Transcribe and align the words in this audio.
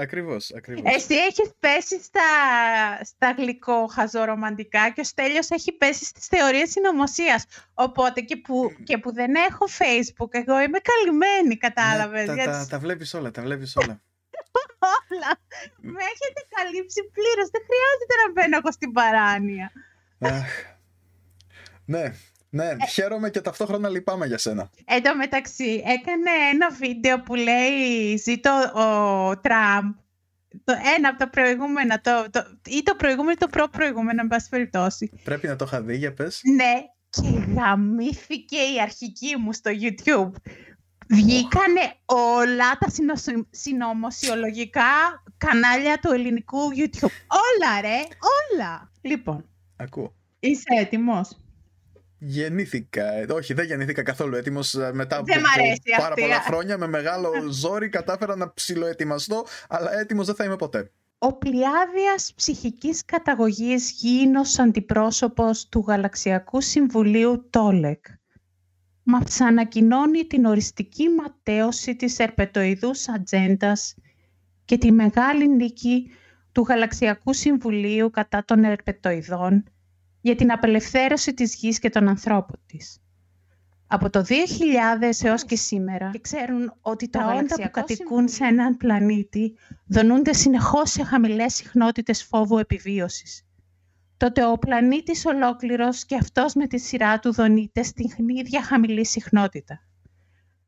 Ακριβώς, 0.00 0.52
ακριβώς. 0.56 0.94
Εσύ 0.94 1.14
έχεις 1.14 1.50
πέσει 1.60 2.02
στα, 2.02 2.28
στα 3.04 3.34
γλυκό 3.36 3.86
χαζορομαντικά 3.86 4.90
και 4.90 5.00
ο 5.00 5.04
Στέλιος 5.04 5.50
έχει 5.50 5.72
πέσει 5.72 6.04
στις 6.04 6.26
θεωρίες 6.26 6.70
συνωμοσίας. 6.70 7.44
Οπότε 7.74 8.20
και 8.20 8.36
που, 8.36 8.72
και 8.84 8.98
που 8.98 9.12
δεν 9.12 9.34
έχω 9.34 9.66
Facebook, 9.78 10.30
εγώ 10.30 10.60
είμαι 10.60 10.78
καλυμμένη, 10.90 11.56
κατάλαβες. 11.56 12.20
Ναι, 12.20 12.26
τα, 12.26 12.34
γιατί 12.34 12.50
τα, 12.50 12.66
τα 12.70 12.78
βλέπεις 12.78 13.14
όλα, 13.14 13.30
τα 13.30 13.42
βλέπεις 13.42 13.76
όλα. 13.76 14.02
όλα 14.94 15.30
με 15.76 16.02
έχετε 16.12 16.40
καλύψει 16.56 17.00
πλήρως. 17.14 17.48
Δεν 17.50 17.62
χρειάζεται 17.68 18.14
να 18.22 18.32
μπαίνω 18.32 18.56
εγώ 18.56 18.72
στην 18.72 18.92
παράνοια. 18.92 19.72
Αχ. 20.18 20.50
ναι, 21.84 22.12
ναι, 22.50 22.76
χαίρομαι 22.90 23.30
και 23.30 23.40
ταυτόχρονα 23.40 23.88
λυπάμαι 23.88 24.26
για 24.26 24.38
σένα. 24.38 24.70
Εν 24.84 25.02
τω 25.02 25.16
μεταξύ, 25.16 25.82
έκανε 25.86 26.30
ένα 26.52 26.70
βίντεο 26.70 27.20
που 27.20 27.34
λέει 27.34 28.16
«Ζήτω 28.16 28.50
ο 28.74 29.40
Τραμπ». 29.40 29.94
Το, 30.64 30.74
ένα 30.96 31.08
από 31.08 31.18
τα 31.18 31.30
προηγούμενα, 31.30 32.00
το, 32.00 32.26
το, 32.30 32.44
ή 32.66 32.82
το 32.82 32.94
προηγούμενο 32.94 33.30
ή 33.30 33.36
το 33.36 33.46
προ-προηγούμενο, 33.46 34.20
εν 34.20 34.28
πάση 34.28 34.48
περιπτώσει. 34.48 35.10
Πρέπει 35.24 35.46
να 35.46 35.56
το 35.56 35.64
είχα 35.64 35.82
δει, 35.82 35.96
για 35.96 36.14
πες. 36.14 36.40
Ναι, 36.54 36.72
και 37.10 37.52
γαμήθηκε 37.60 38.56
η 38.56 38.80
αρχική 38.82 39.36
μου 39.36 39.52
στο 39.52 39.70
YouTube. 39.74 40.30
Βγήκανε 41.08 41.80
όλα 42.04 42.78
τα 42.78 42.90
συνοσ- 42.90 43.46
συνωμοσιολογικά 43.50 45.22
κανάλια 45.38 45.98
του 46.02 46.12
ελληνικού 46.12 46.58
YouTube. 46.76 47.10
Όλα 47.26 47.80
ρε, 47.80 47.96
όλα. 48.56 48.90
Λοιπόν, 49.00 49.48
Ακούω. 49.76 50.14
είσαι 50.40 50.64
έτοιμος; 50.80 51.40
Γεννήθηκα. 52.18 53.12
ε, 53.12 53.26
Όχι, 53.32 53.54
δεν 53.54 53.64
γεννήθηκα 53.64 54.02
καθόλου 54.02 54.34
έτοιμος. 54.36 54.74
Μετά 54.92 55.16
από 55.16 55.24
Δεν 55.24 55.40
μ' 55.40 55.44
αρέσει 55.58 55.80
πάρα 55.96 56.08
αυτή. 56.08 56.20
πολλά 56.20 56.40
χρόνια 56.40 56.78
με 56.78 56.86
μεγάλο 56.86 57.30
ζόρι 57.62 57.88
κατάφερα 57.88 58.36
να 58.36 58.52
ψιλοετοιμαστώ, 58.52 59.44
αλλά 59.68 59.98
έτοιμος 59.98 60.26
δεν 60.26 60.34
θα 60.34 60.44
είμαι 60.44 60.56
ποτέ. 60.56 60.90
Ο 61.18 61.32
Πλιάδιας 61.36 62.32
ψυχικής 62.34 63.04
καταγωγής 63.04 63.90
γίνος 63.90 64.58
αντιπρόσωπος 64.58 65.68
του 65.68 65.84
Γαλαξιακού 65.88 66.60
Συμβουλίου 66.60 67.46
Τόλεκ. 67.50 68.04
Μας 69.02 69.40
ανακοινώνει 69.40 70.24
την 70.26 70.44
οριστική 70.44 71.08
ματέωση 71.08 71.96
της 71.96 72.18
ερπετοειδούς 72.18 73.08
ατζέντας 73.08 73.94
και 74.64 74.78
τη 74.78 74.92
μεγάλη 74.92 75.48
νίκη 75.48 76.10
του 76.52 76.62
Γαλαξιακού 76.68 77.32
Συμβουλίου 77.32 78.10
κατά 78.10 78.44
των 78.44 78.64
ερπετοειδών 78.64 79.64
για 80.28 80.36
την 80.36 80.52
απελευθέρωση 80.52 81.34
της 81.34 81.54
γης 81.54 81.78
και 81.78 81.90
των 81.90 82.08
ανθρώπων 82.08 82.60
της. 82.66 82.98
Από 83.86 84.10
το 84.10 84.24
2000 84.24 85.22
έως 85.22 85.44
και 85.44 85.56
σήμερα 85.56 86.10
και 86.10 86.20
ξέρουν 86.20 86.72
ότι 86.80 87.08
τα 87.08 87.26
όντα 87.26 87.54
που 87.62 87.70
κατοικούν 87.70 88.28
σε 88.28 88.44
έναν 88.44 88.76
πλανήτη 88.76 89.56
δονούνται 89.86 90.32
συνεχώς 90.32 90.90
σε 90.90 91.04
χαμηλές 91.04 91.54
συχνότητες 91.54 92.24
φόβου 92.24 92.58
επιβίωσης. 92.58 93.46
Τότε 94.16 94.44
ο 94.46 94.58
πλανήτης 94.58 95.24
ολόκληρος 95.26 96.04
και 96.04 96.16
αυτός 96.16 96.54
με 96.54 96.66
τη 96.66 96.78
σειρά 96.78 97.18
του 97.18 97.32
δονείται 97.32 97.82
στην 97.82 98.28
ίδια 98.28 98.62
χαμηλή 98.62 99.06
συχνότητα. 99.06 99.80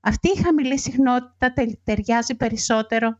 Αυτή 0.00 0.28
η 0.28 0.42
χαμηλή 0.42 0.78
συχνότητα 0.78 1.53
τε- 1.53 1.78
ταιριάζει 1.84 2.34
περισσότερο 2.34 3.16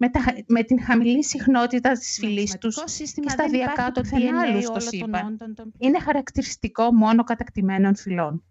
με, 0.00 0.08
τα, 0.08 0.20
με 0.46 0.62
την 0.62 0.82
χαμηλή 0.82 1.24
συχνότητα 1.24 1.92
της 1.92 2.18
φυλής 2.20 2.58
τους 2.58 2.76
και 2.94 3.28
σταδιακά 3.28 3.90
το 3.90 4.00
πουθενά 4.00 4.40
άλλου 4.40 4.62
στο 4.62 4.80
σύμπαν. 4.80 5.36
Είναι 5.78 6.00
χαρακτηριστικό 6.00 6.92
μόνο 6.92 7.24
κατακτημένων 7.24 7.96
φυλών. 7.96 8.44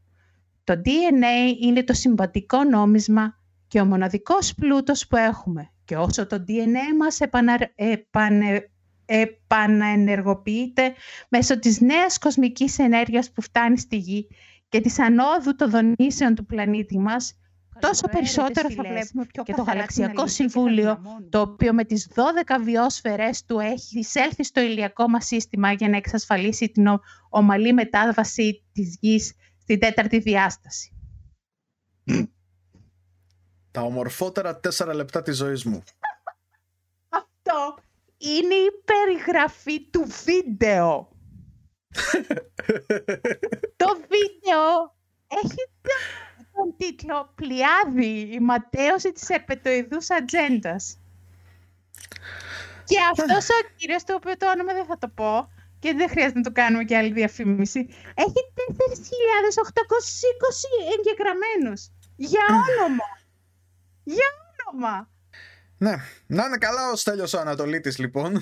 Το 0.64 0.82
DNA 0.86 1.62
είναι 1.62 1.84
το 1.84 1.94
συμπαντικό 1.94 2.64
νόμισμα 2.64 3.40
και 3.68 3.82
ο 3.82 3.86
μοναδικός 3.86 4.54
πλούτος 4.54 5.08
που 5.08 5.16
έχουμε. 5.16 5.72
Και 5.86 5.96
όσο 5.96 6.28
το 6.28 6.44
DNA 6.48 6.98
μας 6.98 7.20
επανα, 7.20 7.72
επανε, 7.76 8.70
επαναενεργοποιείται 9.06 10.94
μέσω 11.30 11.60
της 11.60 11.82
νέας 11.82 12.18
κοσμικής 12.18 12.80
ενέργειας 12.80 13.32
που 13.32 13.42
φτάνει 13.42 13.80
στη 13.80 13.98
Γη 13.98 14.28
και 14.70 14.82
της 14.82 15.00
ανόδου 15.00 15.56
των 15.56 15.70
δονήσεων 15.70 16.36
του 16.36 16.46
πλανήτη 16.46 17.00
μας, 17.00 17.40
τόσο 17.80 18.08
περισσότερο 18.08 18.70
θα 18.72 18.84
βλέπουμε 18.84 19.26
και 19.44 19.54
το 19.54 19.62
Γαλαξιακό 19.62 20.28
Συμβούλιο, 20.28 21.02
το 21.30 21.40
οποίο 21.42 21.74
με 21.74 21.84
τις 21.84 22.08
12 22.16 22.22
βιόσφαιρες 22.64 23.46
του 23.46 23.60
έχει 23.60 24.00
εισέλθει 24.00 24.44
στο 24.44 24.62
ηλιακό 24.62 25.10
μας 25.10 25.26
σύστημα 25.26 25.72
για 25.72 25.90
να 25.90 25.98
εξασφαλίσει 25.98 26.70
την 26.70 26.88
ο- 26.88 27.00
ομαλή 27.30 27.74
μετάβαση 27.74 28.64
της 28.74 28.98
Γης 29.02 29.34
στην 29.62 29.80
τέταρτη 29.80 30.20
διάσταση. 30.20 30.94
Τα 33.72 33.82
ομορφότερα 33.82 34.60
τέσσερα 34.60 34.94
λεπτά 34.94 35.22
της 35.22 35.36
ζωής 35.38 35.64
μου. 35.66 35.84
Αυτό 37.10 37.78
είναι 38.18 38.54
η 38.54 38.70
περιγραφή 38.86 39.90
του 39.90 40.06
βίντεο. 40.24 41.10
Το 43.82 43.88
βίντεο 43.96 44.96
έχει 45.44 45.56
το- 45.82 45.90
τον 46.60 46.76
τίτλο 46.78 47.34
«Πλιάδη, 47.36 48.30
η 48.36 48.40
ματέωση 48.40 49.12
της 49.12 49.30
ερπετοειδούς 49.30 50.10
ατζέντας. 50.10 50.98
Και 52.84 52.98
αυτός 53.12 53.50
ο 53.50 53.68
κύριος, 53.76 54.04
το 54.04 54.14
οποίο 54.14 54.38
το 54.38 54.52
όνομα 54.52 54.74
δεν 54.74 54.86
θα 54.86 54.98
το 54.98 55.08
πω, 55.08 55.52
και 55.80 55.94
δεν 55.94 56.10
χρειάζεται 56.10 56.38
να 56.38 56.44
το 56.44 56.52
κάνουμε 56.52 56.84
και 56.84 56.98
άλλη 56.98 57.14
διαφήμιση, 57.14 57.80
έχει 58.14 58.40
4.820 58.56 58.66
εγγεγραμμένους. 60.98 61.92
Για 62.16 62.42
όνομα. 62.50 63.04
Για 64.04 64.30
όνομα. 64.72 65.10
Ναι, 65.78 65.96
να 66.28 66.46
είναι 66.46 66.58
καλά 66.58 66.92
ο 66.92 66.96
Στέλιος 66.96 67.34
ο 67.34 67.40
Ανατολίτης 67.40 67.98
λοιπόν. 67.98 68.42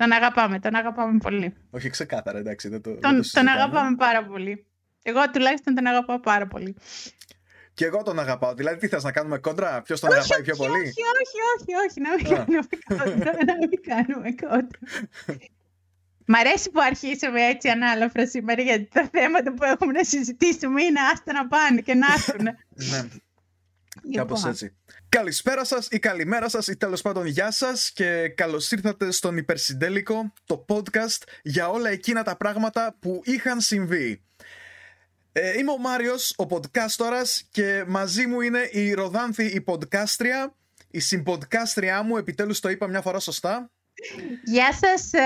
Τον 0.00 0.12
αγαπάμε, 0.12 0.58
τον 0.58 0.74
αγαπάμε 0.74 1.18
πολύ. 1.18 1.54
Όχι 1.70 1.88
ξεκάθαρα, 1.90 2.38
εντάξει, 2.38 2.68
δεν 2.68 2.80
το, 2.82 2.90
δεν 2.90 3.00
Τον, 3.00 3.10
το 3.10 3.16
τον 3.16 3.24
συζητάμε. 3.24 3.50
αγαπάμε 3.50 3.96
πάρα 3.96 4.24
πολύ. 4.24 4.66
Εγώ 5.02 5.30
τουλάχιστον 5.30 5.74
τον 5.74 5.86
αγαπάω 5.86 6.20
πάρα 6.20 6.46
πολύ. 6.46 6.76
Και 7.74 7.84
εγώ 7.84 8.02
τον 8.02 8.18
αγαπάω. 8.18 8.54
Δηλαδή, 8.54 8.78
τι 8.78 8.88
θες 8.88 9.02
να 9.04 9.12
κάνουμε 9.12 9.38
κόντρα, 9.38 9.82
ποιος 9.82 10.00
τον 10.00 10.10
όχι, 10.10 10.18
αγαπάει 10.18 10.42
πιο 10.42 10.54
όχι, 10.58 10.66
πολύ; 10.68 10.80
όχι, 10.82 11.02
όχι, 11.22 11.38
όχι, 11.54 11.72
όχι, 11.88 12.00
να 12.00 12.10
μην 12.14 12.26
Α. 12.26 12.44
κάνουμε 12.44 12.66
κόντρα, 12.88 13.32
να 13.46 13.54
μην 13.56 13.80
κάνουμε 13.82 14.30
κόντρα. 14.42 14.78
Μ' 16.26 16.34
αρέσει 16.34 16.70
που 16.70 16.80
αρχίσαμε 16.80 17.40
έτσι 17.46 17.68
ανάλαφρα 17.68 18.26
σήμερα, 18.26 18.62
γιατί 18.62 18.88
τα 18.94 19.08
θέματα 19.12 19.54
που 19.54 19.64
έχουμε 19.64 19.92
να 19.92 20.04
συζητήσουμε 20.04 20.82
είναι 20.82 21.00
άστα 21.12 21.32
να 21.32 21.48
πάνε 21.48 21.80
και 21.80 21.94
να 21.94 22.06
έρθουν. 22.12 22.44
ναι, 22.44 23.08
κάπως 24.16 24.38
Λοιπόν, 24.38 24.50
έτσι. 24.50 24.74
Καλησπέρα 25.16 25.64
σας 25.64 25.88
ή 25.90 25.98
καλημέρα 25.98 26.48
σας 26.48 26.66
ή 26.68 26.76
τέλος 26.76 27.02
πάντων 27.02 27.26
γεια 27.26 27.50
σας 27.50 27.92
και 27.92 28.28
καλώς 28.28 28.70
ήρθατε 28.70 29.10
στον 29.10 29.36
Υπερσυντέλικο, 29.36 30.32
το 30.44 30.64
podcast 30.68 31.22
για 31.42 31.68
όλα 31.68 31.88
εκείνα 31.90 32.22
τα 32.22 32.36
πράγματα 32.36 32.96
που 33.00 33.20
είχαν 33.24 33.60
συμβεί. 33.60 34.22
Ε, 35.32 35.58
είμαι 35.58 35.70
ο 35.70 35.78
Μάριος, 35.78 36.34
ο 36.36 36.46
podcastορας 36.50 37.40
και 37.50 37.84
μαζί 37.86 38.26
μου 38.26 38.40
είναι 38.40 38.68
η 38.72 38.92
Ροδάνθη 38.92 39.44
η 39.44 39.64
podcastρια, 39.66 40.52
η 40.90 41.00
συμπodcastριά 41.10 42.02
μου, 42.04 42.16
επιτέλους 42.16 42.60
το 42.60 42.68
είπα 42.68 42.86
μια 42.86 43.00
φορά 43.00 43.18
σωστά. 43.18 43.70
Γεια 44.44 44.72
σας, 44.72 45.12
ε, 45.12 45.18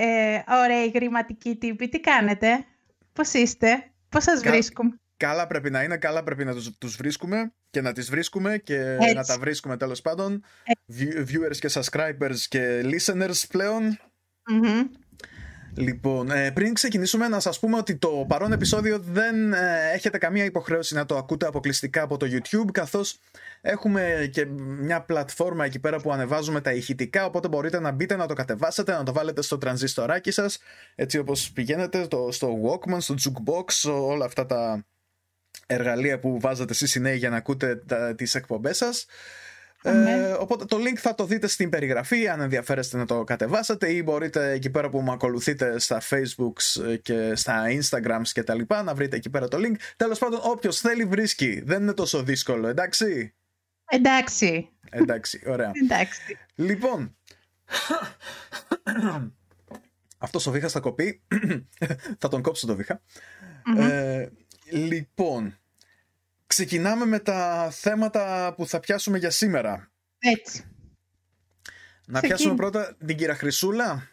ε, 0.00 0.44
ωραίοι 0.64 0.90
γρηματικοί 0.94 1.56
τύποι, 1.56 1.88
τι 1.88 2.00
κάνετε, 2.00 2.64
πώς 3.12 3.32
είστε, 3.32 3.90
πώς 4.08 4.22
σας 4.22 4.40
Κα- 4.40 4.50
βρίσκουμε; 4.50 5.00
Καλά 5.20 5.46
πρέπει 5.46 5.70
να 5.70 5.82
είναι, 5.82 5.96
καλά 5.96 6.22
πρέπει 6.22 6.44
να 6.44 6.54
τους, 6.54 6.70
τους 6.78 6.96
βρίσκουμε 6.96 7.52
και 7.70 7.80
να 7.80 7.92
τις 7.92 8.10
βρίσκουμε 8.10 8.58
και 8.58 8.80
Έτσι. 8.80 9.14
να 9.14 9.24
τα 9.24 9.38
βρίσκουμε 9.38 9.76
τέλος 9.76 10.00
πάντων. 10.00 10.44
View- 10.98 11.18
Viewers 11.28 11.56
και 11.58 11.70
subscribers 11.72 12.36
και 12.48 12.80
listeners 12.84 13.42
πλέον. 13.48 13.98
Μμμ. 14.50 14.80
Λοιπόν, 15.76 16.30
ε, 16.30 16.50
πριν 16.50 16.74
ξεκινήσουμε 16.74 17.28
να 17.28 17.40
σας 17.40 17.58
πούμε 17.58 17.76
ότι 17.76 17.96
το 17.96 18.24
παρόν 18.28 18.52
επεισόδιο 18.52 18.98
δεν 18.98 19.52
ε, 19.52 19.90
έχετε 19.94 20.18
καμία 20.18 20.44
υποχρέωση 20.44 20.94
να 20.94 21.06
το 21.06 21.16
ακούτε 21.16 21.46
αποκλειστικά 21.46 22.02
από 22.02 22.16
το 22.16 22.26
YouTube 22.30 22.70
καθώς 22.72 23.18
έχουμε 23.60 24.28
και 24.32 24.46
μια 24.80 25.00
πλατφόρμα 25.02 25.64
εκεί 25.64 25.78
πέρα 25.78 25.96
που 26.00 26.12
ανεβάζουμε 26.12 26.60
τα 26.60 26.72
ηχητικά 26.72 27.24
οπότε 27.24 27.48
μπορείτε 27.48 27.80
να 27.80 27.90
μπείτε 27.90 28.16
να 28.16 28.26
το 28.26 28.34
κατεβάσετε, 28.34 28.92
να 28.92 29.02
το 29.02 29.12
βάλετε 29.12 29.42
στο 29.42 29.58
τρανζίστοράκι 29.58 30.30
σας 30.30 30.58
έτσι 30.94 31.18
όπως 31.18 31.50
πηγαίνετε 31.50 32.06
το, 32.06 32.28
στο 32.32 32.48
Walkman, 32.64 32.96
στο 33.00 33.14
Jukebox, 33.24 33.90
όλα 33.92 34.24
αυτά 34.24 34.46
τα 34.46 34.84
εργαλεία 35.74 36.18
που 36.18 36.40
βάζετε 36.40 36.72
εσείς 36.72 36.94
οι 36.94 37.00
νέοι 37.00 37.16
για 37.16 37.30
να 37.30 37.36
ακούτε 37.36 37.76
τα, 37.76 38.14
τις 38.14 38.34
εκπομπές 38.34 38.76
σας. 38.76 39.06
Ε, 39.82 40.32
οπότε 40.38 40.64
το 40.64 40.76
link 40.76 40.96
θα 40.96 41.14
το 41.14 41.24
δείτε 41.24 41.46
στην 41.46 41.70
περιγραφή 41.70 42.28
αν 42.28 42.40
ενδιαφέρεστε 42.40 42.96
να 42.96 43.04
το 43.04 43.24
κατεβάσετε 43.24 43.92
ή 43.92 44.02
μπορείτε 44.04 44.50
εκεί 44.50 44.70
πέρα 44.70 44.88
που 44.88 45.00
με 45.02 45.12
ακολουθείτε 45.12 45.78
στα 45.78 46.00
facebook 46.10 46.52
και 47.02 47.34
στα 47.34 47.64
instagrams 47.68 48.28
και 48.32 48.42
τα 48.42 48.54
λοιπά 48.54 48.82
να 48.82 48.94
βρείτε 48.94 49.16
εκεί 49.16 49.30
πέρα 49.30 49.48
το 49.48 49.58
link. 49.60 49.76
Τέλος 49.96 50.18
πάντων 50.18 50.40
όποιος 50.42 50.80
θέλει 50.80 51.04
βρίσκει. 51.04 51.62
Δεν 51.64 51.82
είναι 51.82 51.92
τόσο 51.92 52.22
δύσκολο, 52.22 52.68
εντάξει; 52.68 53.34
Εντάξει, 53.92 54.68
Εντάξει, 54.90 55.42
ωραία. 55.46 55.70
εντάξει. 55.82 56.38
Λοιπόν, 56.54 57.16
αυτός 60.18 60.46
ο 60.46 60.50
Βίχας 60.50 60.72
θα 60.72 60.80
κοπεί. 60.80 61.22
θα 62.18 62.28
τον 62.28 62.42
κόψω 62.42 62.66
το 62.66 62.76
Βίχα. 62.76 63.02
Μμμ. 63.64 63.80
Ε, 63.80 64.32
λοιπόν, 64.70 65.59
ξεκινάμε 66.50 67.06
με 67.06 67.18
τα 67.18 67.70
θέματα 67.72 68.54
που 68.56 68.66
θα 68.66 68.80
πιάσουμε 68.80 69.18
για 69.18 69.30
σήμερα. 69.30 69.90
Έτσι. 70.18 70.64
Να 72.06 72.20
πιάσουμε 72.20 72.54
πρώτα 72.54 72.96
την 73.06 73.16
κύρα 73.16 73.34
Χρυσούλα. 73.34 74.08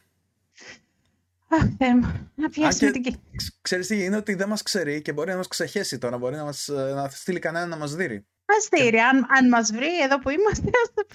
Αχ, 1.48 1.64
θέμα. 1.78 2.32
Να 2.36 2.50
πιάσουμε 2.50 2.92
την 2.92 3.02
κύρα. 3.02 3.18
Ξέρεις 3.62 3.88
τι 3.88 4.04
είναι 4.04 4.16
ότι 4.16 4.34
δεν 4.34 4.48
μας 4.48 4.64
ξέρει 4.64 5.02
και 5.02 5.14
μπορεί 5.14 5.30
να 5.30 5.36
μας 5.38 5.48
ξεχέσει 5.48 5.98
τώρα, 5.98 6.18
μπορεί 6.18 6.36
να, 6.36 6.44
μας, 6.44 6.68
ε, 6.68 6.92
να 6.96 7.10
στείλει 7.10 7.40
κανένα 7.40 7.66
να 7.66 7.78
μας 7.78 7.96
δει. 7.96 8.26
Ας 8.46 8.68
δει, 8.72 9.00
αν, 9.00 9.26
αν 9.38 9.48
μας 9.50 9.72
βρει 9.72 10.02
εδώ 10.04 10.20
που 10.20 10.30
είμαστε, 10.30 10.70
ας 10.84 10.94
το 10.94 11.06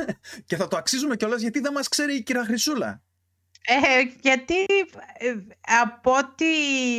Και 0.46 0.56
θα 0.56 0.68
το 0.68 0.76
αξίζουμε 0.76 1.16
κιόλας 1.16 1.40
γιατί 1.40 1.60
δεν 1.60 1.72
μας 1.72 1.88
ξέρει 1.88 2.14
η 2.14 2.22
κύρα 2.22 2.44
Χρυσούλα. 2.44 3.02
Ε, 3.64 4.02
γιατί 4.20 4.54
ε, 5.18 5.34
από, 5.82 6.10
ό,τι, 6.16 6.46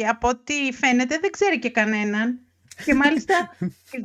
από 0.10 0.28
ό,τι 0.28 0.72
φαίνεται 0.74 1.18
δεν 1.18 1.32
ξέρει 1.32 1.60
και 1.60 1.72
κανέναν. 1.72 2.40
Και 2.86 2.94
μάλιστα, 2.94 3.56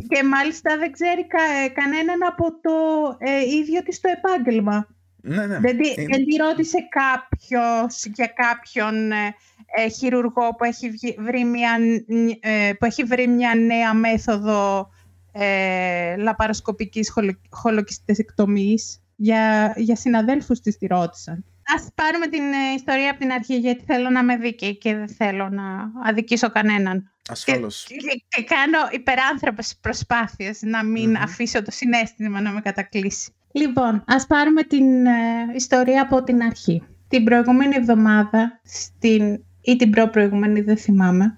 και 0.08 0.22
μάλιστα 0.24 0.76
δεν 0.78 0.92
ξέρει 0.92 1.26
κα, 1.26 1.68
κανέναν 1.74 2.22
από 2.28 2.44
το 2.60 2.70
ε, 3.18 3.40
ίδιο 3.40 3.82
της 3.82 4.00
το 4.00 4.08
επάγγελμα. 4.16 4.88
Ναι, 5.20 5.46
ναι. 5.46 5.58
Δεν, 5.58 5.76
δεν 6.10 6.24
τη 6.24 6.36
ρώτησε 6.36 6.78
κάποιος 6.88 8.04
για 8.14 8.26
κάποιον 8.26 9.12
ε, 9.12 9.34
ε, 9.76 9.88
χειρουργό 9.88 10.54
που 10.54 10.64
έχει, 10.64 10.90
βρει 11.18 11.44
μια, 11.44 11.78
ε, 12.40 12.72
που 12.78 12.84
έχει 12.84 13.04
βρει 13.04 13.26
μια 13.26 13.54
νέα 13.54 13.94
μέθοδο 13.94 14.90
ε, 15.32 16.16
λαπαροσκοπικής 16.16 17.12
χολοκυστεκτομής. 17.50 19.02
Για, 19.20 19.72
για 19.76 19.96
συναδέλφους 19.96 20.60
της 20.60 20.78
τη 20.78 20.86
ρώτησαν. 20.86 21.44
Ας 21.76 21.88
πάρουμε 21.94 22.26
την 22.26 22.42
ε, 22.42 22.74
ιστορία 22.74 23.10
από 23.10 23.18
την 23.18 23.32
αρχή 23.32 23.56
γιατί 23.58 23.84
θέλω 23.84 24.10
να 24.10 24.20
είμαι 24.20 24.36
δίκαιη 24.36 24.76
και 24.76 24.94
δεν 24.94 25.08
θέλω 25.08 25.48
να 25.48 25.64
αδικήσω 26.04 26.50
κανέναν. 26.50 27.10
Ασφαλώς. 27.28 27.84
Και, 27.88 28.22
και, 28.28 28.42
κάνω 28.42 28.78
υπεράνθρωπες 28.90 29.78
προσπάθειες 29.80 30.62
να 30.62 30.84
μην 30.84 31.16
αφήσω 31.16 31.62
το 31.62 31.70
συνέστημα 31.70 32.40
να 32.40 32.50
με 32.50 32.60
κατακλείσει. 32.60 33.32
Λοιπόν, 33.52 34.04
ας 34.06 34.26
πάρουμε 34.26 34.62
την 34.62 35.06
ε, 35.06 35.12
ιστορία 35.54 36.02
από 36.02 36.22
την 36.22 36.42
αρχή. 36.42 36.82
Την 37.08 37.24
προηγούμενη 37.24 37.74
εβδομάδα, 37.76 38.60
στην, 38.64 39.44
ή 39.60 39.76
την 39.76 39.90
προ-προηγούμενη, 39.90 40.60
δεν 40.60 40.76
θυμάμαι, 40.76 41.34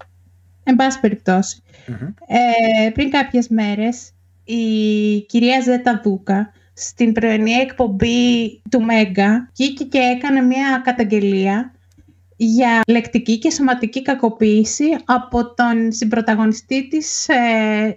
εν 0.63 0.77
πάση 0.77 0.99
ε, 2.27 2.91
πριν 2.91 3.11
κάποιες 3.11 3.49
μέρες, 3.49 4.13
η 4.45 5.21
κυρία 5.21 5.61
Ζέτα 5.61 6.01
Δούκα 6.05 6.53
στην 6.81 7.13
πρωινή 7.13 7.53
εκπομπή 7.53 8.63
του 8.71 8.83
Μέγκα 8.83 9.51
βγήκε 9.57 9.85
και 9.85 9.99
έκανε 9.99 10.41
μια 10.41 10.81
καταγγελία 10.85 11.75
για 12.37 12.81
λεκτική 12.87 13.39
και 13.39 13.51
σωματική 13.51 14.03
κακοποίηση 14.03 14.85
από 15.05 15.55
τον 15.55 15.93
συμπροταγωνιστή 15.93 16.89
της 16.89 17.29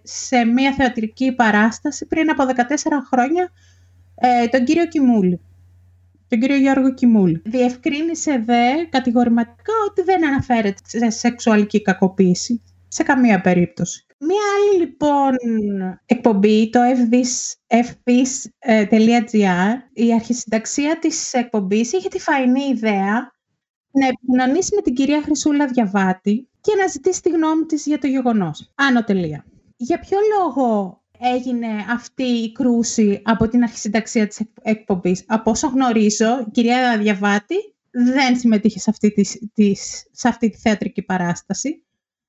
σε 0.04 0.46
μια 0.46 0.74
θεατρική 0.74 1.32
παράσταση 1.32 2.06
πριν 2.06 2.30
από 2.30 2.44
14 2.46 2.52
χρόνια, 3.12 3.52
ε, 4.16 4.48
τον 4.48 4.66
κύριο 4.66 4.88
Κιμούλη. 4.88 5.40
Τον 6.28 6.40
κύριο 6.40 6.58
Γιώργο 6.58 6.94
Κιμούλη. 6.94 7.42
Διευκρίνησε 7.46 8.44
δε 8.46 8.86
κατηγορηματικά 8.90 9.74
ότι 9.90 10.02
δεν 10.02 10.26
αναφέρεται 10.26 10.82
σε 10.84 11.10
σεξουαλική 11.10 11.82
κακοποίηση 11.82 12.62
σε 12.88 13.04
καμία 13.04 13.42
περίπτωση. 13.42 14.06
Μία 14.28 14.42
άλλη 14.58 14.80
λοιπόν 14.80 15.36
εκπομπή, 16.06 16.70
το 16.70 16.80
fbis.gr, 17.68 18.94
η 19.94 20.14
αρχισυνταξία 20.14 21.00
της 21.00 21.34
εκπομπής 21.34 21.92
είχε 21.92 22.08
τη 22.08 22.20
φαϊνή 22.20 22.64
ιδέα 22.64 23.32
να 23.92 24.08
επικοινωνήσει 24.08 24.76
με 24.76 24.82
την 24.82 24.94
κυρία 24.94 25.22
Χρυσούλα 25.22 25.68
Διαβάτη 25.68 26.50
και 26.62 26.72
να 26.82 26.88
ζητήσει 26.88 27.22
τη 27.22 27.30
γνώμη 27.30 27.66
της 27.66 27.86
για 27.86 28.00
το 28.00 28.08
γεγονός. 28.08 28.72
Άνω 28.76 29.04
τελεία. 29.04 29.46
Για 29.76 30.00
ποιο 30.00 30.18
λόγο 30.38 31.02
έγινε 31.20 31.68
αυτή 31.90 32.24
η 32.24 32.52
κρούση 32.52 33.22
από 33.24 33.48
την 33.48 33.64
αρχισυνταξία 33.64 34.28
της 34.28 34.42
εκπομπής; 34.62 35.24
Από 35.28 35.52
όσο 35.52 35.68
γνωρίζω, 35.68 36.40
η 36.48 36.52
κυρία 36.52 36.98
Διαβάτη 36.98 37.56
δεν 37.92 38.38
συμμετείχε 38.38 38.80
σε 38.80 38.90
αυτή 38.90 39.14
της, 39.54 40.06
σε 40.12 40.28
αυτή 40.28 40.50
τη 40.50 40.58
θεατρική 40.58 41.02
παράσταση. 41.02 41.84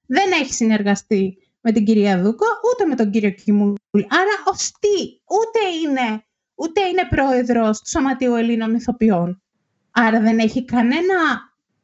Δεν 0.07 0.33
έχει 0.41 0.55
συνεργαστεί 0.55 1.39
με 1.65 1.73
την 1.73 1.85
κυρία 1.85 2.23
Δούκο, 2.23 2.47
ούτε 2.73 2.87
με 2.87 2.95
τον 2.95 3.11
κύριο 3.11 3.31
Κιμούλη. 3.31 4.07
Άρα 4.09 4.43
ωστί, 4.45 5.23
ούτε 5.29 5.61
είναι, 5.83 6.25
ούτε 6.55 6.81
είναι 6.81 7.07
πρόεδρος 7.11 7.81
του 7.81 7.89
Σωματείου 7.89 8.35
Ελλήνων 8.35 8.75
Ηθοποιών. 8.75 9.43
Άρα 9.91 10.21
δεν 10.21 10.39
έχει 10.39 10.65
κανένα 10.65 11.17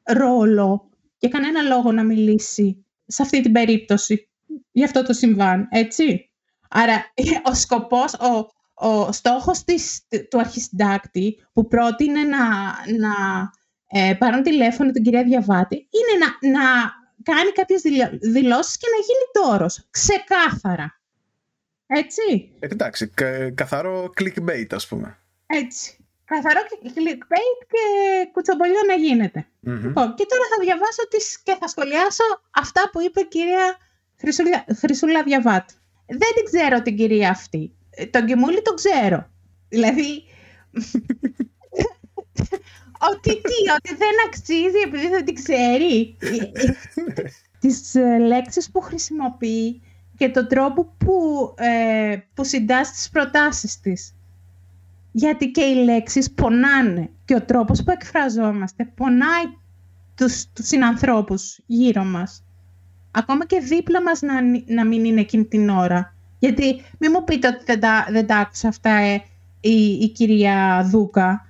ρόλο 0.03 0.91
και 1.19 1.29
κανένα 1.29 1.63
λόγο 1.63 1.93
να 1.93 2.05
μιλήσει 2.05 2.87
σε 3.07 3.23
αυτή 3.23 3.41
την 3.41 3.53
περίπτωση 3.53 4.29
για 4.73 4.85
αυτό 4.85 5.03
το 5.03 5.13
συμβάν, 5.13 5.69
έτσι. 5.71 6.31
Άρα 6.71 7.13
ο 7.43 7.55
σκοπός, 7.55 8.15
ο, 8.15 8.47
ο 8.87 9.13
στόχος 9.13 9.65
της, 9.65 10.07
του 10.31 10.39
αρχισυντάκτη 10.39 11.37
που 11.53 11.69
πρότεινε 11.69 12.23
να, 12.23 12.39
να 12.99 13.15
ε, 13.87 14.15
πάρουν 14.15 14.43
τηλέφωνο 14.43 14.91
την 14.91 15.03
κυρία 15.03 15.25
Διαβάτη 15.25 15.77
είναι 15.77 16.25
να, 16.25 16.51
να 16.51 16.93
κάνει 17.23 17.51
κάποιες 17.51 17.81
δηλώσεις 18.21 18.77
και 18.77 18.87
να 18.95 18.99
γίνει 19.07 19.27
τόρος. 19.33 19.87
Ξεκάθαρα. 19.91 21.01
Έτσι. 21.87 22.53
Ε, 22.59 22.67
εντάξει, 22.67 23.11
καθαρό 23.55 24.13
clickbait 24.21 24.67
ας 24.71 24.87
πούμε. 24.87 25.19
Έτσι. 25.47 25.97
Καθαρό 26.25 26.61
clickbait 26.83 27.59
και 27.69 27.83
κουτσομπολιό 28.33 28.81
να 28.87 28.95
γίνεται. 28.95 29.47
Λοιπόν, 29.61 30.15
και 30.15 30.27
τώρα 30.29 30.45
θα 30.51 30.63
διαβάσω 30.65 31.09
τις 31.11 31.43
και 31.43 31.57
θα 31.61 31.69
σχολιάσω 31.69 32.25
αυτά 32.51 32.91
που 32.93 33.01
είπε 33.01 33.21
η 33.21 33.27
κυρία 33.27 33.77
Χρυσούλα, 34.17 34.65
Χρυσούλα 34.79 35.23
Διαβάτη. 35.23 35.75
Δεν 36.07 36.35
την 36.35 36.45
ξέρω 36.45 36.83
την 36.83 36.97
κυρία 36.97 37.31
αυτή. 37.31 37.75
Ε, 37.91 38.07
τον 38.07 38.27
Κιμούλη 38.27 38.63
τον 38.63 38.75
ξέρω. 38.75 39.31
Δηλαδή, 39.69 40.25
ότι 43.09 43.31
τι, 43.31 43.71
ότι 43.77 43.97
δεν 43.97 44.15
αξίζει 44.27 44.79
επειδή 44.87 45.09
δεν 45.09 45.25
την 45.25 45.35
ξέρει. 45.35 46.17
Τις 47.59 47.95
ε, 47.95 48.19
λέξεις 48.19 48.71
που 48.71 48.81
χρησιμοποιεί 48.81 49.83
και 50.17 50.29
τον 50.29 50.49
τρόπο 50.49 50.95
που, 50.99 51.15
ε, 51.57 52.17
που 52.35 52.45
συντάσσει 52.45 52.93
τις 52.93 53.11
προτάσεις 53.11 53.81
της. 53.81 54.15
Γιατί 55.13 55.51
και 55.51 55.63
οι 55.63 55.75
λέξεις 55.75 56.31
πονάνε 56.31 57.11
και 57.25 57.35
ο 57.35 57.43
τρόπος 57.43 57.83
που 57.83 57.91
εκφραζόμαστε 57.91 58.85
πονάει 58.95 59.45
τους, 60.15 60.47
τους 60.53 60.67
συνανθρώπους 60.67 61.59
γύρω 61.67 62.05
μας. 62.05 62.45
Ακόμα 63.11 63.47
και 63.47 63.61
δίπλα 63.61 64.03
μας 64.03 64.21
να, 64.21 64.35
να 64.67 64.85
μην 64.85 65.05
είναι 65.05 65.21
εκείνη 65.21 65.45
την 65.45 65.69
ώρα. 65.69 66.15
Γιατί 66.39 66.83
μην 66.99 67.11
μου 67.15 67.25
πείτε 67.25 67.49
ότι 67.49 67.65
δεν 67.65 67.81
τα, 67.81 68.07
δεν 68.11 68.27
τα 68.27 68.37
άκουσα 68.37 68.69
αυτά 68.69 68.91
ε, 68.91 69.23
η, 69.61 69.93
η 69.93 70.09
κυρία 70.09 70.87
Δούκα 70.91 71.50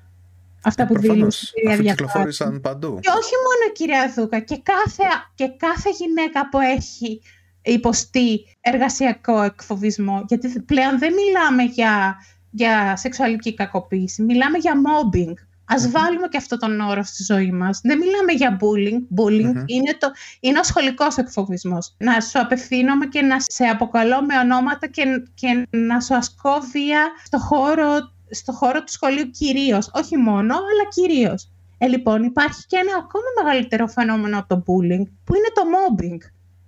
Αυτά 0.64 0.87
που 0.87 0.99
δήλωσε 0.99 1.52
η 1.55 1.69
κυρία 1.69 1.90
κυκλοφόρησαν 1.90 2.61
παντού. 2.61 2.99
Και 3.00 3.09
όχι 3.09 3.35
μόνο 3.45 3.71
η 3.71 3.73
κυρία 3.73 4.12
Δούκα, 4.17 4.38
και 4.38 4.61
κάθε, 4.62 5.05
και 5.35 5.49
κάθε 5.57 5.90
γυναίκα 5.90 6.49
που 6.49 6.59
έχει 6.59 7.21
υποστεί 7.62 8.57
εργασιακό 8.61 9.43
εκφοβισμό, 9.43 10.25
γιατί 10.29 10.61
πλέον 10.61 10.99
δεν 10.99 11.12
μιλάμε 11.12 11.62
για, 11.62 12.17
για 12.50 12.97
σεξουαλική 12.97 13.55
κακοποίηση, 13.55 14.23
μιλάμε 14.23 14.59
για 14.59 14.73
mobbing. 14.75 15.35
Ας 15.73 15.90
βάλουμε 15.90 16.29
και 16.29 16.37
αυτό 16.37 16.57
τον 16.57 16.81
όρο 16.81 17.02
στη 17.02 17.23
ζωή 17.23 17.52
μας. 17.52 17.81
Δεν 17.83 17.99
μιλάμε 17.99 18.33
για 18.33 18.59
bullying. 18.61 19.21
Bullying 19.21 19.62
είναι, 19.67 19.97
το, 19.99 20.11
είναι 20.40 20.59
ο 20.59 20.62
σχολικός 20.62 21.17
εκφοβισμός. 21.17 21.95
Να 21.99 22.21
σου 22.21 22.40
απευθύνομαι 22.40 23.07
και 23.07 23.23
να 23.23 23.37
σε 23.40 23.64
αποκαλώ 23.64 24.23
με 24.23 24.38
ονόματα 24.38 24.87
και, 24.87 25.02
και 25.35 25.67
να 25.71 26.00
σου 26.00 26.14
ασκώ 26.14 26.50
βία 26.73 27.11
στο 27.25 27.38
χώρο 27.38 28.12
στο 28.30 28.52
χώρο 28.52 28.84
του 28.84 28.92
σχολείου 28.92 29.30
κυρίως, 29.30 29.90
όχι 29.94 30.16
μόνο, 30.16 30.54
αλλά 30.54 30.88
κυρίως. 30.88 31.50
Ε, 31.78 31.87
λοιπόν, 31.87 32.22
υπάρχει 32.22 32.66
και 32.66 32.76
ένα 32.76 32.96
ακόμα 32.96 33.25
μεγαλύτερο 33.42 33.87
φαινόμενο 33.87 34.38
από 34.38 34.49
το 34.49 34.62
bullying, 34.66 35.04
που 35.25 35.34
είναι 35.34 35.50
το 35.54 35.62
mobbing, 35.75 36.18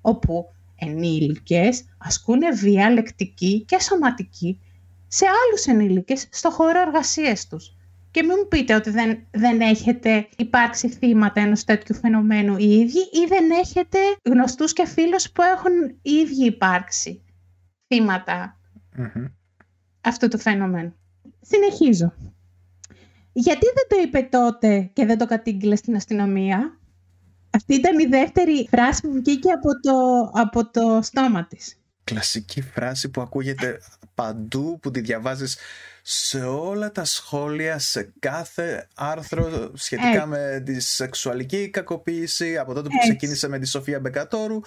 όπου 0.01 0.53
ενήλικες 0.75 1.85
ασκούν 1.99 2.41
βία 2.55 2.91
λεκτική 2.91 3.65
και 3.65 3.79
σωματική 3.81 4.61
σε 5.09 5.25
άλλους 5.27 5.67
ενήλικες 5.67 6.27
στο 6.31 6.51
χώρο 6.51 6.81
εργασίας 6.81 7.49
τους. 7.49 7.77
Και 8.11 8.23
μην 8.23 8.37
μου 8.39 8.49
πείτε 8.49 8.75
ότι 8.75 8.91
δεν, 8.91 9.19
δεν 9.31 9.61
έχετε 9.61 10.29
υπάρξει 10.37 10.89
θύματα 10.89 11.41
ενός 11.41 11.65
τέτοιου 11.65 11.95
φαινομένου 11.95 12.57
οι 12.57 12.79
ίδιοι 12.79 13.01
ή 13.01 13.27
δεν 13.29 13.51
έχετε 13.51 13.99
γνωστούς 14.25 14.73
και 14.73 14.87
φίλους 14.87 15.31
που 15.31 15.43
έχουν 15.43 15.73
οι 16.03 16.11
ίδιοι 16.13 16.45
υπάρξει 16.45 17.23
αυτού 20.01 20.29
του 20.29 20.39
φαινομένου. 20.39 20.95
Συνεχίζω. 21.43 22.13
Γιατί 23.33 23.67
δεν 23.75 23.87
το 23.89 23.97
είπε 24.03 24.29
τότε 24.31 24.91
και 24.93 25.07
δεν 25.07 25.19
το 25.19 25.27
κατήγγειλε 25.27 25.77
στην 25.77 25.97
αστυνομία; 25.97 26.79
Αυτή 27.51 27.75
ήταν 27.75 27.99
η 27.99 28.05
δεύτερη 28.07 28.69
φράση 28.71 29.01
που 29.01 29.13
βγήκε 29.13 29.51
από 29.51 29.81
το, 29.81 30.21
από 30.41 30.71
το 30.71 30.99
στόμα 31.03 31.47
της. 31.47 31.82
Κλασική 32.13 32.63
φράση 32.63 33.09
που 33.09 33.21
ακούγεται 33.21 33.81
παντού, 34.15 34.79
που 34.83 34.91
τη 34.91 35.01
διαβάζεις 35.01 35.57
σε 36.03 36.45
όλα 36.45 36.93
τα 36.93 37.05
σχόλια, 37.05 37.79
σε 37.79 38.13
κάθε 38.19 38.89
άρθρο 38.95 39.71
σχετικά 39.75 40.27
με 40.27 40.63
τη 40.65 40.81
σεξουαλική 40.81 41.71
κακοποίηση 41.71 42.59
από 42.59 42.75
τότε 42.75 42.89
που 42.89 42.99
ξεκίνησε 42.99 43.49
με 43.49 43.59
τη 43.59 43.67
Σοφία 43.67 44.01
Μπεκατόρου 44.01 44.61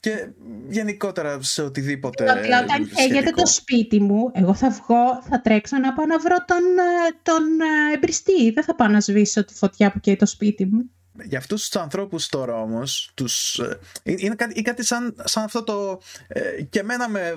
και 0.00 0.28
γενικότερα 0.68 1.42
σε 1.42 1.62
οτιδήποτε 1.62 2.30
Ότι 2.30 2.52
όταν 2.52 2.88
καίγεται 2.94 3.30
το 3.30 3.46
σπίτι 3.46 4.00
μου, 4.00 4.30
εγώ 4.34 4.54
θα 4.54 4.70
βγω, 4.70 5.22
θα 5.28 5.40
τρέξω 5.40 5.78
να 5.78 5.92
πάω 5.92 6.06
να 6.06 6.18
βρω 6.18 6.36
τον, 6.46 6.62
ε, 6.78 7.18
τον 7.22 7.42
ε, 7.60 7.94
εμπριστή. 7.94 8.50
Δεν 8.50 8.64
θα 8.64 8.74
πάω 8.74 8.88
να 8.88 9.00
σβήσω 9.00 9.44
τη 9.44 9.54
φωτιά 9.54 9.92
που 9.92 10.00
καίει 10.00 10.16
το 10.16 10.26
σπίτι 10.26 10.66
μου. 10.66 10.90
Για 11.22 11.38
αυτούς 11.38 11.68
τους 11.68 11.80
ανθρώπους 11.80 12.28
τώρα 12.28 12.60
όμως, 12.60 13.10
τους, 13.14 13.58
ε, 13.58 13.78
είναι 14.02 14.34
κάτι, 14.34 14.62
κάτι 14.62 14.84
σαν, 14.84 15.16
σαν 15.24 15.44
αυτό 15.44 15.62
το. 15.62 16.00
Ε, 16.28 16.62
και 16.62 16.78
εμένα 16.78 17.08
με 17.08 17.34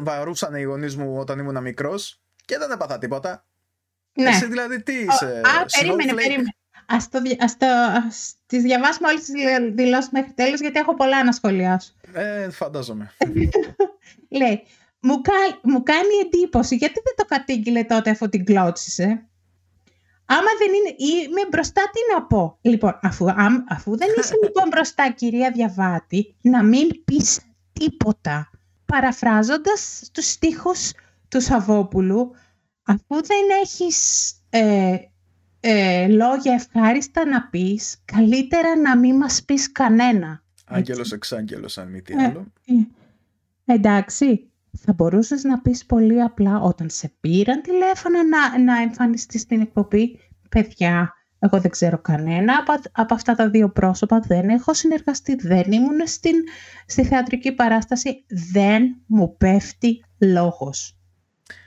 βαρούσαν 0.00 0.54
οι 0.54 0.62
γονείς 0.62 0.96
μου 0.96 1.16
όταν 1.18 1.38
ήμουν 1.38 1.62
μικρός 1.62 2.20
και 2.44 2.58
δεν 2.58 2.70
έπαθα 2.70 2.98
τίποτα. 2.98 3.44
Ναι. 4.12 4.28
Εσύ 4.28 4.46
δηλαδή 4.46 4.82
τι 4.82 4.92
είσαι. 4.92 5.40
Α, 5.44 5.64
περίμενε, 5.78 6.14
περίμενε. 6.14 6.54
Ας, 6.86 7.08
το, 7.08 7.18
ας, 7.38 7.56
το, 7.56 7.66
ας 8.06 8.34
τις 8.46 8.62
διαβάσουμε 8.62 9.08
όλες 9.08 9.24
τις 9.24 9.34
δηλώσεις 9.74 10.10
μέχρι 10.10 10.32
τέλος 10.32 10.60
γιατί 10.60 10.78
έχω 10.78 10.94
πολλά 10.94 11.24
να 11.24 11.32
σχολιάσω. 11.32 11.92
Ε, 12.12 12.50
φαντάζομαι. 12.50 13.12
Λέει, 14.40 14.62
μου, 15.00 15.20
μου 15.62 15.82
κάνει 15.82 16.14
εντύπωση 16.24 16.76
γιατί 16.76 17.00
δεν 17.04 17.14
το 17.16 17.24
κατήγγειλε 17.24 17.84
τότε 17.84 18.10
αφού 18.10 18.28
την 18.28 18.44
κλώτσισε; 18.44 19.26
Άμα 20.36 20.50
δεν 20.58 20.68
είναι, 20.68 20.94
είμαι 20.98 21.48
μπροστά, 21.50 21.82
τι 21.82 22.14
να 22.14 22.22
πω; 22.22 22.58
Λοιπόν, 22.60 22.98
αφού, 23.02 23.26
αφού 23.68 23.96
δεν 23.96 24.08
είσαι 24.18 24.34
λοιπόν 24.42 24.68
μπροστά, 24.68 25.10
κυρία 25.10 25.50
Διαβάτη, 25.50 26.34
να 26.40 26.62
μην 26.62 27.04
πεις 27.04 27.40
τίποτα. 27.72 28.50
Παραφράζοντας 28.86 30.10
τους 30.12 30.30
στίχους 30.30 30.92
του 31.28 31.40
Σαββόπουλου, 31.40 32.34
αφού 32.82 33.22
δεν 33.26 33.44
έχεις 33.62 34.30
ε, 34.50 34.96
ε, 35.60 36.08
λόγια 36.08 36.52
ευχάριστα 36.52 37.26
να 37.26 37.48
πεις, 37.48 38.02
καλύτερα 38.04 38.76
να 38.76 38.98
μην 38.98 39.16
μας 39.16 39.44
πεις 39.44 39.72
κανένα. 39.72 40.42
Άγγελος 40.66 41.12
εξάγγελος, 41.12 41.78
αν 41.78 41.88
μη 41.88 42.02
τι 42.02 42.12
ε, 42.12 42.24
άλλο. 42.24 42.46
Ε, 42.64 43.74
εντάξει, 43.74 44.51
θα 44.78 44.92
μπορούσες 44.92 45.44
να 45.44 45.60
πεις 45.60 45.86
πολύ 45.86 46.22
απλά 46.22 46.60
όταν 46.60 46.90
σε 46.90 47.12
πήραν 47.20 47.62
τηλέφωνο 47.62 48.22
να, 48.22 48.58
να 48.58 48.82
εμφανιστείς 48.82 49.40
στην 49.40 49.60
εκπομπή. 49.60 50.18
Παιδιά, 50.48 51.14
εγώ 51.38 51.60
δεν 51.60 51.70
ξέρω 51.70 51.98
κανένα 51.98 52.64
από, 52.66 52.82
από 52.92 53.14
αυτά 53.14 53.34
τα 53.34 53.50
δύο 53.50 53.70
πρόσωπα, 53.70 54.20
δεν 54.20 54.48
έχω 54.48 54.74
συνεργαστεί, 54.74 55.34
δεν 55.34 55.72
ήμουν 55.72 56.06
στην, 56.06 56.34
στη 56.86 57.04
θεατρική 57.04 57.52
παράσταση, 57.52 58.24
δεν 58.52 59.02
μου 59.06 59.36
πέφτει 59.36 60.04
λόγος. 60.18 60.96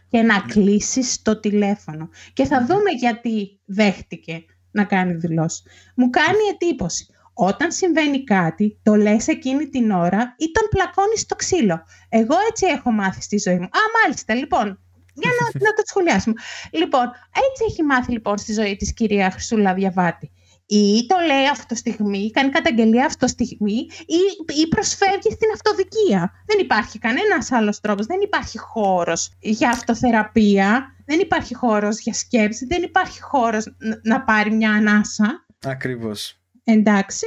Και 0.08 0.22
να 0.22 0.34
ναι. 0.34 0.46
κλείσεις 0.48 1.22
το 1.22 1.40
τηλέφωνο. 1.40 2.10
Και 2.34 2.46
θα 2.46 2.66
δούμε 2.66 2.92
γιατί 3.00 3.60
δέχτηκε 3.66 4.46
να 4.72 4.84
κάνει 4.84 5.14
δηλώσεις. 5.14 5.64
Μου 5.96 6.10
κάνει 6.10 6.40
εντύπωση 6.54 7.08
όταν 7.38 7.72
συμβαίνει 7.72 8.24
κάτι, 8.24 8.80
το 8.84 8.96
λες 8.96 9.28
εκείνη 9.28 9.70
την 9.70 9.92
ώρα 9.92 10.36
ή 10.38 10.52
τον 10.52 10.68
πλακώνεις 10.70 11.20
στο 11.20 11.36
ξύλο. 11.36 11.86
Εγώ 12.10 12.36
έτσι 12.50 12.66
έχω 12.66 12.92
μάθει 12.92 13.22
στη 13.22 13.38
ζωή 13.38 13.58
μου. 13.58 13.66
Α, 13.66 13.80
μάλιστα, 14.04 14.36
λοιπόν, 14.36 14.80
για 15.14 15.30
να, 15.40 15.66
να 15.66 15.74
το 15.74 15.84
σχολιάσουμε. 15.86 16.36
Λοιπόν, 16.72 17.06
έτσι 17.32 17.64
έχει 17.70 17.84
μάθει 17.84 18.12
λοιπόν 18.12 18.38
στη 18.38 18.54
ζωή 18.54 18.76
της 18.76 18.94
κυρία 18.94 19.32
Χρυσούλα 19.32 19.74
Διαβάτη. 19.74 20.32
Ή 20.68 21.06
το 21.08 21.16
λέει 21.26 21.48
αυτό 21.52 21.76
στιγμή, 21.76 22.32
κάνει 22.32 22.50
καταγγελία 22.50 23.06
αυτό 23.06 23.28
στιγμή 23.28 23.78
ή, 24.06 24.22
ή 24.62 24.68
προσφεύγει 24.68 25.32
στην 25.32 25.50
αυτοδικία. 25.54 26.32
Δεν 26.46 26.60
υπάρχει 26.60 27.00
κανένας 27.00 27.52
άλλος 27.52 27.80
τρόπος, 27.80 28.06
δεν 28.06 28.20
υπάρχει 28.22 28.58
χώρος 28.58 29.32
για 29.40 29.70
αυτοθεραπεία, 29.70 30.96
δεν 31.06 31.20
υπάρχει 31.20 31.56
χώρος 31.56 32.00
για 32.00 32.14
σκέψη, 32.14 32.66
δεν 32.66 32.84
υπάρχει 32.84 33.22
χώρος 33.22 33.66
να 34.04 34.22
πάρει 34.22 34.52
μια 34.52 34.72
ανάσα. 34.72 35.46
Ακριβώς. 35.66 36.40
Εντάξει. 36.66 37.26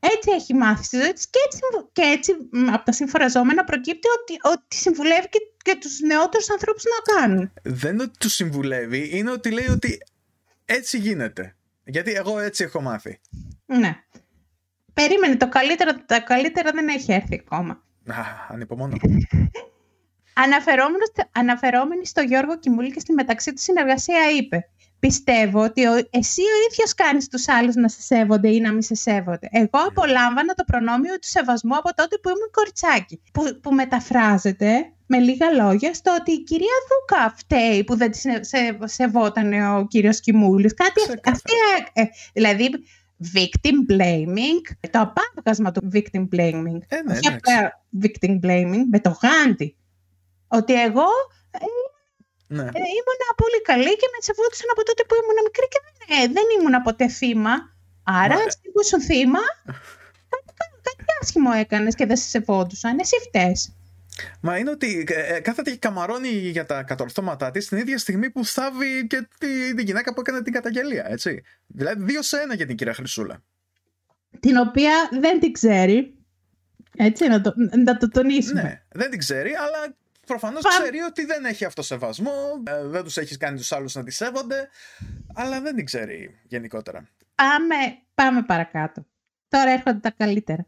Έτσι 0.00 0.30
έχει 0.34 0.54
μάθει 0.54 0.84
στη 0.84 0.96
ζωή 0.96 1.12
της 1.12 1.28
και 1.30 1.38
έτσι, 1.46 1.60
και 1.92 2.02
έτσι 2.02 2.32
από 2.72 2.84
τα 2.84 2.92
συμφοραζόμενα 2.92 3.64
προκύπτει 3.64 4.08
ότι, 4.20 4.54
ότι 4.54 4.76
συμβουλεύει 4.76 5.28
και, 5.28 5.38
και 5.62 5.76
τους 5.80 6.00
νεότερους 6.00 6.50
ανθρώπους 6.50 6.82
να 6.84 7.14
κάνουν. 7.14 7.52
Δεν 7.62 7.92
είναι 7.92 8.02
ότι 8.02 8.18
τους 8.18 8.34
συμβουλεύει, 8.34 9.08
είναι 9.12 9.30
ότι 9.30 9.50
λέει 9.50 9.68
ότι 9.68 9.98
έτσι 10.64 10.98
γίνεται. 10.98 11.56
Γιατί 11.84 12.12
εγώ 12.12 12.38
έτσι 12.38 12.64
έχω 12.64 12.80
μάθει. 12.80 13.20
Ναι. 13.66 13.96
Περίμενε, 14.94 15.36
το 15.36 15.48
καλύτερο, 15.48 15.92
το 16.06 16.24
καλύτερο 16.24 16.70
δεν 16.74 16.88
έχει 16.88 17.12
έρθει 17.12 17.42
ακόμα. 17.44 17.82
Α, 18.06 18.22
ανυπομονώ. 18.48 18.96
Αναφερόμενη 21.32 22.06
στο 22.06 22.20
Γιώργο 22.20 22.58
Κιμούλη 22.58 22.92
και 22.92 23.00
στη 23.00 23.12
μεταξύ 23.12 23.52
του 23.52 23.60
συνεργασία 23.60 24.30
είπε 24.38 24.68
πιστεύω 25.06 25.62
ότι 25.62 25.82
εσύ 26.10 26.40
ο 26.40 26.58
ίδιος 26.70 26.94
κάνεις 26.94 27.28
τους 27.28 27.48
άλλους 27.48 27.74
να 27.74 27.88
σε 27.88 28.00
σέβονται 28.00 28.48
ή 28.48 28.60
να 28.60 28.72
μην 28.72 28.82
σε 28.82 28.94
σέβονται. 28.94 29.48
Εγώ 29.50 29.78
ναι. 29.80 29.86
απολάμβανα 29.88 30.54
το 30.54 30.64
προνόμιο 30.66 31.12
του 31.12 31.28
σεβασμού 31.28 31.76
από 31.76 31.94
τότε 31.94 32.18
που 32.22 32.28
ήμουν 32.28 32.50
κοριτσάκι. 32.50 33.20
Που, 33.32 33.60
που 33.62 33.72
μεταφράζεται 33.74 34.92
με 35.06 35.18
λίγα 35.18 35.50
λόγια 35.50 35.94
στο 35.94 36.16
ότι 36.20 36.32
η 36.32 36.42
κυρία 36.42 36.76
Δούκα 36.88 37.34
φταίει 37.36 37.84
που 37.84 37.96
δεν 37.96 38.10
τη 38.10 38.18
σε, 38.18 38.78
σεβόταν 38.84 39.52
ο 39.76 39.86
κύριος 39.86 40.20
Κιμούλης. 40.20 40.74
Κάτι 40.74 41.00
αυτή, 41.24 41.52
ε, 41.92 42.02
δηλαδή 42.32 42.70
victim 43.34 43.92
blaming, 43.92 44.90
το 44.90 45.00
απάβγασμα 45.00 45.72
του 45.72 45.88
victim 45.92 46.28
blaming. 46.34 46.80
Ε, 46.88 47.02
ναι, 47.02 47.12
Όχι 47.12 47.28
απλά 47.28 47.84
victim 48.02 48.38
blaming, 48.44 48.82
με 48.90 49.00
το 49.00 49.18
γάντι. 49.22 49.76
Ότι 50.48 50.82
εγώ 50.82 51.06
ε, 51.50 51.58
ναι. 52.56 52.66
Ε, 52.78 52.82
ήμουν 52.98 53.22
πολύ 53.42 53.60
καλή 53.70 53.92
και 54.00 54.08
με 54.12 54.18
τσεβόντουσαν 54.22 54.68
από 54.74 54.82
τότε 54.88 55.02
που 55.08 55.14
ήμουν 55.20 55.38
μικρή 55.48 55.66
και 55.72 55.80
δεν, 55.86 55.96
ε, 56.16 56.20
δεν 56.36 56.46
ήμουν 56.54 56.76
ποτέ 56.86 57.06
θύμα. 57.18 57.54
Άρα, 58.22 58.34
Μα... 58.34 58.46
εσύ 58.48 58.66
που 58.72 58.80
ήσουν 58.84 59.00
θύμα, 59.10 59.42
κάτι, 60.60 61.04
άσχημο 61.20 61.50
έκανες 61.62 61.94
και 61.94 62.06
δεν 62.06 62.16
σε 62.16 62.28
σεβόντουσαν. 62.28 62.98
Εσύ 62.98 63.16
φταίς. 63.26 63.60
Μα 64.40 64.58
είναι 64.58 64.70
ότι 64.70 65.06
ε, 65.08 65.34
ε, 65.34 65.40
κάθεται 65.40 65.70
και 65.70 65.76
καμαρώνει 65.76 66.28
για 66.28 66.66
τα 66.66 66.82
κατορθώματά 66.82 67.50
της 67.50 67.68
την 67.68 67.78
ίδια 67.78 67.98
στιγμή 67.98 68.30
που 68.30 68.44
θάβει 68.44 69.06
και 69.06 69.28
τη, 69.38 69.74
τη 69.74 69.82
γυναίκα 69.82 70.14
που 70.14 70.20
έκανε 70.20 70.42
την 70.42 70.52
καταγγελία, 70.52 71.04
έτσι. 71.08 71.42
Δηλαδή 71.66 72.04
δύο 72.04 72.22
σε 72.22 72.40
ένα 72.40 72.54
για 72.54 72.66
την 72.66 72.76
κυρία 72.76 72.94
Χρυσούλα. 72.94 73.42
Την 74.40 74.56
οποία 74.56 75.08
δεν 75.20 75.40
την 75.40 75.52
ξέρει. 75.52 76.14
Έτσι, 76.96 77.28
να 77.28 77.40
το, 77.40 77.52
να 77.84 77.96
το 77.96 78.08
τονίσουμε. 78.08 78.62
Ναι, 78.62 78.82
δεν 78.88 79.10
την 79.10 79.18
ξέρει, 79.18 79.50
αλλά 79.54 79.96
Προφανώς 80.26 80.62
ξέρει 80.64 81.00
ότι 81.00 81.24
δεν 81.24 81.44
έχει 81.44 81.64
αυτοσεβασμό, 81.64 82.62
ε, 82.66 82.86
δεν 82.86 83.04
τους 83.04 83.16
έχεις 83.16 83.36
κάνει 83.36 83.56
τους 83.56 83.72
άλλους 83.72 83.94
να 83.94 84.04
τη 84.04 84.10
σέβονται, 84.10 84.68
αλλά 85.34 85.60
δεν 85.60 85.74
την 85.74 85.84
ξέρει 85.84 86.40
γενικότερα. 86.48 87.08
Πάμε, 87.34 87.76
πάμε 88.14 88.42
παρακάτω. 88.42 89.06
Τώρα 89.48 89.70
έρχονται 89.70 89.98
τα 89.98 90.10
καλύτερα. 90.10 90.66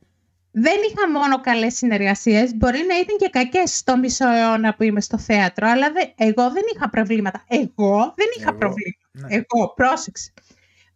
Δεν 0.50 0.76
είχα 0.90 1.10
μόνο 1.10 1.40
καλές 1.40 1.76
συνεργασίες, 1.76 2.54
μπορεί 2.54 2.78
να 2.88 2.98
ήταν 2.98 3.16
και 3.16 3.28
κακές 3.28 3.76
στο 3.76 3.96
μισό 3.96 4.28
αιώνα 4.28 4.74
που 4.74 4.82
είμαι 4.82 5.00
στο 5.00 5.18
θέατρο, 5.18 5.68
αλλά 5.68 5.86
εγώ 6.16 6.50
δεν 6.50 6.62
είχα 6.74 6.90
προβλήματα. 6.90 7.44
Εγώ 7.48 8.14
δεν 8.16 8.26
είχα 8.38 8.54
προβλήματα. 8.54 9.08
Ναι. 9.12 9.34
Εγώ, 9.34 9.72
πρόσεξε. 9.74 10.32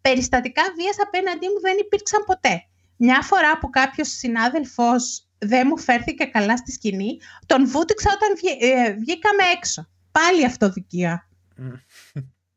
Περιστατικά 0.01 0.63
βίας 0.77 0.97
απέναντί 1.07 1.47
μου 1.47 1.61
δεν 1.61 1.77
υπήρξαν 1.79 2.25
ποτέ. 2.27 2.67
Μια 2.97 3.21
φορά 3.23 3.59
που 3.59 3.71
κάποιος 3.71 4.09
συνάδελφος 4.09 5.29
δεν 5.43 5.67
μου 5.71 5.79
φέρθηκε 5.79 6.25
καλά 6.25 6.57
στη 6.57 6.73
σκηνή, 6.73 7.19
τον 7.47 7.69
βούτυξα 7.69 8.11
όταν 8.15 8.29
ε, 8.61 8.93
βγήκαμε 8.93 9.43
έξω. 9.57 9.89
Πάλι 10.13 10.45
αυτοδικία. 10.45 11.29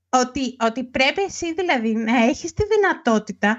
ότι, 0.09 0.55
ότι 0.59 0.83
πρέπει 0.83 1.21
εσύ 1.21 1.53
δηλαδή 1.53 1.93
να 1.93 2.23
έχεις 2.23 2.53
τη 2.53 2.63
δυνατότητα 2.65 3.57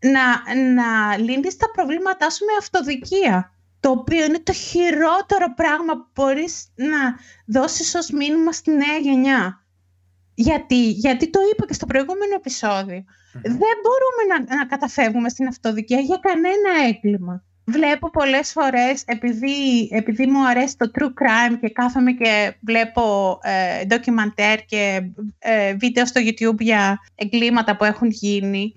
να, 0.00 0.54
να 0.54 1.16
λύνεις 1.16 1.56
τα 1.56 1.70
προβλήματά 1.70 2.30
σου 2.30 2.44
με 2.44 2.52
αυτοδικία. 2.58 3.50
Το 3.80 3.90
οποίο 3.90 4.24
είναι 4.24 4.40
το 4.40 4.52
χειρότερο 4.52 5.54
πράγμα 5.54 5.92
που 5.94 6.08
μπορείς 6.14 6.72
να 6.74 7.18
δώσεις 7.46 7.94
ως 7.94 8.10
μήνυμα 8.10 8.52
στη 8.52 8.70
νέα 8.70 8.96
γενιά. 9.00 9.64
Γιατί, 10.34 10.90
γιατί 10.90 11.30
το 11.30 11.40
είπα 11.52 11.66
και 11.66 11.74
στο 11.74 11.86
προηγούμενο 11.86 12.40
Δεν 13.32 13.76
μπορούμε 13.82 14.46
να, 14.48 14.56
να 14.56 14.66
καταφεύγουμε 14.66 15.28
στην 15.28 15.46
αυτοδικία 15.46 16.00
για 16.00 16.16
κανένα 16.16 16.86
έγκλημα 16.88 17.44
βλέπω 17.66 18.10
πολλές 18.10 18.52
φορές, 18.52 19.02
επειδή, 19.06 19.88
επειδή 19.92 20.26
μου 20.26 20.48
αρέσει 20.48 20.76
το 20.76 20.90
true 20.98 21.22
crime 21.22 21.58
και 21.60 21.68
κάθομαι 21.68 22.12
και 22.12 22.56
βλέπω 22.60 23.38
ε, 23.42 23.84
ντοκιμαντέρ 23.84 24.64
και 24.64 25.10
ε, 25.38 25.74
βίντεο 25.74 26.06
στο 26.06 26.20
YouTube 26.24 26.58
για 26.58 26.98
εγκλήματα 27.14 27.76
που 27.76 27.84
έχουν 27.84 28.08
γίνει 28.10 28.74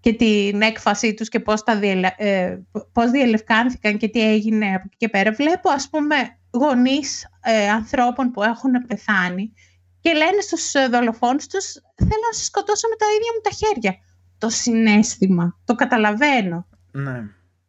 και 0.00 0.12
την 0.12 0.62
έκφασή 0.62 1.14
τους 1.14 1.28
και 1.28 1.40
πώς, 1.40 1.62
τα 1.62 1.78
διελε, 1.78 2.10
ε, 2.16 2.58
πώς 2.92 3.10
διελευκάνθηκαν 3.10 3.96
και 3.96 4.08
τι 4.08 4.30
έγινε 4.30 4.66
από 4.66 4.82
εκεί 4.86 4.96
και 4.96 5.08
πέρα. 5.08 5.32
Βλέπω, 5.32 5.70
ας 5.70 5.88
πούμε, 5.88 6.16
γονείς 6.50 7.26
ε, 7.42 7.68
ανθρώπων 7.68 8.30
που 8.30 8.42
έχουν 8.42 8.86
πεθάνει 8.86 9.52
και 10.00 10.12
λένε 10.12 10.40
στους 10.40 10.72
δολοφόνους 10.90 11.46
τους 11.46 11.64
«Θέλω 11.96 12.22
να 12.30 12.38
σε 12.38 12.44
σκοτώσω 12.44 12.88
με 12.88 12.96
τα 12.96 13.06
ίδια 13.16 13.32
μου 13.34 13.40
τα 13.42 13.50
χέρια». 13.50 14.06
Το 14.38 14.48
συνέστημα, 14.48 15.58
το 15.64 15.74
καταλαβαίνω. 15.74 16.66
Ναι 16.90 17.22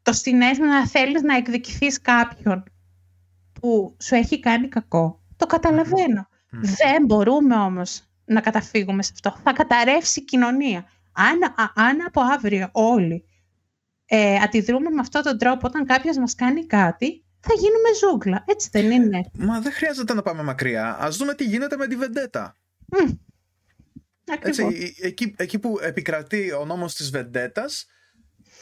το 0.09 0.15
συνέστημα 0.15 0.67
να 0.67 0.87
θέλεις 0.87 1.21
να 1.21 1.35
εκδικηθείς 1.35 2.01
κάποιον 2.01 2.63
που 3.59 3.95
σου 4.01 4.15
έχει 4.15 4.39
κάνει 4.39 4.67
κακό. 4.67 5.21
Το 5.35 5.45
καταλαβαίνω. 5.45 6.27
Δεν 6.51 7.05
μπορούμε 7.05 7.55
όμως 7.55 8.03
να 8.25 8.41
καταφύγουμε 8.41 9.03
σε 9.03 9.11
αυτό. 9.13 9.39
Θα 9.43 9.53
καταρρεύσει 9.53 10.19
η 10.19 10.23
κοινωνία. 10.23 10.85
Αν, 11.11 11.37
αν 11.75 12.01
από 12.07 12.21
αύριο 12.21 12.69
όλοι 12.71 13.25
ε, 14.05 14.35
αντιδρούμε 14.35 14.89
με 14.89 14.99
αυτόν 14.99 15.21
τον 15.21 15.37
τρόπο 15.37 15.67
όταν 15.67 15.85
κάποιος 15.85 16.17
μας 16.17 16.35
κάνει 16.35 16.65
κάτι, 16.65 17.23
θα 17.39 17.53
γίνουμε 17.53 17.89
ζούγκλα. 17.99 18.43
Έτσι 18.47 18.69
δεν 18.71 18.91
είναι. 18.91 19.21
Μα 19.33 19.59
δεν 19.59 19.71
χρειάζεται 19.71 20.13
να 20.13 20.21
πάμε 20.21 20.43
μακριά. 20.43 20.97
Ας 20.99 21.17
δούμε 21.17 21.33
τι 21.33 21.43
γίνεται 21.43 21.77
με 21.77 21.87
τη 21.87 21.95
Βεντέτα. 21.95 22.55
Mm. 22.91 23.17
Έτσι, 24.41 24.93
εκεί, 25.01 25.35
εκεί 25.37 25.59
που 25.59 25.79
επικρατεί 25.81 26.51
ο 26.51 26.65
νόμος 26.65 26.95
της 26.95 27.09
Βεντέτας, 27.09 27.87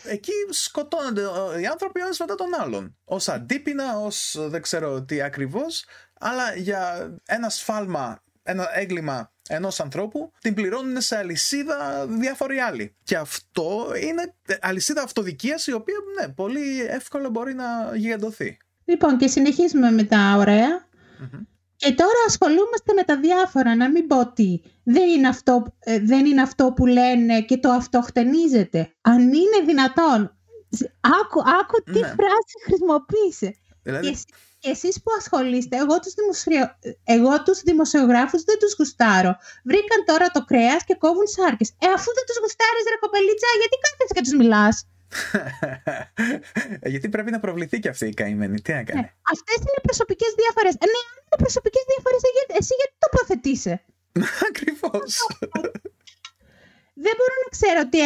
εκεί 0.07 0.31
σκοτώνονται 0.49 1.21
οι 1.61 1.65
άνθρωποι 1.65 1.99
ένας 1.99 2.19
μετά 2.19 2.35
τον 2.35 2.61
άλλον. 2.61 2.97
Ως 3.03 3.29
αντίπεινα, 3.29 3.99
ως 3.99 4.35
δεν 4.39 4.61
ξέρω 4.61 5.03
τι 5.03 5.21
ακριβώς, 5.21 5.85
αλλά 6.19 6.55
για 6.55 7.13
ένα 7.25 7.49
σφάλμα, 7.49 8.23
ένα 8.43 8.69
έγκλημα 8.73 9.31
ενός 9.49 9.79
ανθρώπου, 9.79 10.31
την 10.41 10.53
πληρώνουν 10.53 11.01
σε 11.01 11.17
αλυσίδα 11.17 12.07
διάφοροι 12.07 12.57
άλλοι. 12.57 12.95
Και 13.03 13.17
αυτό 13.17 13.91
είναι 14.01 14.35
αλυσίδα 14.61 15.01
αυτοδικίας 15.01 15.67
η 15.67 15.71
οποία 15.71 15.95
ναι, 16.19 16.33
πολύ 16.33 16.81
εύκολα 16.85 17.29
μπορεί 17.29 17.53
να 17.53 17.65
γιγαντωθεί. 17.95 18.57
Λοιπόν, 18.85 19.17
και 19.17 19.27
συνεχίζουμε 19.27 19.91
με 19.91 20.03
τα 20.03 20.35
ωραια 20.37 20.87
Και 21.77 21.91
τώρα 21.93 22.19
ασχολούμαστε 22.27 22.93
με 22.93 23.03
τα 23.03 23.19
διάφορα, 23.19 23.75
να 23.75 23.89
μην 23.89 24.07
πω 24.07 24.19
ότι 24.19 24.63
δεν 24.83 25.09
είναι 25.09 25.27
αυτό, 25.27 25.75
ε, 25.79 25.99
δεν 25.99 26.25
είναι 26.25 26.41
αυτό 26.41 26.73
που 26.75 26.85
λένε 26.85 27.41
και 27.41 27.57
το 27.57 27.69
αυτοχτενίζεται. 27.69 28.95
Αν 29.01 29.21
είναι 29.21 29.59
δυνατόν, 29.65 30.19
άκου, 31.21 31.39
άκου 31.59 31.83
τι 31.83 31.99
ναι. 31.99 32.07
φράση 32.17 32.55
χρησιμοποίησε. 32.65 33.55
Δηλαδή 33.83 34.17
και 34.59 34.69
εσείς 34.69 34.95
που 35.03 35.11
ασχολείστε, 35.19 35.75
εγώ 35.83 35.95
τους, 36.03 36.13
δημοσιο... 36.19 36.63
εγώ 37.15 37.33
τους 37.45 37.59
δημοσιογράφους 37.69 38.41
δεν 38.49 38.57
τους 38.61 38.73
γουστάρω. 38.77 39.33
Βρήκαν 39.69 39.99
τώρα 40.09 40.27
το 40.35 40.41
κρέας 40.49 40.81
και 40.87 40.95
κόβουν 41.03 41.27
σάρκες. 41.35 41.69
Ε, 41.83 41.87
αφού 41.97 42.09
δεν 42.17 42.25
τους 42.27 42.37
γουστάρεις 42.41 42.85
ρε 42.91 42.97
κοπελίτσα, 43.03 43.49
γιατί 43.61 43.75
κάθεσαι 43.83 44.13
και 44.15 44.23
τους 44.25 44.35
μιλάς; 44.41 44.75
Ε, 46.79 46.89
γιατί 46.89 47.09
πρέπει 47.09 47.31
να 47.31 47.39
προβληθεί 47.39 47.79
και 47.79 47.89
αυτή 47.89 48.07
η 48.07 48.13
καημένη. 48.13 48.61
Τι 48.61 48.73
να 48.73 48.83
κάνει; 48.83 48.99
Ναι. 49.01 49.13
Αυτές 49.33 49.55
είναι 49.55 49.81
προσωπικές 49.81 50.31
διαφορές. 50.41 50.73
Ε, 50.73 50.85
ναι, 50.85 50.99
αν 51.03 51.15
είναι 51.17 51.37
προσωπικές 51.43 51.83
διαφορές, 51.91 52.21
ε, 52.21 52.29
εσύ 52.59 52.73
γιατί 52.79 52.95
το 53.03 53.07
προθετείσαι; 53.15 53.73
Ακριβώς. 54.49 55.11
δεν 57.05 57.13
μπορώ 57.17 57.35
να 57.45 57.49
ξέρω 57.55 57.79
ότι 57.87 57.99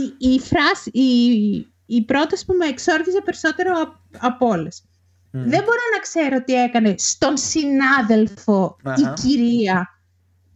η, 0.00 0.32
η 0.34 0.40
φράση, 0.40 0.90
η, 0.90 1.12
η 1.86 2.04
πρόταση 2.04 2.44
που 2.44 2.54
με 2.54 2.66
εξόργησε 2.66 3.20
περισσότερο 3.20 3.72
από 4.18 4.46
όλες 4.46 4.84
δεν 5.44 5.62
μπορώ 5.64 5.80
να 5.94 6.00
ξέρω 6.00 6.42
τι 6.44 6.54
έκανε 6.54 6.94
στον 6.98 7.36
συνάδελφο 7.36 8.76
η 8.96 9.20
κυρία. 9.22 10.00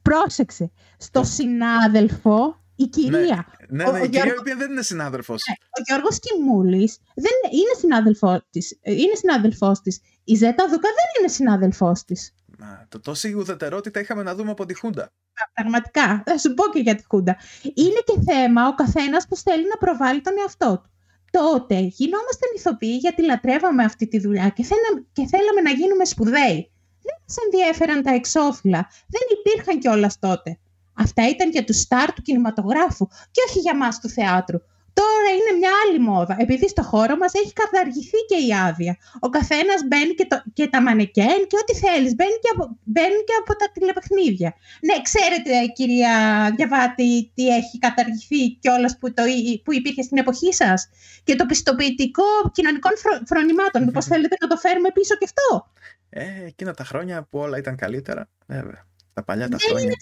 Πρόσεξε. 0.02 0.70
Στο 0.96 1.24
συνάδελφο 1.24 2.60
η 2.82 2.88
κυρία. 2.88 3.46
Ναι, 3.68 3.84
ναι, 3.84 3.90
ναι 3.90 4.04
η 4.04 4.08
κυρία 4.08 4.34
η 4.34 4.38
οποία 4.38 4.56
δεν 4.56 4.70
είναι 4.70 4.82
συνάδελφος. 4.82 5.42
Ναι, 5.48 5.54
ο 5.78 5.80
Γιώργος 5.86 6.18
Κιμούλης 6.18 6.98
δεν 7.14 7.36
είναι 7.50 7.74
συνάδελφός 7.78 8.40
της. 8.50 8.78
Είναι 8.82 9.14
συνάδελφός 9.14 9.80
της. 9.80 10.00
Η 10.24 10.34
Ζέτα 10.34 10.64
Δούκα 10.64 10.88
δεν 10.98 11.08
είναι 11.18 11.28
συνάδελφός 11.28 12.04
της. 12.04 12.34
Μα, 12.58 12.86
το 12.88 13.00
τόση 13.00 13.32
ουδετερότητα 13.32 14.00
είχαμε 14.00 14.22
να 14.22 14.34
δούμε 14.34 14.50
από 14.50 14.64
τη 14.64 14.74
Χούντα. 14.74 15.12
Πραγματικά. 15.54 16.22
Θα 16.26 16.38
σου 16.38 16.54
πω 16.54 16.64
και 16.72 16.78
για 16.80 16.94
τη 16.94 17.04
Χούντα. 17.08 17.36
Είναι 17.62 18.00
και 18.04 18.32
θέμα 18.32 18.68
ο 18.68 18.74
καθένας 18.74 19.26
που 19.26 19.36
θέλει 19.36 19.64
να 19.68 19.76
προβάλλει 19.76 20.20
τον 20.20 20.34
εαυτό 20.38 20.80
του 20.82 20.90
τότε 21.30 21.78
γινόμασταν 21.78 22.50
ηθοποιοί 22.56 22.96
γιατί 23.00 23.22
λατρεύαμε 23.22 23.84
αυτή 23.84 24.08
τη 24.08 24.18
δουλειά 24.18 24.48
και, 24.48 24.62
θέλαμε, 24.62 25.06
και 25.12 25.26
θέλαμε 25.26 25.60
να 25.60 25.70
γίνουμε 25.70 26.04
σπουδαίοι. 26.04 26.72
Δεν 27.02 27.16
μας 27.26 27.36
ενδιαφέραν 27.44 28.02
τα 28.02 28.14
εξώφυλλα. 28.14 28.90
Δεν 29.08 29.22
υπήρχαν 29.38 29.78
κιόλας 29.78 30.18
τότε. 30.18 30.58
Αυτά 31.04 31.28
ήταν 31.28 31.50
για 31.50 31.64
τους 31.64 31.78
στάρ 31.80 32.12
του 32.12 32.22
κινηματογράφου 32.22 33.06
και 33.06 33.40
όχι 33.48 33.58
για 33.58 33.76
μας 33.76 34.00
του 34.00 34.08
θεάτρου. 34.08 34.60
Τώρα 35.00 35.30
είναι 35.38 35.52
μια 35.58 35.72
άλλη 35.82 35.98
μόδα, 36.08 36.36
επειδή 36.38 36.68
στο 36.68 36.82
χώρο 36.82 37.16
μας 37.16 37.32
έχει 37.34 37.52
καταργηθεί 37.52 38.20
και 38.28 38.38
η 38.46 38.50
άδεια. 38.66 38.96
Ο 39.20 39.28
καθένας 39.28 39.80
μπαίνει 39.88 40.14
και, 40.14 40.26
το, 40.30 40.42
και 40.52 40.66
τα 40.68 40.82
μανεκέν 40.82 41.40
και 41.48 41.56
ό,τι 41.62 41.74
θέλεις, 41.84 42.14
μπαίνει 42.14 42.38
και, 42.42 42.50
από, 42.54 42.78
μπαίνει 42.84 43.20
και 43.28 43.36
από 43.40 43.52
τα 43.60 43.66
τηλεπαιχνίδια. 43.72 44.54
Ναι, 44.86 45.02
ξέρετε 45.02 45.52
κυρία 45.74 46.14
Διαβάτη 46.56 47.30
τι 47.34 47.48
έχει 47.58 47.78
καταργηθεί 47.78 48.42
κιόλας 48.62 48.98
που, 48.98 49.14
το, 49.14 49.22
που 49.64 49.72
υπήρχε 49.72 50.02
στην 50.02 50.18
εποχή 50.18 50.52
σας; 50.54 50.88
Και 51.24 51.34
το 51.34 51.46
πιστοποιητικό 51.46 52.28
κοινωνικών 52.52 52.92
φρο, 53.02 53.12
φρονημάτων. 53.26 53.84
Μήπως 53.84 54.04
θέλετε 54.10 54.36
να 54.40 54.48
το 54.48 54.56
φέρουμε 54.56 54.90
πίσω 54.96 55.14
και 55.16 55.26
αυτό; 55.30 55.72
Ε, 56.10 56.44
εκείνα 56.46 56.74
τα 56.74 56.84
χρόνια 56.84 57.22
που 57.30 57.38
όλα 57.38 57.58
ήταν 57.58 57.76
καλύτερα, 57.76 58.28
βέβαια. 58.46 58.89
Τα 59.14 59.22
παλιά 59.24 59.48
τα 59.48 59.56
δεν 59.56 59.68
χρόνια. 59.68 59.82
Είναι 59.82 59.94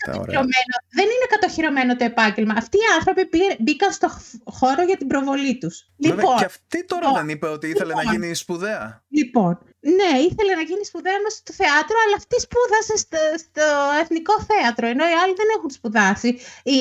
δεν 0.99 1.05
είναι 1.05 1.27
κατοχυρωμένο 1.29 1.97
το 1.97 2.05
επάγγελμα. 2.05 2.55
Αυτοί 2.57 2.77
οι 2.77 2.89
άνθρωποι 2.97 3.23
μπήκαν 3.59 3.93
στο 3.93 4.09
χώρο 4.45 4.83
για 4.83 4.97
την 4.97 5.07
προβολή 5.07 5.59
τους. 5.59 5.89
Λοιπόν, 5.97 6.37
και 6.37 6.45
αυτή 6.45 6.85
τώρα 6.85 7.07
λοιπόν, 7.07 7.21
δεν 7.21 7.29
είπε 7.29 7.47
ότι 7.47 7.67
ήθελε 7.69 7.95
να 7.95 8.01
λοιπόν. 8.01 8.15
γίνει 8.15 8.35
σπουδαία. 8.35 9.05
Λοιπόν, 9.09 9.59
ναι, 9.81 10.19
ήθελε 10.29 10.55
να 10.55 10.63
γίνει 10.63 10.85
σπουδαία 10.85 11.19
μέσα 11.23 11.37
στο 11.37 11.53
θέατρο, 11.53 11.97
αλλά 12.05 12.17
αυτή 12.17 12.37
σπούδασε 12.47 12.97
στο, 13.05 13.19
στο 13.45 13.67
Εθνικό 14.03 14.35
Θέατρο, 14.51 14.87
ενώ 14.87 15.05
οι 15.11 15.15
άλλοι 15.23 15.35
δεν 15.41 15.49
έχουν 15.57 15.71
σπουδάσει. 15.71 16.29
Η, 16.63 16.81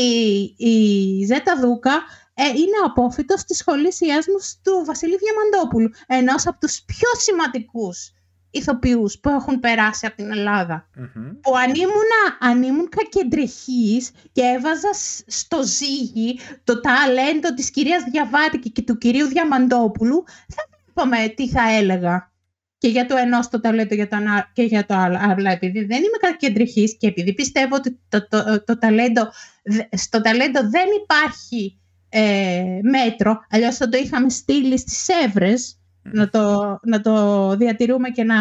η 0.71 0.75
Ζέτα 1.25 1.53
Δούκα 1.61 1.95
ε, 2.33 2.47
είναι 2.61 2.79
απόφυτος 2.85 3.43
της 3.43 3.57
σχολής 3.57 3.99
Ιάσμου 4.01 4.39
του 4.63 4.73
Βασιλή 4.85 5.17
Διαμαντόπουλου, 5.23 5.89
ενός 6.07 6.47
από 6.47 6.59
τους 6.59 6.81
πιο 6.91 7.09
σημαντικούς 7.25 8.11
ηθοποιούς 8.51 9.19
που 9.19 9.29
έχουν 9.29 9.59
περάσει 9.59 10.05
από 10.05 10.15
την 10.15 10.31
ελλαδα 10.31 10.89
Που 11.41 11.57
αν 11.57 11.73
ήμουν, 11.73 12.11
αν 12.39 12.63
ήμουν 12.63 12.89
κακεντρεχής 12.89 14.11
και 14.31 14.41
έβαζα 14.41 14.89
στο 15.25 15.63
ζύγι 15.63 16.39
το 16.63 16.79
ταλέντο 16.79 17.53
της 17.53 17.69
κυρίας 17.69 18.03
Διαβάτικη 18.11 18.71
και 18.71 18.81
του 18.81 18.97
κυρίου 18.97 19.27
Διαμαντόπουλου, 19.27 20.23
θα 20.27 20.63
βλέπαμε 20.85 21.33
τι 21.35 21.49
θα 21.49 21.61
έλεγα. 21.79 22.31
Και 22.77 22.87
για 22.87 23.05
το 23.05 23.15
ενός 23.15 23.47
το 23.49 23.59
ταλέντο 23.59 23.95
για 23.95 24.07
το, 24.07 24.17
και 24.53 24.63
για 24.63 24.85
το 24.85 24.93
άλλο. 24.95 25.17
Αλλά 25.21 25.51
επειδή 25.51 25.79
δεν 25.79 25.97
είμαι 25.97 26.17
κακεντρεχής 26.19 26.97
και 26.97 27.07
επειδή 27.07 27.33
πιστεύω 27.33 27.75
ότι 27.75 27.99
το, 28.09 28.27
το, 28.27 28.63
το, 28.63 28.77
ταλέντο, 28.77 29.29
στο 29.91 30.21
ταλέντο 30.21 30.69
δεν 30.69 30.85
υπάρχει 31.03 31.79
ε, 32.09 32.79
μέτρο, 32.81 33.45
αλλιώς 33.49 33.75
θα 33.75 33.89
το 33.89 33.97
είχαμε 33.97 34.29
στείλει 34.29 34.77
στις 34.77 35.07
Εύρες, 35.07 35.76
να 36.11 36.29
το, 36.29 36.79
να 36.83 37.01
το 37.01 37.55
διατηρούμε 37.55 38.09
και 38.09 38.23
να, 38.23 38.35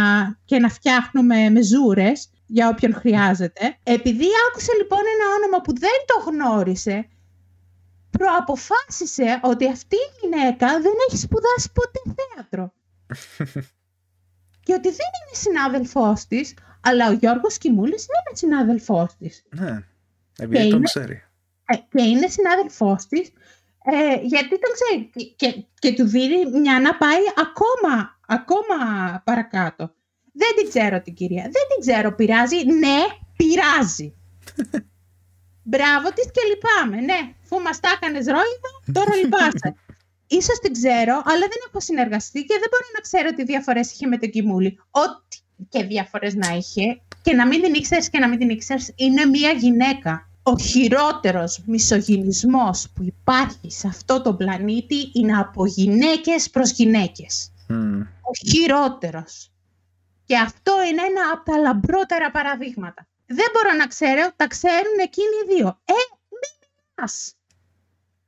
και 0.44 0.58
να 0.58 0.68
φτιάχνουμε 0.68 1.50
μεζούρες 1.50 2.30
για 2.46 2.68
όποιον 2.68 2.94
χρειάζεται. 2.94 3.78
Επειδή 3.82 4.24
άκουσε 4.48 4.72
λοιπόν 4.76 4.98
ένα 4.98 5.34
όνομα 5.36 5.62
που 5.62 5.78
δεν 5.78 5.98
το 6.06 6.30
γνώρισε, 6.30 7.08
προαποφάσισε 8.10 9.40
ότι 9.42 9.68
αυτή 9.70 9.96
η 9.96 10.10
γυναίκα 10.20 10.66
δεν 10.66 10.92
έχει 11.08 11.18
σπουδάσει 11.18 11.72
ποτέ 11.72 12.14
θέατρο. 12.16 12.72
και 14.64 14.72
ότι 14.72 14.88
δεν 14.88 15.10
είναι 15.18 15.32
συνάδελφός 15.32 16.26
της, 16.26 16.54
αλλά 16.80 17.08
ο 17.08 17.12
Γιώργος 17.12 17.58
Κιμούλης 17.58 18.02
είναι 18.02 18.36
συνάδελφός 18.36 19.16
της. 19.18 19.44
Ναι, 19.48 19.84
επειδή 20.38 20.70
τον 20.70 20.82
ξέρει. 20.82 21.22
Ε, 21.66 21.76
και 21.76 22.02
είναι 22.02 22.28
συνάδελφός 22.28 23.06
της 23.06 23.30
ε, 23.88 24.18
γιατί 24.22 24.48
τον 24.48 24.72
ξέρει 24.76 25.10
και, 25.36 25.64
και, 25.78 25.92
του 25.92 26.06
δίνει 26.08 26.58
μια 26.60 26.80
να 26.80 26.96
πάει 26.96 27.22
ακόμα, 27.46 28.18
ακόμα 28.26 28.76
παρακάτω. 29.24 29.94
Δεν 30.32 30.52
την 30.56 30.68
ξέρω 30.68 31.02
την 31.02 31.14
κυρία. 31.14 31.42
Δεν 31.42 31.64
την 31.70 31.80
ξέρω. 31.80 32.14
Πειράζει. 32.14 32.56
Ναι, 32.64 32.98
πειράζει. 33.36 34.14
Μπράβο 35.70 36.08
της 36.12 36.30
και 36.34 36.40
λυπάμαι. 36.50 37.00
Ναι, 37.00 37.34
αφού 37.44 37.62
μας 37.62 37.80
τα 37.80 37.88
έκανες 37.94 38.26
ρόλο, 38.26 38.66
τώρα 38.92 39.14
λυπάσαι. 39.16 39.74
Ίσως 40.38 40.58
την 40.58 40.72
ξέρω, 40.72 41.14
αλλά 41.24 41.44
δεν 41.52 41.60
έχω 41.68 41.80
συνεργαστεί 41.80 42.40
και 42.44 42.56
δεν 42.60 42.68
μπορώ 42.70 42.86
να 42.94 43.00
ξέρω 43.00 43.32
τι 43.34 43.42
διαφορές 43.44 43.92
είχε 43.92 44.06
με 44.06 44.18
τον 44.18 44.30
Κιμούλη. 44.30 44.80
Ό,τι 44.90 45.36
και 45.68 45.84
διαφορές 45.84 46.34
να 46.34 46.48
είχε 46.56 47.00
και 47.22 47.34
να 47.34 47.46
μην 47.46 47.62
την 47.62 47.74
ήξερες 47.74 48.10
και 48.10 48.18
να 48.18 48.28
μην 48.28 48.38
την 48.38 48.48
ήξερες, 48.48 48.92
είναι 48.96 49.24
μια 49.24 49.50
γυναίκα 49.50 50.25
ο 50.48 50.58
χειρότερος 50.58 51.62
μισογυνισμός 51.66 52.88
που 52.94 53.02
υπάρχει 53.02 53.70
σε 53.70 53.86
αυτό 53.86 54.22
το 54.22 54.34
πλανήτη 54.34 55.10
είναι 55.12 55.38
από 55.38 55.66
γυναίκες 55.66 56.50
προς 56.50 56.70
γυναίκες. 56.70 57.52
Ο 58.22 58.48
χειρότερος. 58.50 59.50
Και 60.24 60.36
αυτό 60.36 60.72
είναι 60.90 61.02
ένα 61.02 61.30
από 61.32 61.50
τα 61.50 61.58
λαμπρότερα 61.58 62.30
παραδείγματα. 62.30 63.06
Δεν 63.26 63.46
μπορώ 63.52 63.76
να 63.76 63.86
ξέρω, 63.86 64.30
τα 64.36 64.46
ξέρουν 64.46 64.98
εκείνοι 65.02 65.36
οι 65.44 65.54
δύο. 65.54 65.66
Ε, 65.84 65.92
μην 66.40 66.52
μιλάς. 66.96 67.34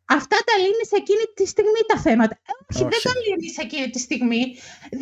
Αυτά 0.08 0.36
τα 0.48 0.54
λύνει 0.62 0.84
σε 0.90 0.96
εκείνη 1.02 1.24
τη 1.34 1.46
στιγμή 1.46 1.82
τα 1.90 1.98
θέματα. 2.06 2.34
Ε, 2.50 2.52
όχι, 2.70 2.82
δεν 2.92 3.00
τα 3.08 3.12
λύνεις 3.24 3.52
σε 3.56 3.62
εκείνη 3.66 3.90
τη 3.90 3.98
στιγμή. 3.98 4.42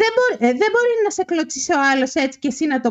Δεν 0.01 0.11
μπορεί, 0.15 0.35
ε, 0.47 0.51
δεν 0.61 0.71
μπορεί 0.73 0.93
να 1.05 1.11
σε 1.11 1.23
κλωτσίσει 1.25 1.73
ο 1.73 1.81
άλλος 1.91 2.13
έτσι 2.15 2.39
και 2.39 2.49
εσύ 2.49 2.67
να 2.67 2.81
το 2.81 2.91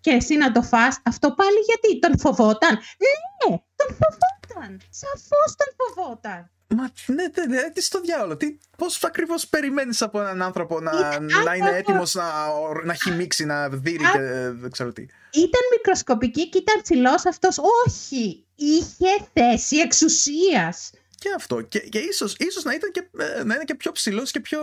και 0.00 0.10
εσύ 0.10 0.34
να 0.36 0.52
το 0.52 0.62
φας, 0.62 1.00
αυτό 1.04 1.26
πάλι 1.40 1.58
γιατί 1.68 1.98
τον 2.04 2.18
φοβόταν. 2.18 2.74
Ναι, 3.02 3.50
τον 3.76 3.88
φοβόταν. 3.98 4.38
φοβόταν. 4.58 4.80
Σαφώς 4.90 5.54
τον 5.56 5.70
φοβόταν. 5.76 6.50
Μα 6.76 6.90
ναι, 7.06 7.22
ναι, 7.36 7.60
ναι, 7.62 7.70
τι 7.70 7.82
στο 7.82 8.00
διάολο. 8.00 8.36
Τι, 8.36 8.58
πώς 8.76 9.04
ακριβώς 9.04 9.48
περιμένεις 9.48 10.02
από 10.02 10.20
έναν 10.20 10.42
άνθρωπο 10.42 10.80
να, 10.80 11.20
να 11.44 11.54
είναι 11.54 11.76
έτοιμος 11.76 12.14
να, 12.14 12.24
να 12.84 12.94
χυμίξει, 12.94 13.44
να 13.44 13.68
δείρει 13.68 14.04
και 14.12 14.18
δεν 14.50 14.70
ξέρω 14.70 14.92
τι. 14.92 15.02
Ήταν 15.30 15.62
μικροσκοπική 15.72 16.48
και 16.48 16.58
ήταν 16.58 16.82
ψηλός 16.82 17.26
αυτός. 17.26 17.58
Όχι, 17.86 18.46
είχε 18.54 19.08
θέση 19.32 19.76
εξουσίας. 19.76 20.90
Και 21.18 21.28
αυτό. 21.36 21.60
Και, 21.60 21.78
και 21.78 21.98
ίσως, 21.98 22.34
ίσως 22.38 22.64
να, 22.64 22.74
ήταν 22.74 22.90
και, 22.90 23.08
ε, 23.18 23.44
να 23.44 23.54
είναι 23.54 23.64
και 23.64 23.74
πιο 23.74 23.92
ψηλός 23.92 24.30
και 24.30 24.40
πιο 24.40 24.60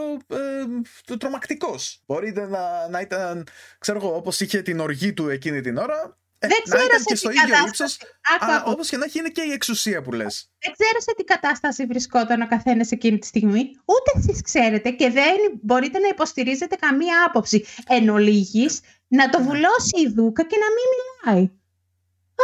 ε, 1.07 1.17
τρομακτικός. 1.17 2.01
Μπορεί 2.05 2.33
να, 2.33 2.87
να 2.89 2.99
ήταν, 2.99 3.47
ξέρω 3.79 3.97
εγώ, 3.97 4.15
όπως 4.15 4.39
είχε 4.39 4.61
την 4.61 4.79
οργή 4.79 5.13
του 5.13 5.29
εκείνη 5.29 5.61
την 5.61 5.77
ώρα, 5.77 6.17
ε, 6.39 6.47
δεν 6.47 6.57
ξέρω 6.63 6.79
να 6.79 6.85
ήταν 6.85 6.99
σε 6.99 7.03
και 7.05 7.13
τι 7.13 7.19
στο 7.19 7.29
ίδιο 7.29 7.41
κατάσταση... 7.41 7.69
ύψος. 7.69 7.97
Άκου, 8.35 8.45
Αλλά 8.45 8.55
άκου. 8.55 8.71
όπως 8.71 8.89
και 8.89 8.97
να 8.97 9.05
έχει, 9.05 9.19
είναι 9.19 9.29
και 9.29 9.41
η 9.41 9.51
εξουσία 9.51 10.01
που 10.01 10.11
λες. 10.11 10.51
Δεν 10.59 10.73
ξέρω 10.73 10.99
σε 10.99 11.13
τι 11.17 11.23
κατάσταση 11.23 11.85
βρισκόταν 11.85 12.41
ο 12.41 12.47
καθένας 12.47 12.91
εκείνη 12.91 13.17
τη 13.19 13.27
στιγμή. 13.27 13.61
Ούτε 13.85 14.11
εσείς 14.15 14.41
ξέρετε 14.41 14.89
και 14.89 15.09
δεν 15.09 15.35
μπορείτε 15.61 15.99
να 15.99 16.07
υποστηρίζετε 16.07 16.75
καμία 16.75 17.25
άποψη. 17.27 17.65
Εν 17.87 18.09
ολίγης, 18.09 18.79
να 19.07 19.29
το 19.29 19.41
βουλώσει 19.41 19.99
η 20.05 20.11
Δούκα 20.15 20.43
και 20.43 20.57
να 20.57 20.67
μην 20.75 20.87
μιλάει. 20.95 21.51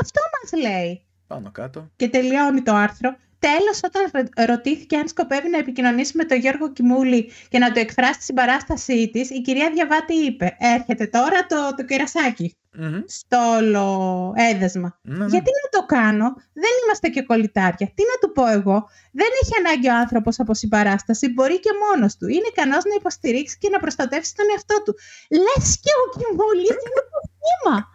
Αυτό 0.02 0.22
μας 0.42 0.62
λέει. 0.62 1.06
Πάνω 1.28 1.52
κάτω. 1.52 1.92
Και 1.96 2.10
τελειώνει 2.10 2.62
το 2.62 2.74
άρθρο. 2.76 3.18
Τέλος, 3.48 3.80
όταν 3.84 4.02
ρω- 4.14 4.48
ρωτήθηκε 4.50 4.96
αν 4.98 5.08
σκοπεύει 5.08 5.50
να 5.50 5.58
επικοινωνήσει 5.58 6.18
με 6.18 6.24
τον 6.26 6.38
Γιώργο 6.38 6.72
Κιμούλη 6.72 7.32
και 7.50 7.60
να 7.60 7.72
του 7.72 7.80
εκφράσει 7.80 8.18
τη 8.18 8.24
συμπαράστασή 8.24 9.10
της, 9.14 9.30
η 9.30 9.42
κυρία 9.42 9.70
Διαβάτη 9.74 10.14
είπε 10.14 10.56
«Έρχεται 10.60 11.06
τώρα 11.08 11.46
το, 11.46 11.74
το 11.78 11.86
κερασάκι 11.86 12.58
Μμμ. 12.78 13.02
στο 13.08 13.38
όλο 13.58 13.86
έδεσμα». 14.38 15.00
Ναι, 15.02 15.18
ναι. 15.18 15.26
Γιατί 15.26 15.50
να 15.64 15.80
το 15.80 15.86
κάνω, 15.86 16.34
δεν 16.54 16.72
είμαστε 16.84 17.08
και 17.10 17.22
κολλητάρια. 17.22 17.88
Τι 17.96 18.04
να 18.12 18.16
του 18.22 18.32
πω 18.32 18.48
εγώ, 18.48 18.90
δεν 19.12 19.28
έχει 19.44 19.52
ανάγκη 19.60 19.88
ο 19.90 19.96
άνθρωπος 19.96 20.40
από 20.40 20.54
συμπαράσταση, 20.54 21.30
μπορεί 21.34 21.60
και 21.60 21.70
μόνος 21.84 22.16
του. 22.18 22.28
Είναι 22.28 22.48
ικανός 22.52 22.84
να 22.84 22.94
υποστηρίξει 22.98 23.58
και 23.58 23.70
να 23.70 23.80
προστατεύσει 23.80 24.36
τον 24.36 24.46
εαυτό 24.52 24.76
του. 24.86 24.94
Λες 25.30 25.80
και 25.84 25.92
ο 26.02 26.06
Κιμούλης 26.20 26.70
είναι 26.70 27.02
το 27.14 27.20
θύμα. 27.42 27.88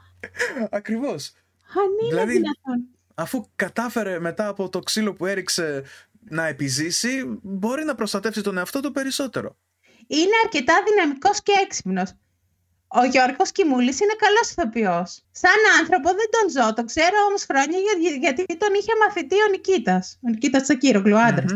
Ακριβώς. 0.71 1.33
Αν 1.81 1.89
είναι 2.01 2.09
Δηλαδή- 2.11 2.33
δυνατόν. 2.33 2.79
Αφού 3.19 3.47
κατάφερε 3.57 4.19
μετά 4.21 4.49
από 4.49 4.69
το 4.69 4.79
ξύλο 4.81 5.15
που 5.15 5.27
έριξε 5.27 5.83
να 6.31 6.47
επιζήσει, 6.47 7.39
μπορεί 7.43 7.85
να 7.85 7.95
προστατεύσει 7.95 8.41
τον 8.43 8.59
εαυτό 8.59 8.81
του 8.81 8.93
περισσότερο. 8.93 9.57
Είναι 10.07 10.37
αρκετά 10.45 10.75
δυναμικός 10.87 11.43
και 11.43 11.53
έξυπνος. 11.65 12.13
Ο 12.89 13.05
Γιώργος 13.05 13.53
Κιμούλης 13.53 14.01
είναι 14.01 14.15
καλός 14.19 14.51
ηθοποιός. 14.51 15.23
Σαν 15.31 15.61
άνθρωπο 15.81 16.09
δεν 16.09 16.29
τον 16.31 16.51
ζω, 16.51 16.73
το 16.75 16.85
ξέρω 16.85 17.17
όμως 17.29 17.45
χρόνια 17.45 17.79
για- 17.79 18.17
γιατί 18.17 18.57
τον 18.57 18.75
είχε 18.75 18.93
μαθητή 19.07 19.35
ο 19.35 19.49
Νικήτας. 19.51 20.19
Ο 20.23 20.29
Νικήτας 20.29 20.63
Τσακύρογλου, 20.63 21.15
ο 21.17 21.19
άντρας. 21.19 21.53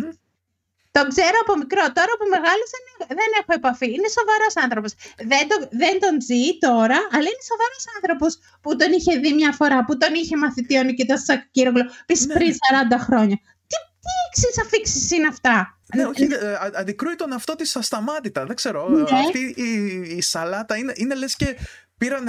Μμμ. 0.92 0.98
Τον 0.98 1.08
ξέρω 1.14 1.36
από 1.44 1.52
μικρό. 1.62 1.84
Τώρα 1.98 2.12
που 2.18 2.26
μεγάλωσα 2.36 2.76
δεν- 2.86 3.06
δεν 3.18 3.30
έχω 3.40 3.52
επαφή. 3.60 3.88
Είναι 3.96 4.08
σοβαρός 4.18 4.54
άνθρωπος. 4.64 4.90
Δεν, 5.32 5.42
το, 5.50 5.56
δεν 5.82 5.94
τον 6.04 6.14
ζει 6.28 6.42
τώρα, 6.68 6.98
αλλά 7.14 7.28
είναι 7.32 7.44
σοβαρός 7.52 7.84
άνθρωπος 7.96 8.32
που 8.62 8.70
τον 8.80 8.90
είχε 8.96 9.12
δει 9.22 9.30
μια 9.40 9.52
φορά, 9.52 9.78
που 9.86 9.94
τον 10.02 10.12
είχε 10.20 10.36
μαθητή 10.44 10.74
ο 10.78 10.82
Νικήτα 10.82 11.16
Σακύρογλου 11.26 11.84
πίσω 12.06 12.24
Ναι. 12.26 12.34
πριν 12.34 12.50
40 12.52 12.98
χρόνια. 13.06 13.36
Τι, 13.70 13.76
τι 14.04 14.12
εξή 14.28 14.60
αφήξεις 14.64 15.10
είναι 15.10 15.28
αυτά; 15.34 15.54
Ναι, 15.94 16.04
όχι, 16.06 16.22
ε, 16.30 16.52
α- 16.64 16.70
αντικρούει 16.82 17.14
τον 17.14 17.32
αυτό 17.32 17.52
της 17.56 17.76
ασταμάτητα. 17.76 18.44
Δεν 18.46 18.56
ξέρω. 18.56 18.88
Ναι. 18.88 19.00
Ε, 19.00 19.18
Αυτή 19.24 19.54
η, 19.56 19.70
η 20.16 20.22
σαλάτα 20.22 20.76
είναι, 20.76 20.92
είναι 20.96 21.14
λες 21.14 21.36
και 21.36 21.56
πήραν 22.00 22.26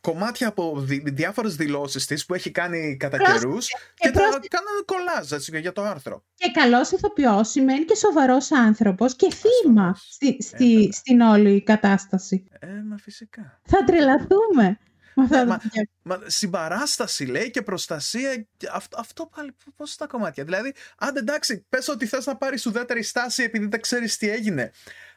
κομμάτια 0.00 0.48
από 0.48 0.80
δι, 0.80 1.02
διάφορες 1.06 1.56
δηλώσεις 1.56 2.06
της 2.06 2.26
που 2.26 2.34
έχει 2.34 2.50
κάνει 2.50 2.96
κατά 2.96 3.16
Πρόσεξε, 3.16 3.44
καιρούς 3.46 3.66
και 3.68 3.74
και, 3.94 4.10
τα 4.10 4.20
πρόσεξε. 4.20 4.48
κάνανε 4.48 4.80
κολλάζ 4.84 5.32
έτσι, 5.32 5.58
για 5.60 5.72
το 5.72 5.82
άρθρο. 5.82 6.24
Και 6.34 6.50
καλός 6.50 6.90
ηθοποιός 6.90 7.48
σημαίνει 7.50 7.84
και 7.84 7.94
σοβαρός 7.94 8.52
άνθρωπος 8.52 9.16
και 9.16 9.28
θύμα 9.30 9.82
Ασφαλώς. 9.82 10.08
στη, 10.10 10.42
στη, 10.42 10.74
βέβαια. 10.74 10.92
στην 10.92 11.20
όλη 11.20 11.62
κατάσταση. 11.62 12.44
Ε, 12.58 12.66
μα 12.88 12.96
φυσικά. 12.96 13.60
Θα 13.66 13.84
τρελαθούμε. 13.84 14.78
με 15.14 15.22
αυτά 15.24 15.44
Ναι, 15.44 15.50
τα 15.50 15.60
μα- 16.02 16.16
Μα 16.16 16.22
συμπαράσταση 16.26 17.24
λέει 17.24 17.50
και 17.50 17.62
προστασία. 17.62 18.46
και 18.56 18.68
Αυτό, 18.72 18.96
αυτό 19.00 19.30
πάλι 19.36 19.50
πώς 19.76 19.96
τα 19.96 20.06
κομμάτια. 20.06 20.44
Δηλαδή, 20.44 20.74
αν 20.98 21.16
εντάξει, 21.16 21.66
πες 21.68 21.88
ότι 21.88 22.06
θες 22.06 22.26
να 22.26 22.36
πάρεις 22.36 22.66
ουδέτερη 22.66 23.02
στάση 23.02 23.42
επειδή 23.42 23.66
δεν 23.66 23.80
ξέρεις 23.80 24.16
τι 24.16 24.28
έγινε. 24.30 24.70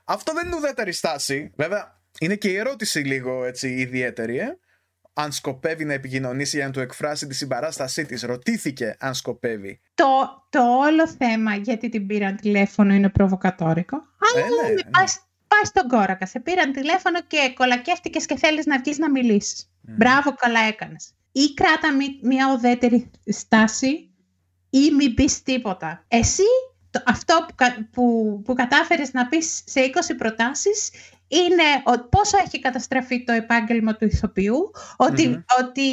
Αυτό 0.04 0.34
δεν 0.34 0.46
είναι 0.48 0.56
ουδέτερη 0.56 0.92
στάση. 0.92 1.52
Βέβαια, 1.56 1.99
είναι 2.20 2.36
και 2.36 2.50
η 2.50 2.56
ερώτηση 2.56 3.00
λίγο 3.00 3.46
έτσι 3.46 3.70
ιδιαίτερη, 3.70 4.38
ε. 4.38 4.58
Αν 5.14 5.32
σκοπεύει 5.32 5.86
να 5.86 5.94
επικοινωνήσει 5.94 6.56
για 6.58 6.66
να 6.66 6.72
του 6.72 6.80
εκφράσει 6.80 7.28
τη 7.28 7.36
συμπαράστασή 7.36 8.06
της. 8.06 8.22
Ρωτήθηκε 8.24 8.96
αν 9.00 9.14
σκοπεύει. 9.14 9.82
το, 9.94 10.06
το 10.50 10.62
όλο 10.78 11.08
θέμα 11.08 11.56
γιατί 11.56 11.90
την 11.90 12.08
πήραν 12.08 12.36
τηλέφωνο 12.36 12.94
είναι 12.94 13.10
προβοκατόρικο. 13.10 13.98
Αλλά 13.98 14.46
Ε, 14.46 14.50
ναι, 14.50 14.56
λέμε, 14.56 14.74
ναι. 14.74 14.90
πας, 14.92 15.20
πας 15.48 15.68
στον 15.68 15.88
κόρακα. 15.88 16.26
Σε 16.26 16.40
πήραν 16.40 16.72
τηλέφωνο 16.72 17.22
και 17.28 17.54
κολακεύτηκες 17.56 18.26
και 18.26 18.38
θέλεις 18.38 18.66
να 18.66 18.80
βγεις 18.80 18.98
να 18.98 19.10
μιλήσεις. 19.12 19.70
Μπράβο, 19.82 20.34
καλά 20.34 20.60
έκανες. 20.60 21.14
Ή 21.32 21.54
κράτα 21.54 21.94
μη- 21.96 22.20
μια 22.24 22.54
ουδέτερη 22.54 23.12
στάση 23.26 24.10
ή 24.70 24.92
μην 24.98 25.14
πεις 25.14 25.42
τίποτα. 25.44 26.06
Εσύ 26.08 26.44
το, 26.90 27.04
αυτό 27.06 27.46
που, 27.48 27.56
κα- 27.56 27.90
που, 27.92 28.42
που 28.46 28.54
κατάφερες 28.54 29.14
να 29.14 29.28
πεις 29.28 29.62
σε 29.66 29.80
20 29.82 30.16
προτάσεις 30.18 30.90
είναι 31.30 31.64
ο, 31.84 32.08
πόσο 32.10 32.38
έχει 32.46 32.60
καταστραφεί 32.60 33.24
το 33.24 33.32
επάγγελμα 33.32 33.96
του 33.96 34.06
ηθοποιού, 34.06 34.72
ότι, 34.98 35.28
Μμμ. 35.28 35.42
ότι 35.60 35.90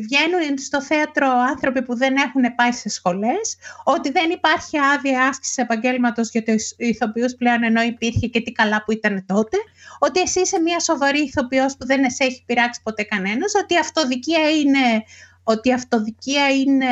βγαίνουν 0.00 0.58
στο 0.58 0.82
θέατρο 0.82 1.28
άνθρωποι 1.30 1.82
που 1.82 1.96
δεν 1.96 2.16
έχουν 2.16 2.54
πάει 2.54 2.72
σε 2.72 2.88
σχολές, 2.88 3.56
ότι 3.84 4.10
δεν 4.10 4.30
υπάρχει 4.30 4.78
άδεια 4.78 5.28
άσκηση 5.28 5.62
επαγγέλματος 5.62 6.30
για 6.30 6.42
τους 6.42 6.74
ηθοποιούς 6.76 7.34
πλέον 7.34 7.62
ενώ 7.62 7.82
υπήρχε 7.82 8.26
και 8.26 8.40
τι 8.40 8.52
καλά 8.52 8.84
που 8.84 8.92
ήταν 8.92 9.24
τότε, 9.26 9.56
ότι 9.98 10.20
εσύ 10.20 10.40
είσαι 10.40 10.60
μια 10.60 10.80
σοβαρή 10.80 11.20
ηθοποιός 11.20 11.76
που 11.76 11.86
δεν 11.86 12.10
σε 12.10 12.24
έχει 12.24 12.42
πειράξει 12.46 12.80
ποτέ 12.82 13.02
κανένας, 13.02 13.52
ότι 13.62 13.74
η 13.74 13.78
αυτοδικία 13.78 14.50
είναι, 14.50 15.04
ότι 15.44 15.68
η 15.68 15.72
αυτοδικία 15.72 16.48
είναι 16.50 16.86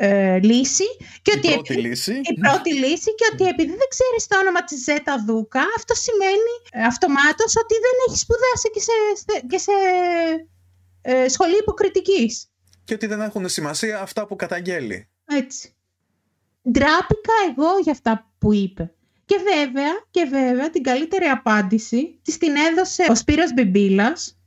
ε, 0.00 0.38
λύση 0.38 0.84
και 1.22 1.32
Η 1.34 1.38
ότι 1.38 1.48
πρώτη 1.52 1.74
λύση. 1.74 2.12
η 2.12 2.34
πρώτη 2.40 2.74
λύση 2.74 3.14
και 3.14 3.26
ότι 3.32 3.44
επειδή 3.44 3.70
δεν 3.70 3.88
ξέρεις 3.94 4.26
το 4.26 4.38
όνομα 4.38 4.64
της 4.64 4.82
Ζέτα 4.82 5.24
Δούκα, 5.26 5.62
αυτό 5.76 5.94
σημαίνει 5.94 6.52
ε, 6.72 6.82
αυτομάτως 6.82 7.56
ότι 7.62 7.74
δεν 7.84 7.94
έχεις 8.08 8.20
σπουδάσει 8.20 8.68
και 8.74 8.80
σε, 8.80 8.92
στε- 9.16 9.46
και 9.50 9.58
σε 9.58 9.72
ε, 11.02 11.28
σχολή 11.28 11.56
υποκριτικής. 11.58 12.46
Και 12.84 12.94
ότι 12.94 13.06
δεν 13.06 13.20
έχουν 13.20 13.48
σημασία 13.48 14.00
αυτά 14.00 14.26
που 14.26 14.36
καταγγέλει. 14.36 15.08
Έτσι. 15.24 15.72
Ντράπηκα 16.70 17.32
εγώ 17.50 17.78
για 17.82 17.92
αυτά 17.92 18.30
που 18.38 18.52
είπε. 18.54 18.92
Και 19.24 19.36
βέβαια, 19.36 19.92
και 20.10 20.24
βέβαια 20.30 20.70
την 20.70 20.82
καλύτερη 20.82 21.24
απάντηση 21.24 22.18
της 22.22 22.38
την 22.38 22.56
έδωσε 22.56 23.06
ο 23.10 23.14
Σπύρος 23.14 23.52
Μπιμπίλας, 23.54 24.37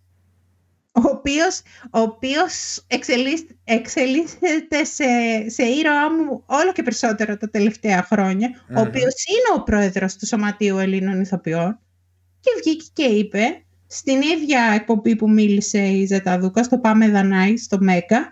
ο 0.91 1.01
οποίος, 1.01 1.61
ο 1.91 1.99
οποίος 1.99 2.83
εξελίσ- 2.87 3.51
εξελίσσεται 3.63 4.83
σε, 4.83 5.03
σε 5.49 5.63
ήρωά 5.63 6.11
μου 6.11 6.43
όλο 6.45 6.71
και 6.71 6.83
περισσότερο 6.83 7.37
τα 7.37 7.49
τελευταία 7.49 8.03
χρόνια, 8.03 8.49
ο 8.69 8.73
Μμμ. 8.73 8.77
οποίος 8.77 9.13
είναι 9.27 9.59
ο 9.59 9.63
πρόεδρος 9.63 10.15
του 10.15 10.25
Σωματείου 10.25 10.77
Ελλήνων 10.77 11.21
Ηθοποιών 11.21 11.79
και 12.39 12.49
βγήκε 12.63 12.85
και 12.93 13.03
είπε 13.03 13.63
στην 13.87 14.21
ίδια 14.21 14.71
εκπομπή 14.75 15.15
που 15.15 15.29
μίλησε 15.29 15.79
η 15.79 16.05
Ζεταδούκα 16.05 16.63
στο 16.63 16.77
Πάμε 16.79 17.09
Δανάη, 17.09 17.57
στο 17.57 17.77
Μέγκα, 17.79 18.31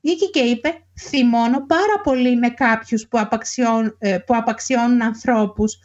βγήκε 0.00 0.26
και 0.26 0.40
είπε 0.40 0.74
θυμώνω 1.00 1.66
πάρα 1.66 2.00
πολύ 2.02 2.36
με 2.36 2.48
κάποιους 2.48 3.08
που, 3.08 3.18
απαξιών, 3.18 3.96
ε, 3.98 4.18
που 4.18 4.36
απαξιώνουν 4.36 5.02
ανθρώπους 5.02 5.78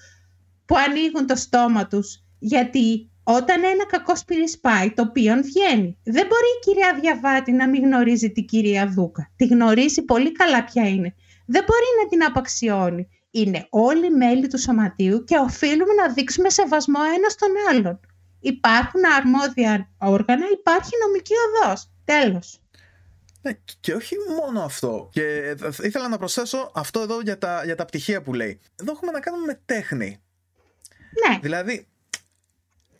που 0.65 0.75
ανοίγουν 0.87 1.25
το 1.27 1.35
στόμα 1.35 1.87
τους 1.87 2.23
γιατί 2.39 3.09
όταν 3.27 3.63
ένα 3.63 3.85
κακό 3.85 4.15
σπίρι 4.15 4.43
πάει, 4.61 4.91
το 4.93 5.01
οποίο 5.01 5.35
βγαίνει. 5.35 5.97
Δεν 6.03 6.25
μπορεί 6.27 6.47
η 6.57 6.63
κυρία 6.65 6.97
Διαβάτη 7.01 7.51
να 7.51 7.69
μην 7.69 7.83
γνωρίζει 7.83 8.31
την 8.31 8.45
κυρία 8.45 8.87
Δούκα. 8.87 9.31
Τη 9.35 9.45
γνωρίζει 9.45 10.01
πολύ 10.01 10.31
καλά 10.31 10.63
ποια 10.63 10.89
είναι. 10.89 11.15
Δεν 11.45 11.63
μπορεί 11.63 11.85
να 12.03 12.09
την 12.09 12.23
απαξιώνει. 12.23 13.07
Είναι 13.31 13.67
όλοι 13.69 14.09
μέλη 14.09 14.47
του 14.47 14.59
σωματείου 14.59 15.23
και 15.23 15.37
οφείλουμε 15.37 15.93
να 15.93 16.13
δείξουμε 16.13 16.49
σεβασμό 16.49 16.99
ένας 17.17 17.31
στον 17.31 17.49
άλλον. 17.69 17.99
Υπάρχουν 18.39 19.01
αρμόδια 19.17 19.89
όργανα, 19.97 20.45
υπάρχει 20.53 20.89
νομική 21.05 21.33
οδός. 21.47 21.89
Τέλος. 22.05 22.59
Ναι, 23.41 23.51
και 23.79 23.93
όχι 23.93 24.15
μόνο 24.39 24.61
αυτό. 24.61 25.09
Και 25.11 25.55
θα- 25.57 25.73
ήθελα 25.87 26.07
να 26.07 26.17
προσθέσω 26.17 26.71
αυτό 26.75 26.99
εδώ 26.99 27.21
για 27.21 27.37
τα, 27.37 27.61
για 27.65 27.75
τα 27.75 27.85
πτυχία 27.85 28.21
που 28.21 28.33
λέει. 28.33 28.59
Εδώ 28.81 28.91
έχουμε 28.91 29.11
να 29.11 29.19
κάνουμε 29.19 29.45
με 29.45 29.61
τέχνη. 29.65 30.19
Ναι, 31.29 31.39
Δηλαδή, 31.41 31.87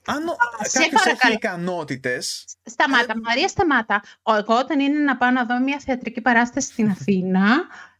αν 0.06 0.28
ο- 0.28 0.36
σε 0.64 0.80
κάποιος 0.80 1.06
έχει 1.06 1.18
παρακαλώ. 1.18 1.34
ικανότητες, 1.34 2.46
Σταμάτα, 2.64 3.14
Μαρία, 3.24 3.48
σταμάτα. 3.48 4.02
Ο- 4.22 4.36
Εγώ 4.36 4.58
όταν 4.58 4.80
είναι 4.80 5.00
να 5.00 5.18
πάω 5.18 5.30
να 5.32 5.46
δω 5.46 5.60
μια 5.60 5.80
θεατρική 5.86 6.22
παράσταση 6.22 6.68
στην 6.72 6.90
Αθήνα, 6.96 7.46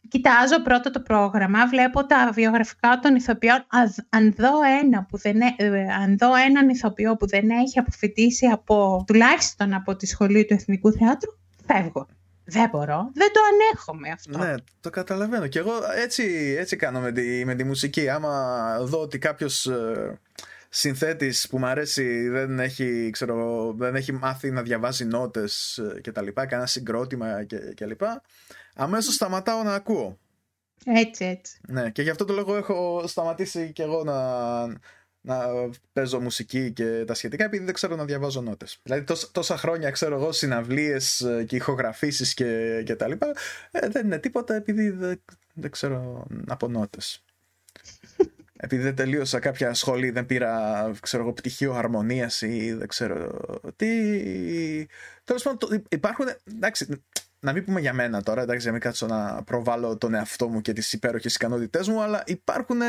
κοιτάζω 0.08 0.62
πρώτα 0.62 0.90
το 0.90 1.00
πρόγραμμα, 1.00 1.66
βλέπω 1.68 2.06
τα 2.06 2.30
βιογραφικά 2.34 2.98
των 3.02 3.14
ηθοποιών. 3.14 3.64
Ας- 3.68 4.06
Αν 4.08 4.34
δω, 4.38 4.50
ένα 4.82 5.02
που 5.10 5.18
δεν, 5.18 5.40
έ- 5.40 5.54
ε, 5.56 5.86
αν 5.92 6.18
δω 6.18 6.34
έναν 6.34 6.68
ηθοποιό 6.68 7.16
που 7.16 7.26
δεν 7.26 7.50
έχει 7.50 7.78
αποφοιτήσει 7.78 8.46
από, 8.46 9.04
τουλάχιστον 9.06 9.74
από 9.74 9.96
τη 9.96 10.06
σχολή 10.06 10.44
του 10.44 10.54
Εθνικού 10.54 10.92
Θεάτρου, 10.92 11.30
φεύγω. 11.66 12.06
δεν 12.44 12.68
μπορώ, 12.68 13.10
δεν 13.14 13.32
το 13.32 13.40
ανέχομαι 13.52 14.08
αυτό. 14.08 14.38
Ναι, 14.38 14.54
το 14.80 14.90
καταλαβαίνω. 14.90 15.46
Και 15.46 15.58
εγώ 15.58 15.72
έτσι, 15.96 16.54
έτσι 16.58 16.76
κάνω 16.76 17.00
με 17.00 17.12
τη, 17.12 17.44
με 17.44 17.54
τη 17.54 17.64
μουσική. 17.64 18.08
Άμα 18.08 18.54
δω 18.82 19.00
ότι 19.00 19.18
κάποιος 19.18 19.68
ε, 20.76 20.78
συνθέτης 20.78 21.48
που 21.48 21.58
μου 21.58 21.66
αρέσει 21.66 22.28
δεν 22.28 22.58
έχει, 22.58 23.10
ξέρω, 23.12 23.72
δεν 23.78 23.94
έχει 23.94 24.12
μάθει 24.12 24.50
να 24.50 24.62
διαβάζει 24.62 25.04
νότες 25.04 25.78
ε, 25.78 26.00
και 26.00 26.12
τα 26.12 26.22
λοιπά, 26.22 26.46
κανένα 26.46 26.68
συγκρότημα 26.68 27.44
και, 27.44 27.58
και 27.74 27.86
λοιπά, 27.86 28.22
αμέσως 28.74 29.14
σταματάω 29.14 29.62
να 29.62 29.74
ακούω. 29.74 30.18
Έτσι, 30.84 31.24
έτσι. 31.24 31.60
Ναι, 31.68 31.90
και 31.90 32.02
γι' 32.02 32.10
αυτό 32.10 32.24
το 32.24 32.32
λόγο 32.32 32.56
έχω 32.56 33.04
σταματήσει 33.06 33.72
και 33.72 33.82
εγώ 33.82 34.04
να, 34.04 34.66
να 35.20 35.46
παίζω 35.92 36.20
μουσική 36.20 36.72
και 36.72 37.04
τα 37.06 37.14
σχετικά 37.14 37.44
επειδή 37.44 37.64
δεν 37.64 37.74
ξέρω 37.74 37.96
να 37.96 38.04
διαβάζω 38.04 38.40
νότες. 38.40 38.78
Δηλαδή 38.82 39.04
τόσα, 39.04 39.28
τόσα 39.32 39.56
χρόνια 39.56 39.90
ξέρω 39.90 40.14
εγώ 40.14 40.32
συναυλίες 40.32 41.20
ε, 41.20 41.44
και 41.44 41.56
ηχογραφήσεις 41.56 42.34
και, 42.34 42.82
και 42.86 42.96
τα 42.96 43.08
λοιπά 43.08 43.32
ε, 43.70 43.88
δεν 43.88 44.04
είναι 44.04 44.18
τίποτα 44.18 44.54
επειδή 44.54 44.90
δεν, 44.90 45.22
δεν 45.54 45.70
ξέρω 45.70 46.26
από 46.46 46.68
νότες. 46.68 47.24
επειδή 48.56 48.82
δεν 48.82 48.94
τελείωσα 48.94 49.38
κάποια 49.38 49.74
σχολή, 49.74 50.10
δεν 50.10 50.26
πήρα 50.26 50.90
ξέρω 51.00 51.22
εγώ, 51.22 51.32
πτυχίο 51.32 51.72
αρμονίας 51.74 52.42
ή 52.42 52.72
δεν 52.72 52.88
ξέρω 52.88 53.40
τι. 53.76 53.86
Τέλος 55.24 55.42
πάντων, 55.42 55.84
υπάρχουν. 55.88 56.26
Εντάξει, 56.44 57.02
να 57.40 57.52
μην 57.52 57.64
πούμε 57.64 57.80
για 57.80 57.92
μένα 57.92 58.22
τώρα, 58.22 58.42
εντάξει, 58.42 58.66
να 58.66 58.72
μην 58.72 58.80
κάτσω 58.80 59.06
να 59.06 59.42
προβάλλω 59.42 59.96
τον 59.96 60.14
εαυτό 60.14 60.48
μου 60.48 60.60
και 60.60 60.72
τις 60.72 60.92
υπέροχες 60.92 61.34
ικανότητές 61.34 61.88
μου, 61.88 62.02
αλλά 62.02 62.22
υπάρχουν 62.26 62.80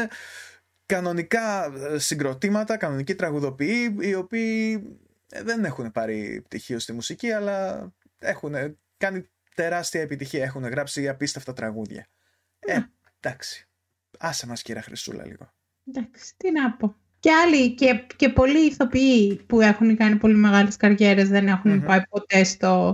κανονικά 0.86 1.65
ε, 1.65 1.97
συγκροτήματα, 1.97 2.77
κανονικοί 2.77 3.15
τραγουδοποιοί, 3.15 3.95
οι 3.99 4.15
οποίοι 4.15 4.84
ε, 5.30 5.41
δεν 5.43 5.65
έχουν 5.65 5.91
πάρει 5.91 6.41
πτυχίο 6.43 6.80
στη 6.80 6.93
μουσική, 6.93 7.32
αλλά 7.32 7.88
έχουν 8.19 8.77
κάνει 8.97 9.30
τεράστια 9.56 10.01
επιτυχία, 10.01 10.43
έχουν 10.43 10.67
γράψει 10.67 11.08
απίστευτα 11.08 11.53
τραγούδια. 11.53 12.08
Ε, 12.60 12.80
εντάξει. 13.19 13.67
Άσε 14.17 14.47
μας 14.47 14.62
κύρα 14.62 14.82
Χρυσούλα 14.82 15.25
λίγο. 15.25 15.51
Εντάξει, 15.88 16.34
τι 16.38 16.52
να 16.52 16.71
πω. 16.71 16.95
Και 17.19 17.30
άλλοι 17.32 17.73
και, 17.73 18.04
και 18.15 18.30
πολλοί 18.30 18.65
ηθοποιοί 18.65 19.41
που 19.47 19.62
έχουν 19.62 19.97
κάνει 19.97 20.15
πολύ 20.15 20.36
μεγάλες 20.36 20.76
καριέρες 20.78 21.30
δεν 21.30 21.47
εχουν 21.47 21.84
πάει 21.84 22.00
ποτέ, 22.10 22.43
στο, 22.43 22.93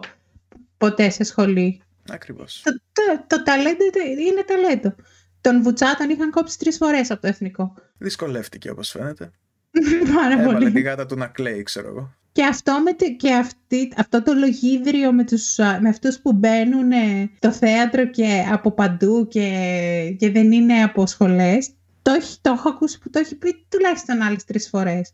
ποτέ 0.78 1.10
σε 1.10 1.24
σχολή. 1.24 1.82
Ακριβώς. 2.10 2.62
Το, 2.64 2.72
το, 2.72 3.24
το 3.28 3.44
ταλέντο 3.44 3.84
είναι 4.30 4.44
ταλέντο. 4.48 4.96
Τον 5.42 5.62
Βουτσά 5.64 5.96
τον 5.98 6.10
είχαν 6.10 6.30
κόψει 6.32 6.60
τρεις 6.60 6.78
φορές 6.78 7.12
από 7.12 7.22
το 7.22 7.28
εθνικό. 7.28 7.74
Δυσκολεύτηκε 7.98 8.70
όπως 8.70 8.90
φαίνεται. 8.90 9.32
Πάρα 10.16 10.42
Έβαλε 10.42 10.54
πολύ. 10.58 10.72
τη 10.72 10.82
γάτα 10.82 11.06
του 11.06 11.16
να 11.16 11.28
κλαίει, 11.28 11.64
ξέρω 11.64 11.88
εγώ. 11.88 12.14
Και, 12.32 12.44
αυτό, 12.46 12.80
με, 12.84 12.94
τη- 12.94 13.16
και 13.16 13.34
αυτή, 13.34 13.94
αυτό 13.98 14.24
το 14.24 14.34
λογίδριο 14.34 15.12
με, 15.14 15.24
τους, 15.24 15.60
α, 15.60 15.80
με 15.82 15.90
αυτούς 15.90 16.20
που 16.20 16.34
μπαίνουν 16.34 16.92
ε, 16.92 17.30
το 17.40 17.52
θέατρο 17.52 18.06
και 18.10 18.44
από 18.52 18.72
παντού 18.72 19.28
και, 19.28 20.16
και 20.20 20.32
δεν 20.32 20.52
είναι 20.52 20.84
από 20.84 21.06
σχολές, 21.06 21.70
το, 22.04 22.12
έχει- 22.12 22.38
το 22.42 22.52
έχω 22.52 22.70
ακούσει 22.70 23.00
που 23.00 23.10
το 23.10 23.20
έχει 23.20 23.36
πει 23.36 23.66
τουλάχιστον 23.70 24.22
άλλες 24.22 24.44
τρεις 24.44 24.70
φορές. 24.70 25.14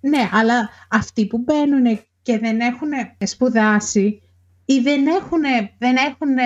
Ναι, 0.00 0.28
αλλά 0.32 0.70
αυτοί 0.90 1.26
που 1.26 1.38
μπαίνουν 1.38 2.00
και 2.22 2.38
δεν 2.38 2.60
έχουν 2.60 2.88
σπουδάσει 3.24 4.22
ή 4.64 4.78
δεν 4.80 5.06
έχουν, 5.06 5.42
δεν 5.78 5.96
έχουν 5.96 6.36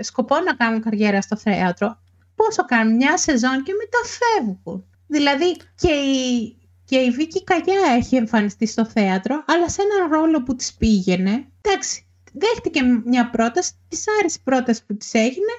σκοπό 0.00 0.40
να 0.40 0.54
κάνουν 0.54 0.80
καριέρα 0.82 1.20
στο 1.20 1.36
θέατρο, 1.36 1.98
πόσο 2.34 2.64
κάνουν 2.64 2.96
μια 2.96 3.16
σεζόν 3.16 3.62
και 3.62 3.72
μετά 3.72 3.98
φεύγουν. 4.18 4.84
Δηλαδή 5.06 5.56
και 5.74 5.90
η, 5.92 6.56
και 6.84 6.96
η 6.96 7.10
Βίκη 7.10 7.44
Καγιά 7.44 7.92
έχει 7.96 8.16
εμφανιστεί 8.16 8.66
στο 8.66 8.84
θέατρο, 8.86 9.44
αλλά 9.46 9.68
σε 9.68 9.82
έναν 9.82 10.10
ρόλο 10.12 10.42
που 10.42 10.56
της 10.56 10.74
πήγαινε. 10.74 11.46
Εντάξει, 11.60 12.06
δέχτηκε 12.32 12.82
μια 13.04 13.30
πρόταση, 13.30 13.72
της 13.88 14.04
άρεσε 14.20 14.36
η 14.40 14.42
πρόταση 14.44 14.86
που 14.86 14.96
της 14.96 15.14
έγινε, 15.14 15.52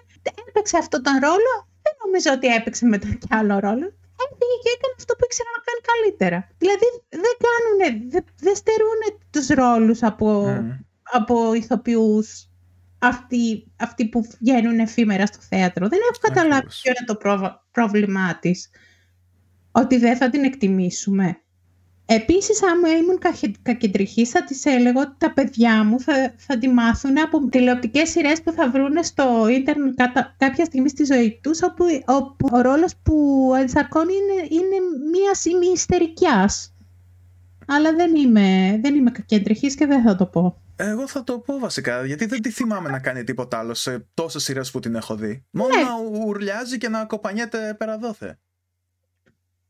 έπαιξε 0.47 0.77
αυτόν 0.77 1.03
τον 1.03 1.13
ρόλο, 1.13 1.67
δεν 1.76 1.76
νομίζω 2.07 2.29
ότι 2.37 2.47
έπαιξε 2.57 2.85
μετά 2.85 3.07
κι 3.21 3.27
άλλο 3.39 3.55
ρόλο. 3.59 3.87
Έφυγε 4.23 4.55
και 4.63 4.71
έκανε 4.75 4.93
αυτό 5.01 5.13
που 5.15 5.23
ήξερε 5.29 5.49
να 5.57 5.61
κάνει 5.67 5.81
καλύτερα. 5.91 6.37
Δηλαδή 6.63 6.87
δεν 7.23 7.35
κάνουν, 7.45 7.77
δεν, 8.13 8.23
δεν 8.45 8.55
στερούν 8.55 8.99
τους 9.33 9.47
ρόλους 9.47 10.03
από, 10.03 10.27
Μμμ. 10.47 10.71
από 11.17 11.53
ηθοποιούς 11.53 12.49
αυτοί, 12.99 13.71
αυτοί 13.79 14.09
που 14.09 14.27
βγαίνουν 14.39 14.79
εφήμερα 14.79 15.25
στο 15.25 15.39
θέατρο. 15.49 15.87
Δεν 15.87 15.99
έχω 16.09 16.19
καταλάβει 16.21 16.53
Ακριβώς. 16.55 16.79
ποιο 16.81 16.91
είναι 16.97 17.05
το 17.07 17.15
πρόβα- 17.15 17.65
πρόβλημά 17.71 18.37
της. 18.41 18.69
Ότι 19.71 19.97
δεν 19.97 20.17
θα 20.17 20.29
την 20.29 20.43
εκτιμήσουμε. 20.43 21.41
Επίσης, 22.09 22.63
άμα 22.63 22.89
ήμουν 22.89 23.19
καχε- 23.19 23.55
κακεντρυχής, 23.61 24.29
θα 24.29 24.43
της 24.43 24.65
έλεγα 24.65 25.01
ότι 25.01 25.13
τα 25.17 25.33
παιδιά 25.33 25.83
μου 25.83 25.99
θα, 25.99 26.33
θα 26.37 26.57
τη 26.57 26.67
μάθουν 26.67 27.19
από 27.19 27.47
τηλεοπτικές 27.49 28.09
σειρές 28.09 28.41
που 28.41 28.51
θα 28.51 28.69
βρουν 28.69 29.03
στο 29.03 29.47
ίντερνετ 29.47 29.93
κάτα- 29.95 30.35
κάποια 30.37 30.65
στιγμή 30.65 30.89
στη 30.89 31.03
ζωή 31.03 31.39
τους, 31.43 31.61
όπου, 31.63 31.85
όπου 32.05 32.49
ο 32.51 32.61
ρόλος 32.61 32.93
που 33.03 33.51
ενσαρκώνει 33.57 34.13
είναι, 34.13 34.47
είναι 34.49 34.75
μία 35.11 35.33
σημεία 35.33 35.71
ιστερικιάς. 35.71 36.73
Αλλά 37.67 37.93
δεν 37.95 38.15
είμαι, 38.15 38.79
δεν 38.81 38.95
είμαι 38.95 39.11
κακεντρυχής 39.11 39.75
και 39.75 39.85
δεν 39.85 40.01
θα 40.03 40.15
το 40.15 40.25
πω. 40.25 40.61
Εγώ 40.75 41.07
θα 41.07 41.23
το 41.23 41.39
πω 41.39 41.59
βασικά, 41.59 42.05
γιατί 42.05 42.25
δεν 42.25 42.41
τη 42.41 42.49
θυμάμαι 42.49 42.89
να 42.89 42.99
κάνει 42.99 43.23
τίποτα 43.23 43.59
άλλο 43.59 43.73
σε 43.73 44.07
τόσες 44.13 44.43
σειρές 44.43 44.71
που 44.71 44.79
την 44.79 44.95
έχω 44.95 45.15
δει. 45.15 45.45
Μόνο 45.49 45.75
Ναι. 45.75 45.81
να 45.81 46.19
ουρλιάζει 46.25 46.77
και 46.77 46.89
να 46.89 47.05
κοπανιέται 47.05 47.75
πέρα 47.77 47.97
δόθε. 47.97 48.39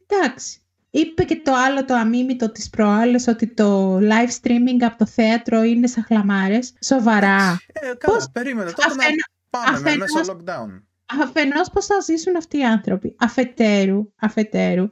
Εντάξει. 0.08 0.60
Είπε 1.00 1.24
και 1.24 1.42
το 1.44 1.54
άλλο 1.54 1.86
το 1.86 1.94
αμίμητο 1.94 2.52
της 2.52 2.70
προάλλες 2.70 3.28
ότι 3.28 3.48
το 3.54 3.98
live 3.98 4.30
streaming 4.42 4.82
από 4.82 4.98
το 4.98 5.06
θέατρο 5.06 5.64
είναι 5.64 5.88
σαν 5.88 6.04
χλαμάρες. 6.04 6.74
Σοβαρά. 6.86 7.58
Ε, 7.74 7.80
καλά, 7.98 8.16
Πώς- 8.18 8.30
περίμενε 8.32 8.72
τώρα 8.72 8.88
Αφένα- 8.92 9.10
να 9.10 9.60
πάμε 9.60 9.80
με, 9.80 9.90
αφενός- 9.90 10.12
μέσα 10.14 10.34
lockdown. 10.34 10.82
Αφενός 11.24 11.70
πώς 11.70 11.86
θα 11.86 12.00
ζήσουν 12.00 12.36
αυτοί 12.36 12.58
οι 12.58 12.64
άνθρωποι. 12.64 13.16
Αφετέρου, 13.20 14.12
αφετέρου. 14.16 14.92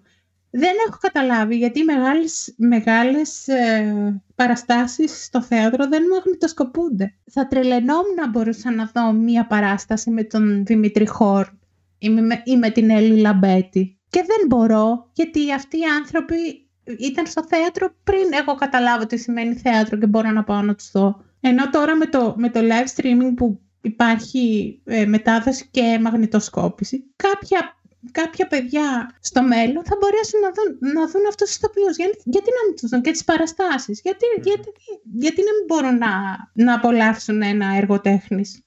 Δεν 0.50 0.74
έχω 0.88 0.98
καταλάβει 1.02 1.56
γιατί 1.58 1.84
μεγάλες, 1.84 2.54
μεγάλες 2.58 3.48
ε, 3.48 4.22
παραστάσεις 4.36 5.24
στο 5.24 5.42
θέατρο 5.42 5.88
δεν 5.88 6.04
μαγνητοσκοπούνται. 6.14 7.16
Θα 7.32 7.48
τρελαινόμουν 7.48 8.14
να 8.16 8.30
μπορούσα 8.30 8.72
να 8.72 8.92
δω 8.94 9.12
μία 9.12 9.48
παράσταση 9.48 10.10
με 10.10 10.24
τον 10.24 10.66
Δημήτρη 10.66 11.08
Χόρ 11.08 11.48
ή 11.98 12.10
με, 12.10 12.42
ή 12.44 12.58
με 12.58 12.70
την 12.70 12.90
Έλλη 12.90 13.20
Λαμπέτη. 13.20 14.00
Και 14.16 14.26
δεν 14.28 14.48
μπορώ 14.48 15.10
γιατί 15.14 15.54
αυτοί 15.54 15.78
οι 15.78 15.86
άνθρωποι 16.00 16.36
ήταν 16.98 17.26
στο 17.26 17.46
θέατρο 17.48 17.96
πριν 18.04 18.34
εγώ 18.42 18.56
καταλάβω 18.56 19.06
τι 19.06 19.18
σημαίνει 19.18 19.56
θέατρο 19.56 19.98
και 19.98 20.06
μπορώ 20.08 20.32
να 20.32 20.44
πάω 20.44 20.62
να 20.62 20.76
τους 20.76 20.92
δω. 20.92 21.24
Ενώ 21.40 21.70
τώρα 21.70 21.96
με 21.96 22.06
το, 22.06 22.36
με 22.38 22.50
το 22.50 22.60
live 22.64 23.02
streaming 23.02 23.34
που 23.36 23.60
υπάρχει 23.82 24.82
ε, 24.86 25.06
μετάδοση 25.06 25.68
και 25.72 26.00
μαγνητοσκόπηση, 26.02 27.04
κάποια, 27.16 27.78
κάποια 28.12 28.48
παιδιά 28.48 29.16
στο 29.20 29.44
μέλλον 29.44 29.84
θα 29.86 29.98
μπορέσουν 30.00 30.40
να 30.40 30.52
δουν, 30.56 30.94
να 30.94 31.08
δουν 31.08 31.28
αυτούς 31.28 31.48
τους 31.48 31.56
ηθοποιούς. 31.56 31.96
Γιατί, 31.96 32.18
γιατί 32.24 32.50
να 32.50 32.68
μην 32.68 32.76
τους 32.76 32.90
δουν; 32.90 33.02
Και 33.02 33.12
τις 33.12 33.24
παραστάσεις. 33.24 34.02
Γιατί, 34.02 34.26
γιατί, 34.44 34.70
γιατί 35.04 35.42
να 35.42 35.52
μην 35.56 35.66
μπορούν 35.68 35.98
να, 35.98 36.12
να 36.54 36.74
απολαύσουν 36.74 37.42
ένα 37.42 37.76
έργο 37.76 38.02
τέχνης; 38.02 38.62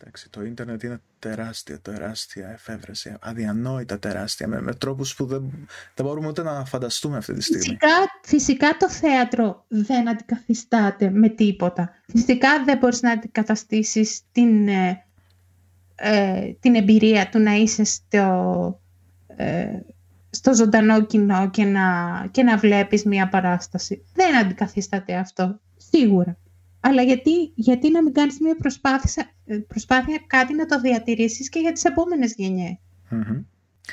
Εντάξει, 0.00 0.30
το 0.30 0.42
ίντερνετ 0.42 0.82
είναι 0.82 1.00
τεράστια, 1.28 1.80
τεράστια 1.80 2.48
εφεύρεση. 2.48 3.16
Αδιανόητα 3.20 3.98
τεράστια. 3.98 4.48
Με, 4.48 4.60
με 4.60 4.74
τρόπους 4.74 5.14
που 5.14 5.26
δεν, 5.26 5.68
δεν 5.94 6.06
μπορούμε 6.06 6.28
ούτε 6.28 6.42
να 6.42 6.64
φανταστούμε 6.64 7.16
αυτή 7.16 7.34
τη 7.34 7.42
στιγμή. 7.42 7.62
Φυσικά, 7.62 7.88
φυσικά 8.22 8.76
το 8.78 8.90
θέατρο 8.90 9.64
δεν 9.68 10.08
αντικαθιστάται 10.08 11.10
με 11.10 11.28
τίποτα. 11.28 11.90
Φυσικά 12.06 12.64
δεν 12.64 12.78
μπορείς 12.78 13.02
να 13.02 13.10
αντικαταστήσεις 13.10 14.20
την, 14.32 14.68
ε, 14.68 15.04
ε, 15.94 16.52
την 16.60 16.74
εμπειρία 16.74 17.28
του 17.28 17.38
να 17.38 17.54
είσαι 17.54 17.84
στο, 17.84 18.80
ε, 19.26 19.78
στο 20.30 20.54
ζωντανό 20.54 21.04
κοινό 21.06 21.50
και 21.50 21.64
να, 21.64 21.86
και 22.30 22.42
να 22.42 22.56
βλέπεις 22.56 23.04
μία 23.04 23.28
παράσταση. 23.28 24.04
Δεν 24.14 24.36
αντικαθίσταται 24.36 25.14
αυτό, 25.14 25.60
σίγουρα. 25.76 26.38
Αλλά 26.86 27.02
γιατί, 27.02 27.52
γιατί 27.54 27.90
να 27.90 28.02
μην 28.02 28.12
κάνεις 28.12 28.40
μία 28.40 28.56
προσπάθεια, 28.56 29.30
προσπάθεια 29.68 30.18
κάτι 30.26 30.54
να 30.54 30.66
το 30.66 30.80
διατηρήσεις 30.80 31.48
και 31.48 31.58
για 31.58 31.72
τις 31.72 31.84
επόμενες 31.84 32.34
γενιές; 32.36 32.76
Μμμ. 33.10 33.44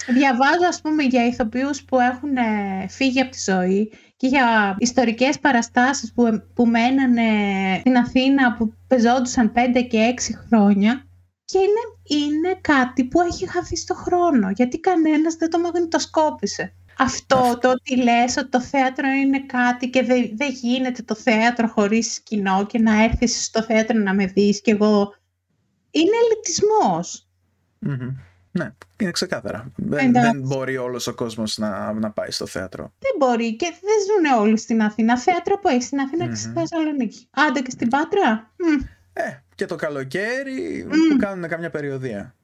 Διαβάζω 0.07 0.67
ας 0.67 0.81
πούμε 0.81 1.03
για 1.03 1.25
ηθοποιούς 1.25 1.83
που 1.83 1.99
έχουν 1.99 2.37
ε, 2.37 2.87
φύγει 2.87 3.19
από 3.21 3.31
τη 3.31 3.37
ζωή 3.51 3.91
και 4.17 4.27
για 4.27 4.75
ιστορικές 4.79 5.39
παραστάσεις 5.39 6.13
που, 6.13 6.43
που 6.53 6.65
μένανε 6.65 7.29
στην 7.79 7.97
Αθήνα 7.97 8.53
που 8.53 8.73
πεζόντουσαν 8.87 9.53
5 9.55 9.59
και 9.89 10.13
6 10.17 10.21
χρόνια 10.47 11.05
και 11.45 11.57
είναι, 11.57 12.23
είναι 12.23 12.57
κάτι 12.61 13.05
που 13.05 13.21
έχει 13.21 13.49
χαθεί 13.49 13.75
στο 13.75 13.93
χρόνο 13.93 14.49
γιατί 14.49 14.79
κανένας 14.79 15.35
δεν 15.35 15.49
το 15.49 15.59
μαγνητοσκόπησε. 15.59 16.73
Αυτό 17.03 17.35
Αυτό. 17.37 17.57
το 17.57 17.69
ότι 17.69 18.03
λες 18.03 18.37
ότι 18.37 18.49
το 18.49 18.61
θέατρο 18.61 19.07
είναι 19.09 19.45
κάτι 19.45 19.89
και 19.89 20.03
δεν 20.03 20.31
δεν 20.35 20.51
γίνεται 20.51 21.01
το 21.03 21.15
θέατρο 21.15 21.67
χωρίς 21.67 22.19
κοινό 22.19 22.65
και 22.65 22.79
να 22.79 23.03
έρθεις 23.03 23.43
στο 23.43 23.63
θέατρο 23.63 23.99
να 23.99 24.13
με 24.13 24.25
δεις 24.25 24.61
και 24.61 24.71
εγώ 24.71 25.15
είναι 25.91 26.15
ελιτισμός. 26.25 27.27
Μμμ. 27.79 28.15
Ναι, 28.51 28.73
είναι 28.97 29.11
ξεκάθαρα. 29.11 29.71
Δεν, 29.75 30.07
Εντάξει. 30.07 30.31
δεν 30.31 30.41
μπορεί 30.41 30.77
όλος 30.77 31.07
ο 31.07 31.13
κόσμος 31.13 31.57
να, 31.57 31.93
να 31.93 32.11
πάει 32.11 32.31
στο 32.31 32.45
θέατρο. 32.45 32.93
Δεν 32.99 33.11
μπορεί 33.17 33.55
και 33.55 33.65
δεν 33.65 34.29
ζουν 34.31 34.39
όλοι 34.39 34.57
στην 34.57 34.81
Αθήνα. 34.81 35.17
Θέατρα 35.17 35.59
που 35.59 35.67
έχεις 35.67 35.85
στην 35.85 35.99
Αθήνα 35.99 36.27
και 36.27 36.35
στη 36.35 36.47
Μμμ. 36.47 36.53
Θεσσαλονίκη. 36.53 37.27
Άντε 37.29 37.59
και 37.59 37.69
στην 37.69 37.89
Πάτρα. 37.89 38.51
Μμ. 38.57 38.83
Ε, 39.13 39.43
και 39.55 39.65
το 39.65 39.75
καλοκαίρι 39.75 40.87
που 40.89 41.17
κάνουν 41.19 41.49
καμιά 41.49 41.69
περιοδία. 41.69 42.35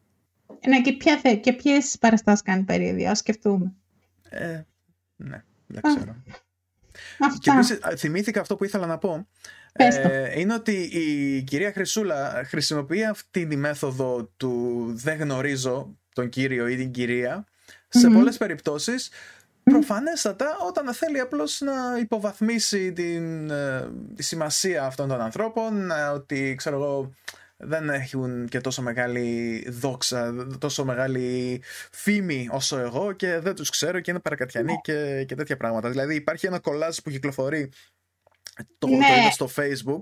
Ναι, 0.68 0.82
και, 0.82 0.94
ποια, 0.94 1.36
και 1.36 1.54
ποιες 1.54 1.98
παραστάσεις 2.00 2.42
κάνει 2.42 2.64
περιοδία, 2.64 3.12
ας 3.12 3.18
σκεφτούμε. 3.18 3.74
Ε, 4.30 4.66
ναι, 5.16 5.44
δεν 5.68 5.82
ξέρω. 5.82 6.16
Και 7.40 7.52
επίσης, 7.52 7.80
θυμήθηκα 7.98 8.42
αυτό 8.42 8.56
που 8.56 8.64
ήθελα 8.64 8.86
να 8.86 8.98
πω. 8.98 9.28
Ε, 9.74 10.40
είναι 10.40 10.54
ότι 10.54 10.72
η 10.82 11.42
κυρία 11.44 11.72
Χρυσούλα 11.72 12.44
χρησιμοποιεί 12.46 13.06
αυτή 13.06 13.48
τη 13.48 13.56
μέθοδο 13.56 14.32
του 14.38 14.84
δεν 14.96 15.18
γνωρίζω 15.20 15.98
τον 16.14 16.30
κύριο 16.30 16.68
ή 16.68 16.76
την 16.76 16.92
κυρία 16.92 17.46
σε 17.88 18.08
mm-hmm. 18.08 18.14
πολλές 18.14 18.38
περιπτώσεις 18.38 19.12
προφανέστατα 19.64 20.58
όταν 20.68 20.94
θέλει 20.94 21.20
απλώς 21.20 21.62
να 21.62 21.98
υποβαθμίσει 22.00 22.94
την, 22.94 23.50
ε, 23.50 23.90
τη 24.16 24.24
σημασία 24.24 24.86
αυτών 24.86 25.08
των 25.08 25.22
ανθρώπων 25.22 25.92
ε, 25.92 26.04
ότι 26.04 26.56
ξέρω 26.58 26.76
εγώ 26.76 27.14
δεν 27.58 27.90
έχουν 27.90 28.48
και 28.48 28.62
τόσο 28.62 28.82
μεγάλη 28.82 29.66
δόξα, 29.70 30.48
τόσο 30.60 30.86
μεγάλη 30.86 31.62
φήμη 31.92 32.48
όσο 32.52 32.78
εγώ 32.78 33.12
και 33.12 33.40
δεν 33.40 33.56
τους 33.56 33.70
ξέρω 33.70 34.00
και 34.00 34.12
είναι 34.12 34.20
παρακατιανοί 34.20 34.72
ναι. 34.72 34.80
και, 34.82 35.24
και 35.24 35.36
τέτοια 35.36 35.58
πράγματα. 35.58 35.90
Δηλαδή 35.90 36.16
υπάρχει 36.16 36.46
ένα 36.46 36.60
κολλάζ 36.60 36.98
που 36.98 37.10
κυκλοφορεί 37.10 37.72
το, 38.78 38.88
ναι. 38.88 39.30
στο 39.32 39.50
facebook 39.56 40.00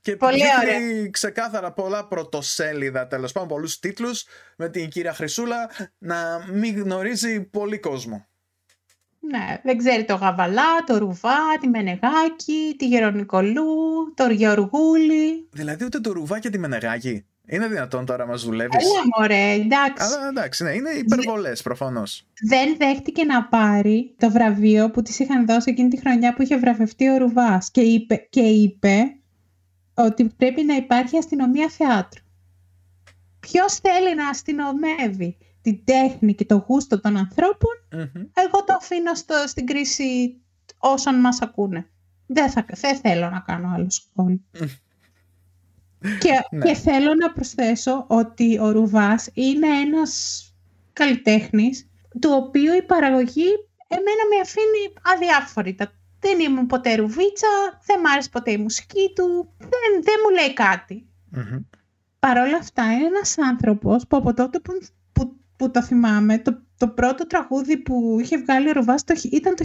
και 0.00 0.16
Πολύ 0.16 0.42
δείχνει 0.64 1.10
ξεκάθαρα 1.10 1.72
πολλά 1.72 2.06
πρωτοσέλιδα 2.06 3.06
τέλος 3.06 3.32
πάντων 3.32 3.48
πολλούς 3.48 3.78
τίτλους 3.78 4.26
με 4.56 4.68
την 4.68 4.88
κυρία 4.88 5.12
Χρυσούλα 5.12 5.70
να 5.98 6.46
μην 6.52 6.80
γνωρίζει 6.80 7.40
πολύ 7.40 7.78
κόσμο. 7.78 8.26
Ναι, 9.30 9.60
δεν 9.62 9.76
ξέρει 9.78 10.04
το 10.04 10.14
Γαβαλά, 10.14 10.84
το 10.86 10.98
Ρουβά, 10.98 11.38
τη 11.60 11.68
Μενεγάκη, 11.68 12.74
τη 12.78 12.86
Γερονικολού, 12.86 13.64
το 14.14 14.30
Γεωργούλη. 14.30 15.48
Δηλαδή 15.52 15.84
ούτε 15.84 16.00
το 16.00 16.12
Ρουβά 16.12 16.38
και 16.38 16.50
τη 16.50 16.58
Μενεγάκη. 16.58 17.24
Είναι 17.48 17.68
δυνατόν 17.68 18.06
τώρα 18.06 18.24
να 18.24 18.30
μας 18.30 18.42
δουλεύεις. 18.44 18.76
Έλα 18.84 19.02
μωρέ, 19.18 19.50
εντάξει. 19.50 20.04
Αλλά 20.04 20.28
εντάξει, 20.28 20.64
ναι, 20.64 20.70
είναι 20.70 20.90
υπερβολές 20.90 21.62
προφανώς. 21.62 22.26
Δεν 22.48 22.76
δέχτηκε 22.78 23.24
να 23.24 23.44
πάρει 23.44 24.14
το 24.18 24.30
βραβείο 24.30 24.90
που 24.90 25.02
της 25.02 25.18
είχαν 25.18 25.46
δώσει 25.46 25.70
εκείνη 25.70 25.88
τη 25.88 25.98
χρονιά 25.98 26.34
που 26.34 26.42
είχε 26.42 26.56
βραβευτεί 26.56 27.08
ο 27.08 27.16
Ρουβάς 27.16 27.70
και 27.70 27.80
είπε, 27.80 28.26
και 28.30 28.40
είπε 28.40 29.16
ότι 29.94 30.24
πρέπει 30.24 30.62
να 30.64 30.74
υπάρχει 30.74 31.16
αστυνομία 31.16 31.68
θεάτρου. 31.68 32.22
Ποιος 33.40 33.74
θέλει 33.74 34.14
να 34.14 34.28
αστυνομεύει; 34.28 35.36
Την 35.66 35.84
τέχνη 35.84 36.34
και 36.34 36.44
το 36.44 36.64
γούστο 36.68 37.00
των 37.00 37.16
ανθρώπων, 37.16 37.74
εγώ 38.32 38.64
το 38.66 38.74
αφήνω 38.80 39.14
στο, 39.14 39.34
στην 39.46 39.66
κρίση 39.66 40.40
όσων 40.78 41.20
μας 41.20 41.40
ακούνε. 41.40 41.90
Δεν, 42.26 42.50
θα, 42.50 42.64
δεν 42.68 42.96
θέλω 42.96 43.30
να 43.30 43.40
κάνω 43.40 43.72
άλλο 43.74 43.90
σχόλιο. 43.90 44.40
και, 46.22 46.30
ναι. 46.50 46.64
και 46.64 46.74
θέλω 46.74 47.14
να 47.14 47.32
προσθέσω 47.32 48.04
ότι 48.08 48.58
ο 48.58 48.70
Ρουβάς 48.70 49.30
είναι 49.34 49.66
ένας 49.66 50.44
καλλιτέχνης 50.92 51.88
του 52.20 52.30
οποίου 52.32 52.74
η 52.74 52.82
παραγωγή 52.82 53.50
εμένα 53.88 54.22
με 54.30 54.40
αφήνει 54.42 54.92
αδιάφορη. 55.14 55.76
Δεν 56.20 56.40
ήμουν 56.40 56.66
ποτέ 56.66 56.94
ρουβίτσα, 56.94 57.48
δεν 57.86 58.00
μ' 58.00 58.06
άρεσε 58.06 58.28
ποτέ 58.28 58.50
η 58.50 58.58
μουσική 58.58 59.12
του, 59.14 59.54
δεν, 59.58 60.02
δεν 60.02 60.14
μου 60.22 60.34
λέει 60.34 60.52
κάτι. 60.52 61.06
Mm-hmm. 61.36 61.64
Παρ' 62.18 62.38
όλα 62.38 62.56
αυτά 62.56 62.92
είναι 62.92 63.04
ένας 63.04 63.38
άνθρωπος 63.38 64.06
που 64.06 64.16
από 64.16 64.34
τότε 64.34 64.58
που 64.58 64.72
που 65.56 65.70
το 65.70 65.82
θυμάμαι, 65.82 66.38
το, 66.38 66.62
το 66.78 66.88
πρώτο 66.88 67.26
τραγούδι 67.26 67.76
που 67.76 68.18
είχε 68.20 68.38
βγάλει 68.38 68.68
ο 68.68 68.72
Ρουβάς 68.72 69.04
ήταν 69.30 69.54
το 69.54 69.64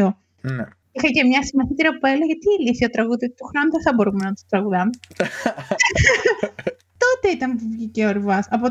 1992. 0.00 0.12
Ναι. 0.40 0.64
Είχα 0.92 1.08
και 1.08 1.24
μια 1.24 1.42
συμμαθήτρια 1.42 1.98
που 1.98 2.06
έλεγε 2.06 2.32
τι 2.32 2.62
ηλίθιο 2.62 2.90
τραγούδι 2.90 3.28
του 3.28 3.44
χρόνου 3.44 3.70
δεν 3.70 3.82
θα 3.82 3.92
μπορούμε 3.94 4.24
να 4.24 4.32
το 4.32 4.42
τραγουδάμε. 4.48 4.90
τότε 7.04 7.28
ήταν 7.34 7.56
που 7.56 7.64
βγήκε 7.70 8.06
ο 8.06 8.12
Ρουβάς. 8.12 8.46
Από, 8.50 8.70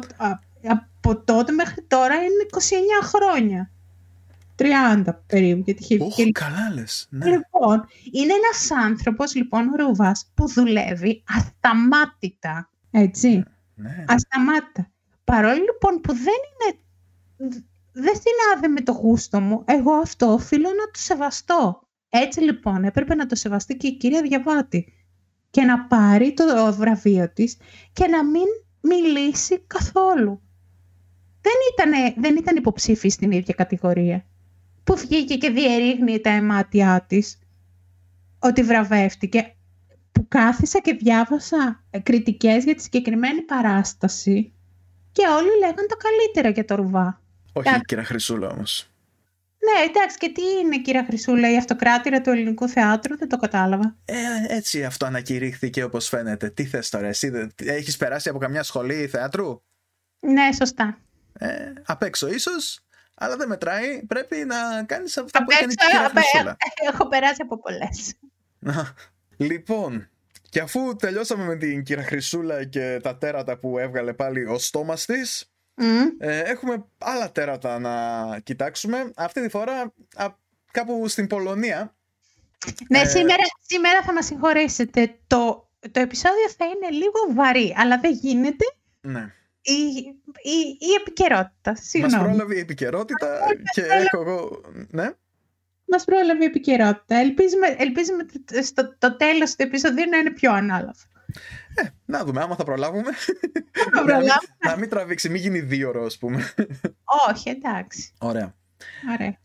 από 0.67 1.23
τότε 1.23 1.51
μέχρι 1.51 1.83
τώρα 1.87 2.15
είναι 2.15 2.45
29 3.01 3.03
χρόνια. 3.03 3.71
30 4.57 5.03
περίπου. 5.27 5.61
Γιατί 5.65 5.83
είχε 5.83 5.97
βγει. 5.97 6.31
καλά 6.31 6.71
λες. 6.73 7.07
Ναι. 7.09 7.25
Λοιπόν, 7.25 7.85
είναι 8.11 8.33
ένας 8.33 8.71
άνθρωπος, 8.71 9.35
λοιπόν, 9.35 9.67
ο 9.67 9.75
Ρουβάς, 9.75 10.31
που 10.33 10.47
δουλεύει 10.47 11.23
ασταμάτητα. 11.27 12.69
Έτσι. 12.91 13.43
Ναι. 13.75 14.05
Ασταμάτητα. 14.07 14.89
Παρόλο 15.25 15.53
λοιπόν 15.53 16.01
που 16.01 16.13
δεν 16.13 16.39
είναι... 16.51 16.79
Δεν 17.91 18.13
συνάδε 18.15 18.67
με 18.67 18.81
το 18.81 18.91
γούστο 18.91 19.39
μου, 19.41 19.63
εγώ 19.65 19.91
αυτό 19.91 20.25
οφείλω 20.33 20.69
να 20.69 20.91
το 20.91 20.99
σεβαστώ. 20.99 21.87
Έτσι 22.09 22.39
λοιπόν 22.39 22.83
έπρεπε 22.83 23.15
να 23.15 23.25
το 23.25 23.35
σεβαστεί 23.35 23.77
και 23.77 23.87
η 23.87 23.97
κυρία 23.97 24.21
Διαβάτη 24.21 24.93
και 25.49 25.61
να 25.61 25.85
πάρει 25.85 26.33
το 26.33 26.73
βραβείο 26.73 27.33
της 27.33 27.57
και 27.93 28.07
να 28.07 28.23
μην 28.25 28.45
μιλήσει 28.81 29.59
καθόλου. 29.67 30.41
Δεν 31.41 31.53
ήταν, 31.73 32.13
δεν 32.21 32.35
ήταν 32.35 32.55
υποψήφιη 32.55 33.09
στην 33.09 33.31
ίδια 33.31 33.53
κατηγορία. 33.53 34.25
Που 34.83 34.95
βγήκε 34.95 35.37
και 35.37 35.49
διερήγνει 35.49 36.19
τα 36.19 36.29
αιμάτια 36.29 37.05
της 37.07 37.39
ότι 38.39 38.63
βραβεύτηκε. 38.63 39.55
Που 40.11 40.27
κάθισα 40.27 40.79
και 40.79 40.93
διάβασα 40.93 41.83
κριτικές 42.03 42.63
για 42.63 42.75
τη 42.75 42.81
συγκεκριμένη 42.81 43.41
παράσταση 43.41 44.54
και 45.15 45.27
όλοι 45.27 45.57
λέγανε 45.59 45.87
το 45.87 45.97
καλύτερο 45.97 46.49
για 46.49 46.65
το 46.65 46.75
ρουβά. 46.75 47.21
Όχι, 47.53 47.75
η 47.75 47.81
κυρία 47.85 48.03
Χρυσούλα 48.03 48.47
όμως. 48.49 48.89
Ναι, 49.59 49.85
εντάξει, 49.89 50.17
και 50.17 50.29
τι 50.29 50.41
είναι 50.41 50.81
κυρία 50.81 51.03
Χρυσούλα, 51.03 51.51
η 51.51 51.57
αυτοκράτηρα 51.57 52.21
του 52.21 52.29
ελληνικού 52.29 52.69
θεάτρου, 52.69 53.17
δεν 53.17 53.29
το 53.29 53.37
κατάλαβα. 53.37 53.95
Ε, 54.05 54.15
έτσι 54.47 54.85
αυτό 54.85 55.05
ανακηρύχθηκε 55.05 55.83
όπως 55.83 56.07
φαίνεται. 56.07 56.49
Τι 56.49 56.65
θες 56.65 56.89
τώρα, 56.89 57.07
εσύ 57.07 57.51
έχεις 57.55 57.97
περάσει 57.97 58.29
από 58.29 58.39
καμιά 58.39 58.63
σχολή 58.63 59.07
θεάτρου; 59.07 59.61
Ναι, 60.19 60.51
σωστά. 60.55 60.97
Ε, 61.33 61.73
απ' 61.85 62.03
έξω 62.03 62.27
ίσως, 62.27 62.79
αλλά 63.15 63.35
δεν 63.35 63.47
μετράει. 63.47 64.03
Πρέπει 64.07 64.35
να 64.35 64.83
κάνεις 64.83 65.17
αυτό 65.17 65.39
που 65.39 65.51
έκανε 65.51 65.71
η 65.71 65.75
κυρία 65.75 66.09
Χρυσούλα. 66.09 66.57
Έχω 66.93 67.07
περάσει 67.07 67.41
από 67.41 67.59
πολλές. 67.59 68.13
λοιπόν, 69.49 70.09
και 70.49 70.59
αφού 70.59 70.95
τελειώσαμε 70.95 71.45
με 71.45 71.55
την 71.55 71.83
κυρία 71.83 72.03
Χρυσούλα 72.03 72.65
και 72.65 72.99
τα 73.03 73.17
τέρατα 73.17 73.57
που 73.57 73.77
έβγαλε 73.77 74.13
πάλι 74.13 74.45
ο 74.45 74.57
στόμας 74.57 75.05
της, 75.05 75.49
ε, 76.17 76.39
έχουμε 76.39 76.85
άλλα 76.97 77.31
τέρατα 77.31 77.79
να 77.79 77.95
κοιτάξουμε. 78.39 79.11
Αυτή 79.15 79.41
τη 79.41 79.49
φορά 79.49 79.93
κάπου 80.71 81.07
στην 81.07 81.27
Πολωνία. 81.27 81.95
Ναι, 82.89 82.99
ε, 82.99 83.05
σήμερα, 83.05 83.43
σήμερα 83.67 84.01
θα 84.03 84.13
μας 84.13 84.25
συγχωρέσετε. 84.25 85.15
Το, 85.27 85.69
το 85.91 85.99
επεισόδιο 85.99 86.49
θα 86.57 86.65
είναι 86.65 86.89
λίγο 86.89 87.33
βαρύ, 87.33 87.73
αλλά 87.77 87.99
δεν 87.99 88.11
γίνεται. 88.11 88.65
Ναι. 89.01 89.33
Η, 89.61 89.73
η, 90.41 90.77
η 90.79 90.93
επικαιρότητα. 91.01 91.75
Συγγνώμη. 91.75 92.15
Μας 92.15 92.25
πρόλαβε 92.25 92.55
η 92.55 92.59
επικαιρότητα 92.59 93.39
και 93.73 93.81
έχω 93.81 94.21
εγώ... 94.21 94.61
Ναι 94.89 95.09
μας 95.85 96.03
πρόλαβε 96.03 96.43
η 96.43 96.47
επικαιρότητα. 96.47 97.15
Ελπίζουμε, 97.15 97.67
ελπίζουμε 97.77 98.25
στο 98.63 98.95
το 98.97 99.15
τέλος 99.15 99.55
του 99.55 99.63
επεισοδίου 99.63 100.09
να 100.09 100.17
είναι 100.17 100.31
πιο 100.31 100.53
ανάλαφο. 100.53 101.05
Ε, 101.75 101.81
να 102.05 102.23
δούμε, 102.23 102.41
άμα 102.41 102.55
θα 102.55 102.63
προλάβουμε. 102.63 103.11
Θα 103.73 103.89
προλάβουμε. 104.03 104.31
να, 104.65 104.77
μην, 104.77 104.89
τραβήξει, 104.89 105.29
μην 105.29 105.41
γίνει 105.41 105.59
δύο 105.59 105.89
ώρο, 105.89 106.05
ας 106.05 106.17
πούμε. 106.17 106.53
Όχι, 107.29 107.49
εντάξει. 107.49 108.13
Ωραία. 108.17 108.55
Ωραία. 109.13 109.39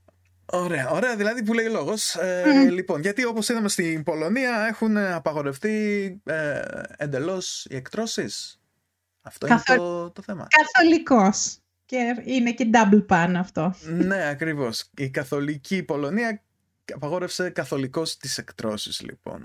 Ωραία, 0.53 0.91
ωραία, 0.91 1.17
δηλαδή 1.17 1.43
που 1.43 1.55
λέει 1.55 1.69
λόγος. 1.69 2.15
Ε, 2.15 2.69
Λοιπόν, 2.71 3.01
γιατί 3.01 3.25
όπως 3.25 3.49
είδαμε 3.49 3.69
στην 3.69 4.03
Πολωνία 4.03 4.67
έχουν 4.69 4.97
απαγορευτεί 4.97 6.21
ε, 6.25 6.61
εντελώς 6.97 7.67
οι 7.71 7.77
εκτρώσεις. 7.77 8.61
Αυτό 9.23 9.47
είναι 9.47 9.63
το, 9.65 10.11
το 10.11 10.23
θέμα. 10.23 10.47
Καθολικός. 10.51 11.60
Και 11.91 12.23
είναι 12.25 12.53
και 12.53 12.71
double 12.73 13.07
pan 13.07 13.33
αυτό. 13.37 13.75
ναι, 13.97 14.29
ακριβώς. 14.29 14.91
Η 14.97 15.11
καθολική 15.11 15.83
Πολωνία 15.83 16.43
απαγόρευσε 16.95 17.51
καθολικός 17.51 18.17
τις 18.17 18.39
εκτρώσεις 18.39 19.01
λοιπόν. 19.01 19.43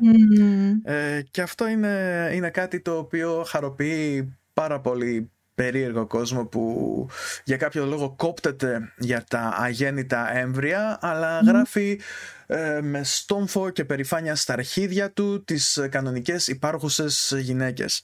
Ε, 0.84 1.22
και 1.32 1.42
αυτό 1.42 1.68
είναι, 1.68 2.30
είναι 2.34 2.50
κάτι 2.50 2.82
το 2.82 2.98
οποίο 2.98 3.44
χαροποιεί 3.48 4.38
πάρα 4.54 4.80
πολύ 4.82 5.32
περίεργο 5.56 6.08
κόσμο 6.08 6.46
που 6.46 7.08
για 7.44 7.58
κάποιο 7.58 7.86
λόγο 7.86 8.14
κόπτεται 8.18 8.94
για 8.98 9.24
τα 9.28 9.54
αγέννητα 9.58 10.38
έμβρια 10.38 10.98
αλλά 11.02 11.40
γράφει 11.40 12.00
ε, 12.46 12.80
με 12.82 13.04
στόμφο 13.04 13.70
και 13.70 13.86
περηφάνεια 13.86 14.36
στα 14.36 14.54
αρχίδια 14.54 15.12
του 15.12 15.44
τις 15.44 15.88
κανονικές 15.90 16.48
υπάρχουσες 16.48 17.34
γυναίκες. 17.38 18.04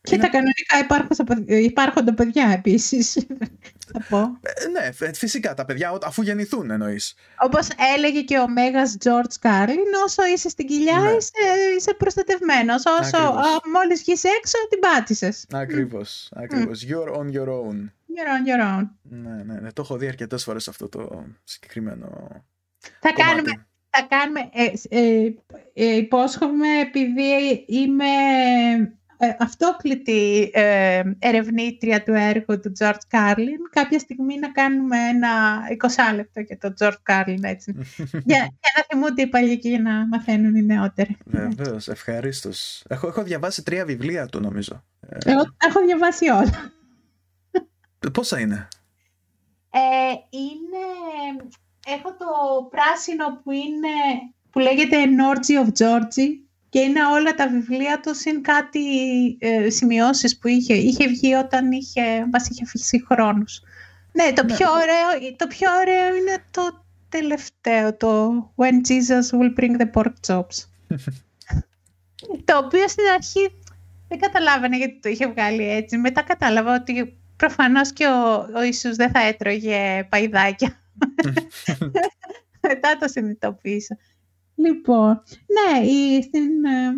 Και 0.00 0.18
τα 0.18 0.28
κανονικά 0.28 0.76
υπάρχοντα 1.48 2.14
παιδιά 2.14 2.48
επίσης. 2.48 3.26
θα 3.92 4.04
πω. 4.08 4.18
Ε, 4.18 4.68
ναι, 4.68 5.06
ε, 5.06 5.12
φυσικά 5.12 5.54
τα 5.54 5.64
παιδιά, 5.64 5.98
αφού 6.02 6.22
γεννηθούν 6.22 6.70
εννοείς. 6.70 7.14
Όπως 7.38 7.68
έλεγε 7.96 8.22
και 8.22 8.38
ο 8.38 8.48
Μέγας 8.48 8.96
George 9.04 9.34
Κάρλιν, 9.40 9.94
όσο 10.04 10.26
είσαι 10.26 10.48
στην 10.48 10.66
κοιλιά 10.66 11.00
ναι. 11.00 11.10
είσαι, 11.10 11.30
είσαι 11.76 11.94
προστατευμένος. 11.94 12.82
Όσο 13.00 13.34
μόλις 13.72 14.02
βγεις 14.02 14.24
έξω, 14.24 14.58
την 14.70 14.78
πάτησες. 14.78 15.46
Ακριβώς. 15.52 16.28
Ακριβώς. 16.34 16.84
Mm. 16.84 16.90
You're 16.90 17.16
on 17.16 17.32
your 17.32 17.48
own. 17.48 17.76
You're 18.14 18.30
on 18.36 18.46
your 18.48 18.78
own. 18.78 18.88
Ναι, 19.02 19.42
ναι, 19.44 19.60
ναι. 19.60 19.72
Το 19.72 19.82
έχω 19.82 19.96
δει 19.96 20.08
αρκετές 20.08 20.44
φορές 20.44 20.68
αυτό 20.68 20.88
το 20.88 21.24
συγκεκριμένο. 21.44 22.28
Θα 23.00 23.12
κάνουμε, 23.12 23.66
θα 23.90 24.06
κάνουμε, 24.08 24.50
ε, 24.52 24.72
ε, 24.88 25.34
ε, 25.72 25.96
υπόσχομαι 25.96 26.78
επειδή 26.80 27.64
είμαι 27.66 28.04
ε, 29.20 29.36
αυτόκλητη 29.38 30.50
ε, 30.52 31.02
ερευνήτρια 31.18 32.02
του 32.02 32.12
έργου 32.12 32.60
του 32.60 32.72
George 32.78 33.02
Carlin, 33.10 33.60
κάποια 33.70 33.98
στιγμή 33.98 34.38
να 34.38 34.50
κάνουμε 34.50 34.96
ένα 34.98 35.60
20 36.10 36.14
λεπτό 36.14 36.40
για 36.40 36.58
τον 36.58 36.74
George 36.78 37.12
Carlin, 37.12 37.38
έτσι. 37.42 37.74
για, 38.30 38.36
για 38.36 38.72
να 38.76 38.82
θυμούνται 38.88 39.22
οι 39.22 39.26
παλιοί 39.26 39.58
και 39.58 39.68
για 39.68 39.80
να 39.80 40.06
μαθαίνουν 40.06 40.54
οι 40.54 40.62
νεότεροι. 40.62 41.16
Βεβαίως, 41.24 41.88
ευχαρίστως. 41.88 42.84
Έχω, 42.88 43.06
έχω 43.06 43.22
διαβάσει 43.22 43.62
τρία 43.62 43.84
βιβλία 43.84 44.26
του, 44.26 44.40
νομίζω. 44.40 44.84
Εγώ 45.24 45.40
έχω 45.66 45.84
διαβάσει 45.86 46.28
όλα. 46.28 46.72
Πόσα 48.12 48.40
είναι; 48.40 48.68
Ε, 49.70 49.78
είναι... 50.30 50.84
Έχω 51.86 52.16
το 52.16 52.26
πράσινο 52.70 53.40
που 53.42 53.50
είναι... 53.50 53.88
που 54.50 54.58
λέγεται 54.58 54.96
Norgy 55.04 55.64
of 55.64 55.68
Georgie 55.78 56.47
και 56.68 56.78
είναι 56.78 57.06
όλα 57.06 57.34
τα 57.34 57.48
βιβλία 57.48 58.00
του 58.00 58.14
συν 58.14 58.42
κάτι 58.42 58.80
ε, 59.38 59.70
σημειώσεις 59.70 60.38
που 60.38 60.48
είχε. 60.48 60.74
Είχε 60.74 61.08
βγει 61.08 61.34
όταν 61.34 61.72
είχε, 61.72 62.26
μας 62.32 62.48
είχε 62.48 62.62
αφήσει 62.64 63.04
χρόνους. 63.08 63.62
Ναι, 64.12 64.32
το, 64.32 64.44
ναι. 64.44 64.54
Πιο 64.54 64.66
ωραίο, 64.70 65.34
το 65.36 65.46
πιο 65.46 65.70
ωραίο 65.80 66.16
είναι 66.16 66.44
το 66.50 66.84
τελευταίο, 67.08 67.96
το 67.96 68.32
When 68.56 68.88
Jesus 68.88 69.38
will 69.38 69.60
bring 69.60 69.80
the 69.80 69.90
pork 69.94 70.12
chops. 70.26 70.66
το 72.44 72.58
οποίο 72.58 72.88
στην 72.88 73.04
αρχή 73.14 73.50
δεν 74.08 74.18
καταλάβαινε 74.18 74.76
γιατί 74.76 74.98
το 75.00 75.08
είχε 75.08 75.26
βγάλει 75.26 75.70
έτσι. 75.70 75.96
Μετά 75.96 76.22
κατάλαβα 76.22 76.74
ότι 76.74 77.18
προφανώς 77.36 77.92
και 77.92 78.06
ο, 78.06 78.48
ο 78.56 78.62
Ιησούς 78.62 78.96
δεν 78.96 79.10
θα 79.10 79.20
έτρωγε 79.20 80.06
παϊδάκια. 80.08 80.80
Μετά 82.68 82.96
το 83.00 83.08
συνειδητοποίησα. 83.08 83.96
Λοιπόν, 84.58 85.22
ναι, 85.46 85.86
η, 85.86 86.22
στην 86.22 86.64
ε, 86.64 86.92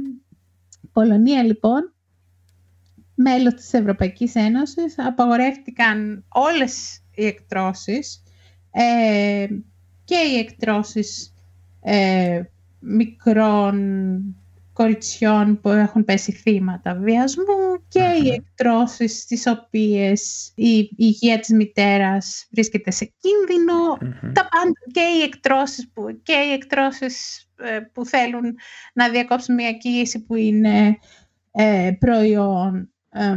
Πολωνία 0.92 1.42
λοιπόν, 1.42 1.92
μέλος 3.14 3.54
της 3.54 3.72
Ευρωπαϊκής 3.72 4.34
Ένωσης, 4.34 4.94
απαγορεύτηκαν 4.98 6.24
όλες 6.28 7.02
οι 7.14 7.26
εκτρώσεις 7.26 8.22
ε, 8.70 9.46
και 10.04 10.16
οι 10.32 10.38
εκτρώσεις 10.38 11.34
ε, 11.80 12.42
μικρών 12.78 13.76
κοριτσιών 14.80 15.60
που 15.60 15.68
έχουν 15.68 16.04
πέσει 16.04 16.32
θύματα 16.32 16.94
βιασμού 16.94 17.84
και 17.88 18.02
οι 18.22 18.28
εκτρώσεις 18.28 19.20
στις 19.20 19.46
οποίες 19.46 20.52
η 20.54 20.90
υγεία 20.96 21.38
της 21.38 21.48
μητέρας 21.48 22.46
βρίσκεται 22.50 22.90
σε 22.90 23.12
κινδυνο 23.20 23.96
τα 24.32 24.48
πάντα, 24.50 24.72
και 24.92 25.00
οι 25.00 25.22
εκτρώσεις 25.22 25.90
που, 25.92 26.20
και 26.22 26.32
οι 26.32 26.52
εκτρώσεις 26.52 27.46
ε, 27.56 27.78
που 27.92 28.06
θέλουν 28.06 28.54
να 28.92 29.08
διακόψουν 29.08 29.54
μια 29.54 29.72
κοίηση 29.72 30.24
που 30.24 30.34
είναι 30.34 30.98
ε, 31.50 31.90
προϊόν 31.98 32.92
ε, 33.10 33.34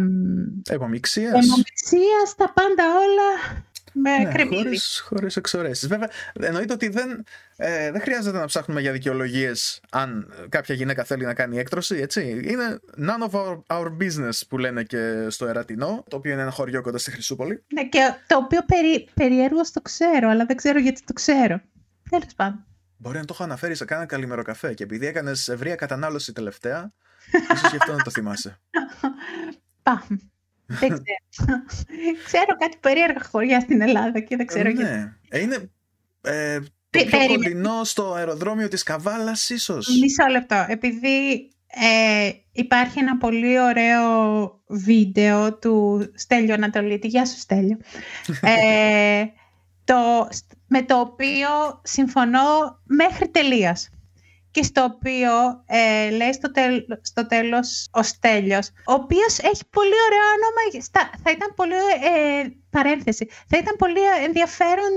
αιμομιξίας. 0.70 2.36
τα 2.36 2.54
πάντα 2.54 2.84
όλα 2.84 3.64
με 3.94 4.18
ναι, 4.18 4.46
χωρίς, 4.46 5.04
χωρίς 5.06 5.36
εξορέσεις. 5.36 5.88
Βέβαια, 5.88 6.10
εννοείται 6.40 6.74
ότι 6.74 6.90
δεν, 6.90 7.24
ε, 7.56 7.92
δεν 7.92 8.02
χρειάζεται 8.02 8.38
να 8.38 8.46
ψάχνουμε 8.46 8.82
για 8.82 8.92
δικαιολογίες 8.92 9.82
αν 9.90 10.34
κάποια 10.50 10.76
γυναίκα 10.76 11.04
θέλει 11.04 11.26
να 11.26 11.34
κάνει 11.34 11.58
έκτρωση, 11.58 11.96
έτσι. 11.96 12.42
Είναι 12.44 12.80
none 12.98 13.30
of 13.30 13.40
our, 13.40 13.62
our 13.68 13.88
business 14.02 14.42
που 14.50 14.58
λένε 14.58 14.84
και 14.84 15.26
στο 15.30 15.48
Ερατινό, 15.48 16.04
το 16.10 16.16
οποίο 16.16 16.32
είναι 16.32 16.42
ένα 16.42 16.52
χωριό 16.52 16.82
κοντά 16.82 16.98
στη 16.98 17.12
Χρυσούπολη. 17.12 17.64
Ναι, 17.74 17.88
και 17.88 18.00
το 18.28 18.38
οποίο 18.38 18.62
περί, 18.66 19.10
περιέργως 19.14 19.72
το 19.72 19.82
ξέρω, 19.82 20.30
αλλά 20.30 20.46
δεν 20.46 20.56
ξέρω 20.56 20.80
γιατί 20.80 21.02
το 21.04 21.14
ξέρω. 21.14 21.62
Τέλος 22.10 22.34
πάντων. 22.36 22.66
Μπορεί 22.98 23.18
να 23.18 23.26
το 23.26 23.34
έχω 23.34 23.44
αναφέρει 23.44 23.76
σε 23.76 23.86
κάνα 23.86 24.06
καλημέρο 24.06 24.44
καφέ 24.44 24.74
και 24.74 24.84
επειδή 24.84 25.06
έκανες 25.06 25.48
ευρεία 25.48 25.76
κατανάλωση 25.76 26.34
τελευταία, 26.34 26.94
ίσως 27.54 27.70
γι' 27.70 27.78
αυτό 27.78 27.92
να 27.92 28.04
το 28.04 28.10
θυμάσαι. 28.12 28.60
Πάμε. 29.84 30.33
Δεν 30.66 30.90
ξέρω. 30.90 31.64
ξέρω 32.26 32.58
κάτι 32.60 32.78
περίεργα 32.80 33.24
χωριά 33.32 33.60
στην 33.60 33.82
Ελλάδα 33.82 34.20
και 34.20 34.36
δεν 34.36 34.46
ξέρω 34.46 34.68
ε, 34.70 34.72
γιατί. 34.72 34.92
Ναι. 34.92 35.14
Ε, 35.30 35.40
είναι 35.40 35.72
ε, 36.22 36.60
το 36.90 37.06
πιο 37.06 37.28
κοντινό 37.28 37.84
στο 37.84 38.14
αεροδρόμιο 38.14 38.68
της 38.68 38.84
Καβάλας 38.84 39.50
ίσως. 39.50 39.88
Μισό 40.02 40.26
λεπτό. 40.32 40.66
Επειδή 40.68 41.50
ε, 41.68 42.32
υπάρχει 42.52 43.00
ένα 43.00 43.18
πολύ 43.18 43.60
ωραίο 43.60 44.02
βίντεο 44.68 45.54
του 45.58 46.06
Στέλιο 46.16 46.54
Ανατολίτη. 46.54 47.08
Γεια 47.08 47.26
σου 47.26 47.38
Στέλιο. 47.40 47.78
ε, 48.42 49.24
το, 49.84 50.28
με 50.68 50.82
το 50.82 51.00
οποίο 51.00 51.50
συμφωνώ 51.84 52.80
μέχρι 52.84 53.28
τελείας 53.28 53.90
και 54.54 54.64
στο 54.64 54.84
οποίο 54.84 55.32
ε, 55.66 56.10
λέει 56.10 56.34
στο, 56.34 56.52
τέλ, 56.52 56.86
στο 57.02 57.28
τέλος 57.28 57.88
ο 57.92 58.04
Στέλιος, 58.04 58.68
ο 58.68 58.94
οποίος 58.94 59.38
έχει 59.40 59.64
πολύ 59.70 59.98
ωραίο 60.08 60.26
όνομα, 60.36 60.62
θα 61.24 61.32
ήταν 61.32 61.54
πολύ, 61.56 61.74
ε, 61.74 62.48
παρένθεση, 62.70 63.28
θα 63.48 63.58
ήταν 63.58 63.76
πολύ 63.78 64.00
ενδιαφέρον 64.26 64.94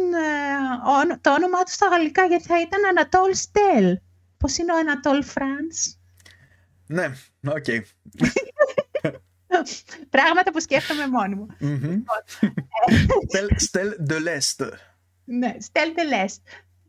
ε, 1.11 1.17
το 1.21 1.33
όνομά 1.33 1.63
του 1.63 1.73
στα 1.73 1.87
γαλλικά, 1.87 2.25
γιατί 2.27 2.45
θα 2.45 2.61
ήταν 2.61 2.85
Ανατόλ 2.85 3.35
Στέλ. 3.35 3.99
Πώς 4.37 4.57
είναι 4.59 4.73
ο 4.73 4.77
Ανατόλ 4.77 5.25
Φρανς; 5.25 5.99
Ναι, 6.87 7.11
OK. 7.49 7.65
Okay. 7.67 7.81
Πράγματα 10.17 10.53
που 10.53 10.61
σκέφτομαι 10.61 11.09
μόνη 11.09 11.35
μου. 11.35 11.47
Στέλ 13.57 13.91
de 14.09 14.15
l'Est. 14.15 14.69
Ναι, 15.25 15.57
Στέλ 15.61 15.93
de 15.97 16.13
l'Est. 16.13 16.41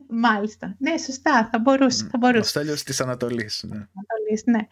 Μάλιστα. 0.10 0.76
Ναι, 0.80 0.97
σωστά. 0.97 1.49
Θα 1.51 1.60
μπορούσε. 1.60 2.08
Θα 2.12 2.18
μπορούσε. 2.18 2.39
Ο 2.39 2.43
Στέλιος 2.43 2.84
της 2.84 3.01
Ανατολής. 3.01 3.64
Ναι. 3.68 3.76
Ανατολής, 3.76 4.43
ναι. 4.45 4.68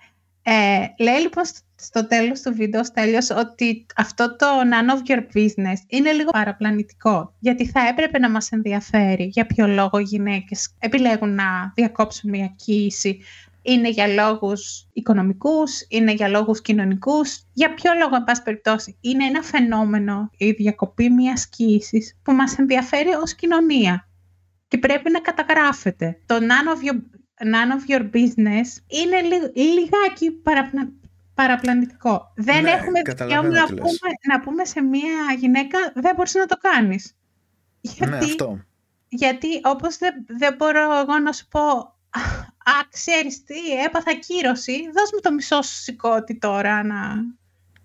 Ε, 0.48 1.04
λέει 1.04 1.20
λοιπόν 1.22 1.44
στο 1.76 2.08
τέλος 2.08 2.42
του 2.42 2.54
βίντεο 2.54 2.84
Στέλιος 2.84 3.30
ότι 3.30 3.86
αυτό 3.96 4.36
το 4.36 4.46
none 4.46 4.96
of 4.96 5.12
your 5.12 5.20
business 5.20 5.78
είναι 5.88 6.12
λίγο 6.12 6.32
παραπλανητικό 6.32 7.34
γιατί 7.40 7.68
θα 7.68 7.88
έπρεπε 7.88 8.20
να 8.20 8.30
μας 8.30 8.52
ενδιαφέρει 8.52 9.24
για 9.24 9.46
ποιο 9.46 9.68
λόγο 9.68 9.98
οι 9.98 10.04
γυναίκες 10.04 10.74
επιλέγουν 10.80 11.36
να 11.36 11.72
διακόψουν 11.76 12.30
μια 12.30 12.54
κοίηση 12.56 13.20
είναι 13.68 13.90
για 13.90 14.08
λόγους 14.08 14.88
οικονομικούς, 14.94 15.86
είναι 15.88 16.12
για 16.12 16.28
λόγους 16.28 16.62
κοινωνικούς. 16.62 17.44
Για 17.54 17.74
ποιο 17.74 17.92
λόγο, 17.94 18.16
εν 18.16 18.24
πάση 18.24 18.44
περιπτώσει, 18.44 18.98
είναι 19.02 19.26
ένα 19.26 19.42
φαινόμενο 19.42 20.30
η 20.38 20.52
διακοπή 20.52 21.10
μιας 21.10 21.48
κοίησης 21.48 22.18
που 22.24 22.32
μας 22.34 22.58
ενδιαφέρει 22.58 23.10
ως 23.10 23.34
κοινωνία 23.34 24.08
και 24.76 24.82
πρέπει 24.88 25.12
να 25.12 25.20
καταγράφεται. 25.20 26.20
Το 26.26 26.36
none 26.36 26.78
of 26.78 26.88
your, 26.88 26.98
none 27.54 27.72
of 27.76 27.92
your 27.92 28.02
business 28.02 28.68
είναι 28.88 29.22
λιγάκι 29.54 30.32
παραπλα, 30.32 30.92
παραπλανητικό. 31.34 32.34
Δεν 32.36 32.64
ναι, 32.64 32.70
έχουμε 32.70 33.02
δικαίωμα 33.06 33.50
να, 33.50 33.66
πούμε, 33.66 34.10
να 34.28 34.40
πούμε 34.40 34.66
σε 34.66 34.82
μια 34.82 35.36
γυναίκα 35.38 35.78
δεν 35.94 36.16
μπορείς 36.16 36.34
να 36.34 36.46
το 36.46 36.58
κάνεις. 36.58 37.16
Ναι, 37.82 37.92
γιατί, 37.92 38.12
ναι, 38.12 38.32
αυτό. 38.32 38.60
γιατί 39.08 39.48
όπως 39.64 39.98
δεν, 39.98 40.14
δεν 40.28 40.56
μπορώ 40.58 41.00
εγώ 41.00 41.20
να 41.20 41.32
σου 41.32 41.48
πω 41.48 41.62
«Α, 42.68 42.88
ξέρεις 42.90 43.44
τι, 43.44 43.84
έπαθα 43.86 44.14
κύρωση, 44.14 44.72
δώσ' 44.72 45.12
μου 45.14 45.20
το 45.22 45.32
μισό 45.32 45.62
σου 45.62 45.76
σηκώτη 45.82 46.38
τώρα 46.38 46.84
να, 46.84 46.98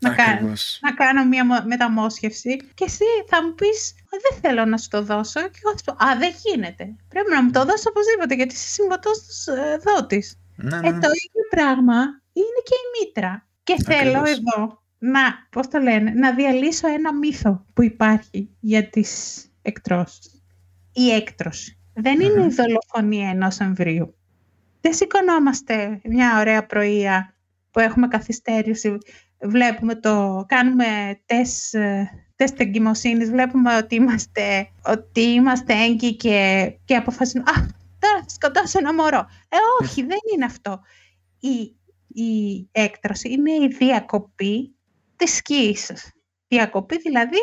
να, 0.01 0.15
κάνω, 0.15 0.53
να 0.81 0.93
κάνω 0.95 1.25
μια 1.25 1.65
μεταμόσχευση. 1.65 2.57
Και 2.75 2.85
εσύ 2.85 3.05
θα 3.29 3.45
μου 3.45 3.55
πεις 3.55 3.95
δεν 4.11 4.41
θέλω 4.41 4.65
να 4.65 4.77
σου 4.79 4.89
το 4.89 5.03
δώσω 5.03 5.41
και 5.41 5.59
εγώ 5.63 5.71
θα 5.73 5.79
σου 5.79 5.85
πω 5.85 6.05
α 6.05 6.19
δεν 6.19 6.33
γίνεται. 6.45 6.95
Πρέπει 7.09 7.31
να 7.31 7.43
μου 7.43 7.51
το 7.51 7.65
δώσει 7.65 7.89
οπωσδήποτε 7.89 8.35
γιατί 8.35 8.55
είσαι 8.55 8.69
συμβατός 8.69 9.47
ε, 9.47 9.77
δότης 9.77 10.41
ναι, 10.57 10.79
ναι. 10.79 10.89
Ε, 10.89 10.91
το 10.91 11.09
ίδιο 11.25 11.45
πράγμα 11.51 11.99
είναι 12.33 12.61
και 12.65 12.75
η 12.75 13.05
μήτρα. 13.05 13.47
Και 13.63 13.77
θέλω 13.85 14.23
εδώ 14.27 14.83
να, 14.99 15.21
πώς 15.51 15.69
το 15.69 15.79
λένε, 15.79 16.11
να 16.11 16.35
διαλύσω 16.35 16.89
ένα 16.89 17.15
μύθο 17.15 17.67
που 17.73 17.83
υπάρχει 17.83 18.51
για 18.61 18.89
τις 18.89 19.43
εκτρώσεις. 19.63 20.43
Η 20.93 21.11
έκτρωση. 21.11 21.79
Δεν 21.95 22.21
είναι 22.21 22.45
η 22.45 22.49
δολοφονία 22.49 23.29
ενός 23.29 23.59
εμβρίου. 23.59 24.15
Δεν 24.81 24.95
σηκωνόμαστε 24.95 26.01
μια 26.05 26.39
ωραία 26.39 26.67
πρωία 26.67 27.35
που 27.71 27.81
έχουμε 27.81 28.09
καθυστέρηση 28.09 28.99
βλέπουμε 29.43 29.95
το, 29.95 30.45
κάνουμε 30.49 31.21
τεστ, 31.27 31.77
τεστ 32.37 32.61
εγκυμοσύνης, 32.61 33.31
βλέπουμε 33.31 33.77
ότι 33.77 33.95
είμαστε, 33.95 34.71
ότι 34.85 35.21
είμαστε 35.21 35.75
έγκυοι 35.75 36.17
και, 36.17 36.71
και 36.85 36.97
αποφασίζουμε 36.97 37.51
«Α, 37.51 37.55
τώρα 37.99 38.19
θα 38.21 38.29
σκοτώσω 38.29 38.79
ένα 38.79 38.95
μωρό». 38.95 39.27
Ε, 39.49 39.57
όχι, 39.81 40.03
δεν 40.03 40.19
είναι 40.35 40.45
αυτό. 40.45 40.81
Η, 41.41 41.77
η 42.23 42.69
έκτρωση 42.73 43.31
είναι 43.31 43.53
η 43.53 43.69
διακοπή 43.79 44.77
της 45.17 45.37
σκήσης. 45.37 46.13
Διακοπή 46.49 46.97
δηλαδή 46.99 47.39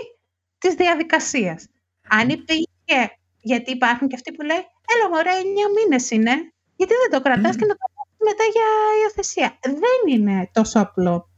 της 0.58 0.74
διαδικασίας. 0.74 1.68
Αν 2.10 2.30
υπήρχε, 2.30 3.18
γιατί 3.42 3.72
υπάρχουν 3.72 4.08
και 4.08 4.16
αυτοί 4.16 4.32
που 4.32 4.42
λέει 4.42 4.58
«Έλα 4.96 5.10
μωρέ, 5.10 5.30
9 5.30 5.44
μήνες 5.76 6.12
είναι, 6.12 6.32
γιατί 6.76 6.94
δεν 6.94 7.10
το 7.12 7.22
κρατάς 7.22 7.56
και 7.56 7.66
να 7.66 7.74
το 7.74 7.86
μετά 8.18 8.44
για 8.52 8.64
υιοθεσία». 9.02 9.60
Δεν 9.62 10.16
είναι 10.20 10.50
τόσο 10.54 10.80
απλό 10.80 11.30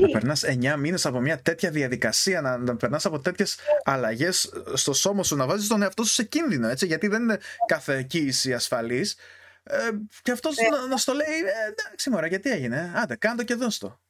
Να 0.00 0.08
περνάς 0.08 0.44
9 0.44 0.76
μήνες 0.78 1.06
από 1.06 1.20
μια 1.20 1.40
τέτοια 1.42 1.70
διαδικασία, 1.70 2.40
να, 2.40 2.56
να 2.56 2.76
περνάς 2.76 3.06
από 3.06 3.18
τέτοιες 3.18 3.58
αλλαγές 3.84 4.52
στο 4.74 4.92
σώμα 4.92 5.22
σου, 5.22 5.36
να 5.36 5.46
βάζεις 5.46 5.68
τον 5.68 5.82
εαυτό 5.82 6.04
σου 6.04 6.12
σε 6.12 6.24
κίνδυνο, 6.24 6.68
έτσι, 6.68 6.86
γιατί 6.86 7.08
δεν 7.08 7.22
είναι 7.22 7.38
κάθε 7.66 8.02
κοίηση 8.02 8.54
ασφαλής. 8.54 9.16
Ε, 9.62 9.76
και 10.22 10.30
αυτός 10.30 10.56
ναι. 10.56 10.68
να, 10.68 10.86
να 10.86 10.96
στο 10.96 11.12
λέει, 11.12 11.26
ε, 11.26 11.70
εντάξει, 11.70 12.10
μωρά, 12.10 12.26
γιατί 12.26 12.50
έγινε. 12.50 12.92
Άντε, 12.96 13.16
κάντο 13.16 13.42
και 13.42 13.54
δώστο. 13.54 14.00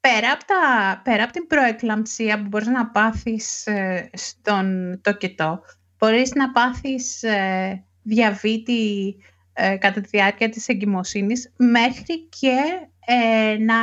Πέρα 0.00 0.30
από, 0.32 0.44
τα, 0.44 1.00
πέρα 1.04 1.22
από 1.22 1.32
την 1.32 1.46
προεκλαμψία 1.46 2.38
που 2.38 2.46
μπορείς 2.48 2.66
να 2.66 2.90
πάθεις 2.90 3.66
ε, 3.66 4.10
στον 4.12 4.98
τοκετό, 5.02 5.64
μπορείς 5.98 6.34
να 6.34 6.52
πάθεις 6.52 7.22
ε, 7.22 7.84
διαβήτη 8.02 9.14
ε, 9.60 9.76
κατά 9.76 10.00
τη 10.00 10.08
διάρκεια 10.08 10.48
της 10.48 10.68
εγκυμοσύνης 10.68 11.52
μέχρι 11.56 12.28
και 12.28 12.56
ε, 13.06 13.56
να 13.58 13.76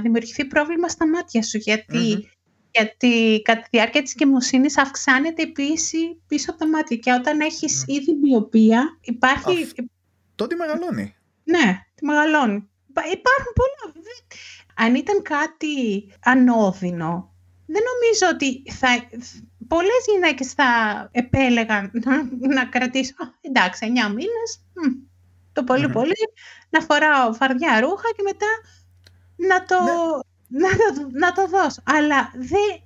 δημιουργηθεί 0.00 0.44
πρόβλημα 0.44 0.88
στα 0.88 1.08
μάτια 1.08 1.42
σου. 1.42 1.58
Γιατί, 1.58 2.30
γιατί 2.70 3.42
κατά 3.44 3.60
τη 3.60 3.68
διάρκεια 3.70 4.02
της 4.02 4.14
εγκυμοσύνης 4.14 4.78
αυξάνεται 4.78 5.42
η 5.42 5.46
πίεση 5.46 6.22
πίσω 6.26 6.50
από 6.50 6.58
τα 6.58 6.68
μάτια 6.68 6.96
και 6.96 7.12
όταν 7.12 7.40
έχεις 7.40 7.84
ήδη 7.86 8.14
μοιοπία 8.22 8.98
υπάρχει... 9.00 9.68
Αυτό 10.30 10.46
τη 10.46 10.54
μεγαλώνει. 10.54 11.14
Ναι, 11.44 11.78
τη 11.94 12.04
μεγαλώνει. 12.04 12.68
Υπάρχουν 13.12 13.52
πολλά. 13.54 13.94
Αν 14.74 14.94
ήταν 14.94 15.22
κάτι 15.22 15.76
ανώδυνο, 16.24 17.34
δεν 17.66 17.82
νομίζω 17.92 18.34
ότι 18.34 18.62
θα, 18.72 18.88
πολλές 19.68 20.04
γυναίκες 20.12 20.52
θα 20.52 20.68
επέλεγαν 21.12 21.90
να, 21.92 22.22
να 22.54 22.64
κρατήσω, 22.64 23.14
εντάξει, 23.40 23.92
9 24.06 24.08
μήνες, 24.08 24.50
το 25.52 25.64
πολυ 25.64 25.88
πολύ, 25.88 26.32
να 26.70 26.80
φοράω 26.80 27.32
φαρδιά 27.32 27.80
ρούχα 27.80 28.08
και 28.16 28.22
μετά 28.22 28.46
να 29.36 29.64
το, 29.64 29.76
ναι. 30.48 30.68
να 30.68 30.76
το, 30.76 31.08
να 31.12 31.32
το 31.32 31.48
δώσω. 31.48 31.82
Αλλά 31.84 32.30
δεν 32.34 32.82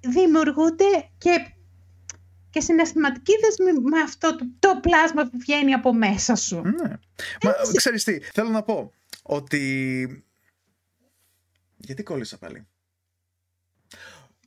δημιουργούνται 0.00 1.08
και, 1.18 1.52
και 2.50 2.60
συναισθηματικοί 2.60 3.32
δεσμοί 3.40 3.80
με 3.80 4.00
αυτό 4.00 4.36
το, 4.36 4.46
το 4.58 4.80
πλάσμα 4.80 5.22
που 5.22 5.38
βγαίνει 5.38 5.72
από 5.72 5.94
μέσα 5.94 6.34
σου. 6.34 6.60
Ναι. 6.60 6.88
Μα, 7.42 7.54
ξέρεις 7.76 8.04
τι, 8.04 8.20
θέλω 8.20 8.48
να 8.48 8.62
πω 8.62 8.92
ότι... 9.22 10.24
Γιατί 11.76 12.02
κόλλησα 12.02 12.38
πάλι; 12.38 12.66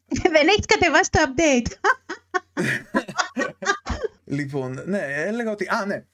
Δεν 0.34 0.48
έχεις 0.48 0.66
κατεβάσει 0.66 1.10
το 1.10 1.20
update. 1.26 1.72
λοιπόν, 4.38 4.82
ναι, 4.86 5.00
έλεγα 5.08 5.52
ότι... 5.52 5.68
Α, 5.68 5.86
ναι. 5.86 6.06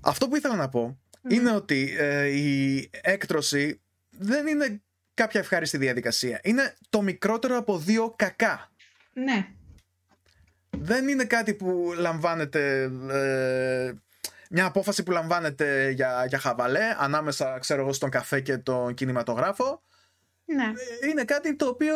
Αυτό 0.00 0.28
που 0.28 0.36
ήθελα 0.36 0.56
να 0.56 0.68
πω 0.68 0.98
είναι 1.28 1.52
ότι 1.52 1.96
ε, 1.98 2.26
η 2.26 2.90
έκτρωση 3.00 3.80
δεν 4.10 4.46
είναι 4.46 4.82
κάποια 5.14 5.40
ευχάριστη 5.40 5.76
διαδικασία. 5.76 6.40
Είναι 6.42 6.74
το 6.88 7.02
μικρότερο 7.02 7.56
από 7.56 7.78
δύο 7.78 8.14
κακά. 8.16 8.70
Ναι. 9.12 9.46
Δεν 10.70 11.08
είναι 11.08 11.24
κάτι 11.24 11.54
που 11.54 11.94
λαμβάνεται... 11.96 12.90
Ε, 13.10 13.92
μια 14.50 14.64
απόφαση 14.64 15.02
που 15.02 15.10
λαμβάνεται 15.10 15.90
για, 15.90 16.24
για 16.28 16.38
χαβαλέ 16.38 16.96
ανάμεσα, 16.98 17.58
ξέρω 17.58 17.80
εγώ, 17.80 17.92
στον 17.92 18.10
καφέ 18.10 18.40
και 18.40 18.58
τον 18.58 18.94
κινηματογράφο 18.94 19.82
ναι. 20.54 20.72
Ε, 21.02 21.08
είναι 21.08 21.24
κάτι 21.24 21.56
το 21.56 21.66
οποίο 21.66 21.94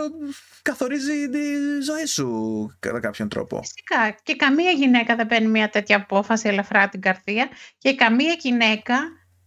καθορίζει 0.62 1.28
τη 1.28 1.40
ζωή 1.84 2.06
σου 2.06 2.76
κατά 2.80 3.00
κάποιον 3.00 3.28
τρόπο. 3.28 3.60
Φυσικά. 3.62 4.16
Και 4.22 4.36
καμία 4.36 4.70
γυναίκα 4.70 5.16
δεν 5.16 5.26
παίρνει 5.26 5.48
μια 5.48 5.68
τέτοια 5.68 5.96
απόφαση 5.96 6.48
ελαφρά 6.48 6.88
την 6.88 7.00
καρδία 7.00 7.48
και 7.78 7.94
καμία 7.94 8.36
γυναίκα 8.38 8.94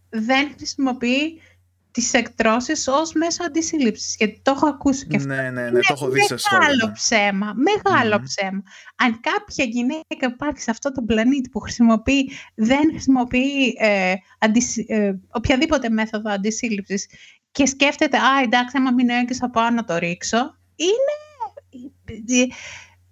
δεν 0.08 0.52
χρησιμοποιεί 0.56 1.40
τις 1.90 2.12
εκτρώσεις 2.12 2.88
ως 2.88 3.12
μέσο 3.12 3.44
αντισύλληψης. 3.44 4.16
Γιατί 4.16 4.40
το 4.42 4.50
έχω 4.50 4.66
ακούσει 4.66 5.06
και 5.06 5.16
αυτό. 5.16 5.28
Ναι, 5.28 5.50
ναι, 5.50 5.70
ναι, 5.70 5.80
το 5.80 5.92
έχω 5.92 6.08
δει 6.08 6.22
σε 6.22 6.36
σχόλια. 6.36 6.68
Μεγάλο 6.68 6.92
ψέμα. 6.92 7.54
Μεγάλο 7.54 8.22
ψέμα. 8.24 8.62
Αν 8.96 9.20
κάποια 9.20 9.64
γυναίκα 9.64 10.26
υπάρχει 10.26 10.60
σε 10.60 10.70
αυτό 10.70 10.92
το 10.92 11.02
πλανήτη 11.02 11.48
που 11.48 11.60
χρησιμοποιεί, 11.60 12.30
δεν 12.54 12.88
χρησιμοποιεί 12.90 13.76
ε, 13.78 14.14
ε, 14.86 15.14
οποιαδήποτε 15.30 15.88
μέθοδο 15.88 16.30
αντισύλληψης 16.30 17.06
και 17.56 17.66
σκέφτεται, 17.66 18.18
α, 18.18 18.40
εντάξει, 18.42 18.76
άμα 18.76 18.90
μην 18.90 19.08
έγκυσα 19.08 19.50
πάω 19.50 19.70
να 19.70 19.84
το 19.84 19.96
ρίξω, 19.96 20.56
είναι 20.76 22.46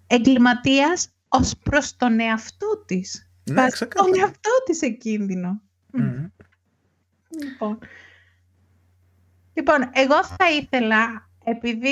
εγκληματίας 0.07 1.09
ως 1.27 1.53
προς 1.63 1.95
τον 1.95 2.19
εαυτό 2.19 2.83
της. 2.85 3.29
Ναι, 3.43 3.67
τον 3.69 4.19
εαυτό 4.19 4.49
της 4.65 4.77
σε 4.77 4.89
κίνδυνο. 4.89 5.61
Λοιπόν. 7.39 7.79
λοιπόν, 9.53 9.89
εγώ 9.93 10.25
θα 10.25 10.51
ήθελα, 10.51 11.29
επειδή 11.43 11.89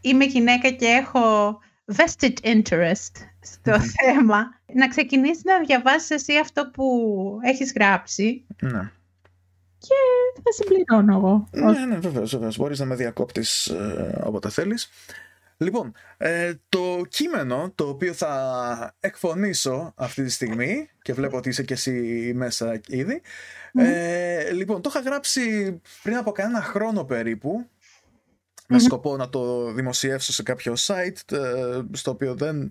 είμαι 0.00 0.24
γυναίκα 0.24 0.70
και 0.70 0.86
έχω 0.86 1.58
vested 1.96 2.34
interest 2.42 3.12
στο 3.40 3.80
θέμα, 3.80 4.60
να 4.74 4.88
ξεκινήσεις 4.88 5.44
να 5.44 5.60
διαβάσεις 5.60 6.10
εσύ 6.10 6.38
αυτό 6.38 6.70
που 6.70 7.38
έχεις 7.42 7.72
γράψει. 7.72 8.46
Ναι 8.60 8.90
και 10.34 10.40
θα 10.44 10.52
συμπληρώνω 10.52 11.16
εγώ. 11.16 11.48
Ναι, 11.50 11.86
ναι, 11.86 11.96
βεβαίως. 11.98 12.30
βεβαίως. 12.30 12.56
Μπορείς 12.56 12.78
να 12.78 12.84
με 12.84 12.94
διακόπτεις 12.94 13.66
ε, 13.66 14.22
όποτε 14.24 14.48
θέλεις. 14.48 14.90
Λοιπόν, 15.56 15.92
ε, 16.16 16.52
το 16.68 17.02
κείμενο 17.08 17.72
το 17.74 17.88
οποίο 17.88 18.12
θα 18.12 18.94
εκφωνήσω 19.00 19.92
αυτή 19.96 20.24
τη 20.24 20.30
στιγμή 20.30 20.88
και 21.02 21.12
βλέπω 21.12 21.36
ότι 21.36 21.48
είσαι 21.48 21.62
και 21.62 21.74
εσύ 21.74 21.92
μέσα 22.34 22.80
ήδη 22.88 23.22
ε, 23.74 24.50
λοιπόν, 24.52 24.82
το 24.82 24.90
είχα 24.92 25.00
γράψει 25.00 25.80
πριν 26.02 26.16
από 26.16 26.32
κανένα 26.32 26.62
χρόνο 26.62 27.04
περίπου 27.04 27.66
με 28.68 28.78
σκοπό 28.78 29.16
να 29.16 29.28
το 29.28 29.72
δημοσιεύσω 29.72 30.32
σε 30.32 30.42
κάποιο 30.42 30.74
site 30.76 31.32
ε, 31.32 31.80
στο 31.92 32.10
οποίο 32.10 32.34
δεν 32.34 32.68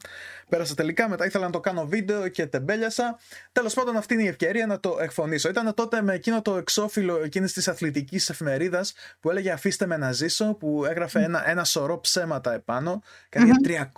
πέρασα 0.49 0.73
τελικά. 0.73 1.09
Μετά 1.09 1.25
ήθελα 1.25 1.45
να 1.45 1.51
το 1.51 1.59
κάνω 1.59 1.87
βίντεο 1.87 2.27
και 2.27 2.45
τεμπέλιασα. 2.45 3.19
Τέλος 3.51 3.73
πάντων 3.73 3.97
αυτή 3.97 4.13
είναι 4.13 4.23
η 4.23 4.27
ευκαιρία 4.27 4.65
να 4.65 4.79
το 4.79 4.97
εκφωνήσω. 4.99 5.49
Ήταν 5.49 5.73
τότε 5.73 6.01
με 6.01 6.13
εκείνο 6.13 6.41
το 6.41 6.57
εξώφυλλο 6.57 7.23
εκείνης 7.23 7.53
της 7.53 7.67
αθλητικής 7.67 8.29
εφημερίδας 8.29 8.93
που 9.19 9.29
έλεγε 9.29 9.51
αφήστε 9.51 9.85
με 9.85 9.97
να 9.97 10.11
ζήσω 10.11 10.53
που 10.53 10.85
έγραφε 10.85 11.23
ένα, 11.23 11.49
ένα 11.49 11.63
σωρό 11.63 11.99
ψέματα 11.99 12.53
επάνω. 12.53 13.01
Κάτι 13.29 13.45
για 13.45 13.91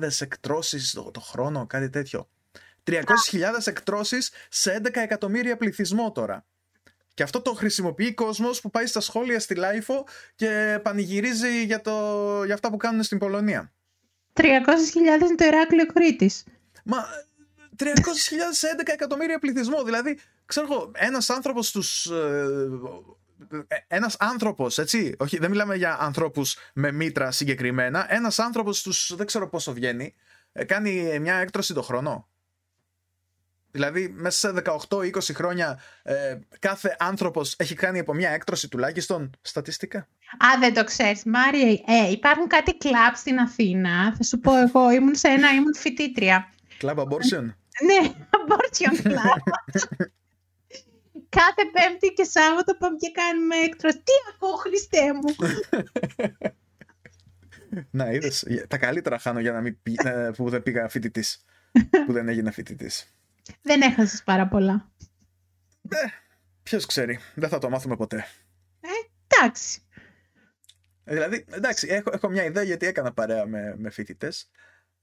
300.000 0.00 0.08
εκτρώσεις 0.20 0.92
το, 0.92 1.10
το 1.10 1.20
χρόνο 1.20 1.66
κάτι 1.66 1.90
τέτοιο. 1.90 2.28
300.000 2.84 3.00
εκτρώσεις 3.64 4.30
σε 4.48 4.80
11 4.84 4.88
εκατομμύρια 4.92 5.56
πληθυσμό 5.56 6.12
τώρα 6.12 6.44
και 7.14 7.22
αυτό 7.22 7.40
το 7.42 7.52
χρησιμοποιεί 7.52 8.14
κόσμος 8.14 8.60
που 8.60 8.70
πάει 8.70 8.86
στα 8.86 9.00
σχόλια 9.00 9.40
στη 9.40 9.54
LiFO 9.54 10.06
και 10.34 10.80
πανηγυρίζει 10.82 11.64
για, 11.64 11.80
το, 11.80 12.44
για 12.44 12.54
αυτά 12.54 12.70
που 12.70 12.76
κάνουν 12.76 13.02
στην 13.02 13.18
Πολωνία. 13.18 13.72
300.000 14.34 14.44
είναι 14.44 15.34
το 15.36 15.44
Ηράκλειο 15.44 15.86
Κρήτης. 15.86 16.44
Μα 16.84 17.04
300.000 17.76 17.88
σε 18.50 18.66
11 18.78 18.82
εκατομμύρια 18.84 19.38
πληθυσμό. 19.38 19.82
Δηλαδή, 19.82 20.18
ξέρω 20.46 20.66
εγώ, 20.70 20.90
ένας 20.94 21.30
άνθρωπος 21.30 21.68
στου. 21.68 22.10
Ε, 23.68 23.76
ένας 23.86 24.16
άνθρωπος, 24.18 24.78
έτσι. 24.78 25.14
Όχι, 25.18 25.38
δεν 25.38 25.50
μιλάμε 25.50 25.76
για 25.76 25.96
ανθρώπους 26.00 26.56
με 26.74 26.92
μήτρα 26.92 27.30
συγκεκριμένα. 27.30 28.06
Ένας 28.08 28.38
άνθρωπος 28.38 28.78
στου. 28.78 29.16
Δεν 29.16 29.26
ξέρω 29.26 29.48
πόσο 29.48 29.72
βγαίνει. 29.72 30.14
Ε, 30.52 30.64
κάνει 30.64 31.18
μια 31.20 31.34
έκτρωση 31.34 31.74
το 31.74 31.82
χρόνο. 31.82 32.28
Δηλαδή, 33.72 34.08
μέσα 34.08 34.54
σε 34.54 34.62
18-20 34.88 35.34
χρόνια 35.34 35.80
ε, 36.02 36.38
κάθε 36.58 36.96
άνθρωπος 36.98 37.54
έχει 37.58 37.74
κάνει 37.74 37.98
από 37.98 38.14
μια 38.14 38.30
έκτρωση 38.30 38.68
τουλάχιστον 38.68 39.30
στατιστικά; 39.42 39.98
Α, 40.38 40.58
δεν 40.60 40.74
το 40.74 40.84
ξέρεις, 40.84 41.22
Μάρια. 41.24 41.68
Ε, 41.68 42.10
υπάρχουν 42.10 42.46
κάτι 42.46 42.76
κλαμπ 42.76 43.14
στην 43.14 43.38
Αθήνα. 43.38 44.14
Θα 44.16 44.22
σου 44.22 44.38
πω 44.38 44.56
εγώ, 44.56 44.90
ήμουν 44.90 45.14
σε 45.14 45.28
ένα, 45.28 45.54
ήμουν 45.54 45.74
φοιτήτρια. 45.74 46.52
Κλαμπ 46.78 46.98
abortion; 46.98 47.42
ναι, 47.86 48.12
abortion 48.30 49.06
club. 49.06 49.40
κάθε 51.28 51.62
Πέμπτη 51.72 52.08
και 52.08 52.24
Σάββατο 52.24 52.74
πάμε 52.74 52.96
και 52.96 53.10
κάνουμε 53.10 53.56
έκτρωση. 53.56 53.96
Τι 53.96 54.12
ακούω, 54.34 54.56
Χριστέ 54.56 55.12
μου. 55.12 55.34
Να, 57.90 58.10
είδες, 58.10 58.46
τα 58.68 58.78
καλύτερα 58.78 59.18
χάνω 59.18 59.40
για 59.40 59.52
να 59.52 59.60
μην 59.60 59.78
πει, 59.82 59.94
ε, 60.04 60.30
που 60.36 60.48
δεν 60.48 60.62
πήγα 60.62 60.88
φοιτητής. 60.88 61.44
που 62.06 62.12
δεν 62.12 62.28
έγινα 62.28 62.52
φοιτητής. 62.52 63.14
Δεν 63.62 63.80
έχασες 63.80 64.22
πάρα 64.22 64.48
πολλά. 64.48 64.90
Ε, 65.88 65.96
Ποιος 66.62 66.86
ξέρει. 66.86 67.18
Δεν 67.34 67.48
θα 67.48 67.58
το 67.58 67.68
μάθουμε 67.70 67.96
ποτέ. 67.96 68.24
Ε, 68.80 68.88
εντάξει. 69.26 69.80
Ε, 71.04 71.12
δηλαδή, 71.12 71.44
εντάξει, 71.50 71.86
έχω, 71.90 72.10
έχω 72.12 72.28
μια 72.28 72.44
ιδέα 72.44 72.62
γιατί 72.62 72.86
έκανα 72.86 73.12
παρέα 73.12 73.46
με, 73.46 73.74
με 73.76 73.90
φοιτητές. 73.90 74.50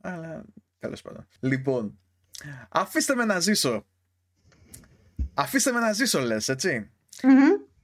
Αλλά 0.02 0.46
τέλος 0.80 1.02
πάντων. 1.02 1.28
Λοιπόν, 1.40 2.00
αφήστε 2.70 3.16
με 3.16 3.26
να 3.26 3.40
ζήσω. 3.40 3.86
Αφήστε 5.34 5.72
με 5.72 5.80
να 5.80 5.94
ζήσω, 5.94 6.20
λες, 6.20 6.50
ετσι 6.50 6.92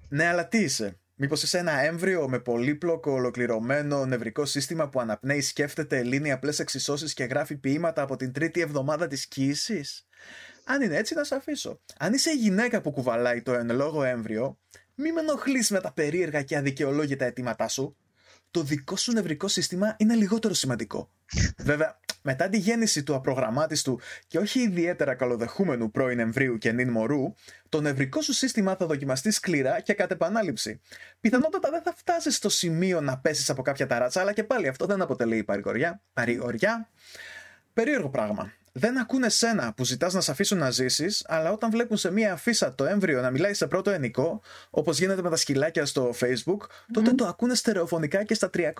Ναι, 0.10 0.28
αλλά 0.28 0.47
τι 0.47 0.58
είσαι; 0.58 0.99
Μήπως 1.18 1.43
είσαι 1.43 1.58
ένα 1.58 1.80
έμβριο 1.80 2.30
με 2.30 2.39
πολύπλοκο 2.39 3.12
ολοκληρωμένο 3.12 4.06
νευρικό 4.06 4.45
σύστημα 4.45 4.89
που 4.89 4.99
αναπνέει, 4.99 5.41
σκέφτεται, 5.41 6.03
λύνει 6.03 6.32
απλές 6.32 6.60
εξισώσεις 6.60 7.14
και 7.14 7.24
γράφει 7.24 7.56
ποίηματα 7.56 8.01
από 8.01 8.16
την 8.16 8.32
τρίτη 8.32 8.60
εβδομάδα 8.60 9.08
της 9.08 9.28
κοίησης; 9.28 10.05
Αν 10.63 10.82
είναι 10.82 10.95
έτσι, 10.95 11.13
να 11.16 11.24
σε 11.24 11.36
αφήσω. 11.36 11.80
Αν 11.97 12.13
είσαι 12.13 12.30
η 12.30 12.36
γυναίκα 12.36 12.82
που 12.82 12.91
κουβαλάει 12.91 13.41
το 13.41 13.53
εν 13.53 13.76
λόγω 13.76 14.03
έμβριο, 14.03 14.59
Μη 14.97 15.11
με 15.11 15.20
ενοχλείς 15.20 15.70
με 15.70 15.82
τα 15.82 15.93
περίεργα 15.93 16.41
και 16.41 16.57
αδικαιολόγητα 16.57 17.26
αιτήματά 17.26 17.68
σου. 17.68 17.97
Το 18.51 18.63
δικό 18.63 18.95
σου 18.95 19.11
νευρικό 19.11 19.47
σύστημα 19.47 19.95
είναι 19.97 20.16
λιγότερο 20.16 20.53
σημαντικό. 20.53 21.11
Βέβαια, 21.57 21.99
μετά 22.22 22.49
τη 22.49 22.57
γέννηση 22.57 23.03
του 23.03 23.16
απρογραμμάτιστου 23.16 23.99
και 24.28 24.38
όχι 24.38 24.59
ιδιαίτερα 24.59 25.16
καλοδεχούμενου 25.16 25.91
πρώην 25.91 26.20
εμβρίου 26.20 26.57
και 26.57 26.72
νυν 26.72 26.89
μωρού, 26.89 27.34
το 27.70 27.82
νευρικό 27.82 28.22
σου 28.22 28.34
σύστημα 28.34 28.76
θα 28.76 28.86
δοκιμαστεί 28.86 29.32
σκληρά 29.32 29.80
και 29.80 29.93
κατ' 29.93 30.11
επανάληψη. 30.11 30.82
Πιθανότατα 31.20 31.70
δεν 31.70 31.82
θα 31.82 31.93
φτάσεις 31.95 32.36
στο 32.36 32.49
σημείο 32.49 33.01
να 33.01 33.18
πέσεις 33.18 33.49
από 33.49 33.61
κάποια 33.61 33.88
ταράτσα, 33.88 34.22
αλλά 34.22 34.34
και 34.34 34.43
πάλι 34.43 34.68
αυτό 34.68 34.86
δεν 34.86 35.01
αποτελεί 35.01 35.43
παρηγοριά. 35.43 36.01
Παρηγοριά. 36.13 36.89
Περίεργο 37.74 38.09
πράγμα 38.09 38.53
δεν 38.78 38.97
ακούνε 38.97 39.30
σένα 39.30 39.73
που 39.73 39.84
ζητάς 39.84 40.13
να 40.13 40.21
σε 40.21 40.32
αφήσουν 40.32 40.57
να 40.57 40.69
ζήσεις, 40.69 41.26
αλλά 41.28 41.51
όταν 41.51 41.71
βλέπουν 41.71 41.97
σε 41.97 42.11
μία 42.11 42.34
αφίσα 42.34 42.76
το 42.76 42.86
έμβριο 42.86 43.21
να 43.21 43.32
μιλάει 43.32 43.53
σε 43.53 43.67
πρώτο 43.67 43.89
ενικό, 43.89 44.41
όπως 44.69 44.99
γίνεται 44.99 45.21
με 45.21 45.30
τα 45.30 45.36
σκυλάκια 45.36 45.86
στο 45.86 46.13
Facebook, 46.19 46.67
τότε 46.93 47.13
το 47.13 47.26
ακούνε 47.26 47.55
στερεοφωνικά 47.55 48.23
και 48.23 48.34
στα 48.34 48.49
320 48.53 48.71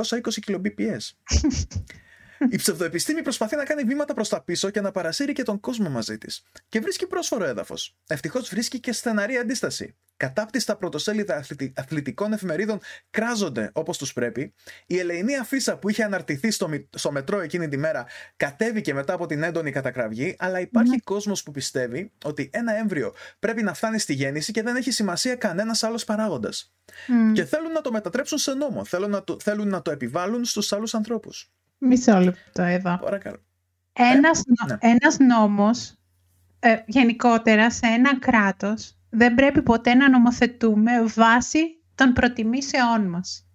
kbps. 0.48 1.12
Η 2.50 2.58
ψευδοεπιστήμη 2.58 3.22
προσπαθεί 3.22 3.56
να 3.56 3.64
κάνει 3.64 3.84
βήματα 3.84 4.14
προς 4.14 4.30
τα 4.30 4.44
πίσω 4.44 4.70
και 4.70 4.82
να 4.82 4.92
παρασύρει 4.92 5.34
και 5.34 5.44
τον 5.44 5.60
κόσμο 5.60 5.90
μαζί 5.90 6.18
της. 6.18 6.44
Και 6.68 6.80
βρίσκει 6.80 7.08
πρόσφορο 7.08 7.46
έδαφος. 7.46 7.98
Ευτυχώς 8.08 8.50
βρίσκει 8.50 8.80
και 8.80 8.92
στεναρή 8.92 9.38
αντίσταση. 9.38 9.96
Κατάπτυστα 10.18 10.76
πρωτοσέλιδα 10.76 11.46
αθλητικών 11.76 12.34
εφημερίδων 12.34 12.80
κράζονται 13.10 13.70
όπως 13.74 13.98
τους 13.98 14.14
πρέπει. 14.14 14.54
Η 14.86 14.98
ελεηνή 15.00 15.38
αφίσα 15.38 15.78
που 15.78 15.90
είχε 15.90 16.04
αναρτηθεί 16.04 16.52
στο, 16.52 16.70
στο 16.90 17.12
μετρό 17.12 17.40
εκείνη 17.40 17.68
τη 17.68 17.78
μέρα 17.78 18.06
κατέβηκε 18.38 18.94
μετά 18.94 19.14
από 19.14 19.26
την 19.26 19.44
έντονη 19.44 19.72
κατακραυγή, 19.72 20.36
αλλά 20.40 20.60
υπάρχει 20.60 20.96
mm. 20.98 21.04
κόσμος 21.04 21.44
που 21.44 21.52
πιστεύει 21.52 22.12
ότι 22.24 22.50
ένα 22.54 22.78
έμβριο 22.78 23.14
πρέπει 23.40 23.64
να 23.64 23.74
φτάνει 23.74 24.00
στη 24.00 24.14
γέννηση 24.14 24.52
και 24.52 24.62
δεν 24.62 24.76
έχει 24.76 24.92
σημασία 24.92 25.36
κανένας 25.36 25.84
άλλος 25.84 26.04
παράγοντας. 26.04 26.74
Και 27.34 27.46
θέλουν 27.46 27.72
να 27.72 27.82
το 27.82 27.92
μετατρέψουν 27.92 28.38
σε 28.38 28.54
νόμο. 28.54 28.86
Θέλουν 28.86 29.10
να 29.10 29.24
το, 29.24 29.38
θέλουν 29.40 29.68
να 29.68 29.82
το 29.82 29.92
επιβάλλουν 29.92 30.46
στους 30.46 30.74
άλλους 30.74 30.94
ανθρώπους. 30.94 31.52
Μισό 31.78 32.20
λεπτό 32.20 32.62
εδώ. 32.62 32.98
Παρακαλώ. 32.98 33.38
Ένας, 33.94 34.40
ε, 34.40 34.66
ναι. 34.68 34.78
ένας 34.80 35.18
νόμος, 35.20 35.96
ε, 36.60 36.76
γενικότερα 36.86 37.72
σε 37.72 37.86
ένα 37.86 38.20
κράτος, 38.20 38.98
δεν 39.10 39.36
πρέπει 39.36 39.62
ποτέ 39.62 39.94
να 39.94 40.10
νομοθετούμε 40.10 41.04
βάσει 41.04 41.82
των 41.96 42.14
προτιμήσεών 42.14 43.08
μας. 43.10 43.48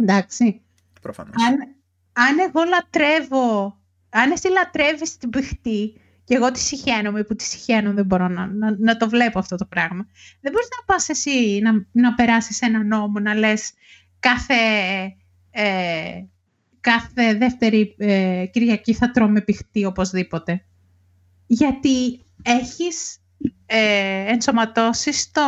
Εντάξει. 0.00 0.62
Προφανώς. 1.00 1.34
Αν, 1.46 1.54
αν 2.12 2.38
εγώ 2.38 2.64
λατρεύω, 2.64 3.78
αν 4.10 4.30
εσύ 4.30 4.48
λατρεύεις 4.48 5.16
την 5.16 5.30
πηχτή 5.30 6.00
και 6.24 6.34
εγώ 6.34 6.50
τη 6.50 6.58
συχαίνομαι, 6.58 7.22
που 7.22 7.34
τη 7.34 7.44
συχαίνω 7.44 7.92
δεν 7.92 8.04
μπορώ 8.04 8.28
να, 8.28 8.50
να, 8.78 8.96
το 8.96 9.08
βλέπω 9.08 9.38
αυτό 9.38 9.56
το 9.56 9.66
πράγμα. 9.66 10.06
Δεν 10.40 10.52
μπορείς 10.52 10.68
να 10.78 10.94
πας 10.94 11.08
εσύ 11.08 11.60
να, 11.62 11.86
να 11.92 12.14
περάσεις 12.14 12.60
ένα 12.60 12.84
νόμο, 12.84 13.18
να 13.20 13.34
λες 13.34 13.72
κάθε 14.20 14.54
ε, 15.50 16.22
κάθε 16.80 17.34
δεύτερη 17.34 17.94
ε, 17.98 18.46
Κυριακή 18.50 18.94
θα 18.94 19.10
τρώμε 19.10 19.40
πιχτή 19.40 19.84
οπωσδήποτε. 19.84 20.64
Γιατί 21.46 22.24
έχεις 22.42 23.18
ε, 23.66 24.32
ενσωματώσει 24.32 25.12
στο, 25.12 25.42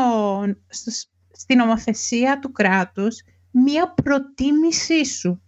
στην 1.33 1.59
νομοθεσία 1.59 2.39
του 2.39 2.53
κράτους 2.53 3.23
μία 3.51 3.95
προτίμησή 3.95 5.05
σου. 5.05 5.43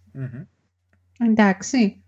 Εντάξει. 1.19 2.03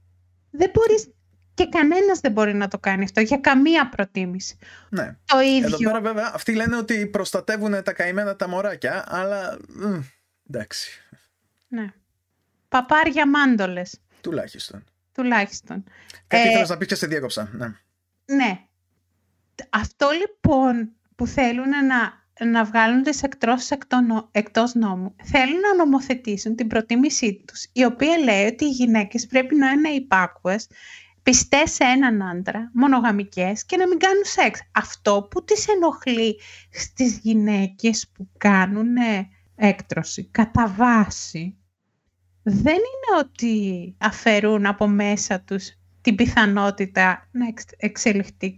Δεν 0.52 0.72
μπορείς 0.74 1.10
και 1.54 1.68
κανένας 1.70 2.20
δεν 2.20 2.32
μπορεί 2.32 2.54
να 2.54 2.68
το 2.68 2.80
κάνει 2.80 3.04
αυτό 3.04 3.22
για 3.22 3.38
καμία 3.38 3.90
προτίμηση. 3.90 4.58
Ναι. 4.90 5.18
Το 5.26 5.40
ίδιο. 5.40 5.66
Εδώ 5.66 5.78
πέρα 5.78 6.02
βέβαια 6.02 6.32
αυτοί 6.34 6.56
λένε 6.56 6.78
ότι 6.78 7.08
προστατεύουν 7.08 7.84
τα 7.84 7.94
καημένα 7.94 8.36
τα 8.36 8.48
μωράκια, 8.48 9.04
αλλά 9.08 9.58
εντάξει. 10.50 11.02
Ναι 11.68 11.94
παπάρια 12.76 13.30
μάντολες. 13.30 14.00
Τουλάχιστον. 14.22 14.84
Τουλάχιστον. 15.14 15.84
Κάτι 16.28 16.50
ε, 16.50 16.66
να 16.68 16.78
πεις 16.78 16.88
και 16.88 16.96
σε 16.96 17.08
διέκοψα. 17.08 17.50
Ναι. 17.54 17.68
ναι. 18.36 18.60
Αυτό 19.70 20.10
λοιπόν 20.10 20.92
που 21.16 21.28
θέλουν 21.28 21.70
να, 21.70 22.14
να 22.46 22.64
βγάλουν 22.64 23.04
τις 23.04 23.24
εκτρώσεις 23.24 23.78
εκτός 24.32 24.74
νόμου, 24.74 25.16
θέλουν 25.24 25.60
να 25.60 25.76
νομοθετήσουν 25.76 26.56
την 26.56 26.68
προτίμησή 26.68 27.44
τους, 27.48 27.68
η 27.72 27.84
οποία 27.84 28.18
λέει 28.18 28.46
ότι 28.46 28.66
οι 28.66 28.70
γυναίκες 28.70 29.28
πρέπει 29.28 29.56
να 29.56 29.70
είναι 29.70 29.90
υπάκουες, 29.90 30.68
πιστές 31.24 31.72
σε 31.72 31.84
έναν 31.84 32.22
άντρα, 32.22 32.72
μονογαμικές 32.74 33.66
και 33.66 33.78
να 33.78 33.88
μην 33.88 34.00
κάνουν 34.00 34.24
σεξ. 34.26 34.62
Αυτό 34.72 35.28
που 35.32 35.44
τις 35.44 35.68
ενοχλεί 35.68 36.40
στις 36.72 37.18
γυναίκες 37.18 38.08
που 38.14 38.30
κάνουν 38.38 38.96
έκτρωση 39.56 40.30
κατά 40.32 40.68
βάση 40.68 41.58
δεν 42.48 42.76
είναι 42.76 43.20
ότι 43.20 43.96
αφαιρούν 43.98 44.66
από 44.66 44.88
μέσα 44.88 45.42
τους 45.42 45.74
την 46.02 46.16
πιθανότητα 46.16 47.28
να 47.32 47.46
εξελιχθεί 47.78 48.58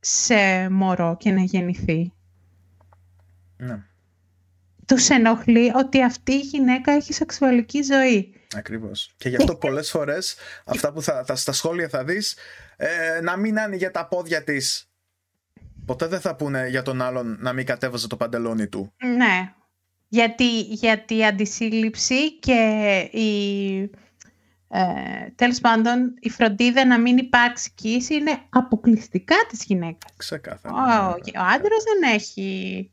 σε 0.00 0.68
μωρό 0.68 1.16
και 1.18 1.30
να 1.30 1.40
γεννηθεί. 1.40 2.12
Ναι. 3.56 3.82
Τους 4.86 5.08
ενοχλεί 5.08 5.72
ότι 5.74 6.02
αυτή 6.02 6.32
η 6.32 6.40
γυναίκα 6.40 6.92
έχει 6.92 7.12
σεξουαλική 7.12 7.82
ζωή. 7.82 8.34
Ακριβώς. 8.56 9.14
Και 9.16 9.28
γι' 9.28 9.36
αυτό 9.36 9.56
πολλές 9.56 9.90
φορές 9.90 10.36
αυτά 10.64 10.92
που 10.92 11.02
θα, 11.02 11.24
θα, 11.24 11.36
στα 11.36 11.52
σχόλια 11.52 11.88
θα 11.88 12.04
δεις 12.04 12.36
ε, 12.76 13.20
να 13.22 13.36
μην 13.36 13.58
άνοιγε 13.58 13.90
τα 13.90 14.08
πόδια 14.08 14.44
της 14.44 14.86
Ποτέ 15.84 16.06
δεν 16.06 16.20
θα 16.20 16.36
πούνε 16.36 16.68
για 16.68 16.82
τον 16.82 17.02
άλλον 17.02 17.36
να 17.40 17.52
μην 17.52 17.66
κατέβαζε 17.66 18.06
το 18.06 18.16
παντελόνι 18.16 18.68
του. 18.68 18.92
Ναι, 19.16 19.54
γιατί, 20.12 20.60
γιατί 20.60 21.16
η 21.16 21.24
αντισύλληψη 21.24 22.38
και 22.38 22.98
η, 23.12 23.80
ε, 24.68 25.30
τέλος 25.34 25.60
πάντων 25.60 26.14
η 26.20 26.30
φροντίδα 26.30 26.86
να 26.86 26.98
μην 26.98 27.16
υπάρξει 27.16 27.72
κοίηση 27.74 28.14
είναι 28.14 28.38
αποκλειστικά 28.48 29.34
της 29.48 29.64
γυναίκας. 29.64 30.12
Ξεκάθαρα. 30.16 30.74
Ο, 30.74 31.10
ο 31.10 31.42
άντρας 31.54 31.84
δεν 31.84 32.12
έχει 32.14 32.90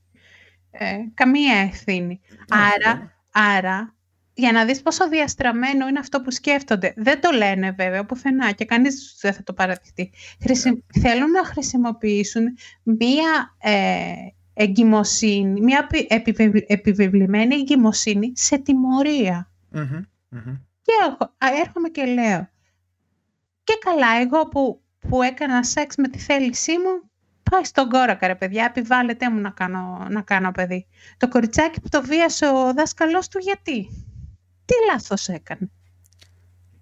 ε, 0.72 0.95
καμία 1.13 1.57
ευθύνη. 1.57 2.22
άρα, 2.49 3.13
άρα, 3.32 3.95
για 4.34 4.51
να 4.51 4.65
δεις 4.65 4.82
πόσο 4.82 5.09
διαστραμμένο 5.09 5.88
είναι 5.88 5.99
αυτό 5.99 6.22
που 6.22 6.32
σκέφτονται. 6.32 6.93
Δεν 6.95 7.22
το 7.22 7.32
λένε 7.32 7.72
βέβαια 7.72 8.05
πουθενά 8.05 8.51
και 8.51 8.65
κανείς 8.65 9.17
δεν 9.22 9.34
θα 9.34 9.43
το 9.43 9.53
παραδεχτεί. 9.53 10.11
Χρησι... 10.41 10.86
Θέλουν 11.01 11.32
να 11.32 11.45
χρησιμοποιήσουν 11.45 12.43
μία 12.84 13.55
ε, 13.57 14.13
εγκυμοσύνη, 14.62 15.62
μια 15.62 15.88
επιβεβλημένη 16.68 17.55
εγκυμοσύνη 17.55 18.32
σε 18.36 18.57
τιμωρία. 18.57 19.51
Και 20.82 20.93
έρχομαι 21.64 21.89
και 21.89 22.05
λέω, 22.05 22.49
και 23.64 23.74
καλά 23.80 24.07
εγώ 24.22 24.47
που, 24.47 24.82
που 24.99 25.22
έκανα 25.22 25.64
σεξ 25.64 25.95
με 25.95 26.07
τη 26.07 26.18
θέλησή 26.18 26.72
μου, 26.72 27.10
πάει 27.51 27.64
στον 27.64 27.89
κόρακα 27.89 28.28
ρε 28.28 28.36
παιδιά, 28.36 28.66
επιβάλλεται 28.66 29.30
μου 29.30 29.39
να 29.39 29.49
κάνω, 29.49 30.07
να 30.10 30.22
κάνω 30.22 30.51
παιδί. 30.51 30.88
Το 31.18 31.28
κοριτσάκι 31.28 31.82
που 31.82 31.89
το 31.89 32.01
βίασε 32.01 32.47
ο 32.47 32.74
δάσκαλός 32.74 33.28
του 33.28 33.39
γιατί; 33.39 33.88
Τι 34.66 34.74
λάθος 34.91 35.28
έκανε; 35.28 35.72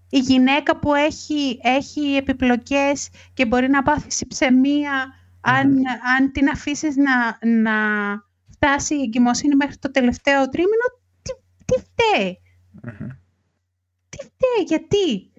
Η 0.10 0.20
γυναίκα 0.20 0.78
που 0.78 0.94
έχει, 0.94 1.60
έχει 1.62 2.16
επιπλοκές 2.16 3.10
και 3.34 3.46
μπορεί 3.46 3.70
να 3.70 3.84
πάθει 3.84 4.28
ψεμία 4.28 5.14
αν, 5.48 5.82
αν 6.18 6.32
την 6.32 6.50
αφήσεις 6.50 6.96
να, 6.96 7.38
να 7.48 7.76
φτάσει 8.52 8.96
η 8.96 9.02
εγκυμοσύνη 9.02 9.56
μέχρι 9.56 9.78
το 9.78 9.92
τελευταίο 9.92 10.50
τρίμηνο, 10.50 10.86
τι, 11.22 11.32
τι 11.66 11.74
φταίει; 11.82 12.40
Τι 14.10 14.18
φταίει, 14.18 14.64
γιατί; 14.66 15.32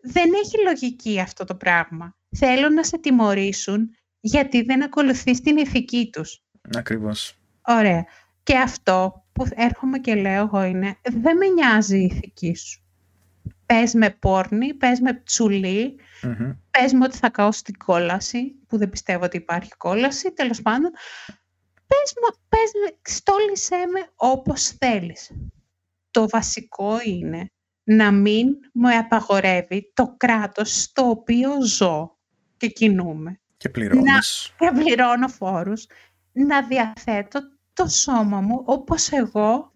Δεν 0.00 0.30
έχει 0.44 0.62
λογική 0.64 1.20
αυτό 1.20 1.44
το 1.44 1.54
πράγμα. 1.54 2.16
Θέλουν 2.36 2.72
να 2.72 2.84
σε 2.84 2.98
τιμωρήσουν 2.98 3.90
γιατί 4.20 4.62
δεν 4.62 4.82
ακολουθείς 4.82 5.40
την 5.40 5.56
ηθική 5.56 6.08
τους. 6.12 6.42
Ακριβώς. 6.76 7.38
Ωραία. 7.62 8.04
Και 8.42 8.58
αυτό 8.58 9.26
που 9.32 9.46
έρχομαι 9.54 9.98
και 9.98 10.14
λέω 10.14 10.42
εγώ 10.42 10.62
είναι, 10.62 10.96
δεν 11.02 11.36
με 11.36 11.46
νοιάζει 11.46 11.98
η 11.98 12.04
ηθική 12.04 12.56
σου 12.56 12.85
πες 13.66 13.94
με 13.94 14.10
πόρνη, 14.10 14.74
πες 14.74 15.00
με 15.00 15.14
τσουλή, 15.14 15.98
mm 16.22 16.56
πες 16.70 16.92
με 16.92 17.04
ότι 17.04 17.16
θα 17.16 17.30
καώ 17.30 17.52
στην 17.52 17.76
κόλαση, 17.76 18.54
που 18.66 18.76
δεν 18.78 18.88
πιστεύω 18.88 19.24
ότι 19.24 19.36
υπάρχει 19.36 19.76
κόλαση, 19.76 20.32
τέλος 20.32 20.62
πάντων. 20.62 20.90
Πες, 21.86 22.14
μου, 22.20 22.40
πες 22.48 22.70
με, 22.84 22.98
στόλισέ 23.02 23.76
με 23.92 24.10
όπως 24.14 24.68
θέλεις. 24.68 25.30
Το 26.10 26.28
βασικό 26.28 26.98
είναι 27.04 27.50
να 27.84 28.12
μην 28.12 28.46
μου 28.72 28.98
απαγορεύει 28.98 29.92
το 29.94 30.14
κράτος 30.16 30.80
στο 30.80 31.08
οποίο 31.08 31.62
ζω 31.62 32.16
και 32.56 32.66
κινούμε. 32.66 33.40
Και 33.56 33.68
πληρώνεις. 33.68 34.52
Να, 34.58 34.70
και 34.70 34.82
πληρώνω 34.82 35.28
φόρους. 35.28 35.86
Να 36.32 36.62
διαθέτω 36.62 37.40
το 37.72 37.86
σώμα 37.86 38.40
μου 38.40 38.62
όπως 38.64 39.12
εγώ 39.12 39.72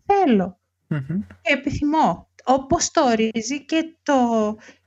Και 1.43 1.53
επιθυμώ 1.53 2.30
όπως 2.45 2.91
το 2.91 3.03
ορίζει 3.03 3.65
και, 3.65 3.97
το, 4.03 4.15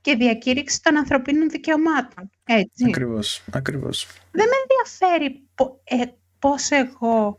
και 0.00 0.14
διακήρυξη 0.16 0.82
των 0.82 0.96
ανθρωπίνων 0.96 1.48
δικαιωμάτων. 1.48 2.30
Έτσι. 2.44 2.84
Ακριβώς, 2.88 3.44
ακριβώς. 3.52 4.06
Δεν 4.30 4.46
με 4.46 4.54
ενδιαφέρει 4.62 5.48
ε, 5.84 6.12
πώς 6.38 6.70
εγώ 6.70 7.38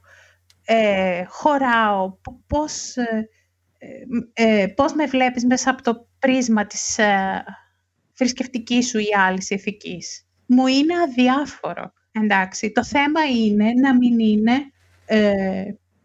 ε, 0.65 1.23
χωράω, 1.27 2.17
πώς, 2.47 2.95
ε, 2.95 3.29
ε, 4.33 4.67
πώς 4.67 4.93
με 4.93 5.05
βλέπεις 5.05 5.45
μέσα 5.45 5.69
από 5.69 5.81
το 5.81 6.07
πρίσμα 6.19 6.65
της 6.65 6.97
ε, 6.97 7.43
θρησκευτικής 8.13 8.87
σου 8.87 8.99
ή 8.99 9.07
άλλης 9.27 9.49
ηθικής. 9.49 10.27
Μου 10.45 10.67
είναι 10.67 10.93
αδιάφορο, 11.01 11.93
εντάξει. 12.11 12.71
Το 12.71 12.83
θέμα 12.83 13.25
είναι 13.25 13.71
να 13.81 13.95
μην 13.95 14.19
είναι 14.19 14.53
ε, 15.05 15.63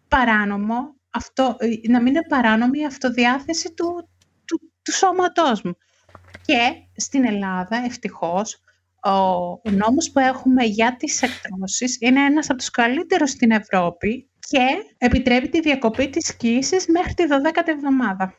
παράνομο, 0.08 0.99
αυτό, 1.10 1.56
να 1.88 1.98
μην 2.02 2.06
είναι 2.06 2.26
παράνομη 2.28 2.78
η 2.78 2.84
αυτοδιάθεση 2.84 3.72
του, 3.74 4.08
του, 4.44 4.60
του 4.82 4.92
σώματός 4.92 5.62
μου. 5.62 5.76
Και 6.44 6.72
στην 6.96 7.26
Ελλάδα, 7.26 7.76
ευτυχώς, 7.84 8.60
ο 9.04 9.70
νόμος 9.70 10.10
που 10.12 10.18
έχουμε 10.18 10.64
για 10.64 10.96
τις 10.96 11.22
εκτρώσεις 11.22 11.96
είναι 12.00 12.24
ένας 12.24 12.50
από 12.50 12.58
τους 12.58 12.70
καλύτερους 12.70 13.30
στην 13.30 13.50
Ευρώπη 13.50 14.28
και 14.38 14.66
επιτρέπει 14.98 15.48
τη 15.48 15.60
διακοπή 15.60 16.10
της 16.10 16.26
σκήσης 16.26 16.86
μέχρι 16.88 17.14
τη 17.14 17.24
12η 17.28 17.68
εβδομάδα. 17.68 18.34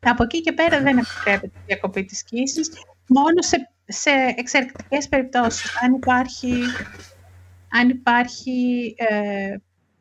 Από 0.00 0.22
εκεί 0.22 0.40
και 0.40 0.52
πέρα 0.52 0.80
δεν 0.80 0.98
επιτρέπεται 0.98 1.46
τη 1.46 1.60
διακοπή 1.66 2.04
της 2.04 2.18
σκήσης, 2.18 2.70
μόνο 3.08 3.42
σε, 3.42 3.70
σε 3.86 4.10
εξαιρετικές 4.36 5.08
περιπτώσεις. 5.08 5.82
Αν 5.82 5.94
υπάρχει, 5.94 6.52
αν 7.68 7.88
υπάρχει 7.88 8.94
ε, 8.96 9.56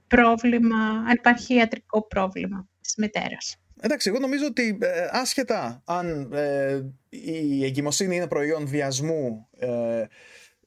πρόβλημα, 0.08 0.78
αν 0.78 1.14
υπάρχει 1.14 1.54
ιατρικό 1.56 2.08
πρόβλημα 2.08 2.68
της 2.82 2.96
μητέρας. 2.98 3.58
Εντάξει, 3.82 4.10
εγώ 4.10 4.20
νομίζω 4.20 4.46
ότι 4.46 4.78
ε, 4.82 5.08
άσχετα 5.12 5.82
αν 5.86 6.32
ε, 6.34 6.84
η 7.10 7.66
εγκυμοσύνη 7.66 8.16
είναι 8.16 8.28
προϊόν 8.28 8.68
βιασμού 8.68 9.48
ε, 9.58 10.06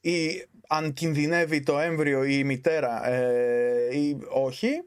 ή 0.01 0.45
αν 0.67 0.93
κινδυνεύει 0.93 1.63
το 1.63 1.79
έμβριο 1.79 2.23
ή 2.23 2.35
η 2.39 2.43
μητέρα 2.43 3.01
ή 3.91 4.17
όχι, 4.29 4.83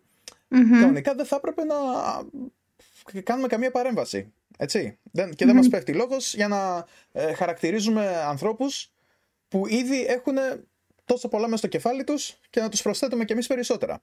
κανονικά 0.48 1.14
δεν 1.14 1.26
θα 1.26 1.36
έπρεπε 1.36 1.64
να 1.64 1.74
κάνουμε 3.22 3.48
καμία 3.48 3.70
παρέμβαση. 3.70 4.32
Έτσι. 4.58 4.98
Δεν, 5.12 5.34
και 5.34 5.44
δεν 5.44 5.56
μας 5.56 5.68
πέφτει 5.68 5.92
λόγος 5.92 6.34
για 6.34 6.48
να 6.48 6.86
χαρακτηρίζουμε 7.34 8.16
ανθρώπους 8.16 8.92
που 9.48 9.66
ήδη 9.66 10.04
έχουν 10.04 10.36
τόσο 11.04 11.28
πολλά 11.28 11.44
μέσα 11.44 11.56
στο 11.56 11.68
κεφάλι 11.68 12.04
τους 12.04 12.38
και 12.50 12.60
να 12.60 12.68
τους 12.68 12.82
προσθέτουμε 12.82 13.24
κι 13.24 13.32
εμείς 13.32 13.46
περισσότερα. 13.46 14.02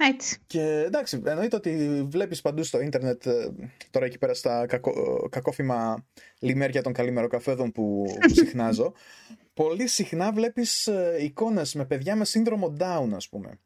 Έτσι. 0.00 0.38
Και 0.46 0.82
εντάξει, 0.86 1.22
εννοείται 1.24 1.56
ότι 1.56 2.02
βλέπεις 2.10 2.40
παντού 2.40 2.62
στο 2.62 2.80
ίντερνετ 2.80 3.26
ε, 3.26 3.50
τώρα 3.90 4.06
εκεί 4.06 4.18
πέρα 4.18 4.34
στα 4.34 4.66
κακό, 4.66 4.92
κακόφημα 5.30 6.06
λιμέρια 6.38 6.82
των 6.82 6.92
καλημεροκαφέδων 6.92 7.72
που 7.72 8.04
συχνάζω 8.32 8.92
πολύ 9.54 9.86
συχνά 9.86 10.32
βλέπεις 10.32 10.86
ε, 10.86 11.16
εικόνες 11.20 11.74
με 11.74 11.84
παιδιά 11.84 12.16
με 12.16 12.24
σύνδρομο 12.24 12.76
Down 12.78 13.08
ας 13.14 13.28
πουμε 13.28 13.58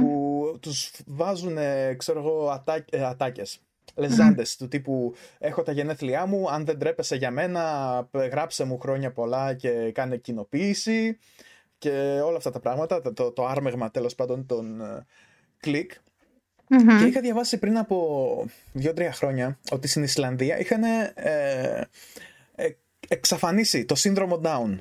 που 0.00 0.58
τους 0.60 0.92
βάζουν, 1.06 1.56
ξέρω 1.96 2.18
εγώ, 2.18 2.48
ατά, 2.48 2.84
ε, 2.90 3.04
ατάκες 3.04 3.60
λεζάντες 3.94 4.56
του 4.56 4.68
τύπου 4.68 5.14
έχω 5.38 5.62
τα 5.62 5.72
γενέθλιά 5.72 6.26
μου, 6.26 6.50
αν 6.50 6.64
δεν 6.64 6.78
τρέπεσαι 6.78 7.16
για 7.16 7.30
μένα 7.30 8.08
γράψε 8.12 8.64
μου 8.64 8.78
χρόνια 8.78 9.12
πολλά 9.12 9.54
και 9.54 9.92
κάνε 9.92 10.16
κοινοποίηση 10.16 11.18
και 11.78 12.20
όλα 12.24 12.36
αυτά 12.36 12.50
τα 12.50 12.60
πράγματα, 12.60 13.00
το, 13.00 13.32
το 13.32 13.46
άρμεγμα 13.46 13.90
τέλος 13.90 14.14
πάντων 14.14 14.46
των 14.46 14.82
κλικ. 15.60 15.92
Και 16.68 17.04
είχα 17.06 17.20
διαβάσει 17.20 17.58
πριν 17.58 17.78
από 17.78 18.46
δύο-τρία 18.72 19.12
χρόνια 19.12 19.58
ότι 19.70 19.88
στην 19.88 20.02
Ισλανδία 20.02 20.58
είχαν 20.58 20.82
ε, 20.82 21.12
ε, 22.54 22.68
εξαφανίσει 23.08 23.84
το 23.84 23.94
σύνδρομο 23.94 24.40
Down. 24.44 24.78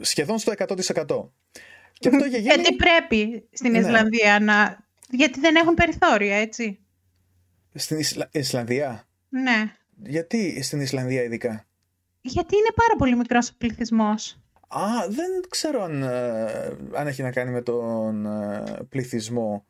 Σχεδόν 0.00 0.38
στο 0.38 0.52
100%. 0.56 1.28
Και 1.98 2.08
αυτό 2.08 2.24
γίνει... 2.24 2.38
Γιατί 2.42 2.76
πρέπει 2.76 3.48
στην 3.52 3.70
ναι. 3.70 3.78
Ισλανδία 3.78 4.40
να... 4.40 4.84
Γιατί 5.10 5.40
δεν 5.40 5.56
έχουν 5.56 5.74
περιθώρια, 5.74 6.36
έτσι. 6.36 6.78
Στην 7.74 7.98
Ισλανδία; 8.30 9.06
Ναι. 9.28 9.72
Γιατί 10.02 10.62
στην 10.62 10.80
Ισλανδία 10.80 11.22
ειδικά; 11.22 11.66
Γιατί 12.20 12.56
είναι 12.56 12.72
πάρα 12.74 12.96
πολύ 12.98 13.16
μικρός 13.16 13.48
ο 13.48 13.52
πληθυσμός. 13.58 14.40
Α, 14.68 15.08
δεν 15.08 15.28
ξέρω 15.48 15.82
αν, 15.82 16.02
ε, 16.02 16.76
αν 16.94 17.06
έχει 17.06 17.22
να 17.22 17.30
κάνει 17.30 17.50
με 17.50 17.62
τον 17.62 18.26
ε, 18.26 18.62
πληθυσμό. 18.88 19.66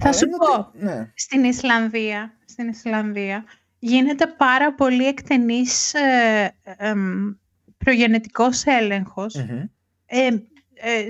Θα 0.00 0.12
σου 0.12 0.26
πω, 0.28 0.70
ναι. 0.72 1.12
στην, 1.14 1.44
Ισλανδία, 1.44 2.32
στην 2.44 2.68
Ισλανδία 2.68 3.44
γίνεται 3.78 4.26
πάρα 4.26 4.74
πολύ 4.74 5.06
εκτενής 5.06 5.94
ε, 5.94 6.54
ε, 6.62 6.94
προγενετικός 7.78 8.66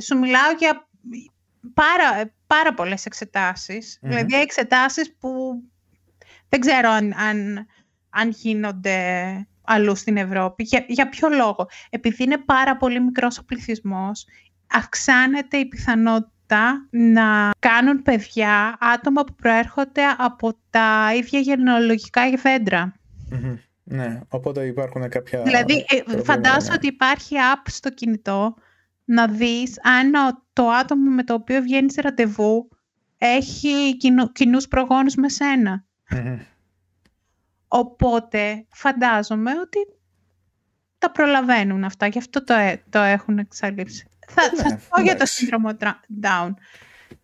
σου 0.01 0.19
μιλάω 0.19 0.53
για 0.59 0.89
πάρα, 1.75 2.33
πάρα 2.47 2.75
πολλές 2.75 3.07
Δηλαδή 4.01 4.35
εξετάσεις 4.35 5.17
που 5.21 5.63
δεν 6.49 6.61
ξέρω 6.61 6.91
αν, 6.91 7.13
αν, 7.13 7.67
αν 8.11 8.29
γίνονται 8.29 9.03
αλλού 9.69 9.95
στην 9.95 10.17
Ευρώπη. 10.17 10.63
Για, 10.63 10.85
για 10.89 11.09
ποιο 11.09 11.29
λόγο; 11.29 11.69
Επειδή 11.91 12.23
είναι 12.23 12.39
πάρα 12.39 12.77
πολύ 12.77 13.01
μικρός 13.01 13.39
ο 13.39 13.45
πληθυσμός, 13.45 14.27
αυξάνεται 14.73 15.57
η 15.57 15.67
πιθανότητα 15.67 16.87
να 16.91 17.51
κάνουν 17.59 18.03
παιδιά 18.03 18.77
άτομα 18.81 19.25
που 19.25 19.35
προέρχονται 19.35 20.03
από 20.19 20.59
τα 20.71 21.15
ίδια 21.17 21.41
γενεολογικά 21.41 22.23
Ναι, 23.85 24.21
οπότε 24.29 24.67
υπάρχουν 24.67 25.09
κάποια... 25.09 25.43
Δηλαδή, 25.43 25.85
ε, 25.89 26.23
φαντάζομαι 26.23 26.75
ότι 26.75 26.87
υπάρχει 26.87 27.35
app 27.55 27.63
στο 27.67 27.91
κινητό 27.91 28.55
να 29.05 29.27
δεις 29.27 29.81
αν 29.83 30.13
το 30.53 30.69
άτομο 30.69 31.11
με 31.11 31.25
το 31.25 31.35
οποίο 31.35 31.63
βγαίνει 31.63 31.95
ραντεβού 32.03 32.69
έχει 33.19 33.97
κοινούς 34.33 34.69
προγόνους 34.69 35.15
με 35.15 35.29
σενα 35.29 35.85
Οπότε 37.69 38.67
φαντάζομαι 38.69 39.51
ότι 39.51 39.79
τα 40.99 41.11
προλαβαίνουν 41.11 41.85
αυτά, 41.85 42.07
γι' 42.07 42.19
αυτό 42.19 42.45
το, 42.45 42.55
ε, 42.55 42.83
το 42.91 42.99
έχουν 42.99 43.39
εξαλείψει. 43.39 44.09
Θα, 44.29 44.43
ναι, 44.57 44.63
θα 44.63 44.81
πω 44.89 45.03
για 45.03 45.17
το 45.17 45.27
σύνδρομο 45.27 45.71
Down. 46.23 46.51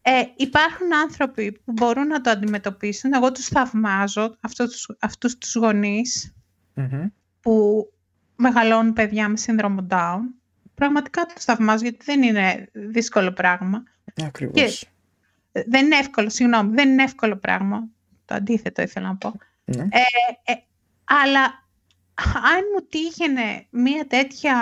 Ε, 0.02 0.22
υπάρχουν 0.36 0.94
άνθρωποι 0.94 1.52
που 1.52 1.72
μπορούν 1.72 2.06
να 2.06 2.20
το 2.20 2.30
αντιμετωπίσουν. 2.30 3.12
Εγώ 3.12 3.32
τους 3.32 3.46
θαυμάζω, 3.46 4.36
αυτούς, 4.40 4.96
αυτούς 5.00 5.38
τους 5.38 5.54
γονεις 5.54 6.34
που 7.40 7.86
μεγαλώνουν 8.36 8.92
παιδιά 8.92 9.28
με 9.28 9.36
σύνδρομο 9.36 9.86
Down. 9.90 10.20
Πραγματικά 10.74 11.26
τους 11.26 11.44
θαυμάζω 11.44 11.82
γιατί 11.82 12.04
δεν 12.04 12.22
είναι 12.22 12.68
δύσκολο 12.72 13.32
πράγμα. 13.32 13.82
Ακριβώς. 14.22 14.88
δεν 15.52 15.84
είναι 15.84 15.96
εύκολο, 15.96 16.28
συγγνώμη, 16.28 16.74
δεν 16.74 16.88
είναι 16.88 17.02
εύκολο 17.02 17.36
πράγμα. 17.36 17.88
Το 18.24 18.34
αντίθετο 18.34 18.82
ήθελα 18.82 19.06
να 19.06 19.16
πω. 19.16 19.34
Ναι. 19.64 19.82
Ε, 19.82 20.52
ε, 20.52 20.54
αλλά 21.04 21.42
αν 22.34 22.62
μου 22.74 22.86
τύχαινε 22.88 23.66
μία 23.70 24.06
τέτοια 24.06 24.54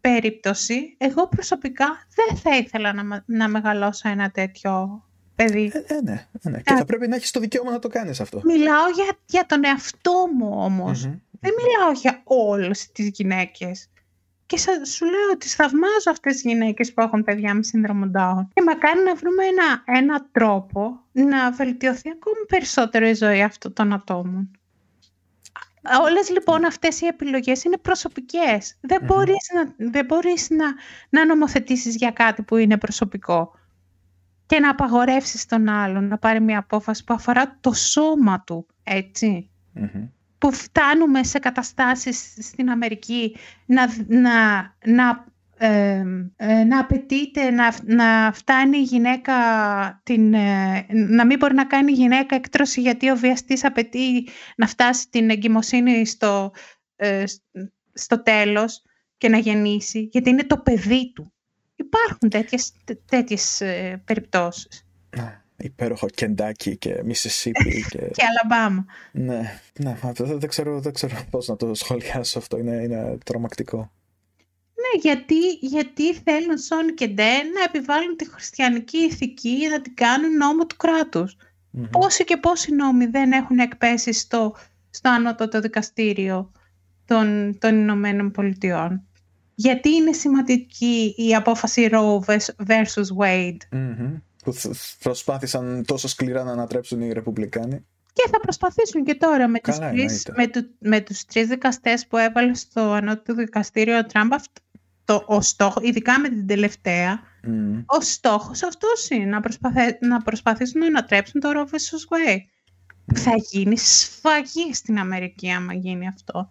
περίπτωση, 0.00 0.94
εγώ 0.98 1.28
προσωπικά 1.28 1.86
δεν 2.14 2.36
θα 2.36 2.56
ήθελα 2.56 2.92
να, 2.92 3.22
να 3.26 3.48
μεγαλώσω 3.48 4.08
ένα 4.08 4.30
τέτοιο 4.30 5.04
παιδί. 5.34 5.72
Ε, 5.74 5.94
ε 5.94 6.00
ναι, 6.02 6.26
ε, 6.42 6.50
ναι. 6.50 6.60
Και 6.60 6.74
θα 6.74 6.84
πρέπει 6.84 7.08
να 7.08 7.16
έχεις 7.16 7.30
το 7.30 7.40
δικαίωμα 7.40 7.70
να 7.70 7.78
το 7.78 7.88
κάνεις 7.88 8.20
αυτό. 8.20 8.40
Μιλάω 8.44 8.88
για, 8.94 9.18
για 9.26 9.46
τον 9.46 9.64
εαυτό 9.64 10.26
μου 10.38 10.50
ομως 10.54 11.02
Δεν 11.40 11.52
μιλάω 11.56 11.92
για 11.92 12.20
όλες 12.24 12.92
τις 12.92 13.08
γυναίκες. 13.08 13.88
Και 14.46 14.58
σου 14.86 15.04
λέω 15.04 15.30
ότι 15.32 15.48
θαυμάζω 15.48 16.10
αυτές 16.10 16.32
τις 16.32 16.42
γυναίκες 16.42 16.92
που 16.92 17.00
έχουν 17.00 17.24
παιδιά 17.24 17.54
με 17.54 17.62
σύνδρομο 17.62 18.10
Down. 18.14 18.46
Και 18.54 18.62
μακάρι 18.62 19.02
να 19.02 19.14
βρούμε 19.14 19.44
ένα, 19.44 19.98
ένα 19.98 20.26
τρόπο 20.32 21.00
να 21.12 21.50
βελτιωθεί 21.50 22.10
ακόμη 22.10 22.46
περισσότερο 22.48 23.06
η 23.06 23.14
ζωή 23.14 23.42
αυτών 23.42 23.72
των 23.72 23.92
ατόμων. 23.92 24.50
Όλες 26.02 26.30
λοιπόν 26.30 26.64
αυτές 26.64 27.00
οι 27.00 27.06
επιλογές 27.06 27.64
είναι 27.64 27.76
προσωπικές. 27.78 28.76
Δεν 28.80 29.00
μπορείς, 29.04 29.50
να, 29.54 29.90
δεν 29.90 30.04
μπορείς 30.04 30.50
να, 30.50 30.74
να 31.08 31.26
νομοθετήσεις 31.26 31.96
για 31.96 32.10
κάτι 32.10 32.42
που 32.42 32.56
είναι 32.56 32.78
προσωπικό 32.78 33.52
και 34.46 34.60
να 34.60 34.70
απαγορεύσεις 34.70 35.46
τον 35.46 35.68
άλλον 35.68 36.08
να 36.08 36.18
πάρει 36.18 36.40
μια 36.40 36.58
απόφαση 36.58 37.04
που 37.04 37.14
αφορά 37.14 37.58
το 37.60 37.72
σώμα 37.72 38.42
του, 38.44 38.66
που 40.46 40.52
φτάνουμε 40.52 41.24
σε 41.24 41.38
καταστάσεις 41.38 42.36
στην 42.40 42.70
Αμερική 42.70 43.36
να, 43.66 43.86
να, 44.06 44.30
να, 44.84 45.26
ε, 45.58 46.02
ε, 46.36 46.64
να 46.64 46.78
απαιτείται 46.78 47.50
να, 47.50 47.74
να 47.84 48.32
φτάνει 48.32 48.78
η 48.78 48.82
γυναίκα 48.82 49.34
την, 50.02 50.34
ε, 50.34 50.86
να 50.90 51.26
μην 51.26 51.38
μπορεί 51.38 51.54
να 51.54 51.64
κάνει 51.64 51.92
η 51.92 51.94
γυναίκα 51.94 52.34
εκτρώσει 52.34 52.80
γιατί 52.80 53.10
ο 53.10 53.16
βιαστής 53.16 53.64
απαιτεί 53.64 54.28
να 54.56 54.66
φτάσει 54.66 55.08
την 55.10 55.30
εγκυμοσύνη 55.30 56.06
στο, 56.06 56.52
στο 57.92 58.22
τέλος 58.22 58.82
και 59.18 59.28
να 59.28 59.38
γεννήσει 59.38 60.08
γιατί 60.12 60.30
είναι 60.30 60.44
το 60.44 60.58
παιδί 60.58 61.12
του. 61.14 61.32
Υπάρχουν 61.76 62.28
τέτοιες, 62.28 62.72
τέτοιες 63.04 63.62
περιπτώσεις. 64.04 64.86
Ναι 65.56 65.66
υπέροχο 65.66 66.06
Κεντάκι 66.06 66.76
και 66.76 67.02
Μισισίπι 67.04 67.84
και... 67.90 67.98
και 67.98 68.22
Αλαμπάμα. 68.28 68.84
Ναι, 69.12 69.60
ναι 69.78 69.96
δεν, 70.12 70.48
ξέρω, 70.48 70.80
δεν 70.80 70.92
ξέρω 70.92 71.14
πώς 71.30 71.48
να 71.48 71.56
το 71.56 71.74
σχολιάσω 71.74 72.38
αυτό, 72.38 72.58
είναι, 72.58 72.82
είναι 72.82 73.18
τρομακτικό. 73.24 73.90
Ναι, 74.74 75.00
γιατί, 75.00 75.50
γιατί 75.60 76.14
θέλουν 76.14 76.58
Σόν 76.58 76.94
και 76.94 77.06
Ντε 77.06 77.22
να 77.22 77.62
επιβάλλουν 77.66 78.16
τη 78.16 78.30
χριστιανική 78.30 78.98
ηθική 78.98 79.68
να 79.70 79.80
την 79.80 79.94
κάνουν 79.94 80.36
νόμο 80.36 80.66
του 80.66 80.76
κρατους 80.76 81.36
Πόσοι 81.90 82.24
και 82.24 82.36
πόσοι 82.36 82.74
νόμοι 82.74 83.06
δεν 83.06 83.32
έχουν 83.32 83.58
εκπέσει 83.58 84.12
στο, 84.12 84.54
στο 84.90 85.10
ανώτατο 85.10 85.60
δικαστήριο 85.60 86.52
των, 87.04 87.56
των 87.58 87.74
Ηνωμένων 87.74 88.30
Πολιτειών; 88.30 89.02
Γιατί 89.54 89.88
είναι 89.94 90.12
σημαντική 90.12 91.14
η 91.16 91.34
απόφαση 91.34 91.88
Roe 91.92 92.18
versus 92.66 93.16
Wade; 93.18 93.56
Που 94.46 94.54
προσπάθησαν 94.98 95.84
τόσο 95.86 96.08
σκληρά 96.08 96.44
να 96.44 96.52
ανατρέψουν 96.52 97.00
οι 97.00 97.12
Ρεπουμπλικάνοι. 97.12 97.86
Και 98.12 98.28
θα 98.30 98.40
προσπαθήσουν 98.40 99.04
και 99.04 99.14
τώρα 99.14 99.48
με, 99.48 99.58
Καλά, 99.58 99.90
τους, 99.90 99.98
τρεις, 99.98 100.26
με, 100.36 100.46
του, 100.46 100.70
με 100.78 101.00
τους 101.00 101.24
τρεις 101.24 101.46
δικαστές 101.46 102.06
που 102.06 102.16
έβαλε 102.16 102.54
στο 102.54 102.80
ανώτατο 102.80 103.34
δικαστήριο 103.34 103.98
ο 103.98 104.04
Τραμπ 104.04 104.32
το, 105.04 105.24
ο 105.26 105.40
στόχο, 105.40 105.80
ειδικά 105.82 106.20
με 106.20 106.28
την 106.28 106.46
τελευταία, 106.46 107.20
mm. 107.44 107.84
ο 107.86 108.00
στόχος 108.00 108.62
αυτός 108.62 109.08
είναι 109.10 109.24
να, 109.24 109.40
προσπαθεί, 109.40 109.98
να 110.00 110.22
προσπαθήσουν 110.22 110.80
να 110.80 110.86
ανατρέψουν 110.86 111.40
το 111.40 111.50
Roe 111.54 111.64
vs. 111.64 112.34
Wade. 112.34 112.40
Θα 113.14 113.32
γίνει 113.50 113.78
σφαγή 113.78 114.74
στην 114.74 114.98
Αμερική 114.98 115.50
άμα 115.50 115.74
γίνει 115.74 116.08
αυτό. 116.08 116.48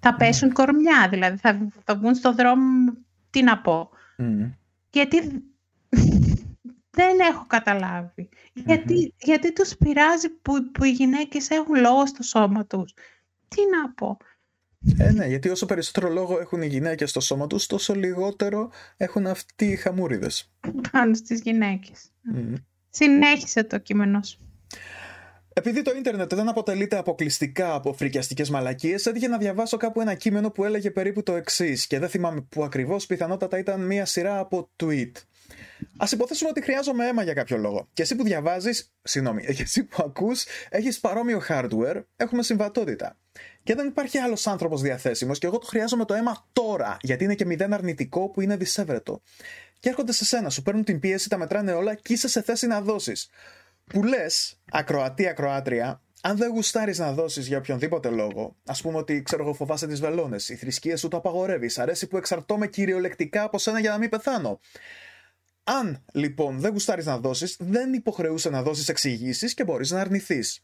Θα 0.00 0.10
ναι. 0.10 0.16
πέσουν 0.16 0.52
κορμιά, 0.52 1.08
δηλαδή 1.10 1.36
θα, 1.36 1.68
θα 1.84 1.96
βγουν 1.96 2.14
στο 2.14 2.34
δρόμο, 2.34 2.92
τι 3.30 3.42
να 3.42 3.58
πω. 3.58 3.90
Γιατί 4.90 5.16
δεν 6.96 7.18
έχω 7.20 7.44
καταλάβει. 7.46 8.28
Γιατί, 8.52 9.14
γιατί 9.18 9.52
τους 9.52 9.76
πειράζει 9.76 10.28
που, 10.28 10.70
που 10.70 10.84
οι 10.84 10.90
γυναίκες 10.90 11.50
έχουν 11.50 11.74
λόγο 11.74 12.06
στο 12.06 12.22
σώμα 12.22 12.66
τους. 12.66 12.94
Τι 13.48 13.60
να 13.70 13.92
πω. 13.92 14.16
Ε, 14.98 15.12
ναι, 15.12 15.26
γιατί 15.26 15.48
όσο 15.48 15.66
περισσότερο 15.66 16.08
λόγο 16.08 16.40
έχουν 16.40 16.62
οι 16.62 16.66
γυναίκες 16.66 17.10
στο 17.10 17.20
σώμα 17.20 17.46
τους, 17.46 17.66
τόσο 17.66 17.94
λιγότερο 17.94 18.70
έχουν 18.96 19.26
αυτοί 19.26 19.66
οι 19.66 19.76
χαμούριδες. 19.76 20.52
Πάνω 20.92 21.14
στις 21.14 21.40
γυναίκες. 21.40 22.10
Συνέχισε 22.90 23.64
το 23.64 23.78
κείμενο 23.78 24.22
σου. 24.22 24.38
Επειδή 25.52 25.82
το 25.82 25.92
ίντερνετ 25.96 26.34
δεν 26.34 26.48
αποτελείται 26.48 26.96
αποκλειστικά 26.96 27.74
από 27.74 27.92
φρικιαστικές 27.92 28.50
μαλακίες, 28.50 29.06
έτυχε 29.06 29.28
να 29.28 29.38
διαβάσω 29.38 29.76
κάπου 29.76 30.00
ένα 30.00 30.14
κείμενο 30.14 30.50
που 30.50 30.64
έλεγε 30.64 30.90
περίπου 30.90 31.22
το 31.22 31.34
εξής, 31.34 31.86
και 31.86 31.98
δεν 31.98 32.08
θυμάμαι 32.08 32.40
που 32.40 32.64
ακριβώς, 32.64 33.06
πιθανότατα 33.06 33.58
ήταν 33.58 33.86
μία 33.86 34.04
σειρά 34.04 34.38
από 34.38 34.70
tweet. 34.82 35.12
Α 35.98 36.06
υποθέσουμε 36.12 36.50
ότι 36.50 36.62
χρειάζομαι 36.62 37.06
αίμα 37.06 37.22
για 37.22 37.34
κάποιο 37.34 37.56
λόγο. 37.56 37.88
Και 37.92 38.02
εσύ 38.02 38.16
που 38.16 38.22
διαβάζεις, 38.22 38.92
συγγνώμη, 39.02 39.44
και 39.44 39.62
εσύ 39.62 39.84
που 39.84 40.02
ακούς, 40.06 40.44
έχεις 40.68 41.00
παρόμοιο 41.00 41.42
hardware, 41.48 42.02
έχουμε 42.16 42.42
συμβατότητα. 42.42 43.18
Και 43.62 43.74
δεν 43.74 43.86
υπάρχει 43.86 44.18
άλλος 44.18 44.46
άνθρωπος 44.46 44.80
διαθέσιμος, 44.80 45.38
και 45.38 45.46
εγώ 45.46 45.58
το 45.58 45.66
χρειάζομαι 45.66 46.04
το 46.04 46.14
αίμα 46.14 46.48
τώρα, 46.52 46.96
γιατί 47.00 47.24
είναι 47.24 47.34
και 47.34 47.44
μηδέν 47.44 47.72
αρνητικό 47.72 48.30
που 48.30 48.40
είναι 48.40 48.56
δυσέβρετο. 48.56 49.22
Και 49.78 49.88
έρχονται 49.88 50.12
σε 50.12 50.24
σένα, 50.24 50.50
σου 50.50 50.62
παίρνουν 50.62 50.84
την 50.84 51.00
πίεση, 51.00 51.28
τα 51.28 51.38
μετράνε 51.38 51.72
όλα 51.72 51.94
και 51.94 52.12
είσαι 52.12 52.28
σε 52.28 52.42
θέση 52.42 52.66
να 52.66 52.80
δώσεις 52.80 53.30
που 53.84 54.02
λες, 54.02 54.60
ακροατή, 54.70 55.26
ακροάτρια, 55.26 56.00
αν 56.22 56.36
δεν 56.36 56.50
γουστάρεις 56.50 56.98
να 56.98 57.12
δώσεις 57.12 57.46
για 57.46 57.58
οποιονδήποτε 57.58 58.08
λόγο, 58.08 58.56
ας 58.66 58.82
πούμε 58.82 58.98
ότι 58.98 59.22
ξέρω 59.22 59.42
εγώ 59.42 59.52
φοβάσαι 59.54 59.86
τις 59.86 60.00
βελόνες, 60.00 60.48
η 60.48 60.56
θρησκεία 60.56 60.96
σου 60.96 61.08
το 61.08 61.16
απαγορεύει, 61.16 61.70
αρέσει 61.76 62.06
που 62.06 62.16
εξαρτώμαι 62.16 62.66
κυριολεκτικά 62.66 63.42
από 63.42 63.58
σένα 63.58 63.80
για 63.80 63.90
να 63.90 63.98
μην 63.98 64.08
πεθάνω. 64.08 64.60
Αν 65.68 66.04
λοιπόν 66.12 66.58
δεν 66.60 66.72
γουστάρεις 66.72 67.06
να 67.06 67.18
δώσεις, 67.18 67.56
δεν 67.58 67.92
υποχρεούσε 67.92 68.50
να 68.50 68.62
δώσεις 68.62 68.88
εξηγήσεις 68.88 69.54
και 69.54 69.64
μπορείς 69.64 69.90
να 69.90 70.00
αρνηθείς. 70.00 70.60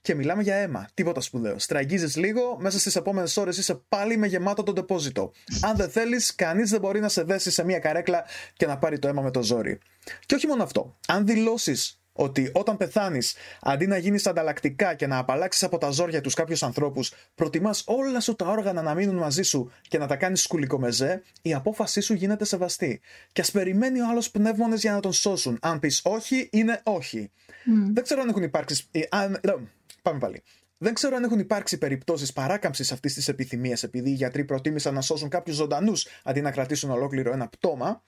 Και 0.00 0.14
μιλάμε 0.14 0.42
για 0.42 0.54
αίμα. 0.54 0.88
Τίποτα 0.94 1.20
σπουδαίο. 1.20 1.58
Στραγγίζεις 1.58 2.16
λίγο, 2.16 2.56
μέσα 2.60 2.78
στις 2.78 2.96
επόμενες 2.96 3.36
ώρες 3.36 3.56
είσαι 3.56 3.74
πάλι 3.88 4.16
με 4.16 4.26
γεμάτο 4.26 4.62
το 4.62 4.72
ντεπόζιτο. 4.72 5.32
Αν 5.60 5.76
δεν 5.76 5.90
θέλεις, 5.90 6.34
κανείς 6.34 6.70
δεν 6.70 6.80
μπορεί 6.80 7.00
να 7.00 7.08
σε 7.08 7.22
δέσει 7.22 7.50
σε 7.50 7.64
μια 7.64 7.78
καρέκλα 7.78 8.24
και 8.56 8.66
να 8.66 8.78
πάρει 8.78 8.98
το 8.98 9.08
αίμα 9.08 9.22
με 9.22 9.30
το 9.30 9.42
ζόρι. 9.42 9.78
Και 10.26 10.34
όχι 10.34 10.46
μόνο 10.46 10.62
αυτό. 10.62 10.98
Αν 11.08 11.26
δηλώσεις 11.26 12.00
ότι 12.20 12.50
όταν 12.54 12.76
πεθάνεις, 12.76 13.34
αντί 13.60 13.86
να 13.86 13.98
γίνεις 13.98 14.26
ανταλλακτικά 14.26 14.94
και 14.94 15.06
να 15.06 15.18
απαλλάξεις 15.18 15.62
από 15.62 15.78
τα 15.78 15.90
ζόρια 15.90 16.20
τους 16.20 16.34
κάποιους 16.34 16.62
ανθρώπους, 16.62 17.12
προτιμάς 17.34 17.82
όλα 17.86 18.20
σου 18.20 18.34
τα 18.34 18.46
όργανα 18.46 18.82
να 18.82 18.94
μείνουν 18.94 19.16
μαζί 19.16 19.42
σου 19.42 19.70
και 19.88 19.98
να 19.98 20.06
τα 20.06 20.16
κάνεις 20.16 20.42
σκουλικομεζέ, 20.42 21.22
η 21.42 21.54
απόφασή 21.54 22.00
σου 22.00 22.14
γίνεται 22.14 22.44
σεβαστή. 22.44 23.00
Και 23.32 23.40
ας 23.40 23.50
περιμένει 23.50 24.00
ο 24.00 24.08
άλλος 24.08 24.30
πνεύμονες 24.30 24.80
για 24.80 24.92
να 24.92 25.00
τον 25.00 25.12
σώσουν. 25.12 25.58
Αν 25.62 25.78
πεις 25.78 26.00
όχι, 26.04 26.48
είναι 26.52 26.80
όχι. 26.84 27.30
Δεν 27.92 28.04
ξέρω 28.04 28.20
αν 28.20 28.28
έχουν 28.28 28.42
υπάρξει. 28.42 28.84
Ε, 28.90 29.00
πάμε 30.02 30.18
πάλι. 30.18 30.42
Δεν 30.78 30.94
ξέρω 30.94 31.16
αν 31.16 31.24
έχουν 31.24 31.38
υπάρξει 31.38 31.78
περιπτώσεις 31.78 32.32
παράκαμψης 32.32 32.92
αυτής 32.92 33.14
της 33.14 33.28
επιθυμίας 33.28 33.82
επειδή 33.82 34.10
οι 34.10 34.14
γιατροί 34.14 34.44
προτίμησαν 34.44 34.94
να 34.94 35.00
σώσουν 35.00 35.28
κάποιους 35.28 35.56
ζωντανούς 35.56 36.06
αντί 36.24 36.40
να 36.40 36.50
κρατήσουν 36.50 36.90
ολόκληρο 36.90 37.32
ένα 37.32 37.48
πτώμα, 37.48 38.02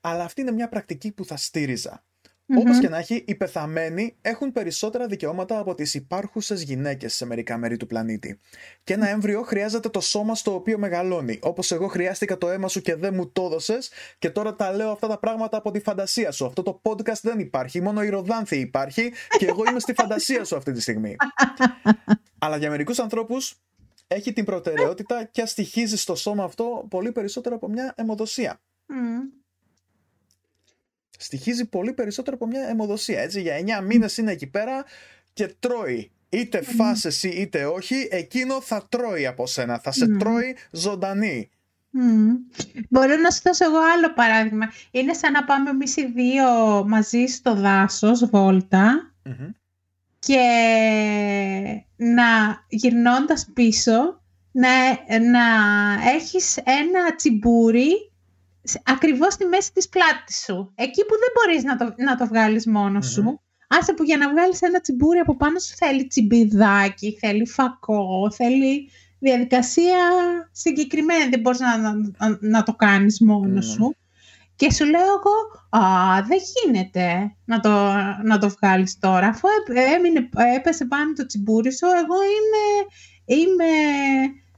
αλλά 0.00 0.24
αυτή 0.24 0.40
είναι 0.40 0.52
μια 0.52 0.68
πρακτική 0.68 1.12
που 1.12 1.24
θα 1.24 1.36
στήριζα. 1.36 2.04
Mm-hmm. 2.46 2.60
Όπω 2.60 2.78
και 2.80 2.88
να 2.88 2.98
έχει, 2.98 3.24
οι 3.26 3.34
πεθαμένοι 3.34 4.16
έχουν 4.20 4.52
περισσότερα 4.52 5.06
δικαιώματα 5.06 5.58
από 5.58 5.74
τις 5.74 5.94
υπάρχουσες 5.94 6.62
γυναίκες 6.62 7.14
σε 7.14 7.26
μερικά 7.26 7.56
μέρη 7.56 7.76
του 7.76 7.86
πλανήτη. 7.86 8.40
Και 8.84 8.92
ένα 8.92 9.08
έμβριο 9.08 9.42
χρειάζεται 9.42 9.88
το 9.88 10.00
σώμα 10.00 10.34
στο 10.34 10.54
οποίο 10.54 10.78
μεγαλώνει. 10.78 11.38
Όπως 11.42 11.72
εγώ 11.72 11.86
χρειάστηκα 11.86 12.38
το 12.38 12.50
αίμα 12.50 12.68
σου 12.68 12.80
και 12.80 12.94
δεν 12.94 13.14
μου 13.14 13.30
το 13.30 13.42
έδωσες, 13.44 13.90
και 14.18 14.30
τώρα 14.30 14.54
τα 14.54 14.72
λέω 14.72 14.90
αυτά 14.90 15.06
τα 15.06 15.18
πράγματα 15.18 15.56
από 15.56 15.70
τη 15.70 15.80
φαντασία 15.80 16.32
σου. 16.32 16.46
Αυτό 16.46 16.62
το 16.62 16.80
podcast 16.82 17.20
δεν 17.22 17.38
υπάρχει, 17.38 17.80
μόνο 17.80 18.02
η 18.02 18.08
Ροδάνθη 18.08 18.58
υπάρχει, 18.58 19.12
και 19.38 19.46
εγώ 19.46 19.62
είμαι 19.68 19.80
στη 19.80 19.94
φαντασία 19.94 20.44
σου 20.44 20.56
αυτή 20.56 20.72
τη 20.72 20.80
στιγμή. 20.80 21.16
Αλλά 22.38 22.56
για 22.56 22.70
μερικούς 22.70 22.98
ανθρώπους 22.98 23.62
έχει 24.06 24.32
την 24.32 24.44
προτεραιότητα 24.44 25.24
και 25.24 25.42
αστοιχίζει 25.42 25.96
στο 25.96 26.14
σώμα 26.14 26.44
αυτό 26.44 26.86
πολύ 26.90 27.12
περισσότερο 27.12 27.54
από 27.54 27.68
μια 27.68 27.94
αιμοδοσία. 27.96 28.60
Mm 28.88 29.41
στοιχίζει 31.18 31.64
πολύ 31.64 31.92
περισσότερο 31.92 32.36
από 32.36 32.46
μια 32.46 32.68
αιμοδοσία. 32.68 33.20
Έτσι, 33.20 33.40
για 33.40 33.80
9 33.80 33.84
μήνες 33.84 34.16
είναι 34.16 34.32
εκεί 34.32 34.46
πέρα 34.46 34.84
και 35.32 35.54
τρώει. 35.58 36.10
Είτε 36.28 36.62
φας 36.62 37.04
εσύ 37.04 37.28
είτε 37.28 37.64
όχι, 37.64 38.08
εκείνο 38.10 38.60
θα 38.60 38.86
τρώει 38.88 39.26
από 39.26 39.46
σένα. 39.46 39.78
Θα 39.78 39.92
σε 39.92 40.06
τρώει 40.06 40.56
ζωντανή. 40.70 41.50
Mm. 41.94 42.60
Μπορώ 42.88 43.16
να 43.16 43.30
σου 43.30 43.40
δώσω 43.44 43.64
εγώ 43.64 43.78
άλλο 43.96 44.12
παράδειγμα. 44.14 44.72
Είναι 44.90 45.12
σαν 45.12 45.32
να 45.32 45.44
πάμε 45.44 45.70
εμείς 45.70 45.96
οι 45.96 46.06
δύο 46.06 46.46
μαζί 46.86 47.26
στο 47.26 47.54
δάσος, 47.54 48.28
και 50.18 50.38
να 51.96 52.24
γυρνώντας 52.68 53.50
πίσω 53.54 54.22
να, 54.52 54.68
να 55.30 55.44
έχεις 56.14 56.56
ένα 56.56 57.14
τσιμπούρι 57.16 58.11
ακριβώς 58.84 59.32
στη 59.32 59.44
μέση 59.44 59.72
της 59.72 59.88
πλάτης 59.88 60.42
σου. 60.44 60.72
Εκεί 60.74 61.04
που 61.04 61.14
δεν 61.18 61.30
μπορείς 61.34 61.64
να 61.64 61.76
το, 61.76 61.94
να 61.96 62.16
το 62.16 62.26
βγάλεις 62.26 62.66
μόνος 62.66 63.06
σου. 63.06 63.40
Άσε 63.68 63.92
που 63.92 64.02
για 64.02 64.16
να 64.16 64.30
βγάλεις 64.30 64.62
ένα 64.62 64.80
τσιμπούρι 64.80 65.18
από 65.18 65.36
πάνω 65.36 65.58
σου 65.58 65.74
θέλει 65.76 66.06
τσιμπιδάκι, 66.06 67.16
θέλει 67.20 67.46
φακό, 67.46 68.30
θέλει 68.30 68.90
διαδικασία 69.18 69.98
συγκεκριμένη. 70.52 71.28
Δεν 71.28 71.40
μπορείς 71.40 71.60
να, 71.60 71.78
να, 71.78 72.38
να 72.40 72.62
το 72.62 72.74
κάνεις 72.74 73.20
μόνος 73.20 73.66
σου. 73.66 73.96
Και 74.56 74.72
σου 74.72 74.84
λέω 74.84 75.00
εγώ, 75.00 75.36
α, 75.84 76.22
δεν 76.22 76.38
γίνεται 76.54 77.36
να 77.44 77.60
το, 77.60 77.70
να 78.22 78.38
το 78.38 78.48
βγάλεις 78.48 78.98
τώρα. 78.98 79.26
Αφού 79.26 79.48
έμεινε, 79.94 80.28
έπεσε 80.56 80.84
πάνω 80.84 81.12
το 81.12 81.26
τσιμπούρι 81.26 81.72
σου, 81.72 81.86
εγώ 81.86 82.16
είμαι, 82.22 82.64
είμαι 83.42 83.72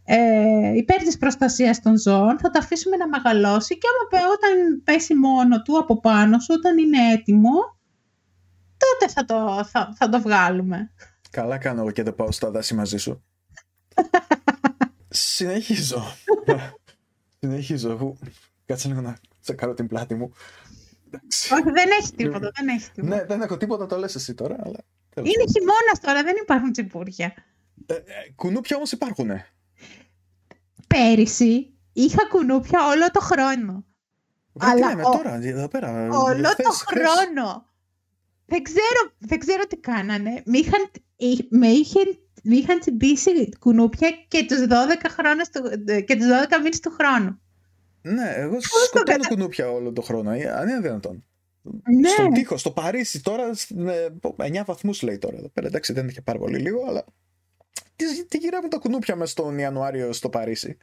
ε, 0.04 0.76
υπέρ 0.76 0.96
της 0.96 1.18
προστασίας 1.18 1.80
των 1.80 1.98
ζώων, 1.98 2.38
θα 2.38 2.50
το 2.50 2.58
αφήσουμε 2.62 2.96
να 2.96 3.08
μεγαλώσει 3.08 3.78
και 3.78 3.86
άμα 4.16 4.26
όταν 4.26 4.82
πέσει 4.84 5.14
μόνο 5.14 5.62
του 5.62 5.78
από 5.78 6.00
πάνω 6.00 6.38
σου, 6.38 6.54
όταν 6.58 6.78
είναι 6.78 7.12
έτοιμο, 7.12 7.78
τότε 8.76 9.12
θα 9.12 9.24
το, 9.24 9.64
θα, 9.64 9.94
θα 9.96 10.08
το 10.08 10.20
βγάλουμε. 10.20 10.92
Καλά 11.30 11.58
κάνω 11.58 11.80
εγώ 11.80 11.90
και 11.90 12.02
δεν 12.02 12.14
πάω 12.14 12.32
στα 12.32 12.50
δάση 12.50 12.74
μαζί 12.74 12.96
σου. 12.96 13.24
Συνεχίζω. 15.08 16.02
Συνεχίζω. 17.38 18.16
Κάτσε 18.66 18.88
λίγο 18.88 19.00
να 19.00 19.16
τσεκάρω 19.42 19.74
την 19.74 19.86
πλάτη 19.86 20.14
μου. 20.14 20.32
Όχι, 21.52 21.70
δεν 21.70 21.88
έχει 22.00 22.12
τίποτα, 22.16 22.50
δεν 22.54 22.68
έχει 22.68 22.90
τίποτα. 22.90 23.16
Ναι, 23.16 23.24
δεν 23.24 23.40
έχω 23.40 23.56
τίποτα, 23.56 23.86
το 23.86 23.96
λες 23.96 24.14
εσύ 24.14 24.34
τώρα. 24.34 24.56
Αλλά... 24.64 24.78
Είναι 25.16 25.44
χειμώνας 25.52 26.00
τώρα, 26.00 26.22
δεν 26.22 26.34
υπάρχουν 26.42 26.72
τσιμπούρια. 26.72 27.34
Ε, 27.86 27.94
ε, 27.94 28.02
κουνούπια 28.34 28.76
όμως 28.76 28.92
υπάρχουνε 28.92 29.46
πέρυσι 30.94 31.74
είχα 31.92 32.26
κουνούπια 32.28 32.86
όλο 32.86 33.10
το 33.10 33.20
χρόνο. 33.20 33.84
Αλλά 34.58 34.88
λέμε 34.88 35.02
τώρα, 35.02 35.38
εδώ 35.42 35.68
πέρα. 35.68 36.08
Όλο 36.10 36.48
το 36.56 36.70
χρόνο. 36.70 37.72
Δεν 38.46 38.62
ξέρω, 38.62 39.12
δεν 39.18 39.38
ξέρω 39.38 39.66
τι 39.66 39.76
κάνανε. 39.76 40.42
Με 40.44 40.58
είχαν, 40.58 40.90
με 41.48 41.66
είχαν, 41.66 42.18
με 42.42 42.54
είχαν 42.56 42.80
τσιμπήσει 42.80 43.48
κουνούπια 43.58 44.10
και 44.28 44.44
τους 44.48 44.58
12, 44.58 44.66
χρόνες 45.08 45.48
και 45.84 46.16
τους 46.16 46.26
12 46.26 46.58
μήνες 46.62 46.80
του 46.80 46.90
χρόνου. 46.90 47.40
Ναι, 48.02 48.32
εγώ 48.36 48.56
σκοτώνω 48.60 49.28
κουνούπια 49.28 49.70
όλο 49.70 49.92
το 49.92 50.02
χρόνο. 50.02 50.30
Αν 50.30 50.68
είναι 50.68 50.80
δυνατόν. 50.80 51.24
Ναι. 52.00 52.08
Στον 52.08 52.32
τοίχο, 52.32 52.56
στο 52.56 52.70
Παρίσι 52.70 53.22
τώρα, 53.22 53.50
με 53.74 54.20
9 54.36 54.62
βαθμούς 54.66 55.02
λέει 55.02 55.18
τώρα 55.18 55.36
εδώ 55.36 55.48
πέρα. 55.48 55.66
Εντάξει, 55.66 55.92
δεν 55.92 56.08
είχε 56.08 56.20
πάρα 56.20 56.38
πολύ 56.38 56.58
λίγο, 56.58 56.84
αλλά 56.88 57.04
τι, 57.96 58.26
τι 58.26 58.38
γυρεύουν 58.38 58.70
τα 58.70 58.78
κουνούπια 58.78 59.16
μες 59.16 59.30
στον 59.30 59.58
Ιανουάριο 59.58 60.12
στο 60.12 60.28
Παρίσι; 60.28 60.78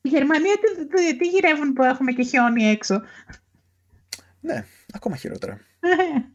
Η 0.00 0.08
Γερμανία 0.08 0.54
τι, 0.96 1.16
τι 1.16 1.28
γυρεύουν 1.28 1.72
που 1.72 1.82
έχουμε 1.82 2.12
και 2.12 2.22
χιόνι 2.22 2.64
έξω; 2.64 3.02
Ναι, 4.40 4.64
ακόμα 4.92 5.16
χειρότερα. 5.16 5.60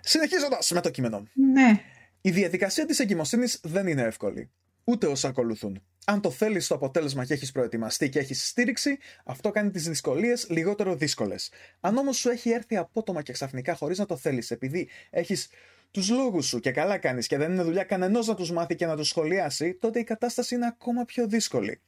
Συνεχίζοντας 0.00 0.70
με 0.70 0.80
το 0.80 0.90
κείμενο. 0.90 1.26
Ναι. 1.32 1.80
Η 2.20 2.30
διαδικασία 2.30 2.86
της 2.86 2.98
εγκυμοσύνης 2.98 3.60
δεν 3.62 3.86
είναι 3.86 4.02
εύκολη. 4.02 4.50
Ούτε 4.84 5.06
όσα 5.06 5.28
ακολουθούν. 5.28 5.82
Αν 6.04 6.20
το 6.20 6.30
θέλεις 6.30 6.66
το 6.66 6.74
αποτέλεσμα 6.74 7.24
και 7.24 7.32
έχεις 7.32 7.52
προετοιμαστεί 7.52 8.08
και 8.08 8.18
έχεις 8.18 8.48
στήριξη, 8.48 8.98
αυτό 9.24 9.50
κάνει 9.50 9.70
τις 9.70 9.88
δυσκολίες 9.88 10.46
λιγότερο 10.50 10.94
δύσκολες. 10.94 11.52
Αν 11.80 11.96
όμως 11.96 12.16
σου 12.16 12.28
έχει 12.28 12.50
έρθει 12.50 12.76
απότομα 12.76 13.22
και 13.22 13.32
ξαφνικά 13.32 13.74
χωρίς 13.74 13.98
να 13.98 14.06
το 14.06 14.16
θέλεις, 14.16 14.50
επειδή 14.50 14.88
έχεις 15.10 15.48
τους 15.90 16.10
λόγους 16.10 16.46
σου 16.46 16.60
και 16.60 16.70
καλά 16.70 16.98
κάνεις 16.98 17.26
και 17.26 17.36
δεν 17.36 17.52
είναι 17.52 17.62
δουλειά 17.62 17.84
κανενός 17.84 18.26
να 18.26 18.34
τους 18.34 18.52
μάθει 18.52 18.74
και 18.74 18.86
να 18.86 18.96
τους 18.96 19.08
σχολιάσει, 19.08 19.74
τότε 19.74 19.98
η 19.98 20.04
κατάσταση 20.04 20.54
είναι 20.54 20.66
ακόμα 20.66 21.04
πιο 21.04 21.26
δύσκολη. 21.26 21.80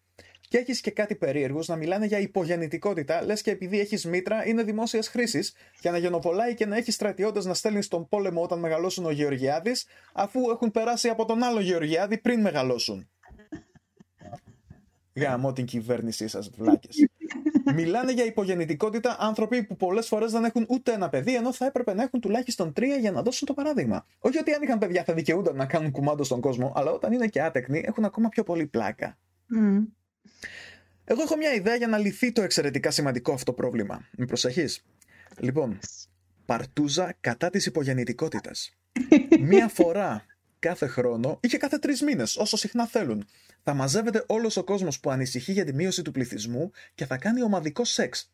Και 0.48 0.58
έχεις 0.58 0.80
και 0.80 0.90
κάτι 0.90 1.14
περίεργο 1.14 1.60
να 1.66 1.76
μιλάνε 1.76 2.06
για 2.06 2.18
υπογεννητικότητα, 2.18 3.24
λες 3.24 3.42
και 3.42 3.50
επειδή 3.50 3.80
έχεις 3.80 4.04
μήτρα 4.04 4.46
είναι 4.46 4.62
δημόσιας 4.62 5.08
χρήσης, 5.08 5.54
για 5.80 5.90
να 5.90 5.98
γενοπολάει 5.98 6.54
και 6.54 6.66
να 6.66 6.76
έχεις 6.76 6.94
στρατιώτες 6.94 7.44
να 7.44 7.54
στέλνεις 7.54 7.84
στον 7.84 8.08
πόλεμο 8.08 8.42
όταν 8.42 8.58
μεγαλώσουν 8.58 9.06
ο 9.06 9.10
Γεωργιάδης, 9.10 9.86
αφού 10.12 10.50
έχουν 10.50 10.70
περάσει 10.70 11.08
από 11.08 11.24
τον 11.24 11.42
άλλο 11.42 11.60
Γεωργιάδη 11.60 12.18
πριν 12.18 12.40
μεγαλώσουν. 12.40 13.08
Γαμώ 15.14 15.52
την 15.52 15.64
κυβέρνησή 15.64 16.28
σας, 16.28 16.50
βλάκες. 16.56 16.96
Μιλάνε 17.74 18.12
για 18.12 18.24
υπογεννητικότητα 18.24 19.16
άνθρωποι 19.20 19.62
που 19.62 19.76
πολλές 19.76 20.06
φορές 20.06 20.32
δεν 20.32 20.44
έχουν 20.44 20.66
ούτε 20.68 20.92
ένα 20.92 21.08
παιδί, 21.08 21.34
ενώ 21.34 21.52
θα 21.52 21.66
έπρεπε 21.66 21.94
να 21.94 22.02
έχουν 22.02 22.20
τουλάχιστον 22.20 22.72
τρία 22.72 22.96
για 22.96 23.10
να 23.10 23.22
δώσουν 23.22 23.46
το 23.46 23.54
παράδειγμα. 23.54 24.06
Όχι 24.18 24.38
ότι 24.38 24.52
αν 24.52 24.62
είχαν 24.62 24.78
παιδιά 24.78 25.04
θα 25.04 25.14
δικαιούνταν 25.14 25.56
να 25.56 25.66
κάνουν 25.66 25.90
κουμάντο 25.90 26.24
στον 26.24 26.40
κόσμο, 26.40 26.72
αλλά 26.74 26.90
όταν 26.90 27.12
είναι 27.12 27.26
και 27.26 27.42
άτεκνοι 27.42 27.82
έχουν 27.84 28.04
ακόμα 28.04 28.28
πιο 28.28 28.42
πολύ 28.42 28.66
πλάκα. 28.66 29.18
Mm. 29.56 29.86
Εγώ 31.04 31.22
έχω 31.22 31.36
μια 31.36 31.54
ιδέα 31.54 31.74
για 31.74 31.88
να 31.88 31.98
λυθεί 31.98 32.32
το 32.32 32.42
εξαιρετικά 32.42 32.90
σημαντικό 32.90 33.32
αυτό 33.32 33.52
πρόβλημα. 33.52 34.08
Με 34.16 34.24
προσεχεί. 34.24 34.64
Λοιπόν, 35.38 35.78
παρτούζα 36.46 37.14
κατά 37.20 37.50
της 37.50 37.66
υπογεννητικότητας. 37.66 38.76
Μία 39.50 39.68
φορά 39.68 40.24
κάθε 40.62 40.86
χρόνο 40.86 41.38
ή 41.40 41.48
και 41.48 41.58
κάθε 41.58 41.78
τρεις 41.78 42.02
μήνες, 42.02 42.36
όσο 42.36 42.56
συχνά 42.56 42.86
θέλουν. 42.86 43.26
Θα 43.62 43.74
μαζεύεται 43.74 44.24
όλος 44.26 44.56
ο 44.56 44.64
κόσμος 44.64 45.00
που 45.00 45.10
ανησυχεί 45.10 45.52
για 45.52 45.64
τη 45.64 45.74
μείωση 45.74 46.02
του 46.02 46.12
πληθυσμού 46.12 46.70
και 46.94 47.06
θα 47.06 47.16
κάνει 47.16 47.42
ομαδικό 47.42 47.84
σεξ. 47.84 48.32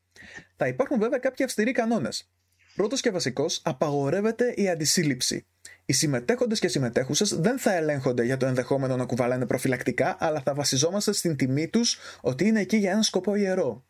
Θα 0.57 0.67
υπάρχουν 0.67 0.99
βέβαια 0.99 1.19
κάποιοι 1.19 1.45
αυστηροί 1.45 1.73
κανόνες. 1.73 2.31
Πρώτος 2.75 3.01
και 3.01 3.11
βασικός, 3.11 3.61
απαγορεύεται 3.65 4.53
η 4.57 4.69
αντισύλληψη. 4.69 5.47
Οι 5.85 5.93
συμμετέχοντες 5.93 6.59
και 6.59 6.69
συμμετέχουσες 6.69 7.35
δεν 7.35 7.59
θα 7.59 7.75
ελέγχονται 7.75 8.25
για 8.25 8.37
το 8.37 8.47
ενδεχόμενο 8.47 8.97
να 8.97 9.05
κουβαλάνε 9.05 9.47
προφυλακτικά, 9.47 10.17
αλλά 10.21 10.41
θα 10.41 10.55
βασιζόμαστε 10.55 11.13
στην 11.13 11.37
τιμή 11.37 11.69
τους 11.69 11.99
ότι 12.21 12.47
είναι 12.47 12.61
εκεί 12.61 12.77
για 12.77 12.91
ένα 12.91 13.03
σκοπό 13.03 13.35
ιερό. 13.35 13.85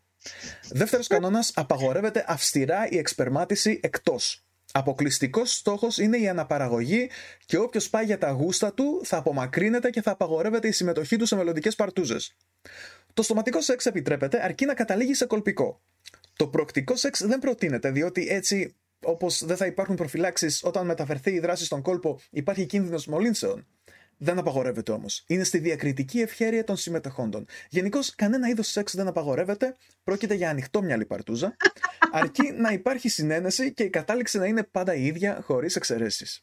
Δεύτερος 0.71 1.07
κανόνας, 1.07 1.53
απαγορεύεται 1.55 2.25
αυστηρά 2.29 2.89
η 2.89 2.99
εξπερμάτιση 2.99 3.81
εκτός. 3.83 4.48
Αποκλειστικός 4.73 5.55
στόχος 5.55 5.99
είναι 5.99 6.17
η 6.17 6.29
αναπαραγωγή 6.29 7.11
και 7.47 7.59
όποιος 7.59 7.91
πάει 7.91 8.05
για 8.05 8.19
τα 8.19 8.31
γούστα 8.31 8.73
του 8.73 9.01
θα 9.05 9.17
απομακρύνεται 9.17 9.91
και 9.91 10.03
θα 10.03 10.11
απαγορεύεται 10.11 10.69
η 10.69 10.73
συμμετοχή 10.73 11.17
του 11.17 11.27
σε 11.27 11.37
μελλοντικές 11.37 11.75
παρτούζες. 11.75 12.37
Το 13.15 13.23
στοματικό 13.23 13.61
σεξ 13.61 13.87
επιτρέπεται 13.87 14.45
αρκεί 14.45 14.65
να 14.65 14.75
καταλήγει 14.75 15.15
σε 15.15 15.27
κολπικό. 15.27 15.81
Το 16.37 16.47
προκτικό 16.47 16.97
σεξ 16.97 17.25
δεν 17.25 17.39
προτείνεται 17.39 17.91
διότι 17.91 18.27
έτσι 18.29 18.75
όπως 19.03 19.45
δεν 19.45 19.57
θα 19.57 19.67
υπάρχουν 19.67 19.97
προφυλάξεις 19.97 20.65
όταν 20.65 20.87
μεταφερθεί 20.87 21.31
η 21.31 21.39
δράση 21.39 21.65
στον 21.65 21.83
κόλπο 21.83 22.21
υπάρχει 22.31 22.67
κίνδυνος 22.67 23.07
μολύνσεων. 23.07 23.67
Δεν 24.19 24.39
απαγορεύεται 24.39 24.93
όμως. 24.93 25.25
Είναι 25.27 25.45
στη 25.45 25.59
διακριτική 25.59 26.21
ευχέρεια 26.21 26.65
των 26.65 26.77
συμμετεχόντων. 26.77 27.47
Γενικώς, 27.69 28.15
κανένα 28.15 28.49
είδος 28.49 28.69
σεξ 28.69 28.95
δεν 28.95 29.07
απαγορεύεται. 29.07 29.77
Πρόκειται 30.05 30.35
για 30.35 30.51
ανοιχτό 30.51 30.83
μυαλί 30.83 31.07
παρτούζα. 31.07 31.57
Αρκεί 32.13 32.53
να 32.53 32.73
υπάρχει 32.73 33.09
συνένεση 33.09 33.73
και 33.73 33.83
η 33.83 33.91
κατάληξη 33.91 34.39
να 34.39 34.47
είναι 34.47 34.63
πάντα 34.63 34.95
η 34.95 35.07
ίδια, 35.07 35.41
χωρίς 35.43 35.77
εξαιρέσεις. 35.77 36.43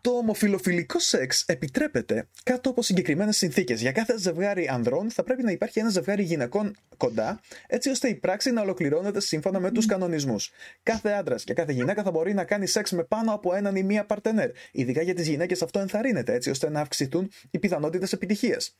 Το 0.00 0.10
ομοφιλοφιλικό 0.10 0.98
σεξ 0.98 1.44
επιτρέπεται 1.46 2.28
κάτω 2.42 2.70
από 2.70 2.82
συγκεκριμένες 2.82 3.36
συνθήκες. 3.36 3.80
Για 3.80 3.92
κάθε 3.92 4.18
ζευγάρι 4.18 4.68
ανδρών 4.68 5.10
θα 5.10 5.22
πρέπει 5.22 5.42
να 5.42 5.50
υπάρχει 5.50 5.78
ένα 5.78 5.88
ζευγάρι 5.88 6.22
γυναικών 6.22 6.76
κοντά, 6.96 7.40
έτσι 7.66 7.90
ώστε 7.90 8.08
η 8.08 8.14
πράξη 8.14 8.50
να 8.50 8.60
ολοκληρώνεται 8.62 9.20
σύμφωνα 9.20 9.60
με 9.60 9.70
τους 9.70 9.86
κανονισμούς. 9.86 10.50
Κάθε 10.82 11.10
άντρας 11.10 11.44
και 11.44 11.54
κάθε 11.54 11.72
γυναίκα 11.72 12.02
θα 12.02 12.10
μπορεί 12.10 12.34
να 12.34 12.44
κάνει 12.44 12.66
σεξ 12.66 12.92
με 12.92 13.04
πάνω 13.04 13.32
από 13.32 13.54
έναν 13.54 13.76
ή 13.76 13.82
μία 13.82 14.06
παρτενέρ. 14.06 14.50
Ειδικά 14.72 15.02
για 15.02 15.14
τις 15.14 15.28
γυναίκες 15.28 15.62
αυτό 15.62 15.78
ενθαρρύνεται, 15.78 16.32
έτσι 16.34 16.50
ώστε 16.50 16.70
να 16.70 16.80
αυξηθούν 16.80 17.30
οι 17.50 17.58
πιθανότητες 17.58 18.12
επιτυχίας. 18.12 18.76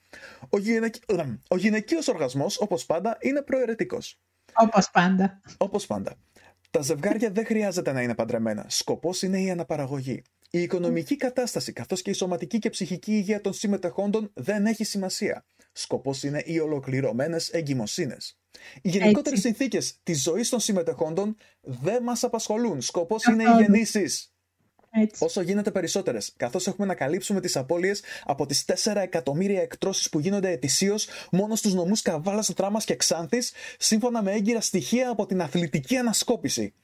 Ο, 0.48 0.58
γυναικ... 0.58 0.94
ο 1.48 1.56
γυναικείος 1.56 2.08
οργασμός, 2.08 2.60
όπως 2.60 2.86
πάντα, 2.86 3.16
είναι 3.20 3.42
προαιρετικός. 3.42 4.20
Όπως 4.54 4.90
πάντα. 4.90 5.40
Όπως 5.56 5.86
πάντα. 5.86 6.16
Τα 6.70 6.82
ζευγάρια 6.82 7.30
δεν 7.30 7.46
χρειάζεται 7.46 7.92
να 7.92 8.02
είναι 8.02 8.14
παντρεμένα. 8.14 8.64
Σκοπός 8.68 9.22
είναι 9.22 9.40
η 9.40 9.50
αναπαραγωγή. 9.50 10.22
Η 10.54 10.62
οικονομική 10.62 11.16
κατάσταση 11.16 11.72
καθώς 11.72 12.02
και 12.02 12.10
η 12.10 12.12
σωματική 12.12 12.58
και 12.58 12.70
ψυχική 12.70 13.12
υγεία 13.12 13.40
των 13.40 13.52
συμμετεχόντων 13.52 14.30
δεν 14.34 14.66
έχει 14.66 14.84
σημασία. 14.84 15.44
Σκοπός 15.72 16.22
είναι 16.22 16.42
οι 16.46 16.58
ολοκληρωμένες 16.58 17.48
εγκυμοσύνες. 17.48 18.38
Οι 18.82 18.88
γενικότερες 18.88 19.40
συνθήκες 19.40 19.98
της 20.02 20.22
ζωής 20.22 20.48
των 20.48 20.60
συμμετεχόντων 20.60 21.36
δεν 21.60 22.02
μας 22.02 22.24
απασχολούν. 22.24 22.80
Σκοπός 22.80 23.24
είναι 23.24 23.42
οι 23.42 23.62
γεννήσεις. 23.62 24.32
Όσο 25.18 25.40
γίνεται 25.40 25.70
περισσότερες, 25.70 26.32
καθώς 26.36 26.66
έχουμε 26.66 26.86
να 26.86 26.94
καλύψουμε 26.94 27.40
τις 27.40 27.56
απώλειες 27.56 28.02
από 28.24 28.46
τις 28.46 28.64
4 28.64 29.00
εκατομμύρια 29.00 29.62
εκτρώσεις 29.62 30.08
που 30.08 30.18
γίνονται 30.18 30.50
ετησίως 30.50 31.06
μόνο 31.30 31.56
στους 31.56 31.74
νομούς 31.74 32.02
Καβάλα, 32.02 32.44
Δράμα 32.56 32.80
και 32.80 32.96
Ξάνθης, 32.96 33.52
σύμφωνα 33.78 34.22
με 34.22 34.32
έγκυρα 34.32 34.60
στοιχεία 34.60 35.10
από 35.10 35.26
την 35.26 35.40
αθλητική 35.40 35.96
ανασκόπηση. 35.96 36.74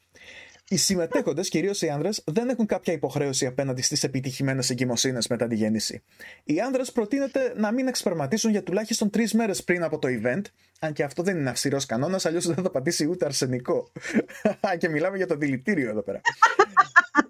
Οι 0.70 0.76
συμμετέχοντες, 0.76 1.48
κυρίως 1.48 1.82
οι 1.82 1.88
άνδρες, 1.88 2.22
δεν 2.26 2.48
έχουν 2.48 2.66
κάποια 2.66 2.92
υποχρέωση 2.92 3.46
απέναντι 3.46 3.82
στις 3.82 4.02
επιτυχημένες 4.02 4.70
εγκυμοσύνες 4.70 5.28
μετά 5.28 5.46
τη 5.46 5.54
γέννηση. 5.54 6.02
Οι 6.44 6.60
άνδρες 6.60 6.92
προτείνεται 6.92 7.52
να 7.56 7.72
μην 7.72 7.88
εξπερματίσουν 7.88 8.50
για 8.50 8.62
τουλάχιστον 8.62 9.10
τρεις 9.10 9.32
μέρες 9.32 9.64
πριν 9.64 9.82
από 9.82 9.98
το 9.98 10.08
event, 10.10 10.42
αν 10.80 10.92
και 10.92 11.02
αυτό 11.02 11.22
δεν 11.22 11.38
είναι 11.38 11.50
αυστηρός 11.50 11.86
κανόνας, 11.86 12.26
αλλιώς 12.26 12.46
δεν 12.46 12.54
θα 12.54 12.70
πατήσει 12.70 13.06
ούτε 13.06 13.24
αρσενικό. 13.24 13.92
και 14.78 14.88
μιλάμε 14.88 15.16
για 15.16 15.26
το 15.26 15.36
δηλητήριο 15.36 15.90
εδώ 15.90 16.02
πέρα. 16.02 16.20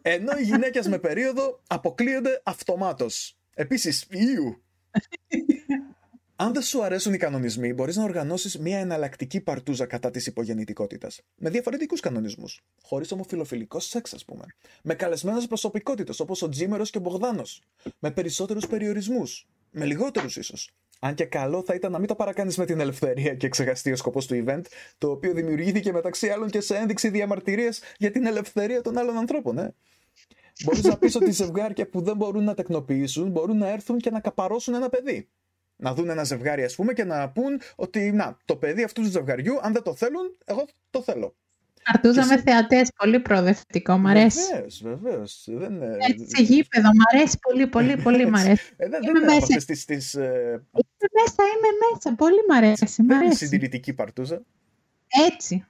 Ενώ 0.03 0.33
οι 0.39 0.43
γυναίκες 0.43 0.89
με 0.89 0.99
περίοδο 0.99 1.61
αποκλείονται 1.67 2.41
αυτομάτως. 2.45 3.39
Επίσης, 3.55 4.07
ιού. 4.09 4.63
Αν 6.41 6.53
δεν 6.53 6.63
σου 6.63 6.85
αρέσουν 6.85 7.13
οι 7.13 7.17
κανονισμοί, 7.17 7.73
μπορείς 7.73 7.97
να 7.97 8.05
οργανώσεις 8.05 8.59
μια 8.59 8.79
εναλλακτική 8.79 9.41
παρτούζα 9.41 9.87
κατά 9.87 10.11
της 10.11 10.27
υπογεννητικότητας. 10.27 11.21
Με 11.37 11.51
διαφορετικούς 11.51 12.01
κανονισμούς. 12.01 12.65
Χωρίς 12.83 13.13
ομοφιλοφιλικό 13.13 13.81
σεξ, 13.81 14.13
ας 14.13 14.25
πούμε. 14.25 14.45
Με 14.83 14.95
καλεσμένες 14.95 15.47
προσωπικότητες 15.47 16.21
όπως 16.21 16.43
ο 16.43 16.49
Τζίμερος 16.49 16.91
και 16.91 16.99
ο 16.99 17.01
Μπογδάνος. 17.01 17.63
Με 17.99 18.11
περισσότερους 18.11 18.67
περιορισμούς. 18.67 19.47
Με 19.71 19.85
λιγότερους 19.85 20.37
ίσως. 20.37 20.71
Αν 20.99 21.15
και 21.15 21.25
καλό 21.25 21.63
θα 21.63 21.75
ήταν 21.75 21.93
να 21.93 21.99
μην 21.99 22.09
το 22.09 22.15
παρακάνεις 22.15 22.57
με 22.57 22.65
την 22.65 22.81
ελευθερία 22.81 23.35
και 23.35 23.49
ξεχαστεί 23.49 23.93
ο 23.93 23.97
σκοπός 23.97 24.27
του 24.27 24.45
event, 24.47 24.63
το 24.99 25.11
οποίο 25.11 25.33
δημιουργήθηκε 25.33 25.93
μεταξύ 25.93 26.29
άλλων 26.29 26.51
και 26.51 26.61
σε 26.61 26.77
ένδειξη 26.77 27.09
διαμαρτυρίας 27.09 27.81
για 27.99 28.11
την 28.11 28.27
ελευθερία 28.27 28.83
των 28.83 28.99
άλλων 28.99 29.17
ανθρώπων, 29.17 29.59
ε. 29.59 29.75
Μπορείς 30.65 30.83
να 30.83 30.99
πεις 30.99 31.15
ότι 31.15 31.31
ζευγάρια 31.31 31.89
που 31.89 32.01
δεν 32.01 32.17
μπορούν 32.17 32.45
να 32.45 32.55
τεκνοποιήσουν 32.55 33.31
μπορούν 33.31 33.59
να 33.59 33.69
έρθουν 33.69 33.99
και 33.99 34.11
να 34.11 34.21
καπαρώσουν 34.21 34.75
ένα 34.75 34.89
παιδί 34.89 35.29
να 35.79 35.95
δουν 35.95 36.09
ένα 36.09 36.25
ζευγάρι, 36.25 36.65
ας 36.65 36.75
πούμε, 36.75 36.93
και 36.93 37.05
να 37.05 37.31
πούν 37.31 37.61
ότι 37.77 38.13
να, 38.13 38.37
το 38.45 38.57
παιδί 38.57 38.83
αυτού 38.83 39.03
του 39.03 39.11
ζευγαριού, 39.11 39.59
αν 39.63 39.73
δεν 39.73 39.83
το 39.83 39.95
θέλουν, 39.95 40.37
εγώ 40.45 40.67
το 40.91 41.03
θέλω. 41.03 41.35
Αρτούζα 41.85 42.27
με 42.27 42.41
θεατές, 42.41 42.93
πολύ 42.97 43.21
προοδευτικό, 43.21 43.99
μ' 43.99 44.07
αρέσει. 44.07 44.41
Βεβαίως, 44.53 44.83
βεβαίως. 44.83 45.45
Δεν... 45.49 45.83
Έτσι, 45.83 46.27
σε 46.29 46.43
γήπεδο, 46.43 46.89
μ' 46.89 47.15
αρέσει 47.15 47.39
πολύ, 47.39 47.67
πολύ, 47.67 47.97
πολύ 47.97 48.31
μ' 48.31 48.35
αρέσει. 48.35 48.73
Ε, 48.77 48.89
δεν 48.89 49.03
είμαι 49.03 49.21
μέσα. 49.21 49.61
Στις, 49.61 49.81
στις, 49.81 50.15
ε... 50.15 50.65
Είμαι 50.73 51.23
μέσα, 51.23 51.43
είμαι 51.43 51.69
μέσα, 51.93 52.15
πολύ 52.15 52.45
μ' 52.49 52.53
αρέσει. 52.53 53.03
Μ 53.03 53.11
αρέσει. 53.11 53.25
Είναι 53.25 53.35
συντηρητική 53.35 53.93
παρτούζα. 53.93 54.43
Έτσι. 55.29 55.67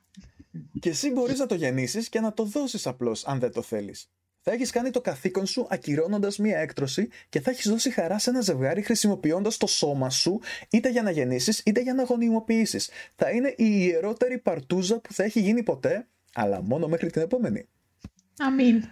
Και 0.80 0.88
εσύ 0.88 1.10
μπορείς 1.10 1.38
να 1.38 1.46
το 1.46 1.54
γεννήσεις 1.54 2.08
και 2.08 2.20
να 2.20 2.32
το 2.32 2.44
δώσεις 2.44 2.86
απλώς, 2.86 3.26
αν 3.26 3.38
δεν 3.38 3.52
το 3.52 3.62
θέλεις 3.62 4.10
θα 4.48 4.54
έχεις 4.54 4.70
κάνει 4.70 4.90
το 4.90 5.00
καθήκον 5.00 5.46
σου 5.46 5.66
ακυρώνοντας 5.70 6.38
μία 6.38 6.58
έκτρωση 6.58 7.08
και 7.28 7.40
θα 7.40 7.50
έχεις 7.50 7.68
δώσει 7.68 7.90
χαρά 7.90 8.18
σε 8.18 8.30
ένα 8.30 8.40
ζευγάρι 8.40 8.82
χρησιμοποιώντας 8.82 9.56
το 9.56 9.66
σώμα 9.66 10.10
σου 10.10 10.40
είτε 10.70 10.90
για 10.90 11.02
να 11.02 11.10
γεννήσεις 11.10 11.62
είτε 11.64 11.80
για 11.80 11.94
να 11.94 12.02
γονιμοποιήσεις. 12.02 12.90
Θα 13.14 13.30
είναι 13.30 13.48
η 13.48 13.64
ιερότερη 13.78 14.38
παρτούζα 14.38 15.00
που 15.00 15.12
θα 15.12 15.24
έχει 15.24 15.40
γίνει 15.40 15.62
ποτέ, 15.62 16.06
αλλά 16.34 16.62
μόνο 16.62 16.88
μέχρι 16.88 17.10
την 17.10 17.22
επόμενη. 17.22 17.68
Αμήν. 18.38 18.84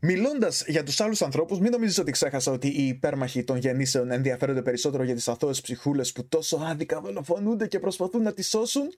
Μιλώντας 0.00 0.64
για 0.66 0.82
τους 0.82 1.00
άλλους 1.00 1.22
ανθρώπους, 1.22 1.58
μην 1.58 1.70
νομίζεις 1.70 1.98
ότι 1.98 2.10
ξέχασα 2.10 2.52
ότι 2.52 2.68
οι 2.68 2.86
υπέρμαχοι 2.86 3.44
των 3.44 3.56
γεννήσεων 3.56 4.10
ενδιαφέρονται 4.10 4.62
περισσότερο 4.62 5.02
για 5.02 5.14
τις 5.14 5.28
αθώες 5.28 5.60
ψυχούλες 5.60 6.12
που 6.12 6.28
τόσο 6.28 6.56
άδικα 6.56 7.00
δολοφονούνται 7.00 7.66
και 7.66 7.78
προσπαθούν 7.78 8.22
να 8.22 8.32
τις 8.32 8.48
σώσουν, 8.48 8.88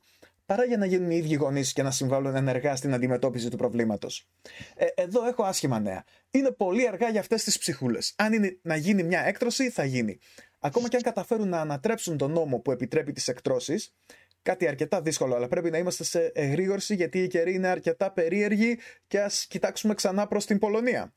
παρά 0.55 0.65
για 0.65 0.77
να 0.77 0.87
γίνουν 0.87 1.11
οι 1.11 1.17
ίδιοι 1.17 1.35
γονείς 1.35 1.73
και 1.73 1.83
να 1.83 1.91
συμβάλλουν 1.91 2.35
ενεργά 2.37 2.77
στην 2.77 2.95
αντιμετώπιση 2.95 3.51
του 3.51 3.57
προβλήματος. 3.57 4.29
Ε, 4.75 4.87
εδώ 4.95 5.27
έχω 5.27 5.43
άσχημα 5.43 5.81
νέα. 5.81 6.05
Είναι 6.31 6.51
πολύ 6.51 6.89
αργά 6.89 7.09
για 7.09 7.21
αυτές 7.21 7.45
τις 7.45 7.59
ψυχούλες. 7.59 8.15
Αν 8.17 8.33
είναι 8.33 8.59
να 8.63 8.77
γίνει 8.77 9.03
μια 9.03 9.21
έκτρωση, 9.27 9.71
θα 9.71 9.85
γίνει. 9.85 10.19
ακόμα 10.59 10.89
και 10.89 10.97
αν 10.97 11.03
καταφέρουν 11.03 11.49
να 11.49 11.61
ανατρέψουν 11.61 12.17
τον 12.17 12.33
νόμο 12.33 12.59
που 12.59 12.73
επιτρέπει 12.73 13.13
τις 13.13 13.29
εκτρώσεις, 13.29 13.95
κάτι 14.43 14.69
αρκετά 14.69 15.01
δύσκολο, 15.01 15.35
αλλά 15.35 15.49
πρέπει 15.49 15.71
να 15.71 15.79
είμαστε 15.79 16.05
σε 16.05 16.33
εγρήγορση 16.35 16.95
γιατί 16.95 17.23
η 17.23 17.27
καιρή 17.27 17.55
είναι 17.55 17.69
αρκετά 17.69 18.13
περίεργη 18.13 18.79
και 19.07 19.21
ας 19.21 19.47
κοιτάξουμε 19.47 19.95
ξανά 19.95 20.27
προς 20.27 20.47
την 20.47 20.59
Πολωνία. 20.59 21.15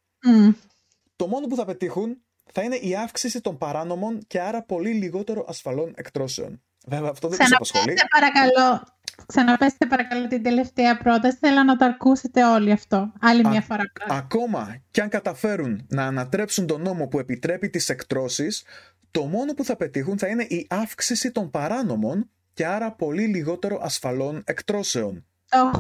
Το 1.16 1.28
μόνο 1.28 1.48
που 1.48 1.56
θα 1.56 1.66
πετύχουν 1.66 2.22
θα 2.52 2.62
είναι 2.62 2.76
η 2.76 2.96
αύξηση 2.96 3.42
των 3.42 3.58
παράνομων 3.58 4.20
και 4.28 4.40
άρα 4.40 4.64
πολύ 4.64 4.92
λιγότερο 4.92 5.46
ασφαλών 5.48 5.94
εκτρώσεων. 5.96 6.62
Βέβαια, 6.88 7.10
αυτό 7.10 7.28
δεν 7.28 7.40
τους 7.40 7.54
απασχολεί. 7.54 7.94
παρακαλώ, 8.10 8.84
ξαναπέστε 9.26 9.86
παρακαλώ 9.86 10.28
την 10.28 10.44
τελευταία 10.44 10.98
πρόταση. 10.98 11.38
Θέλω 11.40 11.64
να 11.64 11.78
το 11.78 11.86
ακούσετε 11.86 12.44
όλοι 12.44 12.72
αυτό. 12.72 13.14
Άλλη 13.22 13.48
μια 13.48 13.62
φορά. 13.62 13.84
Ακόμα 14.08 14.78
και 14.92 15.02
αν 15.02 15.10
καταφέρουν 15.10 15.86
να 15.90 16.06
ανατρέψουν 16.06 16.68
τον 16.68 16.82
νόμο 16.82 17.08
που 17.08 17.20
επιτρέπει 17.20 17.70
τις 17.70 17.90
εκτρώσεις, 17.90 18.64
το 19.12 19.26
μόνο 19.26 19.54
που 19.54 19.64
θα 19.64 19.76
πετύχουν 19.76 20.18
θα 20.18 20.28
είναι 20.28 20.44
η 20.44 20.68
αύξηση 20.70 21.32
των 21.32 21.50
παράνομων 21.50 22.30
και 22.54 22.66
άρα 22.66 22.92
πολύ 22.92 23.26
λιγότερο 23.26 23.80
ασφαλών 23.82 24.44
εκτρώσεων. 24.46 25.26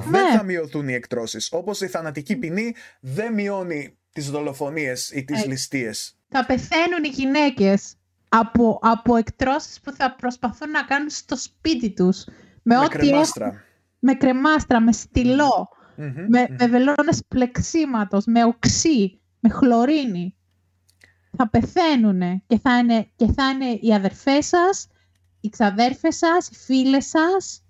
δεν 0.09 0.23
ναι. 0.23 0.37
θα 0.37 0.43
μειωθούν 0.43 0.87
οι 0.87 0.93
εκτρώσεις. 0.93 1.49
Όπως 1.51 1.81
η 1.81 1.87
θανατική 1.87 2.35
ποινή 2.35 2.75
δεν 2.99 3.33
μειώνει 3.33 3.97
τις 4.11 4.29
δολοφονίες 4.29 5.11
ή 5.11 5.23
τις 5.23 5.43
ε, 5.43 5.47
ληστείες. 5.47 6.17
Θα 6.29 6.45
πεθαίνουν 6.45 7.03
οι 7.03 7.07
γυναίκες 7.07 7.95
από, 8.29 8.79
από 8.81 9.15
εκτρώσεις 9.15 9.79
που 9.81 9.91
θα 9.91 10.15
προσπαθούν 10.15 10.69
να 10.69 10.83
κάνουν 10.83 11.09
στο 11.09 11.37
σπίτι 11.37 11.89
τους. 11.89 12.25
Με, 12.67 12.77
με 12.77 12.87
κρεμάστρα. 12.87 13.63
με 13.99 14.13
κρεμάστρα, 14.13 14.79
με 14.81 14.91
στυλό, 14.91 15.67
με, 16.27 16.47
με 16.59 16.67
βελόνες 16.67 17.23
πλεξίματος, 17.27 18.25
με 18.25 18.43
οξύ, 18.43 19.21
με 19.39 19.49
χλωρίνη. 19.49 20.35
Θα 21.37 21.49
πεθαίνουν 21.49 22.43
και 22.47 22.59
θα 22.59 22.77
είναι, 22.77 23.09
και 23.15 23.31
θα 23.31 23.49
είναι 23.49 23.77
οι 23.81 23.93
αδερφές 23.93 24.47
σας, 24.47 24.87
οι 25.41 25.49
ξαδέρφες 25.49 26.17
σας, 26.17 26.47
οι 26.47 26.55
φίλες 26.55 27.05
σας, 27.05 27.63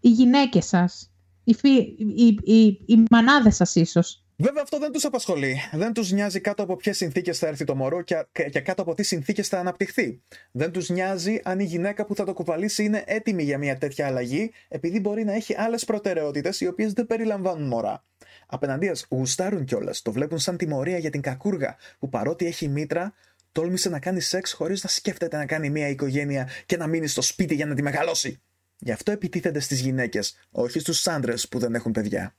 οι 0.00 0.08
γυναίκες 0.08 0.66
σας, 0.66 1.12
οι, 1.44 1.54
φι... 1.54 1.68
οι, 1.68 2.38
οι, 2.44 2.66
οι 2.86 3.04
μανάδες 3.10 3.56
σας 3.56 3.74
ίσως. 3.74 4.19
Βέβαια 4.42 4.62
αυτό 4.62 4.78
δεν 4.78 4.92
τους 4.92 5.04
απασχολεί. 5.04 5.60
Δεν 5.72 5.92
τους 5.92 6.10
νοιάζει 6.10 6.40
κάτω 6.40 6.62
από 6.62 6.76
ποιες 6.76 6.96
συνθήκες 6.96 7.38
θα 7.38 7.46
έρθει 7.46 7.64
το 7.64 7.74
μωρό 7.74 8.02
και, 8.02 8.26
και 8.50 8.60
κάτω 8.60 8.82
από 8.82 8.94
τι 8.94 9.02
συνθήκες 9.02 9.48
θα 9.48 9.58
αναπτυχθεί. 9.58 10.22
Δεν 10.50 10.72
τους 10.72 10.88
νοιάζει 10.88 11.40
αν 11.44 11.60
η 11.60 11.64
γυναίκα 11.64 12.06
που 12.06 12.14
θα 12.14 12.24
το 12.24 12.32
κουβαλήσει 12.32 12.84
είναι 12.84 13.02
έτοιμη 13.06 13.42
για 13.42 13.58
μια 13.58 13.78
τέτοια 13.78 14.06
αλλαγή 14.06 14.52
επειδή 14.68 15.00
μπορεί 15.00 15.24
να 15.24 15.32
έχει 15.32 15.54
άλλες 15.56 15.84
προτεραιότητες 15.84 16.60
οι 16.60 16.66
οποίες 16.66 16.92
δεν 16.92 17.06
περιλαμβάνουν 17.06 17.68
μωρά. 17.68 18.04
Απέναντίας, 18.46 19.06
γουστάρουν 19.10 19.64
κιόλας. 19.64 20.02
Το 20.02 20.12
βλέπουν 20.12 20.38
σαν 20.38 20.56
τιμωρία 20.56 20.98
για 20.98 21.10
την 21.10 21.20
κακούργα 21.20 21.76
που 21.98 22.08
παρότι 22.08 22.46
έχει 22.46 22.68
μήτρα, 22.68 23.14
τόλμησε 23.52 23.88
να 23.88 23.98
κάνει 23.98 24.20
σεξ 24.20 24.52
χωρίς 24.52 24.82
να 24.82 24.88
σκέφτεται 24.88 25.36
να 25.36 25.46
κάνει 25.46 25.70
μια 25.70 25.88
οικογένεια 25.88 26.48
και 26.66 26.76
να 26.76 26.86
μείνει 26.86 27.06
στο 27.06 27.22
σπίτι 27.22 27.54
για 27.54 27.66
να 27.66 27.74
τη 27.74 27.82
μεγαλώσει. 27.82 28.40
Γι' 28.78 28.92
αυτό 28.92 29.12
επιτίθενται 29.12 29.60
στις 29.60 29.80
γυναίκες, 29.80 30.36
όχι 30.50 30.78
στους 30.78 31.06
άντρες 31.06 31.48
που 31.48 31.58
δεν 31.58 31.74
έχουν 31.74 31.92
παιδιά. 31.92 32.34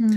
Mm. 0.00 0.12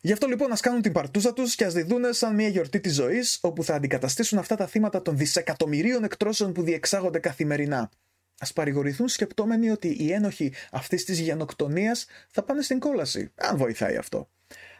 Γι' 0.00 0.12
αυτό 0.12 0.26
λοιπόν 0.26 0.52
ας 0.52 0.60
κάνουν 0.60 0.82
την 0.82 0.92
παρτούζα 0.92 1.32
τους 1.32 1.54
και 1.54 1.64
ας 1.64 1.72
διδούν 1.72 2.12
σαν 2.12 2.34
μια 2.34 2.48
γιορτή 2.48 2.80
της 2.80 2.94
ζωής, 2.94 3.38
όπου 3.40 3.64
θα 3.64 3.74
αντικαταστήσουν 3.74 4.38
αυτά 4.38 4.56
τα 4.56 4.66
θύματα 4.66 5.02
των 5.02 5.16
δισεκατομμυρίων 5.16 6.04
εκτρώσεων 6.04 6.52
που 6.52 6.62
διεξάγονται 6.62 7.18
καθημερινά. 7.18 7.90
Α 8.38 8.52
παρηγορηθούν 8.52 9.08
σκεπτόμενοι 9.08 9.70
ότι 9.70 9.88
οι 9.88 10.12
ένοχοι 10.12 10.52
αυτής 10.70 11.04
της 11.04 11.18
γενοκτονίας 11.18 12.06
θα 12.30 12.42
πάνε 12.42 12.62
στην 12.62 12.78
κόλαση, 12.78 13.32
αν 13.34 13.56
βοηθάει 13.56 13.96
αυτό. 13.96 14.28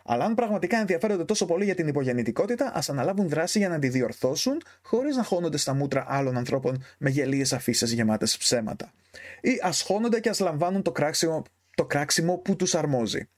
Αλλά 0.05 0.25
αν 0.25 0.35
πραγματικά 0.35 0.79
ενδιαφέρονται 0.79 1.25
τόσο 1.25 1.47
πολύ 1.47 1.65
για 1.65 1.75
την 1.75 1.89
υπογεννητικότητα, 1.89 2.73
ας 2.75 2.89
αναλάβουν 2.89 3.29
δράση 3.29 3.59
για 3.59 3.69
να 3.69 3.79
τη 3.79 3.89
διορθώσουν, 3.89 4.63
χωρίς 4.83 5.17
να 5.17 5.23
χώνονται 5.23 5.57
στα 5.57 5.75
μούτρα 5.75 6.05
άλλων 6.09 6.37
ανθρώπων 6.37 6.85
με 6.99 7.11
γελίες 7.11 7.53
αφήσεις 7.53 7.93
γεμάτες 7.93 8.37
ψέματα. 8.37 8.93
Ή 9.41 9.59
ας 9.63 9.83
χώνονται 9.83 10.21
και 10.21 10.29
ας 10.29 10.41
λαμβάνουν 10.41 10.83
το 10.83 10.93
κράξιμο, 10.93 11.43
το 11.75 11.85
κράξιμο 11.85 12.37
που 12.37 12.57
τους 12.57 12.75
αρμόζει. 12.75 13.29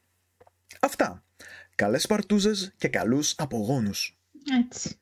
Αυτά. 0.80 1.22
Καλές 1.74 2.06
παρτούζες 2.06 2.72
και 2.76 2.88
καλούς 2.88 3.34
απογόνους. 3.38 4.18
Έτσι. 4.64 4.96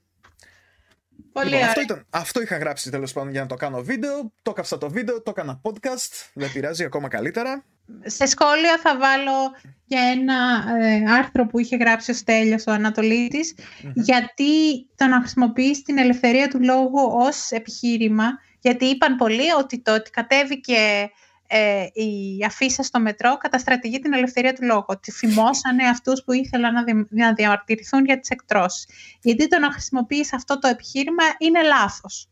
Πολύ 1.33 1.51
λοιπόν, 1.51 1.65
αυτό, 1.65 1.81
ήταν, 1.81 2.07
αυτό 2.11 2.43
είχα 2.43 2.57
γράψει 2.57 2.91
τέλος 2.91 3.13
πάντων 3.13 3.31
για 3.31 3.41
να 3.41 3.47
το 3.47 3.55
κάνω 3.55 3.83
βίντεο. 3.83 4.33
Το 4.43 4.51
έκαψα 4.51 4.79
το 4.79 4.91
βίντεο, 4.91 5.23
το 5.23 5.31
έκανα 5.31 5.61
podcast. 5.65 6.31
Δεν 6.35 6.53
πειράζει 6.53 6.85
ακόμα 6.85 7.09
καλύτερα 7.09 7.65
σε 8.05 8.27
σχόλια 8.27 8.79
θα 8.83 8.99
βάλω 8.99 9.55
για 9.87 10.03
ένα 10.03 10.65
ε, 10.85 11.13
άρθρο 11.13 11.47
που 11.47 11.59
είχε 11.59 11.77
γράψει 11.77 12.11
ο 12.11 12.15
Στέλιος, 12.15 12.65
ο 12.67 12.73
ανατολιτης 12.73 13.55
γιατί 13.95 14.87
το 14.97 15.07
να 15.07 15.19
χρησιμοποιήσει 15.21 15.83
την 15.83 15.99
ελευθερία 15.99 16.49
του 16.49 16.63
λόγου 16.63 17.11
ως 17.13 17.51
επιχείρημα, 17.51 18.25
γιατί 18.61 18.85
είπαν 18.85 19.17
πολλοί 19.17 19.53
ότι 19.59 19.79
το 19.83 19.95
ότι 19.95 20.11
κατέβηκε 20.11 21.11
ε, 21.53 21.87
η 21.93 22.45
αφίσα 22.47 22.83
στο 22.83 23.01
μετρό 23.01 23.37
καταστρατηγεί 23.37 23.99
την 23.99 24.13
ελευθερία 24.13 24.53
του 24.53 24.65
λόγου, 24.65 24.85
ότι 24.87 25.11
φημώσανε 25.11 25.89
αυτούς 25.89 26.25
που 26.25 26.33
ήθελαν 26.33 26.73
να, 26.73 26.85
δι, 26.85 27.07
να 27.11 27.33
διαμαρτυρηθούν 27.33 28.05
για 28.05 28.19
τις 28.21 28.29
εκτρώσεις. 28.29 28.87
Γιατί 29.23 29.49
το 29.49 29.59
να 29.59 29.73
χρησιμοποιήσει 29.73 30.35
αυτό 30.35 30.59
το 30.59 30.69
επιχείρημα 30.69 31.23
είναι 31.39 31.63
λάθος. 31.63 32.29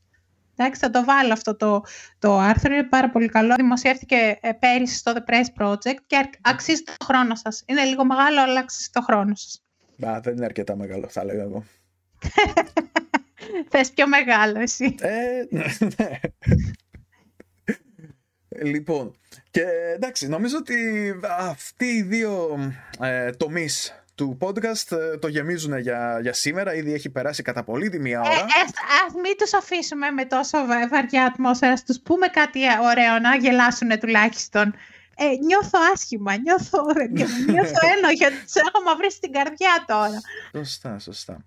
Εντάξει, 0.56 0.80
θα 0.80 0.90
το 0.90 1.04
βάλω 1.04 1.32
αυτό 1.32 1.56
το, 1.56 1.82
το 2.18 2.38
άρθρο, 2.38 2.74
είναι 2.74 2.84
πάρα 2.84 3.10
πολύ 3.10 3.28
καλό. 3.28 3.54
Δημοσιεύτηκε 3.54 4.38
ε, 4.40 4.52
πέρυσι 4.52 4.96
στο 4.96 5.12
The 5.14 5.30
Press 5.30 5.64
Project 5.64 5.98
και 6.06 6.30
αξίζει 6.40 6.82
το 6.82 6.92
χρόνο 7.04 7.34
σας. 7.34 7.62
Είναι 7.66 7.84
λίγο 7.84 8.04
μεγάλο, 8.04 8.42
αλλά 8.42 8.60
αξίζει 8.60 8.88
το 8.92 9.00
χρόνο 9.00 9.34
σας. 9.34 9.62
Μπα, 9.96 10.20
δεν 10.20 10.36
είναι 10.36 10.44
αρκετά 10.44 10.76
μεγάλο, 10.76 11.08
θα 11.08 11.24
λέγα 11.24 11.42
εγώ. 11.42 11.64
Θες 13.70 13.90
πιο 13.90 14.08
μεγάλο 14.08 14.60
εσύ. 14.60 14.94
Ε, 15.00 15.44
ναι. 15.50 15.64
Ναι. 18.62 18.70
λοιπόν, 18.70 19.16
και 19.50 19.64
εντάξει, 19.94 20.28
νομίζω 20.28 20.56
ότι 20.56 20.76
αυτοί 21.38 21.84
οι 21.84 22.02
δύο 22.02 22.59
ε, 23.00 23.30
τομείς 23.30 24.02
του 24.18 24.38
podcast 24.40 24.96
ε, 24.96 25.16
το 25.16 25.28
γεμίζουν 25.28 25.78
για, 25.78 26.18
για 26.22 26.32
σήμερα. 26.32 26.74
Ήδη 26.74 26.92
έχει 26.92 27.11
περάσει 27.11 27.42
κατά 27.42 27.64
πολύ 27.64 27.88
τη 27.88 27.98
μία 28.00 28.20
ώρα. 28.20 28.30
Ε, 28.30 28.34
ε, 28.34 28.62
ας 29.06 29.14
μην 29.14 29.36
τους 29.38 29.54
αφήσουμε 29.54 30.11
με 30.11 30.24
τόσο 30.24 30.59
βαριά 30.90 31.24
ατμόσφαιρα. 31.24 31.72
Ας 31.72 31.84
τους 31.84 32.00
πούμε 32.00 32.26
κάτι 32.26 32.61
ωραίο 32.82 33.18
να 33.18 33.36
γελάσουν 33.36 33.98
τουλάχιστον. 33.98 34.74
Ε, 35.20 35.24
νιώθω 35.46 35.78
άσχημα, 35.94 36.36
νιώθω, 36.36 36.78
νιώθω 37.52 37.86
γιατί 38.18 38.36
τους 38.44 38.54
έχω 38.54 38.82
μαυρίσει 38.84 39.16
στην 39.16 39.32
καρδιά 39.32 39.84
τώρα. 39.86 40.20
Σωστά, 40.54 40.98
σωστά. 40.98 41.44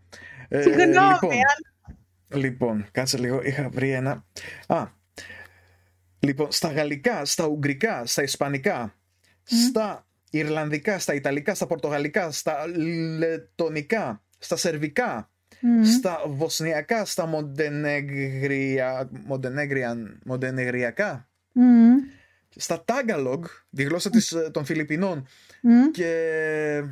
Ε, 0.47 0.61
Συγγνώμη. 0.61 1.17
Λοιπόν, 1.21 2.41
λοιπόν, 2.41 2.87
κάτσε 2.91 3.17
λίγο, 3.17 3.41
είχα 3.43 3.69
βρει 3.69 3.91
ένα... 3.91 4.25
Α, 4.67 4.87
λοιπόν, 6.21 6.51
στα 6.51 6.71
γαλλικά, 6.71 7.25
στα 7.25 7.45
ουγγρικά, 7.45 8.05
στα 8.05 8.23
ισπανικά, 8.23 8.95
στα 9.43 10.05
Ιρλανδικά, 10.29 10.99
στα 10.99 11.13
Ιταλικά, 11.13 11.55
στα 11.55 11.67
Πορτογαλικά, 11.67 12.31
στα 12.31 12.67
Λετονικά, 13.17 14.23
στα 14.37 14.55
Σερβικά, 14.55 15.29
στα 15.95 16.21
Βοσνιακά, 16.27 17.05
στα 17.05 17.25
Μοντενέγρια, 17.25 19.09
Μοντενεγριακά, 20.25 21.29
στα 22.55 22.83
Τάγκαλογ, 22.85 23.43
τη 23.75 23.83
γλώσσα 23.83 24.09
της, 24.09 24.31
ε, 24.31 24.49
των 24.51 24.65
Φιλιππινών 24.65 25.27
και... 25.91 26.83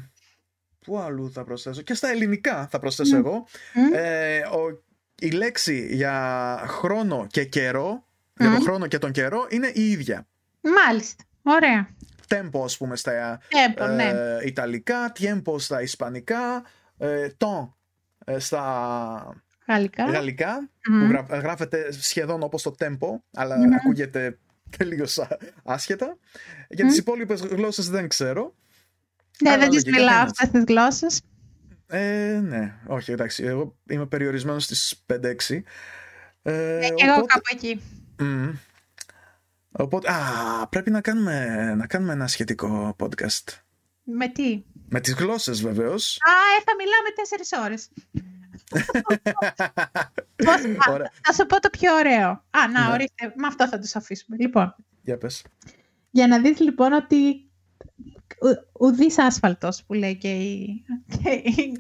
Πού 0.86 0.98
αλλού 0.98 1.32
θα 1.32 1.44
προσθέσω, 1.44 1.82
και 1.82 1.94
στα 1.94 2.10
ελληνικά 2.10 2.68
θα 2.72 2.80
προσθέσω 2.80 3.18
εγώ. 3.18 3.48
Ε, 3.94 4.40
ο, 4.40 4.84
η 5.20 5.30
λέξη 5.30 5.88
για 5.92 6.58
χρόνο 6.68 7.28
και 7.30 7.44
καιρό, 7.44 8.09
για 8.40 8.50
τον 8.50 8.62
χρόνο 8.62 8.88
και 8.88 8.98
τον 8.98 9.12
καιρό, 9.12 9.48
είναι 9.50 9.72
η 9.74 9.92
ίδια. 9.92 10.28
Μάλιστα, 10.62 11.24
ωραία 11.42 11.88
tempo 12.30 12.64
ας 12.64 12.78
πούμε 12.78 12.96
στα 12.96 13.40
tempo, 13.50 13.90
ναι. 13.96 14.04
ε, 14.04 14.48
Ιταλικά, 14.48 15.12
tiempo 15.20 15.60
στα 15.60 15.82
Ισπανικά, 15.82 16.64
ε, 16.98 17.28
ton 17.38 17.70
ε, 18.26 18.40
στα 18.40 19.44
Γαλλικά, 19.68 20.06
Γαλλικά 20.06 20.70
που 20.82 21.26
γράφεται 21.30 21.92
σχεδόν 21.92 22.44
όπως 22.44 22.62
το 22.62 22.76
tempo, 22.80 23.08
αλλά 23.34 23.56
ακούγεται 23.76 24.38
τελείως 24.78 25.20
άσχετα. 25.64 26.18
Για 26.70 26.86
τις 26.86 26.98
υπόλοιπες 26.98 27.42
γλώσσες 27.42 27.90
δεν 27.90 28.08
ξέρω. 28.08 28.56
Ναι, 29.44 29.58
δεν 29.58 29.70
τις 29.70 29.86
μιλάω 29.86 30.22
αυτές 30.22 30.50
τις 30.50 30.64
γλώσσες. 30.68 31.22
Ε, 31.88 32.40
ναι, 32.44 32.76
όχι, 32.88 33.12
εντάξει, 33.12 33.44
εγώ 33.44 33.78
είμαι 33.90 34.06
περιορισμένος 34.06 34.64
στις 34.64 35.04
5-6. 35.06 35.64
Ε, 36.42 36.78
ε, 36.78 36.90
και 36.90 37.06
εγώ 37.06 37.26
κάπου 37.26 37.50
εκεί. 37.52 37.82
Οπότε, 39.72 40.12
α, 40.12 40.68
πρέπει 40.68 40.90
να 40.92 41.02
κάνουμε, 41.02 41.74
να 41.76 41.88
κάνουμε 41.88 42.14
ένα 42.14 42.28
σχετικό 42.28 42.96
podcast. 43.00 43.58
Με 44.04 44.28
τι; 44.28 44.64
Με 44.90 45.00
τις 45.00 45.14
γλώσσες 45.14 45.62
βεβαίως. 45.62 46.18
Α, 46.22 46.32
ε, 46.32 46.64
θα 46.66 46.76
μιλάμε 46.78 47.10
τέσσερις 47.16 47.52
ώρες. 47.52 47.90
θα 51.26 51.34
σου 51.34 51.46
πω 51.46 51.60
το 51.60 51.70
πιο 51.70 51.96
ωραίο. 51.96 52.30
Α, 52.30 52.68
να, 52.74 52.88
ναι. 52.88 52.94
ορίστε, 52.94 53.34
με 53.36 53.48
αυτό 53.48 53.68
θα 53.68 53.80
τους 53.80 53.96
αφήσουμε. 53.96 54.38
Λοιπόν, 54.40 54.76
για, 55.02 55.18
πες. 55.18 55.46
για 56.10 56.28
να 56.28 56.40
δεις 56.40 56.60
λοιπόν 56.60 56.94
ότι 56.94 57.50
ουδής 58.80 59.18
άσφαλτος 59.20 59.84
που 59.84 59.94
λέει 59.94 60.18
και 60.18 60.32
η... 60.32 60.84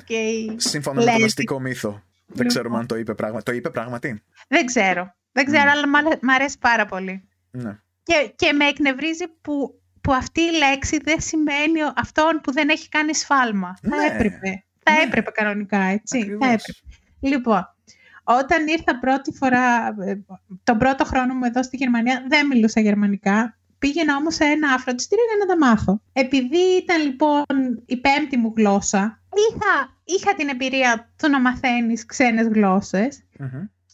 Και, 0.05 0.53
Σύμφωνα 0.55 1.03
με 1.03 1.11
τον 1.11 1.23
αστικό 1.23 1.59
μύθο. 1.59 2.03
Δεν 2.25 2.47
ξέρουμε 2.47 2.77
αν 2.77 2.87
το 2.87 2.95
είπε 2.95 3.13
πράγματι. 3.13 3.43
Το 3.43 3.51
είπε 3.51 3.69
πράγματι. 3.69 4.23
Δεν 4.47 4.65
ξέρω. 4.65 5.15
Δεν 5.31 5.45
ξέρω, 5.45 5.69
αλλά 5.71 5.87
μ' 5.87 6.17
μ' 6.21 6.29
αρέσει 6.29 6.57
πάρα 6.59 6.85
πολύ. 6.85 7.27
Ναι. 7.51 7.79
Και, 8.03 8.33
και 8.35 8.53
με 8.53 8.65
εκνευρίζει 8.65 9.27
που, 9.41 9.81
που 10.01 10.13
αυτή 10.13 10.41
η 10.41 10.57
λέξη 10.57 10.99
δεν 11.03 11.21
σημαίνει 11.21 11.79
αυτόν 11.95 12.39
που 12.43 12.51
δεν 12.53 12.69
έχει 12.69 12.89
κάνει 12.89 13.15
σφάλμα. 13.15 13.77
Θα 13.81 13.95
Ναι. 13.95 14.05
έπρεπε. 14.05 14.63
Θα 14.83 14.91
Ναι. 14.91 15.01
έπρεπε 15.01 15.31
κανονικά, 15.31 15.79
έτσι. 15.81 16.17
Ακριβώς. 16.19 16.47
Θα 16.47 16.53
έπρεπε. 16.53 16.79
Λοιπόν, 17.19 17.75
όταν 18.23 18.67
ήρθα 18.67 18.99
πρώτη 18.99 19.31
φορά, 19.31 19.87
ε, 19.99 20.15
τον 20.63 20.77
πρώτο 20.77 21.05
χρόνο 21.05 21.33
μου 21.33 21.43
εδώ 21.45 21.63
στη 21.63 21.77
Γερμανία, 21.77 22.25
δεν 22.27 22.47
μιλούσα 22.47 22.79
γερμανικά. 22.81 23.57
Πήγαινα 23.79 24.15
όμως 24.15 24.35
σε 24.35 24.43
ένα 24.43 24.73
αφροντιστήριο 24.73 25.23
για 25.25 25.45
να 25.45 25.53
τα 25.53 25.67
μάθω. 25.67 26.01
Επειδή 26.13 26.57
ήταν 26.57 27.01
λοιπόν 27.05 27.43
η 27.85 27.97
πέμπτη 27.97 28.37
μου 28.37 28.53
γλώσσα, 28.57 29.21
είχα, 29.49 29.97
είχα 30.03 30.35
την 30.35 30.49
εμπειρία 30.49 31.09
του 31.17 31.29
να 31.29 31.39
μαθαίνεις 31.41 32.05
ξένες 32.05 32.47
γλώσσες. 32.47 33.23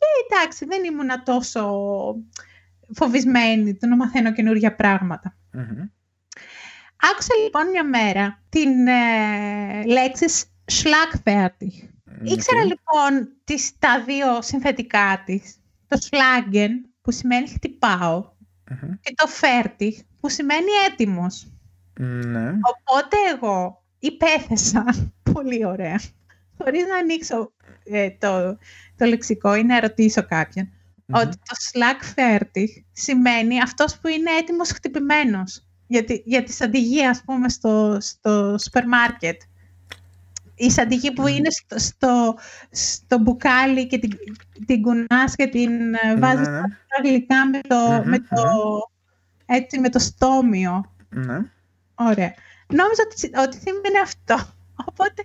Μμμ. 0.06 0.38
Εντάξει, 0.40 0.65
δεν 0.65 0.84
ήμουνα 0.84 1.23
τόσο 1.23 1.64
φοβισμένη 2.94 3.76
του 3.76 3.88
να 3.88 3.95
μαθαίνω 3.95 4.34
καινούργια 4.34 4.76
πράγματα. 4.76 5.38
Μμμ. 5.52 5.90
Άκουσα 7.11 7.36
λοιπόν 7.44 7.69
μια 7.69 7.84
μέρα 7.84 8.44
την 8.49 8.88
ε, 8.88 9.86
λέξη 9.86 10.26
Schlagfertig. 10.72 11.90
Ήξερα 12.23 12.61
Οκ. 12.61 12.65
λοιπόν 12.65 13.38
τις, 13.44 13.72
τα 13.80 14.03
δύο 14.06 14.41
συνθετικά 14.41 15.23
της. 15.26 15.56
Το 15.88 15.98
Schlagen 16.02 16.69
που 17.02 17.11
σημαίνει 17.11 17.48
χτυπάω 17.48 18.32
Μμμ. 18.69 18.91
και 19.02 19.14
το 19.15 19.30
Fertig 19.41 19.91
που 20.19 20.30
σημαίνει 20.30 20.69
έτοιμος. 20.91 21.48
Ναι. 21.99 22.49
Οπότε 22.49 23.18
εγώ 23.36 23.84
υπέθεσα 23.99 24.86
πολύ 25.34 25.65
ωραία. 25.65 25.99
Χωρίς 26.57 26.86
να 26.86 26.98
ανοίξω 26.98 27.53
ε, 27.84 28.10
το, 28.10 28.57
το 28.97 29.05
λεξικό 29.05 29.55
ή 29.55 29.63
να 29.63 29.80
ρωτήσω 29.80 30.26
κάποιον. 30.26 30.69
Μμμ. 31.05 31.19
Ότι 31.19 31.38
το 31.38 31.55
Schlagfertig 31.72 32.84
σημαίνει 32.91 33.61
αυτός 33.61 33.99
που 33.99 34.07
είναι 34.07 34.31
έτοιμος 34.39 34.72
χτυπημένος. 34.72 35.65
Για 35.88 36.03
τη, 36.03 36.22
για 36.26 36.43
τη 36.43 36.51
σαντιγή, 36.53 37.05
ας 37.05 37.22
πούμε, 37.26 37.49
στο, 37.49 37.97
στο 38.01 38.55
σούπερ 38.63 38.88
μάρκετ. 38.88 39.41
Η 40.55 40.72
σαντιγή 40.72 41.13
που 41.13 41.22
Μμμ. 41.22 41.27
είναι 41.27 41.49
στο, 41.49 41.80
στο, 41.80 42.38
στο 42.72 43.17
μπουκάλι 43.17 43.88
και 43.88 43.97
την, 43.97 44.11
την 44.65 44.81
κουνάς 44.81 45.35
και 45.35 45.47
την 45.47 45.93
ε, 45.93 46.15
βάζεις 46.17 46.47
Ναι, 46.47 46.59
ναι. 46.59 46.67
στα 46.67 47.01
γλυκά 47.03 47.49
με 47.49 47.59
το, 47.67 47.76
Μμμ, 47.76 48.09
με 48.09 48.19
το, 48.19 48.43
έτσι, 49.45 49.80
με 49.80 49.89
το 49.89 49.99
στόμιο. 49.99 50.95
Ναι. 51.09 51.38
Ωραία. 51.95 52.34
Νόμιζα 52.67 53.03
ότι, 53.11 53.31
ότι 53.38 53.57
σήμαινε 53.57 53.99
αυτό. 54.03 54.55
Οπότε 54.85 55.23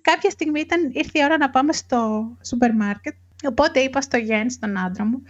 κάποια 0.00 0.30
στιγμή 0.30 0.60
ήταν, 0.60 0.90
ήρθε 0.92 1.18
η 1.18 1.24
ώρα 1.24 1.36
να 1.36 1.50
πάμε 1.50 1.72
στο 1.72 2.30
σούπερ 2.44 2.74
μάρκετ. 2.74 3.14
Οπότε 3.48 3.80
είπα 3.80 4.00
στο 4.00 4.16
Γιάννη, 4.16 4.50
στον 4.50 4.78
άντρα 4.78 5.04
μου, 5.04 5.22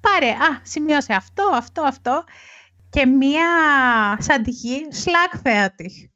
πάρε, 0.00 0.30
α, 0.30 0.60
σημείωσε 0.62 1.12
αυτό, 1.12 1.50
αυτό, 1.54 1.82
αυτό 1.82 2.24
και 2.90 3.06
μία 3.06 3.46
σαντιγή 4.20 4.86
Schlagfertig. 5.04 6.08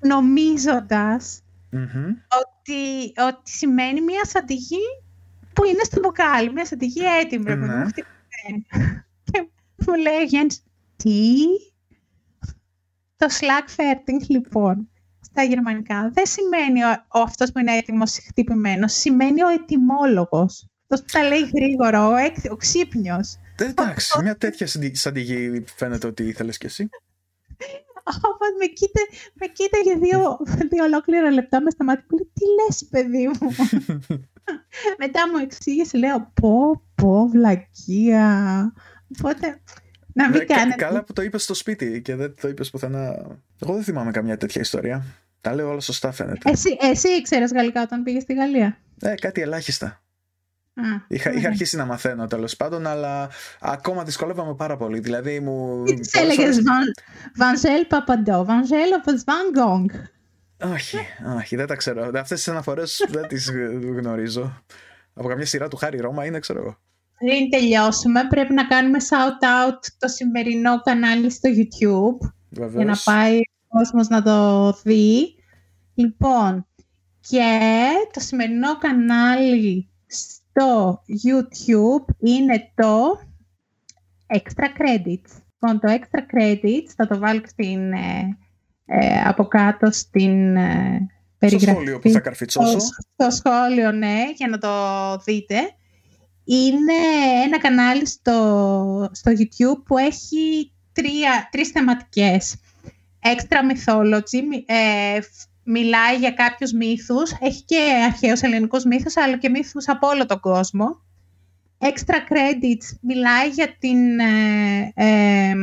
Νομίζοντας 0.00 1.42
Μμμ. 1.70 2.04
ότι, 2.40 3.12
ότι 3.26 3.50
σημαίνει 3.50 4.00
μία 4.00 4.24
σαντιγή 4.24 4.84
που 5.52 5.64
είναι 5.64 5.82
στο 5.82 6.00
μπουκάλι, 6.00 6.52
μία 6.52 6.64
σαντιγή 6.64 7.02
έτοιμη, 7.22 7.44
ρε 7.44 7.56
παιδί 7.56 7.66
μου, 7.70 7.76
Ναι. 7.78 7.84
χτυπημένη. 7.84 8.66
Και 9.32 9.48
μου 9.86 9.94
λέει 9.94 10.18
ο 10.20 10.22
Γιάννης, 10.22 10.62
τι; 10.96 11.36
Το 13.16 13.26
Schlagfertig, 13.40 14.26
λοιπόν, 14.28 14.88
στα 15.34 15.42
γερμανικά 15.42 16.10
δεν 16.14 16.26
σημαίνει 16.26 16.84
ο, 16.84 16.88
ο 17.08 17.20
αυτός 17.20 17.52
που 17.52 17.58
είναι 17.58 17.76
έτοιμος 17.76 18.18
χτυπημένος, 18.26 18.92
σημαίνει 18.92 19.42
ο 19.42 19.48
ετοιμόλογος. 19.48 20.68
Αυτός 20.82 21.00
που 21.00 21.06
τα 21.12 21.22
λέει 21.28 21.50
γρήγορα, 21.54 22.06
ο, 22.08 22.16
έκ, 22.16 22.36
ο 22.50 22.56
ξύπνιος. 22.56 23.34
Ε, 23.58 23.64
Εντάξει, 23.64 24.22
μια 24.22 24.36
τέτοια 24.36 24.66
συντι- 24.66 24.96
σαντιγή 24.96 25.64
φαίνεται 25.76 26.06
ότι 26.06 26.22
ήθελες 26.24 26.58
κι 26.58 26.66
εσύ. 26.66 26.88
Όπως 28.04 28.48
με, 28.58 28.66
κοίτα, 28.66 29.00
με 29.34 29.46
κοίταγε 29.46 29.94
δύο, 29.94 30.36
δύο 30.70 30.84
ολόκληρα 30.84 31.30
λεπτά 31.30 31.62
με 31.62 31.70
στα 31.70 31.84
μάτια 31.84 32.04
που 32.08 32.16
λέει, 32.16 32.30
τι 32.34 32.44
λες 32.66 32.86
παιδί 32.90 33.26
μου; 33.26 33.50
Μετά 35.02 35.28
μου 35.28 35.36
εξήγησε, 35.42 35.98
λέω, 35.98 36.30
πω, 36.40 36.82
πω, 36.94 37.26
βλακεία. 37.28 38.72
Οπότε, 39.18 39.60
να 40.12 40.28
μην 40.28 40.38
Ναι, 40.38 40.44
κα- 40.44 40.54
κάνετε. 40.54 40.84
Καλά 40.84 41.04
που 41.04 41.12
το 41.12 41.22
είπες 41.22 41.42
στο 41.42 41.54
σπίτι 41.54 42.02
και 42.02 42.14
δεν 42.14 42.34
το 42.40 42.48
είπες 42.48 42.70
πουθενά. 42.70 43.26
Εγώ 43.62 43.74
δεν 43.74 43.82
θυμάμαι 43.82 44.10
καμιά 44.10 44.36
τέτοια 44.36 44.60
ιστορία. 44.60 45.04
Τα 45.44 45.54
λέω 45.54 45.68
όλα 45.70 45.80
σωστά 45.80 46.12
φαίνεται. 46.12 46.50
Εσύ, 46.50 46.76
εσύ 46.80 47.08
ήξερες 47.08 47.52
γαλλικά 47.52 47.82
όταν 47.82 48.02
πήγες 48.02 48.22
στη 48.22 48.34
Γαλλία; 48.34 48.78
Ε, 49.00 49.14
κάτι 49.14 49.40
ελάχιστα. 49.40 49.86
Α, 49.86 50.82
Είχα, 51.08 51.30
είχα 51.30 51.38
ωραία. 51.38 51.48
αρχίσει 51.50 51.76
να 51.76 51.84
μαθαίνω 51.84 52.26
τέλος 52.26 52.56
πάντων, 52.56 52.86
αλλά 52.86 53.30
ακόμα 53.60 54.02
δυσκολεύαμε 54.04 54.54
πάρα 54.54 54.76
πολύ. 54.76 54.98
Δηλαδή 54.98 55.40
μου. 55.40 55.82
Τι 55.84 55.94
της 55.94 56.10
πολλές 56.10 56.36
έλεγες, 56.36 56.54
φορές- 56.54 56.92
Βανζέλ 57.36 57.86
Παπαντό, 57.86 58.44
Βανζέλ 58.44 58.92
όπως 59.02 59.24
Βαν 59.24 59.50
Γκόγκ. 59.50 59.88
Όχι, 60.72 60.96
όχι, 61.36 61.56
δεν 61.56 61.66
τα 61.66 61.74
ξέρω. 61.76 62.02
Αυτές 62.14 62.28
τις 62.38 62.48
αναφορές 62.48 63.04
δεν 63.08 63.26
τις 63.28 63.50
γνωρίζω. 63.98 64.62
Από 65.14 65.28
καμιά 65.28 65.46
σειρά 65.46 65.68
του 65.68 65.76
Χάρη 65.76 65.98
Ρώμα 65.98 66.24
είναι, 66.24 66.38
ξέρω 66.38 66.58
εγώ. 66.60 66.78
Πριν 67.18 67.50
τελειώσουμε, 67.50 68.26
πρέπει 68.28 68.52
να 68.54 68.66
κάνουμε 68.66 68.98
shout-out 69.10 69.78
το 69.98 70.08
σημερινό 70.08 70.80
κανάλι 70.80 71.30
στο 71.30 71.48
YouTube. 71.50 72.18
για 72.50 72.64
να 72.64 72.66
Βεβαίως. 72.70 73.02
πάει 73.04 73.36
ο 73.36 73.53
κόσμος 73.78 74.08
να 74.08 74.22
το 74.22 74.72
δει. 74.82 75.34
Λοιπόν, 75.94 76.66
και 77.20 77.80
το 78.12 78.20
σημερινό 78.20 78.78
κανάλι 78.78 79.88
στο 80.06 81.02
YouTube 81.26 82.14
είναι 82.18 82.72
το 82.74 83.20
Extra 84.26 84.64
Credits. 84.64 85.42
Λοιπόν, 85.52 85.80
το 85.80 85.98
Extra 85.98 86.36
Credits 86.36 86.88
θα 86.96 87.06
το 87.06 87.18
βάλω 87.18 87.40
στην, 87.46 87.92
ε, 87.92 88.38
ε, 88.86 89.20
από 89.24 89.44
κάτω 89.44 89.90
στην 89.90 90.56
ε, 90.56 90.96
Στο 90.96 91.38
περιγραφή. 91.38 91.70
σχόλιο 91.70 91.98
που 91.98 92.10
θα 92.10 92.20
καρφιτσώσω. 92.20 92.78
Στο, 92.78 92.88
στο 93.16 93.30
σχόλιο, 93.30 93.92
ναι, 93.92 94.22
για 94.36 94.48
να 94.48 94.58
το 94.58 94.70
δείτε. 95.24 95.56
Είναι 96.44 96.94
ένα 97.44 97.58
κανάλι 97.58 98.06
στο, 98.06 99.10
στο 99.12 99.32
YouTube 99.32 99.82
που 99.84 99.98
έχει 99.98 100.72
τρία, 100.92 101.48
τρεις 101.50 101.68
θεματικές. 101.68 102.56
Extra 103.24 103.58
Mythology, 103.70 104.42
μι- 104.48 104.64
ε, 104.66 105.20
φ- 105.20 105.48
μιλάει 105.64 106.16
για 106.16 106.30
κάποιους 106.30 106.72
μύθους, 106.72 107.32
έχει 107.40 107.62
και 107.62 107.80
αρχαίους 108.04 108.40
ελληνικούς 108.40 108.84
μύθους, 108.84 109.16
αλλά 109.16 109.38
και 109.38 109.48
μύθους 109.48 109.88
από 109.88 110.06
όλο 110.08 110.26
τον 110.26 110.40
κόσμο. 110.40 111.02
Extra 111.78 112.14
Credits 112.32 112.96
μιλάει 113.00 113.48
για, 113.48 113.76
την, 113.78 114.18
ε, 114.18 114.92
ε, 114.94 115.54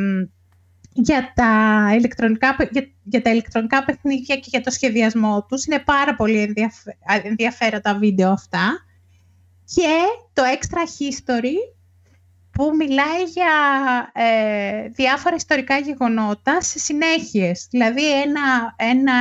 για, 0.94 1.32
τα 1.36 1.50
ηλεκτρονικά, 1.98 2.56
παι- 2.56 2.72
για, 2.72 2.88
για 3.04 3.22
τα 3.22 3.30
ηλεκτρονικά 3.30 3.86
παιχνίδια 3.86 4.36
και 4.36 4.48
για 4.48 4.62
το 4.62 4.72
σχεδιασμό 4.72 5.46
τους. 5.50 5.66
Είναι 5.66 5.80
πάρα 5.80 6.16
πολύ 6.16 6.40
ενδιαφε- 6.42 6.96
α, 7.12 7.22
ενδιαφέροντα 7.24 7.98
βίντεο 7.98 8.32
αυτά. 8.32 8.86
Και 9.66 9.96
το 10.34 10.42
Extra 10.58 10.78
History 10.78 11.56
που 12.52 12.72
μιλάει 12.78 13.24
για 13.24 13.52
ε, 14.14 14.88
διάφορα 14.90 15.36
ιστορικά 15.36 15.78
γεγονότα 15.78 16.62
σε 16.62 16.80
συνέχειες. 16.80 17.68
Δηλαδή 17.70 18.22
ένα, 18.22 18.76
ένα 18.76 19.14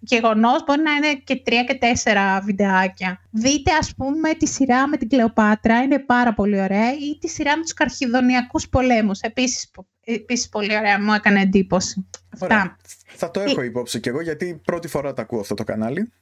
γεγονός 0.00 0.64
μπορεί 0.64 0.82
να 0.82 0.92
είναι 0.92 1.14
και 1.14 1.36
τρία 1.36 1.64
και 1.64 1.74
τέσσερα 1.74 2.40
βιντεάκια. 2.40 3.20
Δείτε 3.30 3.72
ας 3.72 3.94
πούμε 3.94 4.34
τη 4.34 4.46
σειρά 4.46 4.88
με 4.88 4.96
την 4.96 5.08
Κλεοπάτρα, 5.08 5.82
είναι 5.82 5.98
πάρα 5.98 6.34
πολύ 6.34 6.60
ωραία, 6.60 6.92
ή 6.92 7.18
τη 7.20 7.28
σειρά 7.28 7.56
με 7.56 7.62
τους 7.62 7.72
Καρχιδονιακούς 7.72 8.68
πολέμους. 8.68 9.20
Επίσης, 9.20 9.70
πο- 9.70 9.86
επίσης 10.04 10.48
πολύ 10.48 10.76
ωραία, 10.76 11.02
μου 11.02 11.12
έκανε 11.12 11.40
εντύπωση. 11.40 12.06
Ωραία. 12.38 12.58
Αυτά. 12.58 12.76
Θα 13.16 13.30
το 13.30 13.40
έχω 13.40 13.62
υπόψη 13.62 14.00
κι 14.00 14.08
εγώ 14.08 14.20
γιατί 14.20 14.60
πρώτη 14.64 14.88
φορά 14.88 15.12
το 15.12 15.22
ακούω 15.22 15.40
αυτό 15.40 15.54
το 15.54 15.64
κανάλι. 15.64 16.12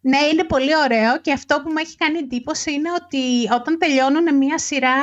Ναι, 0.00 0.18
είναι 0.32 0.44
πολύ 0.44 0.76
ωραίο 0.76 1.20
και 1.20 1.32
αυτό 1.32 1.60
που 1.62 1.68
μου 1.68 1.78
έχει 1.78 1.96
κάνει 1.96 2.18
εντύπωση 2.18 2.72
είναι 2.72 2.88
ότι 3.02 3.52
όταν 3.54 3.78
τελειώνουν 3.78 4.36
μία 4.36 4.58
σειρά 4.58 4.94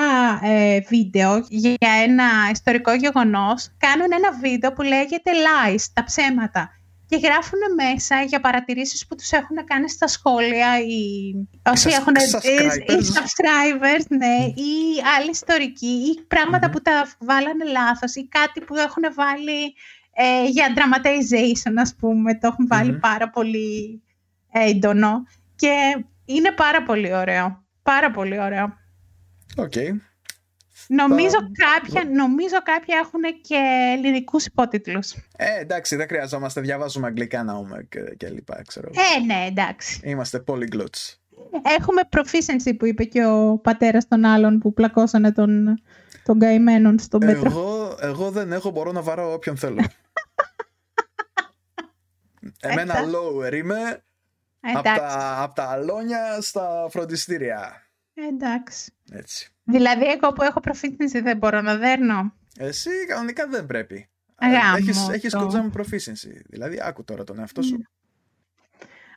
ε, 0.43 0.80
βίντεο 0.80 1.45
για 1.49 1.91
ένα 2.03 2.26
ιστορικό 2.51 2.93
γεγονός, 2.93 3.69
κάνουν 3.77 4.07
ένα 4.11 4.30
βίντεο 4.41 4.73
που 4.73 4.81
λέγεται 4.81 5.31
lies, 5.47 5.84
τα 5.93 6.03
ψέματα. 6.03 6.69
Και 7.06 7.18
γράφουν 7.18 7.60
μέσα 7.76 8.22
για 8.22 8.39
παρατηρήσεις 8.39 9.07
που 9.07 9.15
τους 9.15 9.31
έχουν 9.31 9.57
κάνει 9.65 9.89
στα 9.89 10.07
σχόλια 10.07 10.80
οι, 10.80 11.01
όσοι 11.72 11.88
subs- 11.89 11.93
έχουν 11.99 12.14
οι 12.15 12.19
subscribers. 12.31 13.01
subscribers, 13.18 14.06
ναι, 14.07 14.45
ή 14.45 14.72
άλλοι 15.18 15.30
ιστορικοί, 15.31 15.85
ή 15.88 16.22
πράγματα 16.27 16.68
Μμμ. 16.68 16.73
που 16.73 16.81
τα 16.81 17.07
βάλανε 17.19 17.65
λάθος, 17.72 18.15
ή 18.15 18.27
κάτι 18.27 18.61
που 18.61 18.76
έχουν 18.76 19.03
βάλει 19.15 19.76
ε, 20.14 20.45
για 20.49 20.73
dramatization, 20.76 21.73
ας 21.76 21.95
πούμε, 21.99 22.38
το 22.38 22.47
έχουν 22.47 22.68
βάλει 22.68 22.91
Μμμ. 22.91 22.99
πάρα 22.99 23.30
πολύ 23.30 24.01
έντονο 24.51 25.23
και 25.55 26.03
είναι 26.26 26.51
πάρα 26.51 26.84
πολύ 26.84 27.13
ωραίο. 27.13 27.63
Πάρα 27.84 28.11
πολύ 28.11 28.39
ωραίο. 28.39 28.73
Οκ. 29.57 29.73
Νομίζω, 30.88 31.30
Θα- 31.30 31.80
κάποια, 31.80 32.09
νομίζω 32.15 32.55
κάποια 32.63 32.97
έχουν 33.03 33.21
και 33.41 33.93
ελληνικούς 33.97 34.45
υπότιτλους. 34.45 35.11
Ε, 35.38 35.59
εντάξει, 35.59 35.95
δεν 35.95 36.07
χρειαζόμαστε. 36.07 36.61
Διαβάζουμε 36.61 37.07
αγγλικά 37.07 37.43
να 37.43 37.55
πούμε 37.55 37.85
και, 37.89 37.99
και 38.17 38.30
λοιπά, 38.30 38.61
ξέρω. 38.67 38.89
Ε, 39.17 39.26
ναι, 39.26 39.45
εντάξει. 39.47 39.99
Είμαστε 40.03 40.43
polyglots. 40.47 41.15
Έχουμε 41.77 42.01
proficiency 42.15 42.73
που 42.77 42.85
είπε 42.85 43.03
και 43.03 43.26
ο 43.26 43.57
πατέρας 43.63 44.07
των 44.07 44.26
άλλων 44.26 44.59
που 44.59 44.73
πλακώσανε 44.73 45.31
τον, 45.31 45.81
τον 46.23 46.39
καημένον 46.39 46.99
στον 46.99 47.19
πέτρο. 47.19 47.41
Εγώ, 47.45 47.97
εγώ 48.01 48.31
δεν 48.31 48.51
έχω, 48.51 48.69
μπορώ 48.71 48.91
να 48.91 49.01
βαρώ 49.01 49.34
όποιον 49.34 49.57
θέλω. 49.57 49.84
Εμένα 52.61 52.95
lower 52.95 53.53
είμαι 53.53 54.03
από 54.61 54.81
τα, 54.84 55.36
απ 55.41 55.53
τα 55.56 55.64
αλόνια 55.69 56.41
στα 56.41 56.88
φροντιστήρια. 56.90 57.84
Εντάξει. 58.14 58.94
Έτσι. 59.11 59.49
Δηλαδή 59.64 60.06
εγώ 60.06 60.34
που 60.34 60.41
έχω 60.44 60.60
proficiency 60.64 61.22
δεν 61.23 61.38
μπορώ 61.38 61.61
να 61.61 61.76
δέρνω. 61.77 62.34
Εσύ 62.57 62.90
κανονικά 63.07 63.48
δεν 63.48 63.65
πρέπει. 63.65 64.10
Γάμο 64.41 64.76
έχεις, 64.77 65.10
έχεις 65.10 65.31
το. 65.31 65.40
κοντζάμι 65.40 65.72
proficiency. 65.77 66.41
Δηλαδή 66.49 66.80
άκου 66.84 67.03
τώρα 67.03 67.23
τον 67.23 67.40
εαυτό 67.40 67.61
σου. 67.61 67.77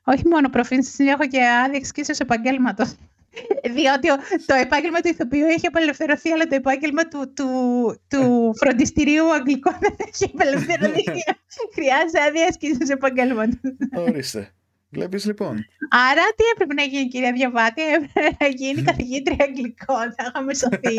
Όχι 0.05 0.29
μόνο 0.29 0.49
proficiency, 0.53 1.05
έχω 1.09 1.27
και 1.29 1.49
άδεια 1.49 1.77
εξκίσεως 1.77 2.19
επαγγέλματος. 2.19 2.95
Διότι 3.77 4.11
ο- 4.11 4.17
το 4.47 4.55
επάγγελμα 4.55 5.01
του 5.01 5.09
ηθοποιού 5.09 5.45
έχει 5.47 5.67
απελευθερωθεί, 5.67 6.31
αλλά 6.31 6.47
το 6.47 6.55
επάγγελμα 6.55 7.09
του, 7.09 7.33
του, 7.33 7.49
του 8.09 8.53
φροντιστηρίου 8.57 9.33
αγγλικών 9.35 9.77
δεν 9.81 9.95
έχει 10.13 10.25
απελευθερωθεί. 10.35 11.05
Χρειάζεται 11.75 12.23
άδεια 12.29 12.45
εξκίσεως 12.45 12.89
επαγγέλματος. 12.89 13.59
Ορίστε. 13.97 14.53
Βλέπεις 14.93 15.25
λοιπόν. 15.25 15.67
Άρα 15.91 16.23
τι 16.37 16.45
έπρεπε 16.53 16.75
να 16.75 16.83
γίνει, 16.83 17.09
κυρία 17.09 17.33
Διαβάτη, 17.33 17.83
έπρεπε 17.83 18.37
να 18.41 18.47
γίνει 18.47 18.83
καθηγήτρια 18.91 19.37
αγγλικών. 19.49 20.15
Θα 20.17 20.25
είχαμε 20.29 20.55
σωθεί. 20.55 20.95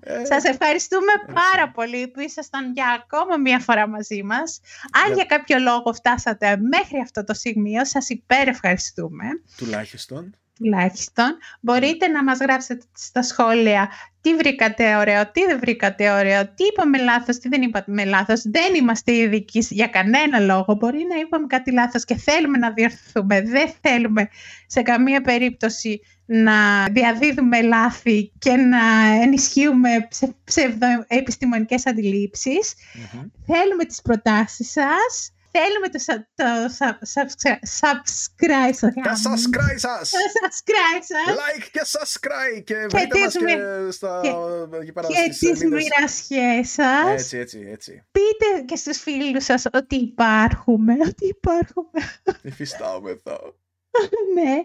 Ε, 0.00 0.24
Σας 0.24 0.44
ευχαριστούμε 0.44 1.12
πάρα 1.32 1.70
πολύ 1.70 2.08
που 2.08 2.20
ήσασταν 2.20 2.72
για 2.72 2.86
ακόμα 3.02 3.36
μία 3.36 3.58
φορά 3.58 3.88
μαζί 3.88 4.22
μας. 4.22 4.60
Αν 4.92 5.04
Για- 5.06 5.14
για 5.14 5.24
κάποιο 5.24 5.58
λόγο 5.58 5.92
φτάσατε 5.92 6.56
μέχρι 6.56 6.98
αυτό 7.02 7.24
το 7.24 7.34
σημείο, 7.34 7.84
σας 7.84 8.08
υπερευχαριστούμε. 8.08 9.24
τουλάχιστον. 9.56 10.34
Τουλάχιστον, 10.58 11.36
μπορείτε 11.60 12.08
να 12.08 12.24
μας 12.24 12.38
γράψετε 12.38 12.84
στα 12.94 13.22
σχόλια 13.22 13.88
τι 14.22 14.34
βρήκατε 14.34 14.96
ωραίο, 14.96 15.30
τι 15.30 15.44
δεν 15.44 15.58
βρήκατε 15.58 16.10
ωραίο, 16.10 16.46
τι 16.46 16.64
είπαμε 16.72 16.98
λάθος, 16.98 17.38
τι 17.38 17.48
δεν 17.48 17.62
είπαμε 17.62 18.04
λάθος. 18.04 18.42
Δεν 18.42 18.74
είμαστε 18.74 19.12
ειδικοί 19.12 19.66
για 19.70 19.86
κανένα 19.86 20.38
λόγο. 20.38 20.74
Μπορεί 20.74 21.06
να 21.08 21.20
είπαμε 21.20 21.46
κάτι 21.46 21.72
λάθος 21.72 22.04
και 22.04 22.14
θέλουμε 22.14 22.58
να 22.58 22.70
διορθωθούμε. 22.70 23.40
Δεν 23.42 23.70
θέλουμε 23.80 24.28
σε 24.66 24.82
καμία 24.82 25.20
περίπτωση 25.20 26.00
να 26.26 26.84
διαδίδουμε 26.90 27.62
λάθη 27.62 28.32
και 28.38 28.56
να 28.56 29.12
ενισχύουμε 29.22 30.06
ψε, 30.08 30.34
ψευδοεπιστημονικές 30.44 31.86
αντιλήψεις. 31.86 32.74
Μμμ. 32.94 33.22
Θέλουμε 33.46 33.84
τις 33.84 34.02
προτάσεις 34.02 34.70
σας. 34.70 35.32
Θέλουμε 35.54 35.88
το, 35.88 35.98
σα- 35.98 36.18
το 36.18 36.68
σα- 36.78 36.98
subscri- 36.98 37.62
subscribe 37.80 38.72
στο 38.74 38.88
Τα 39.02 39.12
subscribe 39.24 39.76
σας! 39.76 40.10
το 40.10 40.16
subscribe 40.40 41.02
σας 41.02 41.36
Like 41.36 41.68
και 41.72 41.80
subscribe 41.84 42.62
και 42.64 42.74
βρείτε 42.74 43.06
τις 43.10 43.22
μας 43.24 43.36
και 43.36 43.44
μοι- 43.44 43.92
στα, 43.92 44.20
και- 44.22 44.76
εκεί 44.82 44.92
πέρα 44.92 45.06
και 45.06 45.14
στις 45.14 45.38
τις 45.38 45.58
σελίδες. 45.58 45.82
μοιρασιές 45.82 46.70
σας. 46.70 47.10
Έτσι, 47.12 47.36
έτσι, 47.38 47.66
έτσι. 47.72 48.02
Πείτε 48.12 48.62
και 48.64 48.76
στους 48.76 48.98
φίλους 48.98 49.44
σας 49.44 49.64
ότι 49.72 49.96
υπάρχουμε, 49.96 50.92
ότι 51.06 51.26
υπάρχουμε, 51.26 52.00
Υφιστάμεθα. 52.42 53.38
ναι. 54.34 54.56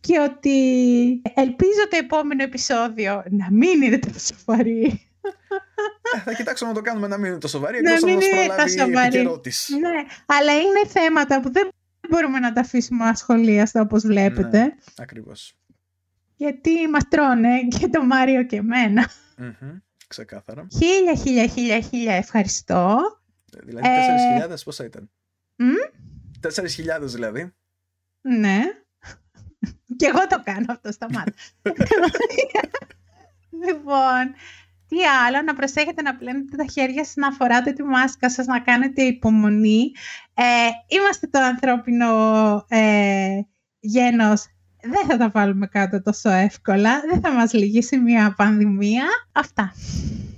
Και 0.00 0.18
ότι 0.20 0.56
ελπίζω 1.34 1.88
το 1.90 1.96
επόμενο 1.96 2.42
επεισόδιο 2.42 3.22
να 3.30 3.50
μην 3.50 3.82
είναι 3.82 3.98
τόσο 3.98 4.34
βαρύ. 4.44 5.07
Ε, 6.14 6.18
Θα 6.24 6.32
κοιτάξουμε 6.32 6.70
να 6.70 6.76
το 6.76 6.82
κάνουμε 6.82 7.06
να 7.06 7.16
μην 7.18 7.30
είναι 7.30 7.38
τόσο 7.38 7.58
βαρύ, 7.58 7.80
Να 7.82 7.90
εκτός 7.92 8.02
αν 8.02 8.08
μην 8.08 8.14
μας 8.18 8.26
είναι 8.26 8.46
προλάβει 8.46 8.72
η 8.72 8.76
τόσο 8.76 8.90
βαρύ. 8.90 9.06
επικαιρότης. 9.16 9.68
Ναι, 9.80 9.88
αλλά 10.26 10.52
είναι 10.54 10.86
θέματα 10.88 11.40
που 11.40 11.52
δεν 11.52 11.68
μπορούμε 12.08 12.38
να 12.38 12.52
τα 12.52 12.60
αφήσουμε 12.60 13.08
ασχολίαστα 13.08 13.80
όπως 13.80 14.02
βλέπετε. 14.02 14.58
Ναι. 14.64 14.74
Ακριβώς. 14.96 15.54
Γιατί 16.36 16.88
μας 16.88 17.08
τρώνε 17.08 17.60
και 17.78 17.88
το 17.88 18.04
Μάριο 18.04 18.42
και 18.44 18.56
εμένα. 18.56 19.08
Μμμ. 19.36 19.78
Ξεκάθαρα. 20.06 20.66
Χίλια, 20.72 21.14
χίλια, 21.14 21.46
χίλια, 21.46 21.80
χίλια 21.80 22.14
ευχαριστώ. 22.14 22.98
Ε, 23.56 23.60
Δηλαδή 23.64 23.88
Ε, 23.88 24.46
4.000 24.48 24.54
πόσα 24.64 24.84
ήταν; 24.84 25.10
Μμ; 25.56 25.66
4.000 26.40 27.00
δηλαδή. 27.02 27.52
Ναι. 28.20 28.60
Και 29.96 30.06
εγώ 30.06 30.26
το 30.26 30.42
κάνω 30.44 30.64
αυτό, 30.68 30.92
σταμάτα. 30.92 31.32
λοιπόν, 33.66 34.34
τι 34.88 34.96
άλλο, 35.26 35.42
να 35.42 35.54
προσέχετε 35.54 36.02
να 36.02 36.16
πλένετε 36.16 36.56
τα 36.56 36.64
χέρια 36.72 37.04
σας, 37.04 37.14
να 37.16 37.30
φοράτε 37.30 37.72
τη 37.72 37.82
μάσκα 37.82 38.30
σας, 38.30 38.46
να 38.46 38.60
κάνετε 38.60 39.02
υπομονή. 39.02 39.92
Ε, 40.34 40.42
είμαστε 40.86 41.26
το 41.26 41.38
ανθρώπινο 41.38 42.06
ε, 42.68 43.40
γένος, 43.80 44.46
δεν 44.82 45.06
θα 45.08 45.16
τα 45.16 45.30
βάλουμε 45.30 45.66
κάτω 45.66 46.02
τόσο 46.02 46.30
εύκολα, 46.30 47.00
δεν 47.10 47.20
θα 47.20 47.32
μας 47.32 47.52
λυγίσει 47.52 47.98
μια 47.98 48.34
πανδημία. 48.36 49.04
Αυτά. 49.32 49.72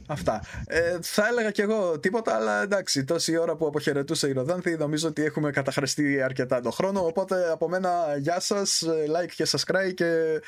Αυτά. 0.07 0.43
Ε, 0.67 0.99
θα 1.03 1.27
έλεγα 1.31 1.51
κι 1.51 1.61
εγώ 1.61 1.99
τίποτα, 1.99 2.35
αλλά 2.35 2.63
εντάξει, 2.63 3.05
τόση 3.05 3.37
ώρα 3.37 3.57
που 3.57 3.67
αποχαιρετούσε 3.67 4.29
η 4.29 4.33
Ροδάνθη, 4.33 4.77
νομίζω 4.77 5.09
ότι 5.09 5.25
έχουμε 5.25 5.51
καταχρηστεί 5.51 6.23
αρκετά 6.23 6.61
το 6.61 6.71
χρόνο. 6.71 7.07
Οπότε 7.07 7.51
από 7.53 7.69
μένα, 7.69 7.91
γεια 8.19 8.41
σας, 8.41 8.83
ε, 8.83 9.05
like 9.09 9.33
και 9.35 9.47
subscribe 9.51 9.95
και 9.95 10.41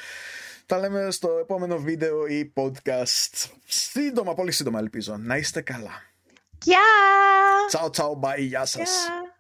τα 0.67 0.79
λέμε 0.79 1.11
στο 1.11 1.29
επόμενο 1.41 1.79
βίντεο 1.79 2.27
ή 2.27 2.53
podcast. 2.57 3.51
Σύντομα, 3.67 4.35
πολύ 4.35 4.53
σύντομα 4.53 4.79
ελπίζω. 4.79 5.17
Να 5.17 5.37
είστε 5.37 5.61
καλά. 5.61 6.03
Γεια! 6.63 6.79
Ciao, 7.73 7.91
ciao, 7.91 8.11
bye, 8.21 8.39
γεια 8.39 8.65
σας. 8.65 8.91
Γεια! 8.91 9.32